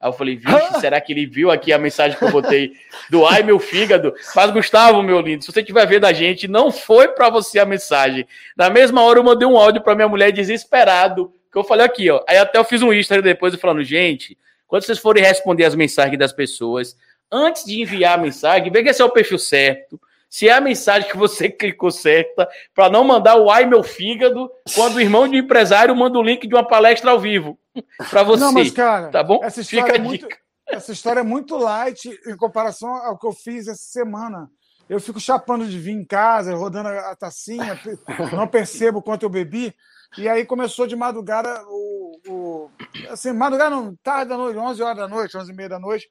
Aí 0.00 0.08
eu 0.08 0.12
falei, 0.12 0.34
vixe, 0.34 0.74
será 0.80 1.00
que 1.00 1.12
ele 1.12 1.24
viu 1.24 1.52
aqui 1.52 1.72
a 1.72 1.78
mensagem 1.78 2.18
que 2.18 2.24
eu 2.24 2.32
botei 2.32 2.72
do 3.08 3.24
ai, 3.24 3.44
meu 3.44 3.60
fígado? 3.60 4.12
Mas, 4.34 4.50
Gustavo, 4.50 5.00
meu 5.04 5.20
lindo, 5.20 5.44
se 5.44 5.52
você 5.52 5.60
estiver 5.60 5.86
vendo 5.86 6.06
a 6.06 6.12
gente, 6.12 6.48
não 6.48 6.72
foi 6.72 7.06
para 7.06 7.30
você 7.30 7.60
a 7.60 7.64
mensagem. 7.64 8.26
Na 8.56 8.68
mesma 8.68 9.02
hora 9.02 9.20
eu 9.20 9.24
mandei 9.24 9.46
um 9.46 9.56
áudio 9.56 9.82
para 9.82 9.94
minha 9.94 10.08
mulher 10.08 10.32
desesperado, 10.32 11.32
que 11.52 11.56
eu 11.56 11.62
falei 11.62 11.86
aqui, 11.86 12.10
ó. 12.10 12.24
Aí 12.28 12.38
até 12.38 12.58
eu 12.58 12.64
fiz 12.64 12.82
um 12.82 12.92
Instagram 12.92 13.22
depois 13.22 13.54
falando, 13.54 13.84
gente, 13.84 14.36
quando 14.66 14.82
vocês 14.82 14.98
forem 14.98 15.22
responder 15.22 15.64
as 15.64 15.76
mensagens 15.76 16.18
das 16.18 16.32
pessoas, 16.32 16.96
antes 17.30 17.64
de 17.64 17.80
enviar 17.80 18.18
a 18.18 18.22
mensagem, 18.22 18.70
veja 18.70 18.92
se 18.92 19.02
é 19.02 19.04
o 19.04 19.10
perfil 19.10 19.38
certo, 19.38 20.00
se 20.28 20.48
é 20.48 20.52
a 20.52 20.60
mensagem 20.60 21.08
que 21.08 21.16
você 21.16 21.48
clicou 21.50 21.90
certa, 21.90 22.48
para 22.74 22.90
não 22.90 23.04
mandar 23.04 23.36
o 23.36 23.50
ai 23.50 23.66
meu 23.66 23.82
fígado 23.82 24.50
quando 24.74 24.96
o 24.96 25.00
irmão 25.00 25.28
de 25.28 25.36
um 25.36 25.40
empresário 25.40 25.94
manda 25.94 26.18
o 26.18 26.22
link 26.22 26.46
de 26.46 26.54
uma 26.54 26.66
palestra 26.66 27.10
ao 27.10 27.20
vivo 27.20 27.58
para 28.10 28.22
você. 28.22 28.42
Não, 28.42 28.52
mas 28.52 28.70
cara, 28.70 29.10
tá 29.10 29.22
bom? 29.22 29.40
Essa 29.42 29.60
história, 29.60 29.86
Fica 29.86 29.96
é 29.96 30.00
muito, 30.00 30.28
essa 30.66 30.92
história 30.92 31.20
é 31.20 31.24
muito 31.24 31.56
light 31.56 32.10
em 32.26 32.36
comparação 32.36 32.88
ao 32.88 33.18
que 33.18 33.26
eu 33.26 33.32
fiz 33.32 33.68
essa 33.68 33.84
semana. 33.84 34.50
Eu 34.88 35.00
fico 35.00 35.18
chapando 35.18 35.66
de 35.66 35.78
vinho 35.78 36.00
em 36.00 36.04
casa, 36.04 36.54
rodando 36.54 36.88
a 36.88 37.16
tacinha, 37.16 37.80
não 38.36 38.46
percebo 38.46 39.00
quanto 39.00 39.22
eu 39.22 39.30
bebi. 39.30 39.74
E 40.16 40.28
aí 40.28 40.44
começou 40.44 40.86
de 40.86 40.94
madrugada, 40.94 41.62
o, 41.66 42.20
o 42.28 42.70
assim, 43.08 43.32
madrugada 43.32 43.70
não, 43.70 43.96
tarde 43.96 44.28
da 44.28 44.36
noite, 44.36 44.58
11 44.58 44.82
horas 44.82 44.96
da 44.96 45.08
noite, 45.08 45.36
11 45.36 45.50
e 45.50 45.54
meia 45.54 45.68
da 45.68 45.78
noite, 45.78 46.08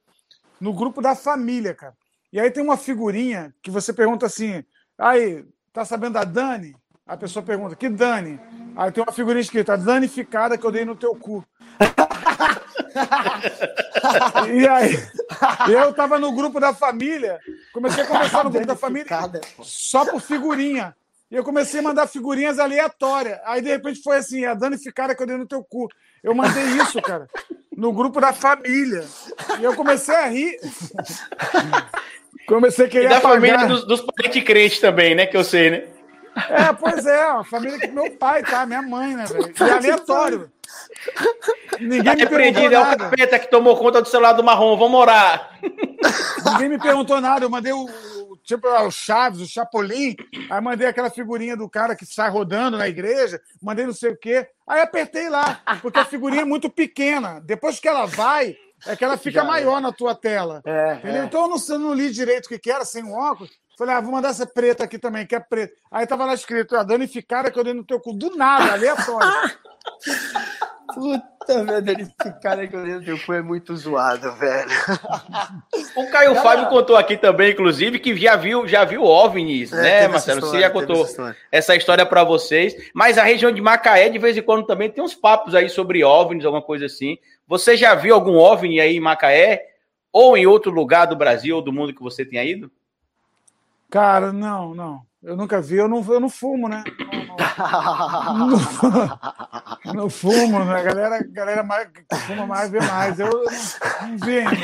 no 0.60 0.72
grupo 0.72 1.00
da 1.00 1.14
família, 1.14 1.74
cara. 1.74 1.94
E 2.32 2.40
aí 2.40 2.50
tem 2.50 2.62
uma 2.62 2.76
figurinha 2.76 3.54
que 3.62 3.70
você 3.70 3.92
pergunta 3.92 4.26
assim: 4.26 4.64
aí, 4.98 5.44
tá 5.72 5.84
sabendo 5.84 6.14
da 6.14 6.24
Dani? 6.24 6.74
A 7.06 7.16
pessoa 7.16 7.44
pergunta: 7.44 7.76
que 7.76 7.88
Dani? 7.88 8.40
Aí 8.76 8.90
tem 8.90 9.04
uma 9.04 9.12
figurinha 9.12 9.40
escrita: 9.40 9.76
danificada 9.76 10.58
que 10.58 10.66
eu 10.66 10.72
dei 10.72 10.84
no 10.84 10.96
teu 10.96 11.14
cu. 11.14 11.44
e 14.52 14.66
aí, 14.66 14.98
eu 15.70 15.94
tava 15.94 16.18
no 16.18 16.32
grupo 16.32 16.58
da 16.58 16.74
família, 16.74 17.38
comecei 17.72 18.02
a 18.02 18.06
conversar 18.06 18.44
no 18.44 18.50
grupo 18.50 18.66
da 18.66 18.76
família 18.76 19.06
só 19.62 20.04
por 20.04 20.20
figurinha. 20.20 20.96
E 21.30 21.36
eu 21.36 21.44
comecei 21.44 21.80
a 21.80 21.82
mandar 21.82 22.06
figurinhas 22.06 22.58
aleatórias. 22.58 23.40
Aí, 23.44 23.62
de 23.62 23.68
repente, 23.68 24.02
foi 24.02 24.16
assim: 24.16 24.44
a 24.44 24.54
danificada 24.54 25.14
que 25.14 25.22
eu 25.22 25.26
dei 25.26 25.36
no 25.36 25.46
teu 25.46 25.62
cu. 25.62 25.88
Eu 26.22 26.34
mandei 26.34 26.64
isso, 26.64 27.00
cara 27.02 27.28
no 27.76 27.92
grupo 27.92 28.20
da 28.20 28.32
família. 28.32 29.04
E 29.58 29.64
eu 29.64 29.74
comecei 29.74 30.14
a 30.14 30.26
rir. 30.26 30.58
Comecei 32.46 32.84
a 32.84 32.88
querer 32.88 33.06
e 33.06 33.08
da 33.08 33.16
apagar. 33.16 33.36
família 33.36 33.66
dos, 33.66 33.86
dos 33.86 34.02
parentes 34.02 34.44
crentes 34.44 34.78
também, 34.78 35.14
né? 35.14 35.24
Que 35.24 35.34
eu 35.34 35.42
sei, 35.42 35.70
né? 35.70 35.84
É, 36.50 36.72
pois 36.72 37.06
é, 37.06 37.22
a 37.22 37.44
família 37.44 37.78
que 37.78 37.86
meu 37.86 38.10
pai, 38.10 38.42
tá? 38.42 38.66
Minha 38.66 38.82
mãe, 38.82 39.14
né, 39.14 39.24
velho? 39.24 39.54
E 39.58 39.70
aleatório. 39.70 40.50
Ninguém 41.80 42.02
tá 42.02 42.16
me 42.16 42.26
perguntou 42.26 42.70
nada. 42.70 42.74
É 42.74 42.94
o 42.94 42.98
capeta 42.98 43.38
que 43.38 43.50
tomou 43.50 43.76
conta 43.76 44.02
do 44.02 44.08
celular 44.08 44.32
do 44.32 44.44
marrom, 44.44 44.76
vamos 44.76 45.00
orar. 45.00 45.58
Ninguém 46.44 46.68
me 46.68 46.78
perguntou 46.78 47.20
nada, 47.20 47.44
eu 47.44 47.50
mandei 47.50 47.72
o, 47.72 47.88
tipo 48.44 48.68
o 48.68 48.90
Chaves, 48.90 49.40
o 49.40 49.46
Chapolin, 49.46 50.14
aí 50.50 50.60
mandei 50.60 50.86
aquela 50.86 51.10
figurinha 51.10 51.56
do 51.56 51.68
cara 51.68 51.96
que 51.96 52.04
sai 52.06 52.30
rodando 52.30 52.76
na 52.76 52.86
igreja, 52.86 53.40
mandei 53.60 53.86
não 53.86 53.94
sei 53.94 54.12
o 54.12 54.16
quê, 54.16 54.46
aí 54.66 54.80
apertei 54.80 55.28
lá, 55.28 55.62
porque 55.80 55.98
a 55.98 56.04
figurinha 56.04 56.42
é 56.42 56.44
muito 56.44 56.70
pequena. 56.70 57.40
Depois 57.40 57.80
que 57.80 57.88
ela 57.88 58.06
vai, 58.06 58.56
é 58.86 58.94
que 58.94 59.04
ela 59.04 59.16
fica 59.16 59.40
Já 59.40 59.44
maior 59.44 59.78
é. 59.78 59.80
na 59.80 59.92
tua 59.92 60.14
tela. 60.14 60.62
É, 60.64 61.00
é. 61.02 61.24
Então 61.24 61.42
eu 61.42 61.48
não, 61.48 61.56
eu 61.68 61.78
não 61.78 61.94
li 61.94 62.10
direito 62.10 62.46
o 62.46 62.48
que, 62.48 62.58
que 62.58 62.70
era, 62.70 62.84
sem 62.84 63.02
o 63.02 63.12
óculos. 63.12 63.50
Falei, 63.76 63.96
ah, 63.96 64.00
vou 64.00 64.12
mandar 64.12 64.28
essa 64.28 64.46
preta 64.46 64.84
aqui 64.84 64.98
também, 64.98 65.26
que 65.26 65.34
é 65.34 65.40
preta. 65.40 65.74
Aí 65.90 66.06
tava 66.06 66.24
lá 66.24 66.34
escrito, 66.34 66.76
a 66.76 66.84
danificada 66.84 67.50
que 67.50 67.58
eu 67.58 67.64
dei 67.64 67.72
no 67.72 67.84
teu 67.84 67.98
cu. 67.98 68.12
Do 68.12 68.36
nada, 68.36 68.72
aleatório. 68.72 69.28
Puta 70.92 71.64
merda, 71.64 71.92
esse 71.92 72.40
cara 72.40 72.66
que 72.66 72.74
eu 72.76 72.82
dei 72.82 72.94
no 72.94 73.04
teu 73.04 73.18
cu 73.18 73.32
é 73.32 73.42
muito 73.42 73.76
zoado, 73.76 74.32
velho. 74.34 74.70
O 75.96 76.10
Caio 76.10 76.34
Fábio 76.36 76.68
contou 76.68 76.96
aqui 76.96 77.16
também, 77.16 77.52
inclusive, 77.52 77.98
que 77.98 78.16
já 78.16 78.36
viu, 78.36 78.66
já 78.66 78.84
viu 78.84 79.02
OVNIs, 79.04 79.72
é, 79.72 80.02
né, 80.02 80.08
Marcelo? 80.08 80.38
História, 80.38 80.60
Você 80.60 80.66
já 80.66 80.70
contou 80.70 81.02
essa 81.02 81.10
história, 81.10 81.36
essa 81.50 81.76
história 81.76 82.06
para 82.06 82.24
vocês. 82.24 82.74
Mas 82.92 83.18
a 83.18 83.24
região 83.24 83.50
de 83.50 83.60
Macaé, 83.60 84.08
de 84.08 84.18
vez 84.18 84.36
em 84.36 84.42
quando, 84.42 84.66
também 84.66 84.90
tem 84.90 85.02
uns 85.02 85.14
papos 85.14 85.54
aí 85.54 85.68
sobre 85.68 86.04
OVNIs, 86.04 86.44
alguma 86.44 86.62
coisa 86.62 86.86
assim. 86.86 87.16
Você 87.46 87.76
já 87.76 87.94
viu 87.94 88.14
algum 88.14 88.36
OVNI 88.36 88.80
aí 88.80 88.96
em 88.96 89.00
Macaé? 89.00 89.70
Ou 90.12 90.36
em 90.36 90.46
outro 90.46 90.70
lugar 90.70 91.06
do 91.06 91.16
Brasil 91.16 91.56
ou 91.56 91.62
do 91.62 91.72
mundo 91.72 91.92
que 91.92 92.02
você 92.02 92.24
tenha 92.24 92.44
ido? 92.44 92.70
Cara, 93.90 94.32
não, 94.32 94.74
não. 94.74 95.02
Eu 95.22 95.36
nunca 95.36 95.60
vi, 95.60 95.76
eu 95.76 95.88
não, 95.88 96.04
eu 96.12 96.20
não 96.20 96.28
fumo, 96.28 96.68
né? 96.68 96.84
Não, 99.84 99.94
não, 99.94 100.10
fumo, 100.10 100.64
né? 100.64 100.80
A 100.80 100.82
galera, 100.82 101.24
galera 101.30 101.62
mais, 101.62 101.88
fuma 102.26 102.46
mais, 102.46 102.70
vê 102.70 102.80
mais. 102.80 103.20
Eu 103.20 103.28
não, 103.28 103.44
não 104.08 104.16
vi 104.18 104.38
ainda. 104.38 104.56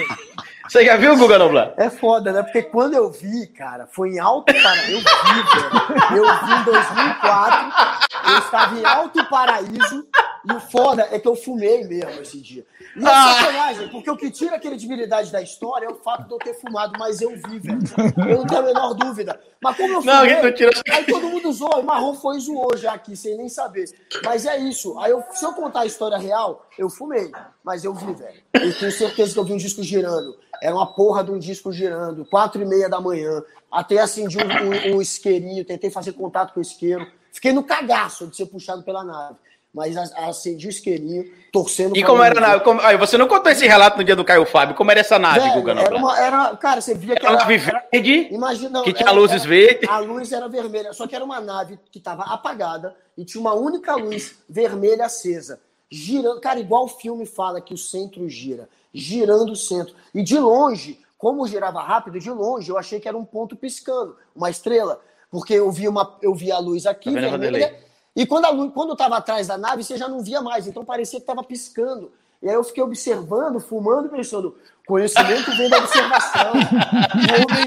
Você 0.66 0.84
já 0.84 0.97
viu 0.97 1.12
o 1.12 1.16
Guga 1.16 1.38
Noblar? 1.38 1.72
É 1.76 1.88
foda, 1.91 2.32
né? 2.32 2.43
Porque 2.43 2.62
quando 2.62 2.95
eu 2.95 3.11
vi, 3.11 3.47
cara, 3.49 3.86
foi 3.93 4.11
em 4.11 4.18
Alto 4.20 4.53
Paraíso. 4.62 5.05
Eu 5.05 5.34
vi, 5.34 5.43
velho. 5.43 5.70
Eu 6.16 6.24
vi 6.47 6.53
em 6.53 6.62
2004. 6.64 7.72
Eu 8.30 8.38
estava 8.38 8.78
em 8.78 8.84
Alto 8.84 9.24
Paraíso. 9.28 10.07
E 10.49 10.53
o 10.53 10.61
foda 10.61 11.07
é 11.11 11.18
que 11.18 11.28
eu 11.28 11.36
fumei 11.36 11.84
mesmo 11.84 12.22
esse 12.22 12.41
dia. 12.41 12.64
E 12.97 13.05
é 13.05 13.09
ah. 13.09 13.34
sacanagem, 13.34 13.88
porque 13.88 14.11
o 14.11 14.16
que 14.16 14.30
tira 14.30 14.57
a 14.57 14.61
credibilidade 14.61 15.30
da 15.30 15.43
história 15.43 15.86
é 15.86 15.91
o 15.91 15.97
fato 15.97 16.26
de 16.26 16.32
eu 16.32 16.38
ter 16.38 16.55
fumado, 16.55 16.99
mas 16.99 17.20
eu 17.20 17.30
vi, 17.30 17.59
velho. 17.59 17.78
Eu 18.28 18.38
não 18.38 18.47
tenho 18.47 18.61
a 18.61 18.64
menor 18.64 18.95
dúvida. 18.95 19.38
Mas 19.62 19.76
como 19.76 19.95
eu 19.95 20.01
fumei, 20.01 20.34
não, 20.36 20.43
não 20.45 20.55
tira... 20.55 20.70
aí 20.91 21.05
todo 21.05 21.28
mundo 21.28 21.53
zoou, 21.53 21.80
o 21.80 21.84
Marrom 21.84 22.14
foi 22.14 22.38
e 22.38 22.41
zoou 22.41 22.74
já 22.76 22.95
aqui, 22.95 23.14
sem 23.14 23.36
nem 23.36 23.49
saber. 23.49 23.84
Mas 24.24 24.47
é 24.47 24.57
isso. 24.57 24.99
Aí 24.99 25.11
eu, 25.11 25.22
se 25.32 25.45
eu 25.45 25.53
contar 25.53 25.80
a 25.80 25.86
história 25.86 26.16
real, 26.16 26.66
eu 26.78 26.88
fumei, 26.88 27.30
mas 27.62 27.84
eu 27.84 27.93
vi, 27.93 28.12
velho. 28.14 28.43
Eu 28.55 28.78
tenho 28.78 28.93
certeza 28.93 29.34
que 29.34 29.38
eu 29.38 29.45
vi 29.45 29.53
um 29.53 29.59
disco 29.59 29.82
girando. 29.82 30.38
Era 30.62 30.74
uma 30.74 30.95
porra 30.95 31.22
de 31.22 31.30
um 31.30 31.38
disco 31.38 31.70
girando, 31.70 32.24
quatro 32.24 32.62
e 32.62 32.66
meia 32.66 32.88
da 32.88 33.01
manhã. 33.01 33.43
Até 33.70 33.99
acendi 33.99 34.38
um, 34.38 34.95
um, 34.95 34.97
um 34.97 35.03
isqueirinho, 35.03 35.64
tentei 35.64 35.91
fazer 35.91 36.12
contato 36.12 36.55
com 36.55 36.61
o 36.61 36.62
isqueiro. 36.62 37.07
Fiquei 37.30 37.53
no 37.53 37.62
cagaço 37.62 38.26
de 38.26 38.36
ser 38.36 38.47
puxado 38.47 38.82
pela 38.82 39.05
nave 39.05 39.36
mas 39.73 39.97
acendi 39.97 40.66
o 40.66 40.71
isqueirinho, 40.71 41.31
torcendo. 41.53 41.97
E 41.97 42.03
como 42.03 42.23
era 42.23 42.39
a 42.39 42.41
nave? 42.41 42.64
Como... 42.64 42.81
você 42.99 43.16
não 43.16 43.29
contou 43.29 43.53
esse 43.53 43.66
relato 43.66 43.99
no 43.99 44.05
dia 44.05 44.16
do 44.16 44.25
Caio 44.25 44.45
Fábio? 44.45 44.75
Como 44.75 44.91
era 44.91 45.01
essa 45.01 45.18
nave, 45.18 45.41
Velho, 45.41 45.55
Guga 45.55 45.73
era, 45.73 45.97
uma, 45.97 46.18
era 46.18 46.57
Cara, 46.57 46.81
você 46.81 46.95
via 46.95 47.14
que 47.14 47.25
era. 47.25 47.35
Uma 47.35 47.41
nave 47.41 47.57
verde? 47.57 48.29
Imagina, 48.33 48.71
não, 48.71 48.83
que 48.83 48.93
tinha 48.93 49.09
era, 49.09 49.16
luzes 49.16 49.45
verdes. 49.45 49.89
A 49.89 49.99
luz 49.99 50.33
era 50.33 50.49
vermelha, 50.49 50.93
só 50.93 51.07
que 51.07 51.14
era 51.14 51.25
uma 51.25 51.41
nave 51.41 51.79
que 51.91 51.99
estava 51.99 52.25
apagada 52.25 52.97
e 53.16 53.25
tinha 53.25 53.41
uma 53.41 53.55
única 53.55 53.95
luz 53.95 54.39
vermelha 54.49 55.07
acesa. 55.07 55.61
Girando, 55.89 56.41
cara, 56.41 56.59
igual 56.59 56.85
o 56.85 56.89
filme 56.89 57.27
fala 57.27 57.61
que 57.61 57.75
o 57.75 57.79
centro 57.79 58.29
gira, 58.29 58.68
girando 58.93 59.53
o 59.53 59.57
centro. 59.57 59.95
E 60.14 60.23
de 60.23 60.39
longe, 60.39 61.01
como 61.16 61.47
girava 61.47 61.81
rápido, 61.83 62.18
de 62.18 62.31
longe 62.31 62.71
eu 62.71 62.79
achei 62.79 62.99
que 62.99 63.09
era 63.09 63.16
um 63.16 63.25
ponto 63.25 63.55
piscando, 63.55 64.16
uma 64.35 64.51
estrela. 64.51 65.01
Porque 65.31 65.55
eu 65.55 65.71
vi, 65.71 65.87
uma, 65.87 66.18
eu 66.21 66.35
vi 66.35 66.51
a 66.51 66.59
luz 66.59 66.87
aqui, 66.87 67.14
tá 67.14 67.21
vermelha, 67.21 67.77
e 68.15 68.27
quando 68.27 68.45
a 68.45 68.51
luz, 68.51 68.73
quando 68.73 68.93
estava 68.93 69.17
atrás 69.17 69.47
da 69.47 69.57
nave, 69.57 69.85
você 69.85 69.97
já 69.97 70.09
não 70.09 70.21
via 70.21 70.41
mais, 70.41 70.67
então 70.67 70.85
parecia 70.85 71.19
que 71.19 71.25
estava 71.25 71.43
piscando. 71.43 72.13
E 72.43 72.49
aí 72.49 72.55
eu 72.55 72.65
fiquei 72.65 72.83
observando, 72.83 73.61
fumando, 73.61 74.09
pensando, 74.09 74.57
conhecimento 74.87 75.51
vem 75.57 75.69
da 75.69 75.79
observação. 75.79 76.53
O 76.53 77.53
homem, 77.53 77.67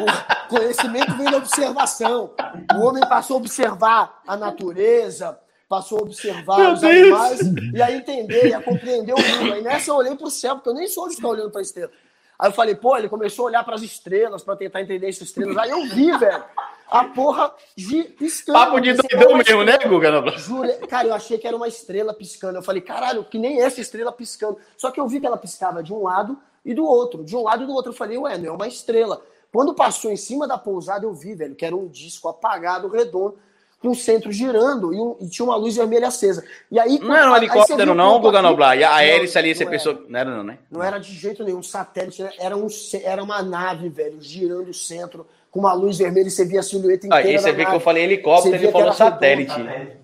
o 0.00 0.48
conhecimento 0.48 1.14
vem 1.16 1.30
da 1.30 1.36
observação. 1.36 2.30
O 2.74 2.80
homem 2.80 3.06
passou 3.06 3.36
a 3.36 3.40
observar 3.40 4.22
a 4.26 4.36
natureza, 4.36 5.38
passou 5.68 5.98
a 5.98 6.02
observar 6.02 6.58
Meu 6.58 6.72
os 6.72 6.80
Deus. 6.80 7.20
animais, 7.20 7.40
e 7.74 7.82
a 7.82 7.92
entender, 7.92 8.48
e 8.48 8.54
a 8.54 8.62
compreender 8.62 9.14
o 9.14 9.18
mundo. 9.18 9.52
Aí 9.52 9.62
nessa 9.62 9.90
eu 9.90 9.96
olhei 9.96 10.16
para 10.16 10.26
o 10.26 10.30
céu, 10.30 10.56
porque 10.56 10.70
eu 10.70 10.74
nem 10.74 10.88
sou 10.88 11.08
de 11.08 11.16
ficar 11.16 11.28
olhando 11.28 11.50
para 11.50 11.60
a 11.60 11.62
estrela. 11.62 11.90
Aí 12.38 12.48
eu 12.48 12.52
falei, 12.52 12.74
pô, 12.74 12.96
ele 12.96 13.08
começou 13.08 13.46
a 13.46 13.48
olhar 13.48 13.64
para 13.64 13.74
as 13.74 13.82
estrelas, 13.82 14.42
para 14.42 14.56
tentar 14.56 14.82
entender 14.82 15.08
essas 15.08 15.28
estrelas. 15.28 15.56
Aí 15.56 15.70
eu 15.70 15.84
vi, 15.86 16.16
velho, 16.18 16.44
a 16.88 17.04
porra 17.04 17.52
de 17.76 18.04
piscando. 18.04 18.58
Papo 18.58 18.80
de 18.80 18.92
doidão 18.92 19.36
mesmo, 19.36 19.64
né, 19.64 19.78
Guga? 19.78 20.22
Cara, 20.86 21.08
eu 21.08 21.14
achei 21.14 21.38
que 21.38 21.46
era 21.46 21.56
uma 21.56 21.68
estrela 21.68 22.12
piscando. 22.12 22.58
Eu 22.58 22.62
falei, 22.62 22.82
caralho, 22.82 23.24
que 23.24 23.38
nem 23.38 23.60
essa 23.60 23.80
estrela 23.80 24.12
piscando. 24.12 24.58
Só 24.76 24.90
que 24.90 25.00
eu 25.00 25.08
vi 25.08 25.18
que 25.18 25.26
ela 25.26 25.38
piscava 25.38 25.82
de 25.82 25.92
um 25.92 26.02
lado 26.02 26.38
e 26.64 26.74
do 26.74 26.84
outro. 26.84 27.24
De 27.24 27.34
um 27.34 27.42
lado 27.42 27.64
e 27.64 27.66
do 27.66 27.72
outro. 27.72 27.92
Eu 27.92 27.96
falei, 27.96 28.18
ué, 28.18 28.36
não 28.38 28.48
é 28.48 28.52
uma 28.52 28.68
estrela. 28.68 29.22
Quando 29.52 29.74
passou 29.74 30.10
em 30.10 30.16
cima 30.16 30.46
da 30.46 30.58
pousada, 30.58 31.06
eu 31.06 31.14
vi, 31.14 31.34
velho, 31.34 31.54
que 31.54 31.64
era 31.64 31.74
um 31.74 31.88
disco 31.88 32.28
apagado, 32.28 32.88
redondo, 32.88 33.38
com 33.80 33.90
o 33.90 33.94
centro 33.94 34.32
girando 34.32 34.92
e, 34.92 34.98
um, 34.98 35.16
e, 35.20 35.28
tinha 35.28 35.44
uma 35.44 35.56
luz 35.56 35.76
vermelha 35.76 36.08
acesa. 36.08 36.44
E 36.70 36.78
aí, 36.78 36.98
não 36.98 37.14
era 37.14 37.30
um 37.30 37.36
helicóptero, 37.36 37.94
não, 37.94 38.20
Guga 38.20 38.40
Noblar. 38.40 38.76
E 38.76 38.84
a 38.84 39.02
hélice 39.04 39.38
ali, 39.38 39.54
você 39.54 39.64
não 39.64 39.70
pensou. 39.70 39.92
Era. 39.92 40.02
Não 40.08 40.18
era, 40.18 40.30
não, 40.30 40.44
né? 40.44 40.58
Não 40.70 40.82
era 40.82 40.98
de 40.98 41.12
jeito 41.12 41.44
nenhum. 41.44 41.62
Satélite, 41.62 42.22
né? 42.22 42.30
era, 42.38 42.56
um, 42.56 42.66
era 43.02 43.22
uma 43.22 43.42
nave, 43.42 43.88
velho, 43.88 44.16
girando 44.20 44.70
o 44.70 44.74
centro, 44.74 45.26
com 45.50 45.60
uma 45.60 45.74
luz 45.74 45.98
vermelha 45.98 46.26
e 46.26 46.30
você 46.30 46.44
via 46.44 46.60
a 46.60 46.62
silhueta 46.62 47.06
inteira. 47.06 47.28
Aí 47.28 47.38
você 47.38 47.52
vê 47.52 47.66
que 47.66 47.74
eu 47.74 47.80
falei 47.80 48.04
helicóptero, 48.04 48.54
ele 48.54 48.72
falou 48.72 48.92
satélite. 48.92 49.54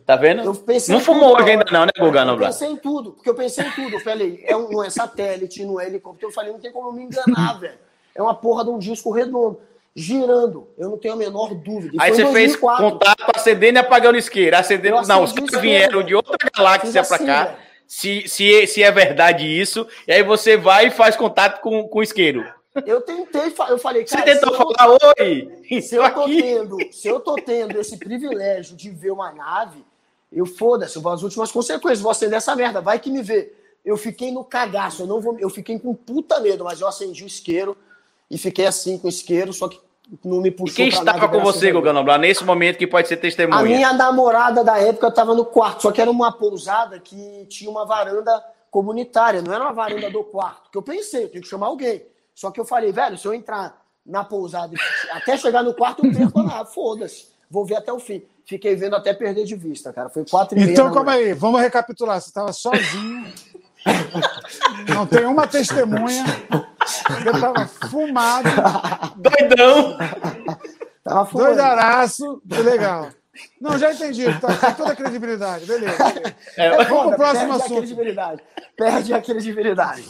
Tá 0.04 0.16
vendo? 0.16 0.44
não 0.44 1.00
fumou 1.00 1.36
hoje 1.36 1.50
ainda, 1.50 1.64
não, 1.70 1.86
né, 1.86 1.92
Guga 1.98 2.24
Noblar? 2.24 2.50
Eu 2.50 2.52
pensei 2.52 2.68
em 2.68 2.76
tudo, 2.76 3.12
porque 3.12 3.30
eu 3.30 3.34
pensei 3.34 3.64
em 3.64 3.70
tudo. 3.70 3.96
Eu 3.96 4.00
falei, 4.00 4.44
é 4.46 4.56
um, 4.56 4.70
não 4.70 4.84
é 4.84 4.90
satélite, 4.90 5.64
não 5.64 5.80
é 5.80 5.86
helicóptero. 5.86 6.28
Eu 6.28 6.34
falei, 6.34 6.52
não 6.52 6.60
tem 6.60 6.72
como 6.72 6.92
me 6.92 7.04
enganar, 7.04 7.54
velho. 7.60 7.78
É 8.14 8.20
uma 8.20 8.34
porra 8.34 8.64
de 8.64 8.70
um 8.70 8.78
disco 8.78 9.10
redondo 9.10 9.58
girando. 9.94 10.68
Eu 10.76 10.90
não 10.90 10.98
tenho 10.98 11.14
a 11.14 11.16
menor 11.16 11.54
dúvida. 11.54 11.96
E 11.96 11.98
Aí 12.00 12.12
você 12.12 12.22
2004. 12.22 12.32
fez 12.32 12.56
contato 12.56 13.32
acendendo 13.34 13.78
e 13.78 13.80
apagando 13.80 14.18
isqueiro. 14.18 14.56
Acendendo... 14.56 15.02
Não, 15.06 15.22
os 15.22 15.32
caras 15.32 15.60
vieram 15.60 16.02
de 16.02 16.14
outra 16.14 16.36
galáxia 16.54 17.00
assim, 17.00 17.08
para 17.16 17.24
cá. 17.24 17.58
Se, 17.86 18.26
se, 18.26 18.66
se 18.66 18.82
é 18.82 18.90
verdade 18.90 19.46
isso, 19.46 19.86
e 20.08 20.12
aí 20.12 20.22
você 20.22 20.56
vai 20.56 20.86
e 20.86 20.90
faz 20.90 21.14
contato 21.14 21.60
com, 21.60 21.86
com 21.88 21.98
o 21.98 22.02
isqueiro. 22.02 22.44
Eu 22.86 23.02
tentei, 23.02 23.52
eu 23.68 23.78
falei, 23.78 24.04
cara. 24.04 24.24
Você 24.24 24.32
tentou 24.32 24.54
falar, 24.54 24.96
oi! 25.18 25.80
Se 25.82 25.94
eu, 25.94 26.10
tô 26.10 26.24
tendo, 26.24 26.78
se 26.90 27.08
eu 27.08 27.20
tô 27.20 27.34
tendo 27.34 27.78
esse 27.78 27.98
privilégio 27.98 28.74
de 28.74 28.88
ver 28.88 29.10
uma 29.10 29.30
nave, 29.30 29.84
eu 30.32 30.46
foda-se, 30.46 30.96
eu 30.96 31.02
vou 31.02 31.12
às 31.12 31.22
últimas 31.22 31.52
consequências, 31.52 32.00
vou 32.00 32.10
acender 32.10 32.38
essa 32.38 32.56
merda, 32.56 32.80
vai 32.80 32.98
que 32.98 33.10
me 33.10 33.22
vê. 33.22 33.52
Eu 33.84 33.98
fiquei 33.98 34.32
no 34.32 34.42
cagaço, 34.42 35.02
eu 35.02 35.06
não 35.06 35.20
vou, 35.20 35.38
eu 35.38 35.50
fiquei 35.50 35.78
com 35.78 35.94
puta 35.94 36.40
medo, 36.40 36.64
mas 36.64 36.80
eu 36.80 36.88
acendi 36.88 37.24
o 37.24 37.26
isqueiro, 37.26 37.76
e 38.32 38.38
fiquei 38.38 38.64
assim 38.64 38.96
com 38.96 39.08
o 39.08 39.10
isqueiro, 39.10 39.52
só 39.52 39.68
que 39.68 39.78
não 40.24 40.40
me 40.40 40.50
puxou. 40.50 40.72
E 40.72 40.74
quem 40.74 40.88
estava 40.88 41.28
com 41.28 41.40
você, 41.40 41.70
Guga 41.70 41.92
Noblar, 41.92 42.18
nesse 42.18 42.42
momento 42.42 42.78
que 42.78 42.86
pode 42.86 43.06
ser 43.06 43.18
testemunha? 43.18 43.60
A 43.60 43.62
minha 43.62 43.92
namorada 43.92 44.64
da 44.64 44.78
época 44.78 45.08
estava 45.08 45.34
no 45.34 45.44
quarto, 45.44 45.82
só 45.82 45.92
que 45.92 46.00
era 46.00 46.10
uma 46.10 46.32
pousada 46.32 46.98
que 46.98 47.44
tinha 47.50 47.70
uma 47.70 47.84
varanda 47.84 48.42
comunitária, 48.70 49.42
não 49.42 49.52
era 49.52 49.64
uma 49.64 49.74
varanda 49.74 50.10
do 50.10 50.24
quarto. 50.24 50.70
Que 50.70 50.78
eu 50.78 50.82
pensei, 50.82 51.24
eu 51.24 51.28
tenho 51.28 51.42
que 51.42 51.48
chamar 51.48 51.66
alguém. 51.66 52.06
Só 52.34 52.50
que 52.50 52.58
eu 52.58 52.64
falei, 52.64 52.90
velho, 52.90 53.18
se 53.18 53.28
eu 53.28 53.34
entrar 53.34 53.78
na 54.04 54.24
pousada 54.24 54.74
até 55.12 55.36
chegar 55.36 55.62
no 55.62 55.74
quarto, 55.74 56.06
eu 56.06 56.10
perco 56.10 56.40
lá, 56.40 56.64
foda-se. 56.64 57.26
Vou 57.50 57.66
ver 57.66 57.76
até 57.76 57.92
o 57.92 58.00
fim. 58.00 58.22
Fiquei 58.46 58.74
vendo 58.74 58.96
até 58.96 59.12
perder 59.12 59.44
de 59.44 59.54
vista, 59.54 59.92
cara. 59.92 60.08
Foi 60.08 60.24
quatro 60.24 60.56
e 60.56 60.60
meia. 60.62 60.72
Então, 60.72 60.90
calma 60.90 61.12
aí, 61.12 61.34
vamos 61.34 61.60
recapitular. 61.60 62.18
Você 62.18 62.28
estava 62.28 62.50
sozinho. 62.50 63.30
Não 64.94 65.06
tem 65.06 65.24
uma 65.24 65.46
testemunha. 65.46 66.24
Eu 67.24 67.40
tava 67.40 67.66
fumado. 67.66 68.48
Doidão. 69.16 69.98
Tava 71.04 71.26
fumado. 71.26 71.48
Doidaraço. 71.48 72.42
Legal. 72.46 73.08
Não, 73.60 73.78
já 73.78 73.92
entendi. 73.92 74.26
Tá, 74.40 74.72
toda 74.74 74.92
a 74.92 74.96
credibilidade. 74.96 75.64
Beleza. 75.64 76.04
beleza. 76.04 76.36
É, 76.56 76.84
Vamos 76.84 77.08
pro 77.08 77.16
próximo 77.16 77.48
perde 77.48 77.62
assunto. 77.62 77.72
A 77.72 77.78
credibilidade. 77.78 78.42
Perde 78.76 79.14
a 79.14 79.22
credibilidade. 79.22 80.08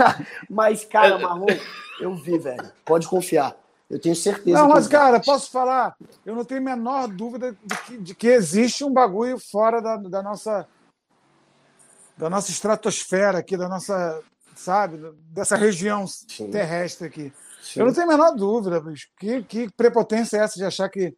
Mas, 0.50 0.84
cara, 0.84 1.18
Marrom, 1.18 1.46
eu 2.00 2.14
vi, 2.14 2.38
velho. 2.38 2.72
Pode 2.84 3.06
confiar. 3.06 3.54
Eu 3.88 4.00
tenho 4.00 4.16
certeza. 4.16 4.58
Não, 4.58 4.68
mas, 4.68 4.88
cara, 4.88 5.20
posso 5.20 5.50
falar? 5.50 5.94
Eu 6.24 6.34
não 6.34 6.42
tenho 6.42 6.60
a 6.60 6.64
menor 6.64 7.06
dúvida 7.06 7.54
de 7.62 7.76
que, 7.76 7.98
de 7.98 8.14
que 8.14 8.28
existe 8.28 8.82
um 8.82 8.90
bagulho 8.90 9.38
fora 9.38 9.80
da, 9.80 9.96
da 9.96 10.22
nossa 10.22 10.66
da 12.16 12.30
nossa 12.30 12.50
estratosfera 12.50 13.38
aqui, 13.38 13.56
da 13.56 13.68
nossa, 13.68 14.20
sabe, 14.54 14.98
dessa 15.30 15.56
região 15.56 16.06
Sim. 16.06 16.50
terrestre 16.50 17.06
aqui. 17.08 17.32
Sim. 17.62 17.80
Eu 17.80 17.86
não 17.86 17.92
tenho 17.92 18.06
a 18.06 18.10
menor 18.10 18.32
dúvida, 18.32 18.80
bicho. 18.80 19.08
Que, 19.18 19.42
que 19.42 19.70
prepotência 19.72 20.36
é 20.36 20.40
essa 20.40 20.56
de 20.56 20.64
achar 20.64 20.88
que, 20.88 21.16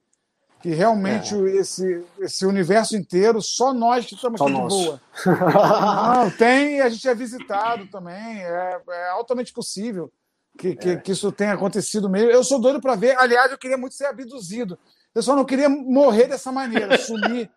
que 0.62 0.70
realmente 0.70 1.34
é. 1.34 1.56
esse, 1.56 2.04
esse 2.20 2.46
universo 2.46 2.96
inteiro, 2.96 3.42
só 3.42 3.74
nós 3.74 4.06
que 4.06 4.14
estamos 4.14 4.40
aqui 4.40 4.52
de 4.52 4.58
boa. 4.58 5.00
não, 6.16 6.30
tem, 6.30 6.80
a 6.80 6.88
gente 6.88 7.06
é 7.08 7.14
visitado 7.14 7.86
também, 7.88 8.42
é, 8.42 8.80
é 8.88 9.08
altamente 9.08 9.52
possível 9.52 10.10
que, 10.56 10.74
que, 10.74 10.88
é. 10.90 10.96
que, 10.96 11.12
isso 11.12 11.30
tenha 11.30 11.52
acontecido 11.52 12.08
mesmo. 12.08 12.30
Eu 12.30 12.42
sou 12.42 12.60
doido 12.60 12.80
para 12.80 12.94
ver, 12.94 13.16
aliás, 13.18 13.50
eu 13.52 13.58
queria 13.58 13.76
muito 13.76 13.94
ser 13.94 14.06
abduzido. 14.06 14.78
Eu 15.14 15.22
só 15.22 15.36
não 15.36 15.44
queria 15.44 15.68
morrer 15.68 16.26
dessa 16.26 16.50
maneira, 16.50 16.98
sumir 16.98 17.50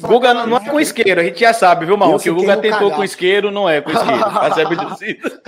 Guga 0.00 0.32
não, 0.32 0.46
não, 0.46 0.56
é 0.56 0.70
com 0.70 0.80
isqueiro, 0.80 1.20
a 1.20 1.24
gente 1.24 1.40
já 1.40 1.52
sabe, 1.52 1.86
viu, 1.86 1.96
Marrom? 1.96 2.18
Que 2.18 2.30
o 2.30 2.34
Guga 2.34 2.56
tentou 2.56 2.78
cagaço. 2.78 2.96
com 2.96 3.04
isqueiro, 3.04 3.50
não 3.50 3.68
é 3.68 3.80
com 3.80 3.90
isqueiro. 3.90 4.32
Mas 4.32 4.58
é 4.58 4.62
abduzido. 4.62 5.40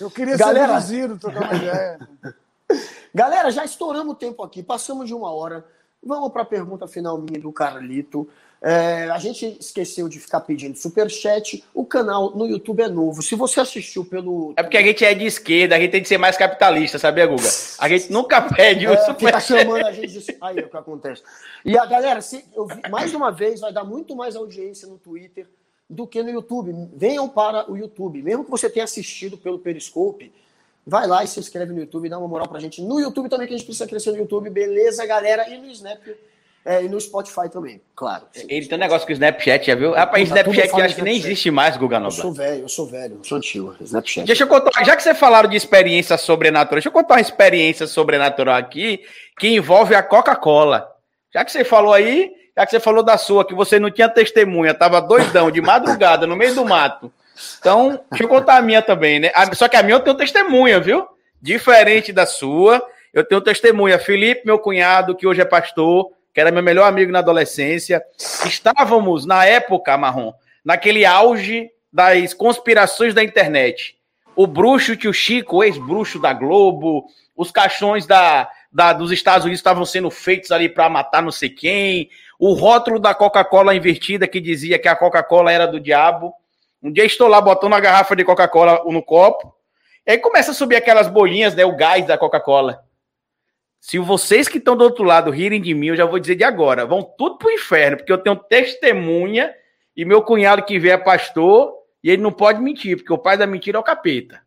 Eu 0.00 0.10
queria 0.10 0.36
Galera... 0.36 0.80
ser 0.80 1.04
abduzido, 1.04 1.18
trocar 1.18 1.42
uma 1.42 1.54
ideia. 1.54 1.98
Galera, 3.14 3.50
já 3.50 3.64
estouramos 3.64 4.14
o 4.14 4.16
tempo 4.16 4.42
aqui, 4.42 4.62
passamos 4.62 5.06
de 5.06 5.14
uma 5.14 5.32
hora. 5.32 5.64
Vamos 6.04 6.32
para 6.32 6.42
a 6.42 6.46
pergunta 6.46 6.88
final 6.88 7.18
minha 7.18 7.40
do 7.40 7.52
Carlito. 7.52 8.28
É, 8.60 9.10
a 9.10 9.18
gente 9.18 9.56
esqueceu 9.60 10.08
de 10.08 10.20
ficar 10.20 10.40
pedindo 10.40 10.76
super 10.76 11.10
chat. 11.10 11.64
O 11.74 11.84
canal 11.84 12.30
no 12.30 12.46
YouTube 12.46 12.80
é 12.80 12.88
novo. 12.88 13.20
Se 13.20 13.34
você 13.34 13.60
assistiu 13.60 14.04
pelo. 14.04 14.52
É 14.56 14.62
porque 14.62 14.76
a 14.76 14.82
gente 14.82 15.04
é 15.04 15.14
de 15.14 15.26
esquerda, 15.26 15.74
a 15.74 15.80
gente 15.80 15.90
tem 15.90 16.02
que 16.02 16.08
ser 16.08 16.18
mais 16.18 16.36
capitalista, 16.36 16.98
sabia, 16.98 17.26
Guga? 17.26 17.48
A 17.78 17.88
gente 17.88 18.12
nunca 18.12 18.40
pede 18.42 18.86
o 18.86 18.92
é, 18.92 18.96
super 18.98 19.32
tá 19.32 19.40
chamando 19.40 19.84
a 19.84 19.92
gente 19.92 20.12
de. 20.12 20.36
Aí 20.40 20.58
é 20.58 20.64
o 20.64 20.68
que 20.68 20.76
acontece. 20.76 21.22
E 21.64 21.76
a 21.76 21.84
galera, 21.84 22.20
se, 22.20 22.44
eu, 22.54 22.68
mais 22.88 23.12
uma 23.14 23.32
vez, 23.32 23.60
vai 23.60 23.72
dar 23.72 23.82
muito 23.82 24.14
mais 24.14 24.36
audiência 24.36 24.86
no 24.86 24.96
Twitter 24.96 25.48
do 25.90 26.06
que 26.06 26.22
no 26.22 26.30
YouTube. 26.30 26.72
Venham 26.94 27.28
para 27.28 27.70
o 27.70 27.76
YouTube. 27.76 28.22
Mesmo 28.22 28.44
que 28.44 28.50
você 28.50 28.70
tenha 28.70 28.84
assistido 28.84 29.36
pelo 29.36 29.58
Periscope, 29.58 30.32
vai 30.86 31.06
lá 31.06 31.24
e 31.24 31.28
se 31.28 31.38
inscreve 31.40 31.72
no 31.72 31.80
YouTube, 31.80 32.08
dá 32.08 32.18
uma 32.18 32.28
moral 32.28 32.48
pra 32.48 32.60
gente. 32.60 32.82
No 32.82 33.00
YouTube 33.00 33.28
também, 33.28 33.46
que 33.46 33.54
a 33.54 33.56
gente 33.56 33.66
precisa 33.66 33.88
crescer 33.88 34.12
no 34.12 34.18
YouTube, 34.18 34.50
beleza, 34.50 35.04
galera? 35.06 35.48
E 35.48 35.58
no 35.58 35.66
Snap 35.70 36.00
é, 36.64 36.84
e 36.84 36.88
no 36.88 37.00
Spotify 37.00 37.48
também, 37.50 37.80
claro. 37.94 38.24
Ele 38.48 38.66
tem 38.66 38.78
um 38.78 38.80
negócio 38.80 39.04
com 39.04 39.12
o 39.12 39.14
Snapchat, 39.14 39.66
já 39.66 39.74
viu? 39.74 39.92
Rapaz, 39.92 40.28
Snapchat 40.28 40.70
eu 40.72 40.84
acho 40.84 40.94
que 40.94 41.02
nem 41.02 41.16
existe 41.16 41.50
mais, 41.50 41.76
Guga 41.76 41.98
Noblar. 41.98 42.18
Eu 42.18 42.22
sou 42.22 42.32
velho, 42.32 42.62
eu 42.62 42.68
sou 42.68 42.86
velho, 42.86 43.14
eu 43.16 43.24
sou 43.24 43.38
antigo. 43.38 43.76
Snapchat. 43.80 44.26
Deixa 44.26 44.44
eu 44.44 44.46
contar, 44.46 44.84
já 44.84 44.94
que 44.94 45.02
você 45.02 45.12
falaram 45.12 45.50
de 45.50 45.56
experiência 45.56 46.16
sobrenatural, 46.16 46.76
deixa 46.76 46.88
eu 46.88 46.92
contar 46.92 47.14
uma 47.14 47.20
experiência 47.20 47.88
sobrenatural 47.88 48.54
aqui 48.54 49.00
que 49.40 49.48
envolve 49.48 49.96
a 49.96 50.04
Coca-Cola. 50.04 50.88
Já 51.34 51.44
que 51.44 51.50
você 51.50 51.64
falou 51.64 51.92
aí, 51.92 52.30
já 52.56 52.64
que 52.64 52.70
você 52.70 52.78
falou 52.78 53.02
da 53.02 53.18
sua, 53.18 53.44
que 53.44 53.54
você 53.54 53.80
não 53.80 53.90
tinha 53.90 54.08
testemunha, 54.08 54.72
tava 54.72 55.00
doidão, 55.00 55.50
de 55.50 55.60
madrugada, 55.60 56.28
no 56.28 56.36
meio 56.36 56.54
do 56.54 56.64
mato. 56.64 57.12
Então, 57.58 58.00
deixa 58.10 58.24
eu 58.24 58.28
contar 58.28 58.56
a 58.56 58.62
minha 58.62 58.82
também, 58.82 59.20
né? 59.20 59.30
Só 59.54 59.68
que 59.68 59.76
a 59.76 59.82
minha 59.82 59.96
eu 59.96 60.00
tenho 60.00 60.16
testemunha, 60.16 60.80
viu? 60.80 61.06
Diferente 61.40 62.12
da 62.12 62.26
sua, 62.26 62.84
eu 63.12 63.24
tenho 63.24 63.40
testemunha. 63.40 63.98
Felipe, 63.98 64.42
meu 64.44 64.58
cunhado, 64.58 65.14
que 65.14 65.26
hoje 65.26 65.40
é 65.40 65.44
pastor, 65.44 66.10
que 66.32 66.40
era 66.40 66.50
meu 66.50 66.62
melhor 66.62 66.86
amigo 66.86 67.12
na 67.12 67.18
adolescência. 67.18 68.02
Estávamos, 68.46 69.26
na 69.26 69.44
época, 69.44 69.96
Marrom, 69.96 70.32
naquele 70.64 71.04
auge 71.04 71.70
das 71.92 72.32
conspirações 72.32 73.12
da 73.12 73.22
internet. 73.22 73.96
O 74.34 74.46
bruxo 74.46 74.96
que 74.96 75.08
o 75.08 75.12
Chico, 75.12 75.62
ex-bruxo 75.62 76.18
da 76.18 76.32
Globo, 76.32 77.04
os 77.36 77.50
caixões 77.50 78.06
da, 78.06 78.48
da, 78.72 78.92
dos 78.92 79.12
Estados 79.12 79.44
Unidos 79.44 79.58
estavam 79.58 79.84
sendo 79.84 80.10
feitos 80.10 80.50
ali 80.50 80.68
para 80.68 80.88
matar 80.88 81.22
não 81.22 81.30
sei 81.30 81.50
quem, 81.50 82.08
o 82.38 82.54
rótulo 82.54 82.98
da 82.98 83.14
Coca-Cola 83.14 83.74
invertida 83.74 84.26
que 84.26 84.40
dizia 84.40 84.78
que 84.78 84.88
a 84.88 84.96
Coca-Cola 84.96 85.52
era 85.52 85.66
do 85.66 85.78
diabo. 85.78 86.32
Um 86.82 86.90
dia 86.90 87.04
estou 87.04 87.28
lá 87.28 87.40
botando 87.40 87.74
a 87.74 87.80
garrafa 87.80 88.16
de 88.16 88.24
Coca-Cola 88.24 88.82
no 88.86 89.02
copo, 89.02 89.54
e 90.06 90.12
aí 90.12 90.18
começa 90.18 90.50
a 90.50 90.54
subir 90.54 90.76
aquelas 90.76 91.06
bolinhas, 91.06 91.54
né, 91.54 91.64
o 91.64 91.76
gás 91.76 92.04
da 92.06 92.18
Coca-Cola. 92.18 92.82
Se 93.80 93.98
vocês 93.98 94.48
que 94.48 94.58
estão 94.58 94.76
do 94.76 94.84
outro 94.84 95.04
lado 95.04 95.30
rirem 95.30 95.60
de 95.60 95.74
mim, 95.74 95.88
eu 95.88 95.96
já 95.96 96.04
vou 96.04 96.18
dizer 96.18 96.34
de 96.34 96.44
agora. 96.44 96.86
Vão 96.86 97.02
tudo 97.02 97.38
pro 97.38 97.50
inferno, 97.50 97.96
porque 97.96 98.12
eu 98.12 98.18
tenho 98.18 98.36
testemunha 98.36 99.52
e 99.96 100.04
meu 100.04 100.22
cunhado 100.22 100.64
que 100.64 100.78
vê 100.78 100.90
é 100.90 100.96
pastor 100.96 101.72
e 102.02 102.10
ele 102.10 102.22
não 102.22 102.32
pode 102.32 102.60
mentir, 102.60 102.96
porque 102.96 103.12
o 103.12 103.18
pai 103.18 103.36
da 103.36 103.46
mentira 103.46 103.78
é 103.78 103.80
o 103.80 103.84
capeta. 103.84 104.40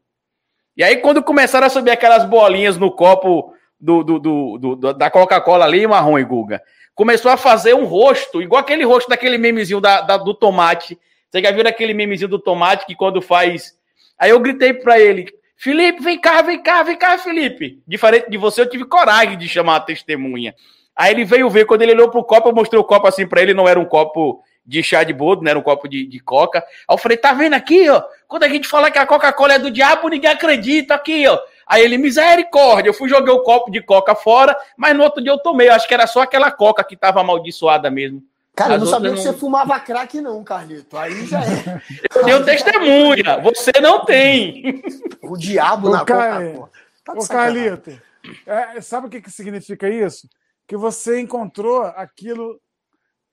E 0.76 0.84
aí, 0.84 0.98
quando 0.98 1.24
começaram 1.24 1.68
a 1.68 1.70
subir 1.70 1.92
aquelas 1.92 2.26
bolinhas 2.26 2.78
no 2.78 2.92
copo 2.92 3.54
do, 3.80 4.04
do, 4.04 4.20
do, 4.20 4.58
do 4.58 4.94
da 4.94 5.10
Coca-Cola 5.10 5.64
ali, 5.64 5.88
marrom 5.88 6.20
e 6.20 6.24
Guga, 6.24 6.62
começou 6.94 7.32
a 7.32 7.38
fazer 7.38 7.74
um 7.74 7.86
rosto, 7.86 8.42
igual 8.42 8.60
aquele 8.60 8.84
rosto 8.84 9.10
daquele 9.10 9.38
memezinho 9.38 9.80
da, 9.80 10.02
da, 10.02 10.18
do 10.18 10.34
tomate, 10.34 11.00
Você 11.30 11.42
já 11.42 11.52
viu 11.52 11.68
aquele 11.68 11.94
memezinho 11.94 12.30
do 12.30 12.40
tomate 12.40 12.86
que 12.86 12.96
quando 12.96 13.22
faz. 13.22 13.78
Aí 14.18 14.30
eu 14.30 14.40
gritei 14.40 14.74
pra 14.74 15.00
ele: 15.00 15.28
Felipe, 15.58 16.02
vem 16.02 16.20
cá, 16.20 16.42
vem 16.42 16.62
cá, 16.62 16.84
vem 16.84 16.98
cá, 16.98 17.18
Felipe. 17.18 17.82
Diferente 17.88 18.30
de 18.30 18.38
você, 18.38 18.62
eu 18.62 18.70
tive 18.70 18.86
coragem 18.86 19.38
de 19.38 19.48
chamar 19.48 19.78
a 19.78 19.82
testemunha. 19.82 20.54
Aí 20.96 21.12
ele 21.12 21.26
veio 21.26 21.50
ver, 21.50 21.66
quando 21.66 21.82
ele 21.82 21.92
olhou 21.92 22.10
pro 22.10 22.24
copo, 22.24 22.50
eu 22.50 22.56
mostrei 22.56 22.80
o 22.80 22.84
copo 22.84 23.08
assim 23.08 23.28
para 23.28 23.42
ele, 23.42 23.54
não 23.54 23.68
era 23.68 23.80
um 23.80 23.86
copo 23.86 24.42
de 24.66 24.82
chá 24.82 25.04
de 25.04 25.14
boldo, 25.14 25.44
não 25.44 25.50
era 25.50 25.60
um 25.60 25.62
copo 25.62 25.88
de, 25.88 26.06
de 26.06 26.20
coca. 26.20 26.60
Aí 26.60 26.94
eu 26.94 26.98
falei, 26.98 27.18
tá 27.18 27.34
vendo 27.34 27.54
aqui, 27.54 27.90
ó? 27.90 28.02
Quando 28.28 28.44
a 28.44 28.48
gente 28.48 28.68
fala 28.68 28.90
que 28.90 28.98
a 28.98 29.06
Coca-Cola 29.06 29.56
é 29.56 29.60
do 29.60 29.70
diabo, 29.70 30.08
ninguém 30.08 30.32
acredita 30.32 30.96
aqui, 30.96 31.28
ó. 31.28 31.38
Aí 31.68 31.84
ele, 31.84 31.98
misericórdia, 31.98 32.90
eu 32.90 32.94
fui 32.94 33.10
jogar 33.10 33.34
o 33.34 33.42
copo 33.42 33.70
de 33.72 33.82
coca 33.82 34.16
fora, 34.16 34.56
mas 34.78 34.96
no 34.96 35.04
outro 35.04 35.22
dia 35.22 35.32
eu 35.32 35.38
tomei. 35.38 35.68
Eu 35.68 35.74
acho 35.74 35.88
que 35.88 35.94
era 35.94 36.08
só 36.08 36.22
aquela 36.22 36.52
coca 36.52 36.84
que 36.84 36.96
tava 36.96 37.20
amaldiçoada 37.20 37.90
mesmo. 37.92 38.24
Cara, 38.56 38.76
eu 38.76 38.80
não 38.80 38.86
sabia 38.88 39.10
não... 39.10 39.18
que 39.18 39.24
você 39.24 39.34
fumava 39.34 39.80
crack, 39.80 40.22
não, 40.22 40.44
Carlito. 40.44 40.98
Aí 40.98 41.26
já 41.26 41.42
é. 41.44 41.82
Eu 42.16 42.24
tenho 42.24 42.46
testemunha, 42.46 43.42
você 43.42 43.72
não 43.82 44.06
tem. 44.06 44.82
O 45.22 45.36
diabo 45.36 45.90
Ô, 45.90 45.92
na 45.92 46.06
Car... 46.06 46.54
coca, 46.54 46.72
Tá 47.04 47.14
Ô, 47.14 47.28
Carlito, 47.28 47.92
é, 48.48 48.82
sabe 48.82 49.08
o 49.08 49.10
que, 49.10 49.22
que 49.22 49.30
significa 49.30 49.88
isso? 49.88 50.28
Que 50.68 50.76
você 50.76 51.20
encontrou 51.20 51.84
aquilo 51.84 52.60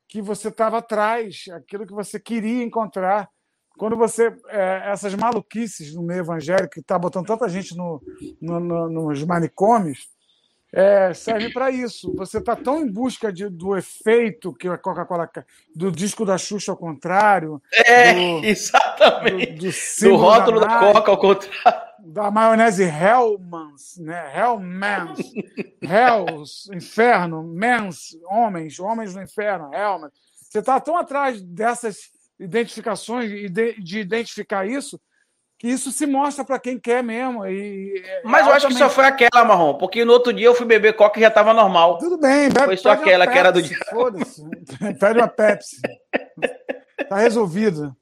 que 0.06 0.20
você 0.20 0.48
estava 0.48 0.78
atrás, 0.78 1.44
aquilo 1.54 1.86
que 1.86 1.94
você 1.94 2.20
queria 2.20 2.62
encontrar. 2.62 3.30
Quando 3.78 3.96
você. 3.96 4.36
É, 4.48 4.90
essas 4.92 5.14
maluquices 5.14 5.94
no 5.94 6.02
meio 6.02 6.20
evangélico, 6.20 6.74
que 6.74 6.80
está 6.80 6.98
botando 6.98 7.26
tanta 7.26 7.48
gente 7.48 7.74
no, 7.74 8.02
no, 8.40 8.60
no, 8.60 8.90
nos 8.90 9.24
manicômios, 9.24 10.10
é, 10.72 11.12
serve 11.12 11.52
para 11.52 11.70
isso. 11.70 12.14
Você 12.16 12.38
está 12.38 12.56
tão 12.56 12.80
em 12.80 12.90
busca 12.90 13.30
de, 13.30 13.46
do 13.48 13.76
efeito 13.76 14.54
que 14.54 14.66
a 14.66 14.78
Coca-Cola. 14.78 15.30
do 15.76 15.92
disco 15.92 16.24
da 16.24 16.38
Xuxa 16.38 16.72
ao 16.72 16.78
contrário. 16.78 17.62
É, 17.84 18.14
do, 18.14 18.44
exatamente. 18.46 19.52
Do, 19.52 19.70
do, 19.70 20.08
do 20.08 20.16
rótulo 20.16 20.60
da, 20.60 20.66
da, 20.66 20.78
Coca 20.92 21.10
ao 21.10 21.18
contrário. 21.18 21.82
Da 21.98 22.30
maionese 22.30 22.84
Hellmans, 22.84 23.98
né? 23.98 24.32
Hellmans. 24.34 25.20
Hells, 25.82 26.74
inferno, 26.74 27.42
mens, 27.42 28.16
homens, 28.24 28.80
homens 28.80 29.14
no 29.14 29.22
inferno, 29.22 29.72
Hellmans. 29.74 30.12
Você 30.40 30.58
está 30.60 30.80
tão 30.80 30.96
atrás 30.96 31.42
dessas 31.42 32.10
identificações 32.40 33.30
e 33.30 33.48
de, 33.48 33.74
de 33.74 34.00
identificar 34.00 34.66
isso 34.66 34.98
que 35.62 35.68
isso 35.68 35.92
se 35.92 36.06
mostra 36.06 36.44
para 36.44 36.58
quem 36.58 36.76
quer 36.76 37.04
mesmo. 37.04 37.46
E, 37.46 38.02
é 38.04 38.22
Mas 38.24 38.44
eu 38.44 38.52
acho 38.52 38.66
que 38.66 38.74
só 38.74 38.90
foi 38.90 39.04
aquela, 39.04 39.44
Marrom, 39.44 39.74
porque 39.74 40.04
no 40.04 40.12
outro 40.12 40.32
dia 40.32 40.46
eu 40.46 40.56
fui 40.56 40.66
beber 40.66 40.94
coca 40.94 41.20
e 41.20 41.22
já 41.22 41.28
estava 41.28 41.54
normal. 41.54 41.98
Tudo 41.98 42.18
bem, 42.18 42.50
bebe, 42.50 42.64
Foi 42.64 42.76
só 42.76 42.90
aquela 42.90 43.28
que 43.28 43.38
era 43.38 43.52
do 43.52 43.62
dia. 43.62 43.78
Foda-se. 43.88 44.42
Pede 44.98 45.20
uma 45.20 45.28
Pepsi. 45.28 45.80
tá 47.08 47.16
resolvido. 47.16 47.96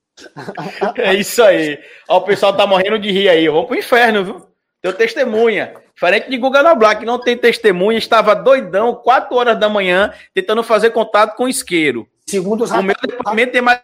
É 0.97 1.13
isso 1.13 1.43
aí. 1.43 1.79
Ó, 2.09 2.17
o 2.17 2.23
pessoal 2.23 2.57
tá 2.57 2.67
morrendo 2.67 2.99
de 2.99 3.11
rir 3.11 3.29
aí. 3.29 3.47
Vamos 3.47 3.67
pro 3.67 3.77
inferno, 3.77 4.25
viu? 4.25 4.49
Teu 4.81 4.95
testemunha. 4.95 5.75
Diferente 5.93 6.31
de 6.31 6.39
Guga 6.39 6.63
Noblar, 6.63 6.99
que 6.99 7.05
não 7.05 7.21
tem 7.21 7.37
testemunha, 7.37 7.99
estava 7.99 8.35
doidão, 8.35 8.95
4 8.95 9.37
horas 9.37 9.61
da 9.61 9.69
manhã, 9.69 10.15
tentando 10.33 10.63
fazer 10.63 10.93
contato 10.93 11.37
com 11.37 11.45
o 11.45 11.49
isqueiro. 11.49 12.09
Segundo 12.27 12.65
os 12.65 12.71
O 12.71 12.83
meu 12.83 12.97
depoimento 13.07 13.53
tem 13.53 13.61
mais. 13.61 13.83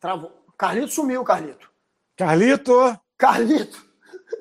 Travou. 0.00 0.39
Carlito 0.60 0.92
sumiu, 0.92 1.24
Carlito. 1.24 1.70
Carlito! 2.18 3.00
Carlito! 3.16 3.82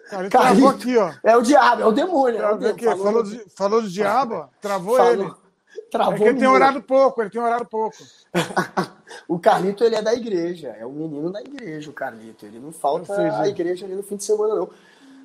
Carlito, 0.09 0.37
travou 0.37 0.67
aqui, 0.67 0.97
ó. 0.97 1.13
É 1.23 1.37
o 1.37 1.41
diabo, 1.41 1.81
é 1.81 1.85
o 1.85 1.93
demônio. 1.93 2.41
É 2.41 2.51
o 2.51 2.57
demônio. 2.57 2.83
Falou, 2.83 3.05
falou, 3.05 3.23
do, 3.23 3.49
falou 3.51 3.81
do 3.81 3.89
diabo, 3.89 4.33
ó. 4.33 4.49
travou 4.59 4.97
Falou. 4.97 5.13
ele. 5.13 5.31
Travou 5.89 6.13
É 6.13 6.17
que 6.17 6.23
ele 6.23 6.39
tem 6.39 6.47
horário 6.47 6.83
pouco, 6.83 7.21
ele 7.21 7.29
tem 7.29 7.41
horário 7.41 7.65
pouco. 7.65 7.95
o 9.29 9.39
Carlito, 9.39 9.83
ele 9.83 9.95
é 9.95 10.01
da 10.01 10.13
igreja. 10.13 10.75
É 10.77 10.85
o 10.85 10.91
menino 10.91 11.31
da 11.31 11.39
igreja, 11.41 11.89
o 11.89 11.93
Carlito. 11.93 12.45
Ele 12.45 12.59
não 12.59 12.71
falta 12.71 13.39
a 13.39 13.47
igreja 13.47 13.85
ali 13.85 13.95
no 13.95 14.03
fim 14.03 14.17
de 14.17 14.23
semana, 14.25 14.55
não. 14.55 14.69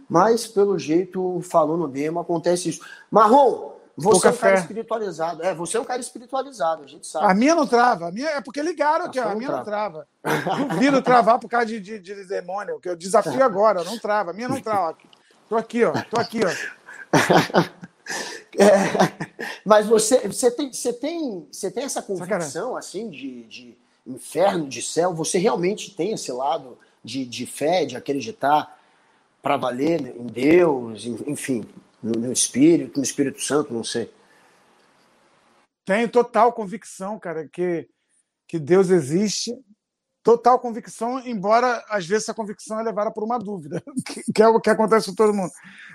Mas, 0.08 0.46
pelo 0.46 0.78
jeito, 0.78 1.40
falou 1.42 1.76
no 1.76 1.88
demo, 1.88 2.20
acontece 2.20 2.68
isso. 2.68 2.86
Marrom, 3.10 3.72
você 3.96 4.26
é 4.26 4.30
um 4.30 4.36
cara 4.36 4.58
espiritualizado. 4.58 5.42
É, 5.42 5.54
você 5.54 5.76
é 5.76 5.80
um 5.80 5.84
cara 5.84 6.00
espiritualizado, 6.00 6.82
a 6.82 6.86
gente 6.86 7.06
sabe. 7.06 7.26
A 7.26 7.34
minha 7.34 7.54
não 7.54 7.66
trava. 7.66 8.08
A 8.08 8.12
minha 8.12 8.28
é 8.30 8.40
porque 8.40 8.60
ligaram 8.60 9.04
A 9.04 9.08
aqui, 9.08 9.18
A 9.18 9.28
não 9.28 9.36
minha 9.36 9.50
não 9.50 9.64
trava. 9.64 10.06
Duvido 10.68 11.00
travar 11.00 11.38
por 11.38 11.48
causa 11.48 11.66
de, 11.66 11.80
de, 11.80 11.98
de 11.98 12.24
demônio, 12.24 12.80
que 12.80 12.88
eu 12.88 12.96
desafio 12.96 13.42
agora, 13.44 13.84
não 13.84 13.98
trava. 13.98 14.30
A 14.30 14.34
minha 14.34 14.48
não 14.48 14.60
trava. 14.60 14.96
Tô 15.48 15.56
aqui, 15.56 15.84
ó. 15.84 15.92
Tô 16.10 16.20
aqui, 16.20 16.40
ó. 16.44 17.74
É, 18.56 18.68
mas 19.64 19.86
você, 19.86 20.28
você, 20.28 20.50
tem, 20.50 20.72
você, 20.72 20.92
tem, 20.92 21.48
você 21.50 21.70
tem 21.70 21.84
essa 21.84 22.00
convicção 22.00 22.76
assim 22.76 23.10
de, 23.10 23.42
de 23.44 23.76
inferno, 24.06 24.68
de 24.68 24.80
céu? 24.80 25.12
Você 25.14 25.38
realmente 25.38 25.94
tem 25.94 26.12
esse 26.12 26.30
lado 26.30 26.78
de, 27.02 27.24
de 27.24 27.46
fé, 27.46 27.84
de 27.84 27.96
acreditar 27.96 28.78
para 29.42 29.56
valer 29.56 30.16
em 30.16 30.26
Deus, 30.26 31.04
enfim, 31.04 31.66
no, 32.04 32.12
no 32.20 32.32
Espírito, 32.32 32.98
no 32.98 33.02
Espírito 33.02 33.40
Santo, 33.40 33.72
não 33.72 33.82
sei. 33.82 34.12
Tenho 35.86 36.08
total 36.08 36.52
convicção, 36.52 37.18
cara, 37.18 37.48
que, 37.48 37.88
que 38.46 38.58
Deus 38.58 38.90
existe. 38.90 39.52
Total 40.22 40.58
convicção, 40.58 41.20
embora 41.26 41.84
às 41.88 42.06
vezes 42.06 42.24
essa 42.24 42.34
convicção 42.34 42.80
é 42.80 42.82
levada 42.82 43.10
por 43.10 43.22
uma 43.22 43.38
dúvida, 43.38 43.82
que, 44.06 44.22
que 44.32 44.42
é 44.42 44.48
o 44.48 44.60
que 44.60 44.70
acontece 44.70 45.08
com 45.08 45.14
todo 45.14 45.34
mundo. 45.34 45.50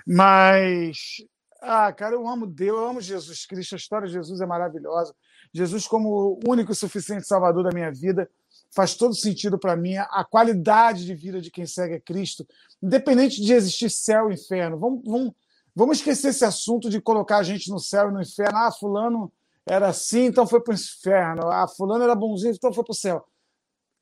Mas, 0.06 1.16
ah, 1.60 1.92
cara, 1.92 2.14
eu 2.14 2.28
amo 2.28 2.46
Deus, 2.46 2.78
eu 2.78 2.86
amo 2.86 3.00
Jesus 3.00 3.44
Cristo, 3.44 3.74
a 3.74 3.78
história 3.78 4.06
de 4.06 4.14
Jesus 4.14 4.40
é 4.40 4.46
maravilhosa. 4.46 5.14
Jesus, 5.52 5.86
como 5.88 6.08
o 6.08 6.40
único 6.48 6.70
e 6.70 6.76
suficiente 6.76 7.26
Salvador 7.26 7.64
da 7.64 7.74
minha 7.74 7.90
vida, 7.90 8.30
faz 8.72 8.94
todo 8.94 9.14
sentido 9.14 9.58
para 9.58 9.76
mim. 9.76 9.96
A 9.96 10.24
qualidade 10.24 11.04
de 11.04 11.14
vida 11.14 11.40
de 11.40 11.50
quem 11.50 11.66
segue 11.66 11.94
a 11.94 12.00
Cristo, 12.00 12.46
independente 12.80 13.42
de 13.42 13.52
existir 13.52 13.90
céu 13.90 14.30
e 14.30 14.34
inferno. 14.34 14.78
Vamos, 14.78 15.02
vamos, 15.04 15.34
vamos 15.74 15.98
esquecer 15.98 16.28
esse 16.28 16.44
assunto 16.44 16.88
de 16.90 17.00
colocar 17.00 17.38
a 17.38 17.42
gente 17.42 17.70
no 17.70 17.78
céu 17.78 18.08
e 18.08 18.12
no 18.12 18.20
inferno. 18.22 18.58
Ah, 18.58 18.70
Fulano 18.72 19.32
era 19.66 19.88
assim, 19.88 20.24
então 20.26 20.46
foi 20.46 20.60
para 20.60 20.72
o 20.72 20.74
inferno. 20.74 21.48
Ah, 21.48 21.66
Fulano 21.68 22.02
era 22.04 22.14
bonzinho, 22.14 22.52
então 22.54 22.72
foi 22.72 22.84
para 22.84 22.92
o 22.92 22.96
céu. 22.96 23.24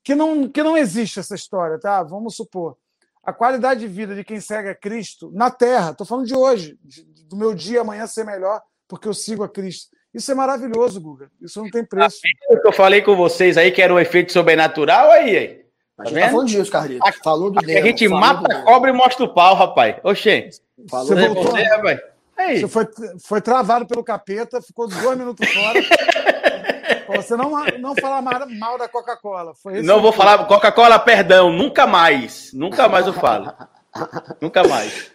Que 0.02 0.14
não, 0.14 0.48
que 0.48 0.62
não 0.62 0.76
existe 0.76 1.18
essa 1.20 1.34
história, 1.34 1.78
tá? 1.78 2.02
Vamos 2.02 2.36
supor. 2.36 2.76
A 3.22 3.32
qualidade 3.32 3.80
de 3.80 3.88
vida 3.88 4.14
de 4.14 4.24
quem 4.24 4.40
segue 4.40 4.68
a 4.70 4.74
Cristo 4.74 5.30
na 5.34 5.50
Terra, 5.50 5.90
estou 5.90 6.06
falando 6.06 6.26
de 6.26 6.34
hoje, 6.34 6.78
de- 6.82 7.02
do 7.24 7.36
meu 7.36 7.54
dia 7.54 7.82
amanhã 7.82 8.06
ser 8.06 8.24
melhor, 8.24 8.62
porque 8.86 9.06
eu 9.06 9.12
sigo 9.12 9.42
a 9.44 9.48
Cristo. 9.48 9.94
Isso 10.14 10.32
é 10.32 10.34
maravilhoso, 10.34 10.98
Guga. 10.98 11.30
Isso 11.38 11.62
não 11.62 11.70
tem 11.70 11.84
preço. 11.84 12.20
Eu 12.64 12.72
falei 12.72 13.02
com 13.02 13.14
vocês 13.14 13.58
aí, 13.58 13.70
que 13.70 13.82
era 13.82 13.92
um 13.92 13.98
efeito 13.98 14.32
sobrenatural, 14.32 15.10
aí, 15.10 15.36
aí. 15.36 15.67
A 15.98 16.04
Tá 16.04 16.08
gente 16.10 16.14
tá 16.14 16.20
vendo? 16.20 16.30
falando 16.30 16.48
disso, 16.48 16.70
Carlito. 16.70 17.06
Aqui- 17.06 17.18
Falou 17.24 17.50
do 17.50 17.60
demo. 17.60 17.78
a 17.78 17.82
gente 17.82 18.08
mata 18.08 18.52
a 18.56 18.62
cobra 18.62 18.90
e 18.90 18.92
mostra 18.92 19.24
o 19.24 19.28
pau, 19.34 19.54
rapaz. 19.54 19.96
Oxê. 20.04 20.48
Falou 20.88 21.06
Você 21.06 21.14
do 21.14 21.20
É 21.20 21.28
voltou? 21.28 21.44
você, 21.52 21.62
rapaz. 21.64 22.00
Aí. 22.36 22.60
Você 22.60 22.68
foi, 22.68 22.86
foi 23.20 23.40
travado 23.40 23.84
pelo 23.84 24.04
capeta, 24.04 24.62
ficou 24.62 24.86
dois 24.86 25.18
minutos 25.18 25.48
fora. 25.48 25.80
Você 27.16 27.36
não, 27.36 27.50
não 27.80 27.94
falar 27.96 28.20
mal, 28.20 28.46
mal 28.58 28.76
da 28.78 28.86
Coca-Cola. 28.86 29.54
Não 29.82 30.00
vou 30.02 30.12
falar 30.12 30.44
Coca-Cola, 30.46 30.98
perdão, 30.98 31.50
nunca 31.50 31.86
mais. 31.86 32.52
Nunca 32.52 32.86
mais 32.86 33.06
eu 33.06 33.14
falo. 33.14 33.50
Nunca 34.42 34.62
mais. 34.68 35.10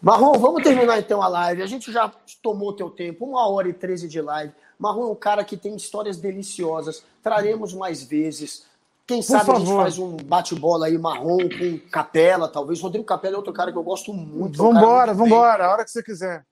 Marrom, 0.00 0.32
vamos 0.38 0.62
terminar 0.62 0.98
então 1.00 1.20
a 1.20 1.26
live. 1.26 1.62
A 1.62 1.66
gente 1.66 1.90
já 1.92 2.10
tomou 2.40 2.72
teu 2.72 2.88
tempo, 2.88 3.26
uma 3.26 3.48
hora 3.48 3.68
e 3.68 3.72
treze 3.72 4.06
de 4.08 4.20
live. 4.20 4.52
Marrom 4.78 5.02
é 5.08 5.10
um 5.10 5.14
cara 5.16 5.42
que 5.44 5.56
tem 5.56 5.74
histórias 5.74 6.16
deliciosas. 6.16 7.02
Traremos 7.22 7.74
mais 7.74 8.02
vezes. 8.04 8.64
Quem 9.06 9.22
sabe 9.22 9.50
a 9.50 9.54
gente 9.56 9.66
favor. 9.66 9.82
faz 9.82 9.98
um 9.98 10.16
bate-bola 10.16 10.86
aí, 10.86 10.96
Marrom 10.96 11.38
com 11.48 11.78
Capela, 11.90 12.46
talvez. 12.48 12.80
Rodrigo 12.80 13.04
Capela 13.04 13.34
é 13.34 13.36
outro 13.38 13.52
cara 13.52 13.72
que 13.72 13.78
eu 13.78 13.82
gosto 13.82 14.12
muito. 14.14 14.60
é 14.60 14.62
um 14.64 14.72
Vambora, 14.72 15.12
bem. 15.12 15.16
vambora, 15.28 15.66
a 15.66 15.72
hora 15.72 15.84
que 15.84 15.90
você 15.90 16.02
quiser. 16.02 16.44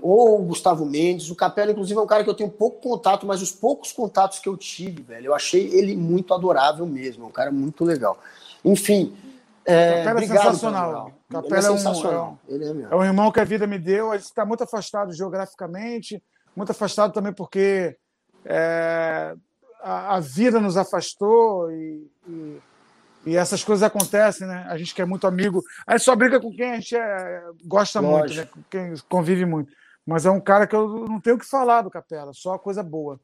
Ou 0.00 0.40
o 0.40 0.44
Gustavo 0.44 0.84
Mendes. 0.84 1.30
O 1.30 1.34
Capela, 1.36 1.70
inclusive, 1.72 1.98
é 1.98 2.02
um 2.02 2.06
cara 2.06 2.22
que 2.24 2.30
eu 2.30 2.34
tenho 2.34 2.50
pouco 2.50 2.80
contato, 2.80 3.26
mas 3.26 3.42
os 3.42 3.50
poucos 3.52 3.92
contatos 3.92 4.38
que 4.38 4.48
eu 4.48 4.56
tive, 4.56 5.02
velho, 5.02 5.26
eu 5.26 5.34
achei 5.34 5.68
ele 5.72 5.96
muito 5.96 6.32
adorável 6.34 6.86
mesmo. 6.86 7.24
É 7.24 7.28
um 7.28 7.32
cara 7.32 7.50
muito 7.50 7.84
legal. 7.84 8.18
Enfim. 8.64 9.16
É, 9.66 10.04
Capela 10.04 10.20
é 10.24 10.26
sensacional. 10.26 10.92
Cabral. 10.92 11.12
Capela 11.42 11.62
é 11.62 11.66
é 11.66 11.70
um- 11.70 11.76
sensacional. 11.78 12.38
Ele 12.48 12.64
é 12.64 12.74
mesmo. 12.74 12.92
É 12.92 12.96
um 12.96 13.04
irmão 13.04 13.32
que 13.32 13.40
a 13.40 13.44
vida 13.44 13.66
me 13.66 13.78
deu. 13.78 14.12
A 14.12 14.16
gente 14.16 14.26
está 14.26 14.44
muito 14.44 14.62
afastado 14.62 15.12
geograficamente, 15.12 16.22
muito 16.54 16.70
afastado 16.70 17.12
também 17.12 17.32
porque 17.32 17.96
é, 18.44 19.34
a, 19.84 20.16
a 20.16 20.20
vida 20.20 20.58
nos 20.60 20.76
afastou 20.76 21.70
e, 21.70 22.10
e- 22.28 22.60
e 23.26 23.36
essas 23.36 23.64
coisas 23.64 23.82
acontecem, 23.82 24.46
né? 24.46 24.66
A 24.68 24.76
gente 24.76 24.94
que 24.94 25.00
é 25.00 25.04
muito 25.06 25.26
amigo, 25.26 25.62
a 25.86 25.92
gente 25.96 26.04
só 26.04 26.14
briga 26.14 26.38
com 26.40 26.50
quem 26.50 26.72
a 26.72 26.74
gente 26.74 26.94
é- 26.96 27.42
gosta 27.64 28.02
muito, 28.02 28.20
Lógico. 28.22 28.58
né? 28.58 28.62
Com 28.62 28.62
quem 28.70 28.94
convive 29.08 29.44
muito. 29.46 29.72
Mas 30.06 30.26
é 30.26 30.30
um 30.30 30.40
cara 30.40 30.66
que 30.66 30.76
eu 30.76 31.06
não 31.08 31.18
tenho 31.20 31.36
o 31.36 31.38
que 31.38 31.46
falar 31.46 31.80
do 31.82 31.90
Capela, 31.90 32.32
só 32.34 32.58
coisa 32.58 32.82
boa. 32.82 33.18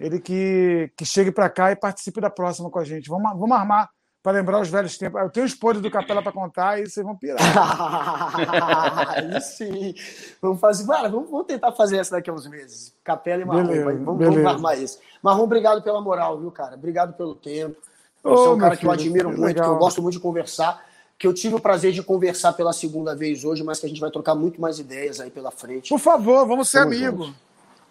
Ele 0.00 0.18
que, 0.18 0.90
que 0.96 1.04
chegue 1.06 1.30
para 1.30 1.48
cá 1.48 1.70
e 1.70 1.76
participe 1.76 2.20
da 2.20 2.28
próxima 2.28 2.68
com 2.68 2.80
a 2.80 2.84
gente. 2.84 3.08
Vamos, 3.08 3.30
vamos 3.38 3.52
armar, 3.56 3.88
para 4.24 4.38
lembrar 4.38 4.58
os 4.62 4.70
velhos 4.70 4.96
tempos. 4.96 5.20
Eu 5.20 5.28
tenho 5.28 5.44
os 5.44 5.54
podres 5.54 5.82
do 5.82 5.90
Capela 5.90 6.22
para 6.22 6.32
contar 6.32 6.80
e 6.80 6.88
vocês 6.88 7.04
vão 7.04 7.14
pirar. 7.14 7.36
Aí 9.18 9.38
sim. 9.42 9.94
Vamos 10.40 10.58
fazer. 10.58 10.86
Cara, 10.86 11.10
vamos, 11.10 11.30
vamos, 11.30 11.46
tentar 11.46 11.72
fazer 11.72 11.98
essa 11.98 12.12
daqui 12.16 12.30
a 12.30 12.32
uns 12.32 12.46
meses. 12.46 12.94
Capela 13.04 13.42
e 13.42 13.44
Marrom. 13.44 13.66
Beleza, 13.66 13.84
vamos, 13.84 14.16
beleza. 14.16 14.36
vamos 14.36 14.52
armar 14.54 14.82
isso. 14.82 14.98
Marrom, 15.22 15.42
obrigado 15.42 15.82
pela 15.82 16.00
moral, 16.00 16.40
viu, 16.40 16.50
cara? 16.50 16.74
Obrigado 16.74 17.12
pelo 17.12 17.34
tempo. 17.34 17.76
Você 18.22 18.34
Ô, 18.34 18.46
é 18.46 18.48
um 18.54 18.58
cara 18.58 18.70
meu 18.70 18.78
que 18.78 18.86
eu 18.86 18.90
filho, 18.92 18.92
admiro 18.92 19.28
muito, 19.28 19.40
que 19.40 19.60
eu 19.60 19.64
legal. 19.64 19.76
gosto 19.76 20.00
muito 20.00 20.14
de 20.14 20.20
conversar. 20.20 20.82
Que 21.18 21.26
eu 21.26 21.34
tive 21.34 21.56
o 21.56 21.60
prazer 21.60 21.92
de 21.92 22.02
conversar 22.02 22.54
pela 22.54 22.72
segunda 22.72 23.14
vez 23.14 23.44
hoje, 23.44 23.62
mas 23.62 23.78
que 23.78 23.84
a 23.84 23.88
gente 23.90 24.00
vai 24.00 24.10
trocar 24.10 24.34
muito 24.34 24.58
mais 24.58 24.78
ideias 24.78 25.20
aí 25.20 25.30
pela 25.30 25.50
frente. 25.50 25.90
Por 25.90 26.00
favor, 26.00 26.46
vamos 26.46 26.70
ser 26.70 26.78
amigos. 26.78 27.30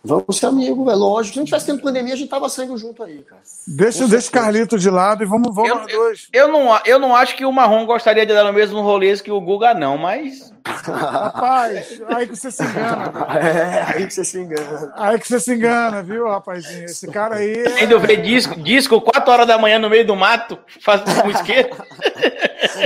Vamos 0.06 0.38
ser 0.38 0.48
amigos, 0.48 0.92
é 0.92 0.96
lógico. 0.96 1.34
Se 1.34 1.40
não 1.40 1.46
tivesse 1.46 1.66
tempo 1.66 1.78
de 1.78 1.84
pandemia, 1.84 2.14
a 2.14 2.18
gente 2.18 2.28
tava 2.30 2.50
saindo 2.50 2.78
junto 2.78 3.02
aí, 3.04 3.20
cara. 3.20 3.42
Deixa, 3.66 4.06
deixa 4.06 4.28
o. 4.28 4.32
Carlito 4.32 4.78
de 4.78 4.90
lado 4.90 5.24
e 5.24 5.26
vamos, 5.26 5.56
vamos 5.56 5.70
Eu- 5.70 5.76
nós 5.78 5.92
dois. 5.94 6.28
Eu 6.34 6.48
não, 6.50 6.78
eu 6.86 7.00
não 7.00 7.16
acho 7.16 7.38
que 7.38 7.46
o 7.46 7.52
Marrom 7.54 7.86
gostaria 7.86 8.26
de 8.26 8.34
dar 8.34 8.44
no 8.44 8.52
mesmo 8.52 8.82
rolê 8.82 9.16
que 9.18 9.32
o 9.32 9.40
Guga, 9.40 9.74
não, 9.74 9.98
mas. 9.98 10.52
Rapaz, 10.66 12.02
aí 12.10 12.28
que 12.28 12.36
você 12.36 12.52
se 12.52 12.64
engana. 12.64 13.14
É, 13.44 13.84
aí 13.96 14.08
que 14.08 14.14
você 14.14 14.26
se 14.26 14.40
engana. 14.40 14.94
Aí 14.98 15.20
que 15.20 15.28
você 15.28 15.40
se 15.40 15.54
engana, 15.54 16.04
viu, 16.04 16.28
rapazinho? 16.28 16.86
Esse 16.86 17.08
cara 17.08 17.36
aí. 17.38 17.54
é- 17.54 17.74
Ainda 17.82 17.98
ver 18.00 18.22
disco, 18.22 18.60
disco 18.62 19.00
4 19.00 19.32
horas 19.32 19.48
da 19.48 19.58
manhã 19.58 19.80
no 19.80 19.90
meio 19.90 20.06
do 20.06 20.16
mato, 20.16 20.58
fazendo 20.82 21.26
um 21.28 21.32
esquerdo. 21.32 21.78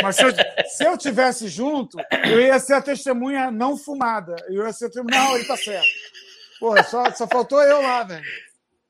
Mas 0.03 0.15
se 0.17 0.23
eu, 0.23 0.31
se 0.67 0.83
eu 0.85 0.97
tivesse 0.97 1.47
junto, 1.47 1.97
eu 2.29 2.41
ia 2.41 2.59
ser 2.59 2.73
a 2.73 2.81
testemunha 2.81 3.49
não 3.49 3.75
fumada. 3.77 4.35
Eu 4.49 4.65
ia 4.65 4.73
ser 4.73 4.85
a 4.85 4.89
testemunha. 4.89 5.17
Não, 5.19 5.35
ele 5.35 5.45
tá 5.45 5.57
certo. 5.57 5.87
Pô, 6.59 6.81
só, 6.83 7.09
só 7.11 7.27
faltou 7.27 7.61
eu 7.61 7.81
lá, 7.81 8.03
velho. 8.03 8.23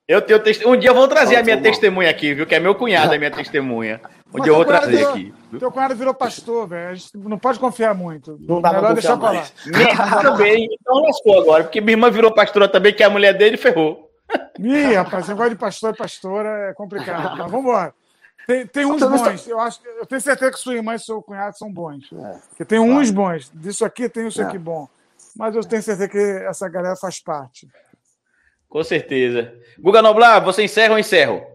Eu 0.07 0.21
tenho 0.21 0.39
teste... 0.39 0.65
Um 0.65 0.77
dia 0.77 0.89
eu 0.91 0.95
vou 0.95 1.05
trazer 1.07 1.35
a 1.35 1.39
Faltou 1.39 1.55
minha 1.55 1.61
testemunha 1.61 2.09
aqui, 2.09 2.33
viu? 2.33 2.45
Que 2.47 2.55
é 2.55 2.59
meu 2.61 2.73
cunhado, 2.73 3.13
a 3.13 3.17
minha 3.17 3.29
testemunha. 3.31 3.99
Um 4.27 4.29
Mas 4.33 4.43
dia 4.43 4.51
eu 4.51 4.55
vou 4.55 4.65
trazer 4.65 4.95
virou- 4.97 5.11
aqui. 5.11 5.33
Teu 5.59 5.71
cunhado 5.71 5.95
virou 5.95 6.13
pastor, 6.13 6.67
velho. 6.67 6.89
A 6.89 6.93
gente 6.93 7.17
não 7.17 7.37
pode 7.37 7.59
confiar 7.59 7.93
muito. 7.93 8.37
Não 8.39 8.61
dá 8.61 8.69
pra 8.69 8.81
Melhor 8.81 8.93
deixar 8.93 9.17
pra 9.17 9.31
lá. 9.31 9.45
Minha 9.65 10.21
também, 10.21 10.67
então 10.71 11.01
lascou 11.01 11.41
agora, 11.41 11.63
porque 11.65 11.81
minha 11.81 11.93
irmã 11.93 12.09
virou 12.09 12.33
pastora 12.33 12.69
também, 12.69 12.93
que 12.93 13.03
é 13.03 13.05
a 13.05 13.09
mulher 13.09 13.33
dele 13.37 13.57
ferrou. 13.57 14.09
Ih, 14.59 14.93
rapaz, 14.95 15.27
negócio 15.27 15.51
de 15.51 15.55
pastor 15.57 15.93
e 15.93 15.97
pastora 15.97 16.69
é 16.69 16.73
complicado. 16.73 17.35
Mas 17.37 17.51
vamos 17.51 17.65
embora. 17.65 17.93
Tem, 18.45 18.65
tem 18.65 18.85
uns 18.85 19.01
bons. 19.03 19.45
Eu, 19.47 19.59
acho, 19.59 19.79
eu 19.99 20.05
tenho 20.05 20.21
certeza 20.21 20.51
que 20.51 20.59
sua 20.59 20.73
irmã 20.75 20.95
e 20.95 20.99
seu 20.99 21.21
cunhado 21.21 21.57
são 21.57 21.69
bons. 21.71 22.09
É. 22.13 22.37
Porque 22.49 22.63
tem 22.63 22.79
uns 22.79 23.11
bons. 23.11 23.51
Disso 23.53 23.83
aqui 23.83 24.07
tem 24.07 24.27
isso 24.27 24.41
É. 24.41 24.45
aqui 24.45 24.57
bom. 24.57 24.87
Mas 25.37 25.55
eu 25.55 25.61
tenho 25.63 25.81
certeza 25.83 26.07
que 26.09 26.17
essa 26.47 26.67
galera 26.67 26.95
faz 26.95 27.19
parte. 27.21 27.67
Com 28.67 28.83
certeza. 28.83 29.53
Guga 29.79 30.01
Noblar, 30.01 30.43
você 30.43 30.63
encerra 30.63 30.93
ou 30.93 30.99
encerro? 30.99 31.45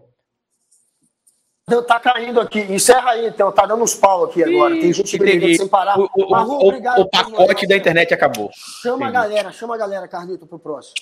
Tá 1.87 1.99
caindo 1.99 2.41
aqui. 2.41 2.59
Encerra 2.59 3.11
aí, 3.11 3.27
então. 3.27 3.51
Tá 3.51 3.65
dando 3.65 3.83
uns 3.83 3.95
pau 3.95 4.25
aqui 4.25 4.43
agora. 4.43 4.73
Tem 4.75 4.91
gente 4.91 5.17
brigando 5.17 5.55
sem 5.55 5.67
parar. 5.67 5.97
O, 5.97 6.09
o- 6.15 6.29
Marrom, 6.29 6.57
o- 6.57 6.67
obrigado 6.67 6.99
o 7.01 7.09
pacote 7.09 7.65
da 7.65 7.77
internet 7.77 8.13
acabou. 8.13 8.49
Chama 8.81 9.05
a 9.05 9.09
Entendi. 9.09 9.13
galera, 9.13 9.51
chama 9.51 9.75
a 9.75 9.77
galera, 9.77 10.07
Carlito, 10.07 10.45
pro 10.45 10.59
próximo. 10.59 10.95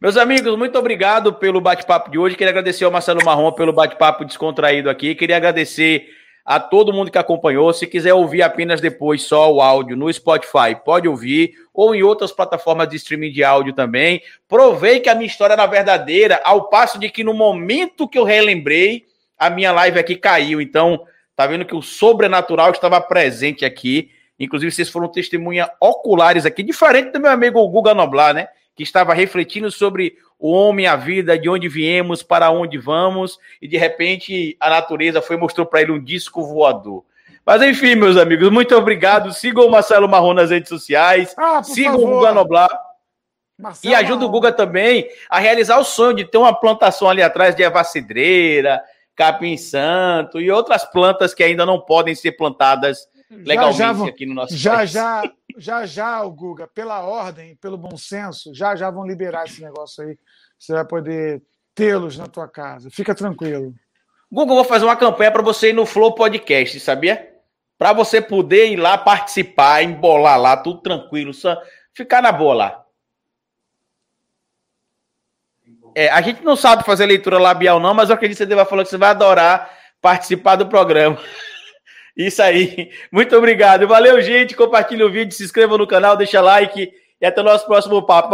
Meus 0.00 0.16
amigos, 0.16 0.56
muito 0.56 0.76
obrigado 0.78 1.34
pelo 1.34 1.60
bate-papo 1.60 2.10
de 2.10 2.18
hoje. 2.18 2.34
Queria 2.36 2.50
agradecer 2.50 2.84
ao 2.84 2.90
Marcelo 2.90 3.20
Marrom 3.24 3.52
pelo 3.52 3.72
bate-papo 3.72 4.24
descontraído 4.24 4.90
aqui. 4.90 5.14
Queria 5.14 5.36
agradecer 5.36 6.08
a 6.44 6.58
todo 6.58 6.92
mundo 6.92 7.10
que 7.10 7.18
acompanhou. 7.18 7.72
Se 7.72 7.86
quiser 7.86 8.14
ouvir 8.14 8.42
apenas 8.42 8.80
depois 8.80 9.22
só 9.22 9.52
o 9.52 9.60
áudio 9.60 9.96
no 9.96 10.12
Spotify, 10.12 10.76
pode 10.84 11.08
ouvir, 11.08 11.54
ou 11.72 11.94
em 11.94 12.02
outras 12.02 12.32
plataformas 12.32 12.88
de 12.88 12.96
streaming 12.96 13.32
de 13.32 13.44
áudio 13.44 13.72
também. 13.72 14.22
Provei 14.48 15.00
que 15.00 15.08
a 15.08 15.14
minha 15.14 15.26
história 15.26 15.54
era 15.54 15.66
verdadeira, 15.66 16.40
ao 16.44 16.68
passo 16.68 16.98
de 16.98 17.08
que 17.08 17.24
no 17.24 17.34
momento 17.34 18.08
que 18.08 18.18
eu 18.18 18.24
relembrei, 18.24 19.04
a 19.38 19.48
minha 19.48 19.72
live 19.72 19.98
aqui 19.98 20.16
caiu. 20.16 20.60
Então, 20.60 21.04
tá 21.34 21.46
vendo 21.46 21.64
que 21.64 21.74
o 21.74 21.82
sobrenatural 21.82 22.70
estava 22.70 23.00
presente 23.00 23.64
aqui. 23.64 24.10
Inclusive, 24.38 24.72
vocês 24.72 24.88
foram 24.88 25.08
testemunha 25.08 25.70
oculares 25.80 26.44
aqui, 26.44 26.62
diferente 26.62 27.10
do 27.10 27.20
meu 27.20 27.30
amigo 27.30 27.66
Guga 27.68 27.94
Noblar, 27.94 28.34
né? 28.34 28.48
Que 28.80 28.84
estava 28.84 29.12
refletindo 29.12 29.70
sobre 29.70 30.16
o 30.38 30.50
homem, 30.52 30.86
a 30.86 30.96
vida, 30.96 31.38
de 31.38 31.50
onde 31.50 31.68
viemos, 31.68 32.22
para 32.22 32.50
onde 32.50 32.78
vamos, 32.78 33.38
e 33.60 33.68
de 33.68 33.76
repente 33.76 34.56
a 34.58 34.70
natureza 34.70 35.20
foi 35.20 35.36
mostrou 35.36 35.66
para 35.66 35.82
ele 35.82 35.92
um 35.92 36.02
disco 36.02 36.42
voador. 36.46 37.04
Mas 37.44 37.60
enfim, 37.60 37.94
meus 37.94 38.16
amigos, 38.16 38.48
muito 38.50 38.74
obrigado. 38.74 39.34
Sigam 39.34 39.66
o 39.66 39.70
Marcelo 39.70 40.08
Marrom 40.08 40.32
nas 40.32 40.48
redes 40.48 40.70
sociais, 40.70 41.34
Ah, 41.36 41.62
sigam 41.62 41.92
favor. 42.00 42.08
o 42.08 42.14
Guga 42.20 42.32
Noblar. 42.32 42.70
Marcelo 43.58 43.92
E 43.92 43.94
ajuda 43.94 44.24
o. 44.24 44.30
Guga 44.30 44.50
também 44.50 45.06
a 45.28 45.38
realizar 45.38 45.78
o 45.78 45.84
sonho 45.84 46.16
de 46.16 46.24
ter 46.24 46.38
uma 46.38 46.54
plantação 46.58 47.06
ali 47.06 47.20
atrás 47.22 47.54
de 47.54 47.62
erva 47.62 47.84
cidreira, 47.84 48.82
capim 49.14 49.58
santo 49.58 50.40
e 50.40 50.50
outras 50.50 50.86
plantas 50.86 51.34
que 51.34 51.42
ainda 51.42 51.66
não 51.66 51.78
podem 51.78 52.14
ser 52.14 52.32
plantadas 52.32 53.06
legalmente 53.30 53.76
já 53.78 53.92
vão- 53.92 54.06
aqui 54.06 54.24
no 54.24 54.32
nosso 54.34 54.56
Já, 54.56 54.76
país. 54.76 54.90
já, 54.90 55.22
já, 55.22 55.32
já, 55.60 56.22
o 56.22 56.30
Guga, 56.30 56.66
pela 56.66 57.00
ordem, 57.00 57.56
pelo 57.56 57.76
bom 57.76 57.96
senso, 57.96 58.54
já, 58.54 58.74
já 58.74 58.90
vão 58.90 59.06
liberar 59.06 59.44
esse 59.44 59.62
negócio 59.62 60.02
aí. 60.02 60.18
Você 60.58 60.72
vai 60.72 60.84
poder 60.84 61.42
tê-los 61.74 62.16
na 62.16 62.26
tua 62.26 62.48
casa. 62.48 62.90
Fica 62.90 63.14
tranquilo. 63.14 63.74
Google, 64.30 64.56
eu 64.56 64.62
vou 64.62 64.64
fazer 64.64 64.84
uma 64.84 64.96
campanha 64.96 65.30
para 65.30 65.42
você 65.42 65.70
ir 65.70 65.72
no 65.72 65.84
Flow 65.84 66.14
Podcast, 66.14 66.78
sabia? 66.80 67.34
Para 67.76 67.92
você 67.92 68.20
poder 68.20 68.68
ir 68.70 68.76
lá 68.76 68.96
participar, 68.96 69.82
embolar 69.82 70.40
lá, 70.40 70.56
tudo 70.56 70.80
tranquilo, 70.80 71.34
só 71.34 71.60
ficar 71.92 72.22
na 72.22 72.30
boa 72.30 72.54
lá. 72.54 72.84
É, 75.94 76.08
a 76.08 76.20
gente 76.20 76.44
não 76.44 76.54
sabe 76.54 76.84
fazer 76.84 77.06
leitura 77.06 77.38
labial, 77.38 77.80
não, 77.80 77.92
mas 77.92 78.08
eu 78.08 78.14
acredito 78.14 78.38
que 78.38 78.46
você 78.46 78.54
vai 78.54 78.64
falar 78.64 78.84
que 78.84 78.90
você 78.90 78.96
vai 78.96 79.10
adorar 79.10 79.70
participar 80.00 80.56
do 80.56 80.66
programa. 80.66 81.18
Isso 82.26 82.42
aí. 82.42 82.90
Muito 83.10 83.34
obrigado. 83.34 83.88
Valeu, 83.88 84.20
gente. 84.20 84.54
Compartilhe 84.54 85.02
o 85.02 85.10
vídeo, 85.10 85.34
se 85.34 85.42
inscreva 85.42 85.78
no 85.78 85.86
canal, 85.86 86.16
deixa 86.16 86.40
like 86.40 86.92
e 87.18 87.26
até 87.26 87.40
o 87.40 87.44
nosso 87.44 87.66
próximo 87.66 88.02
papo. 88.02 88.28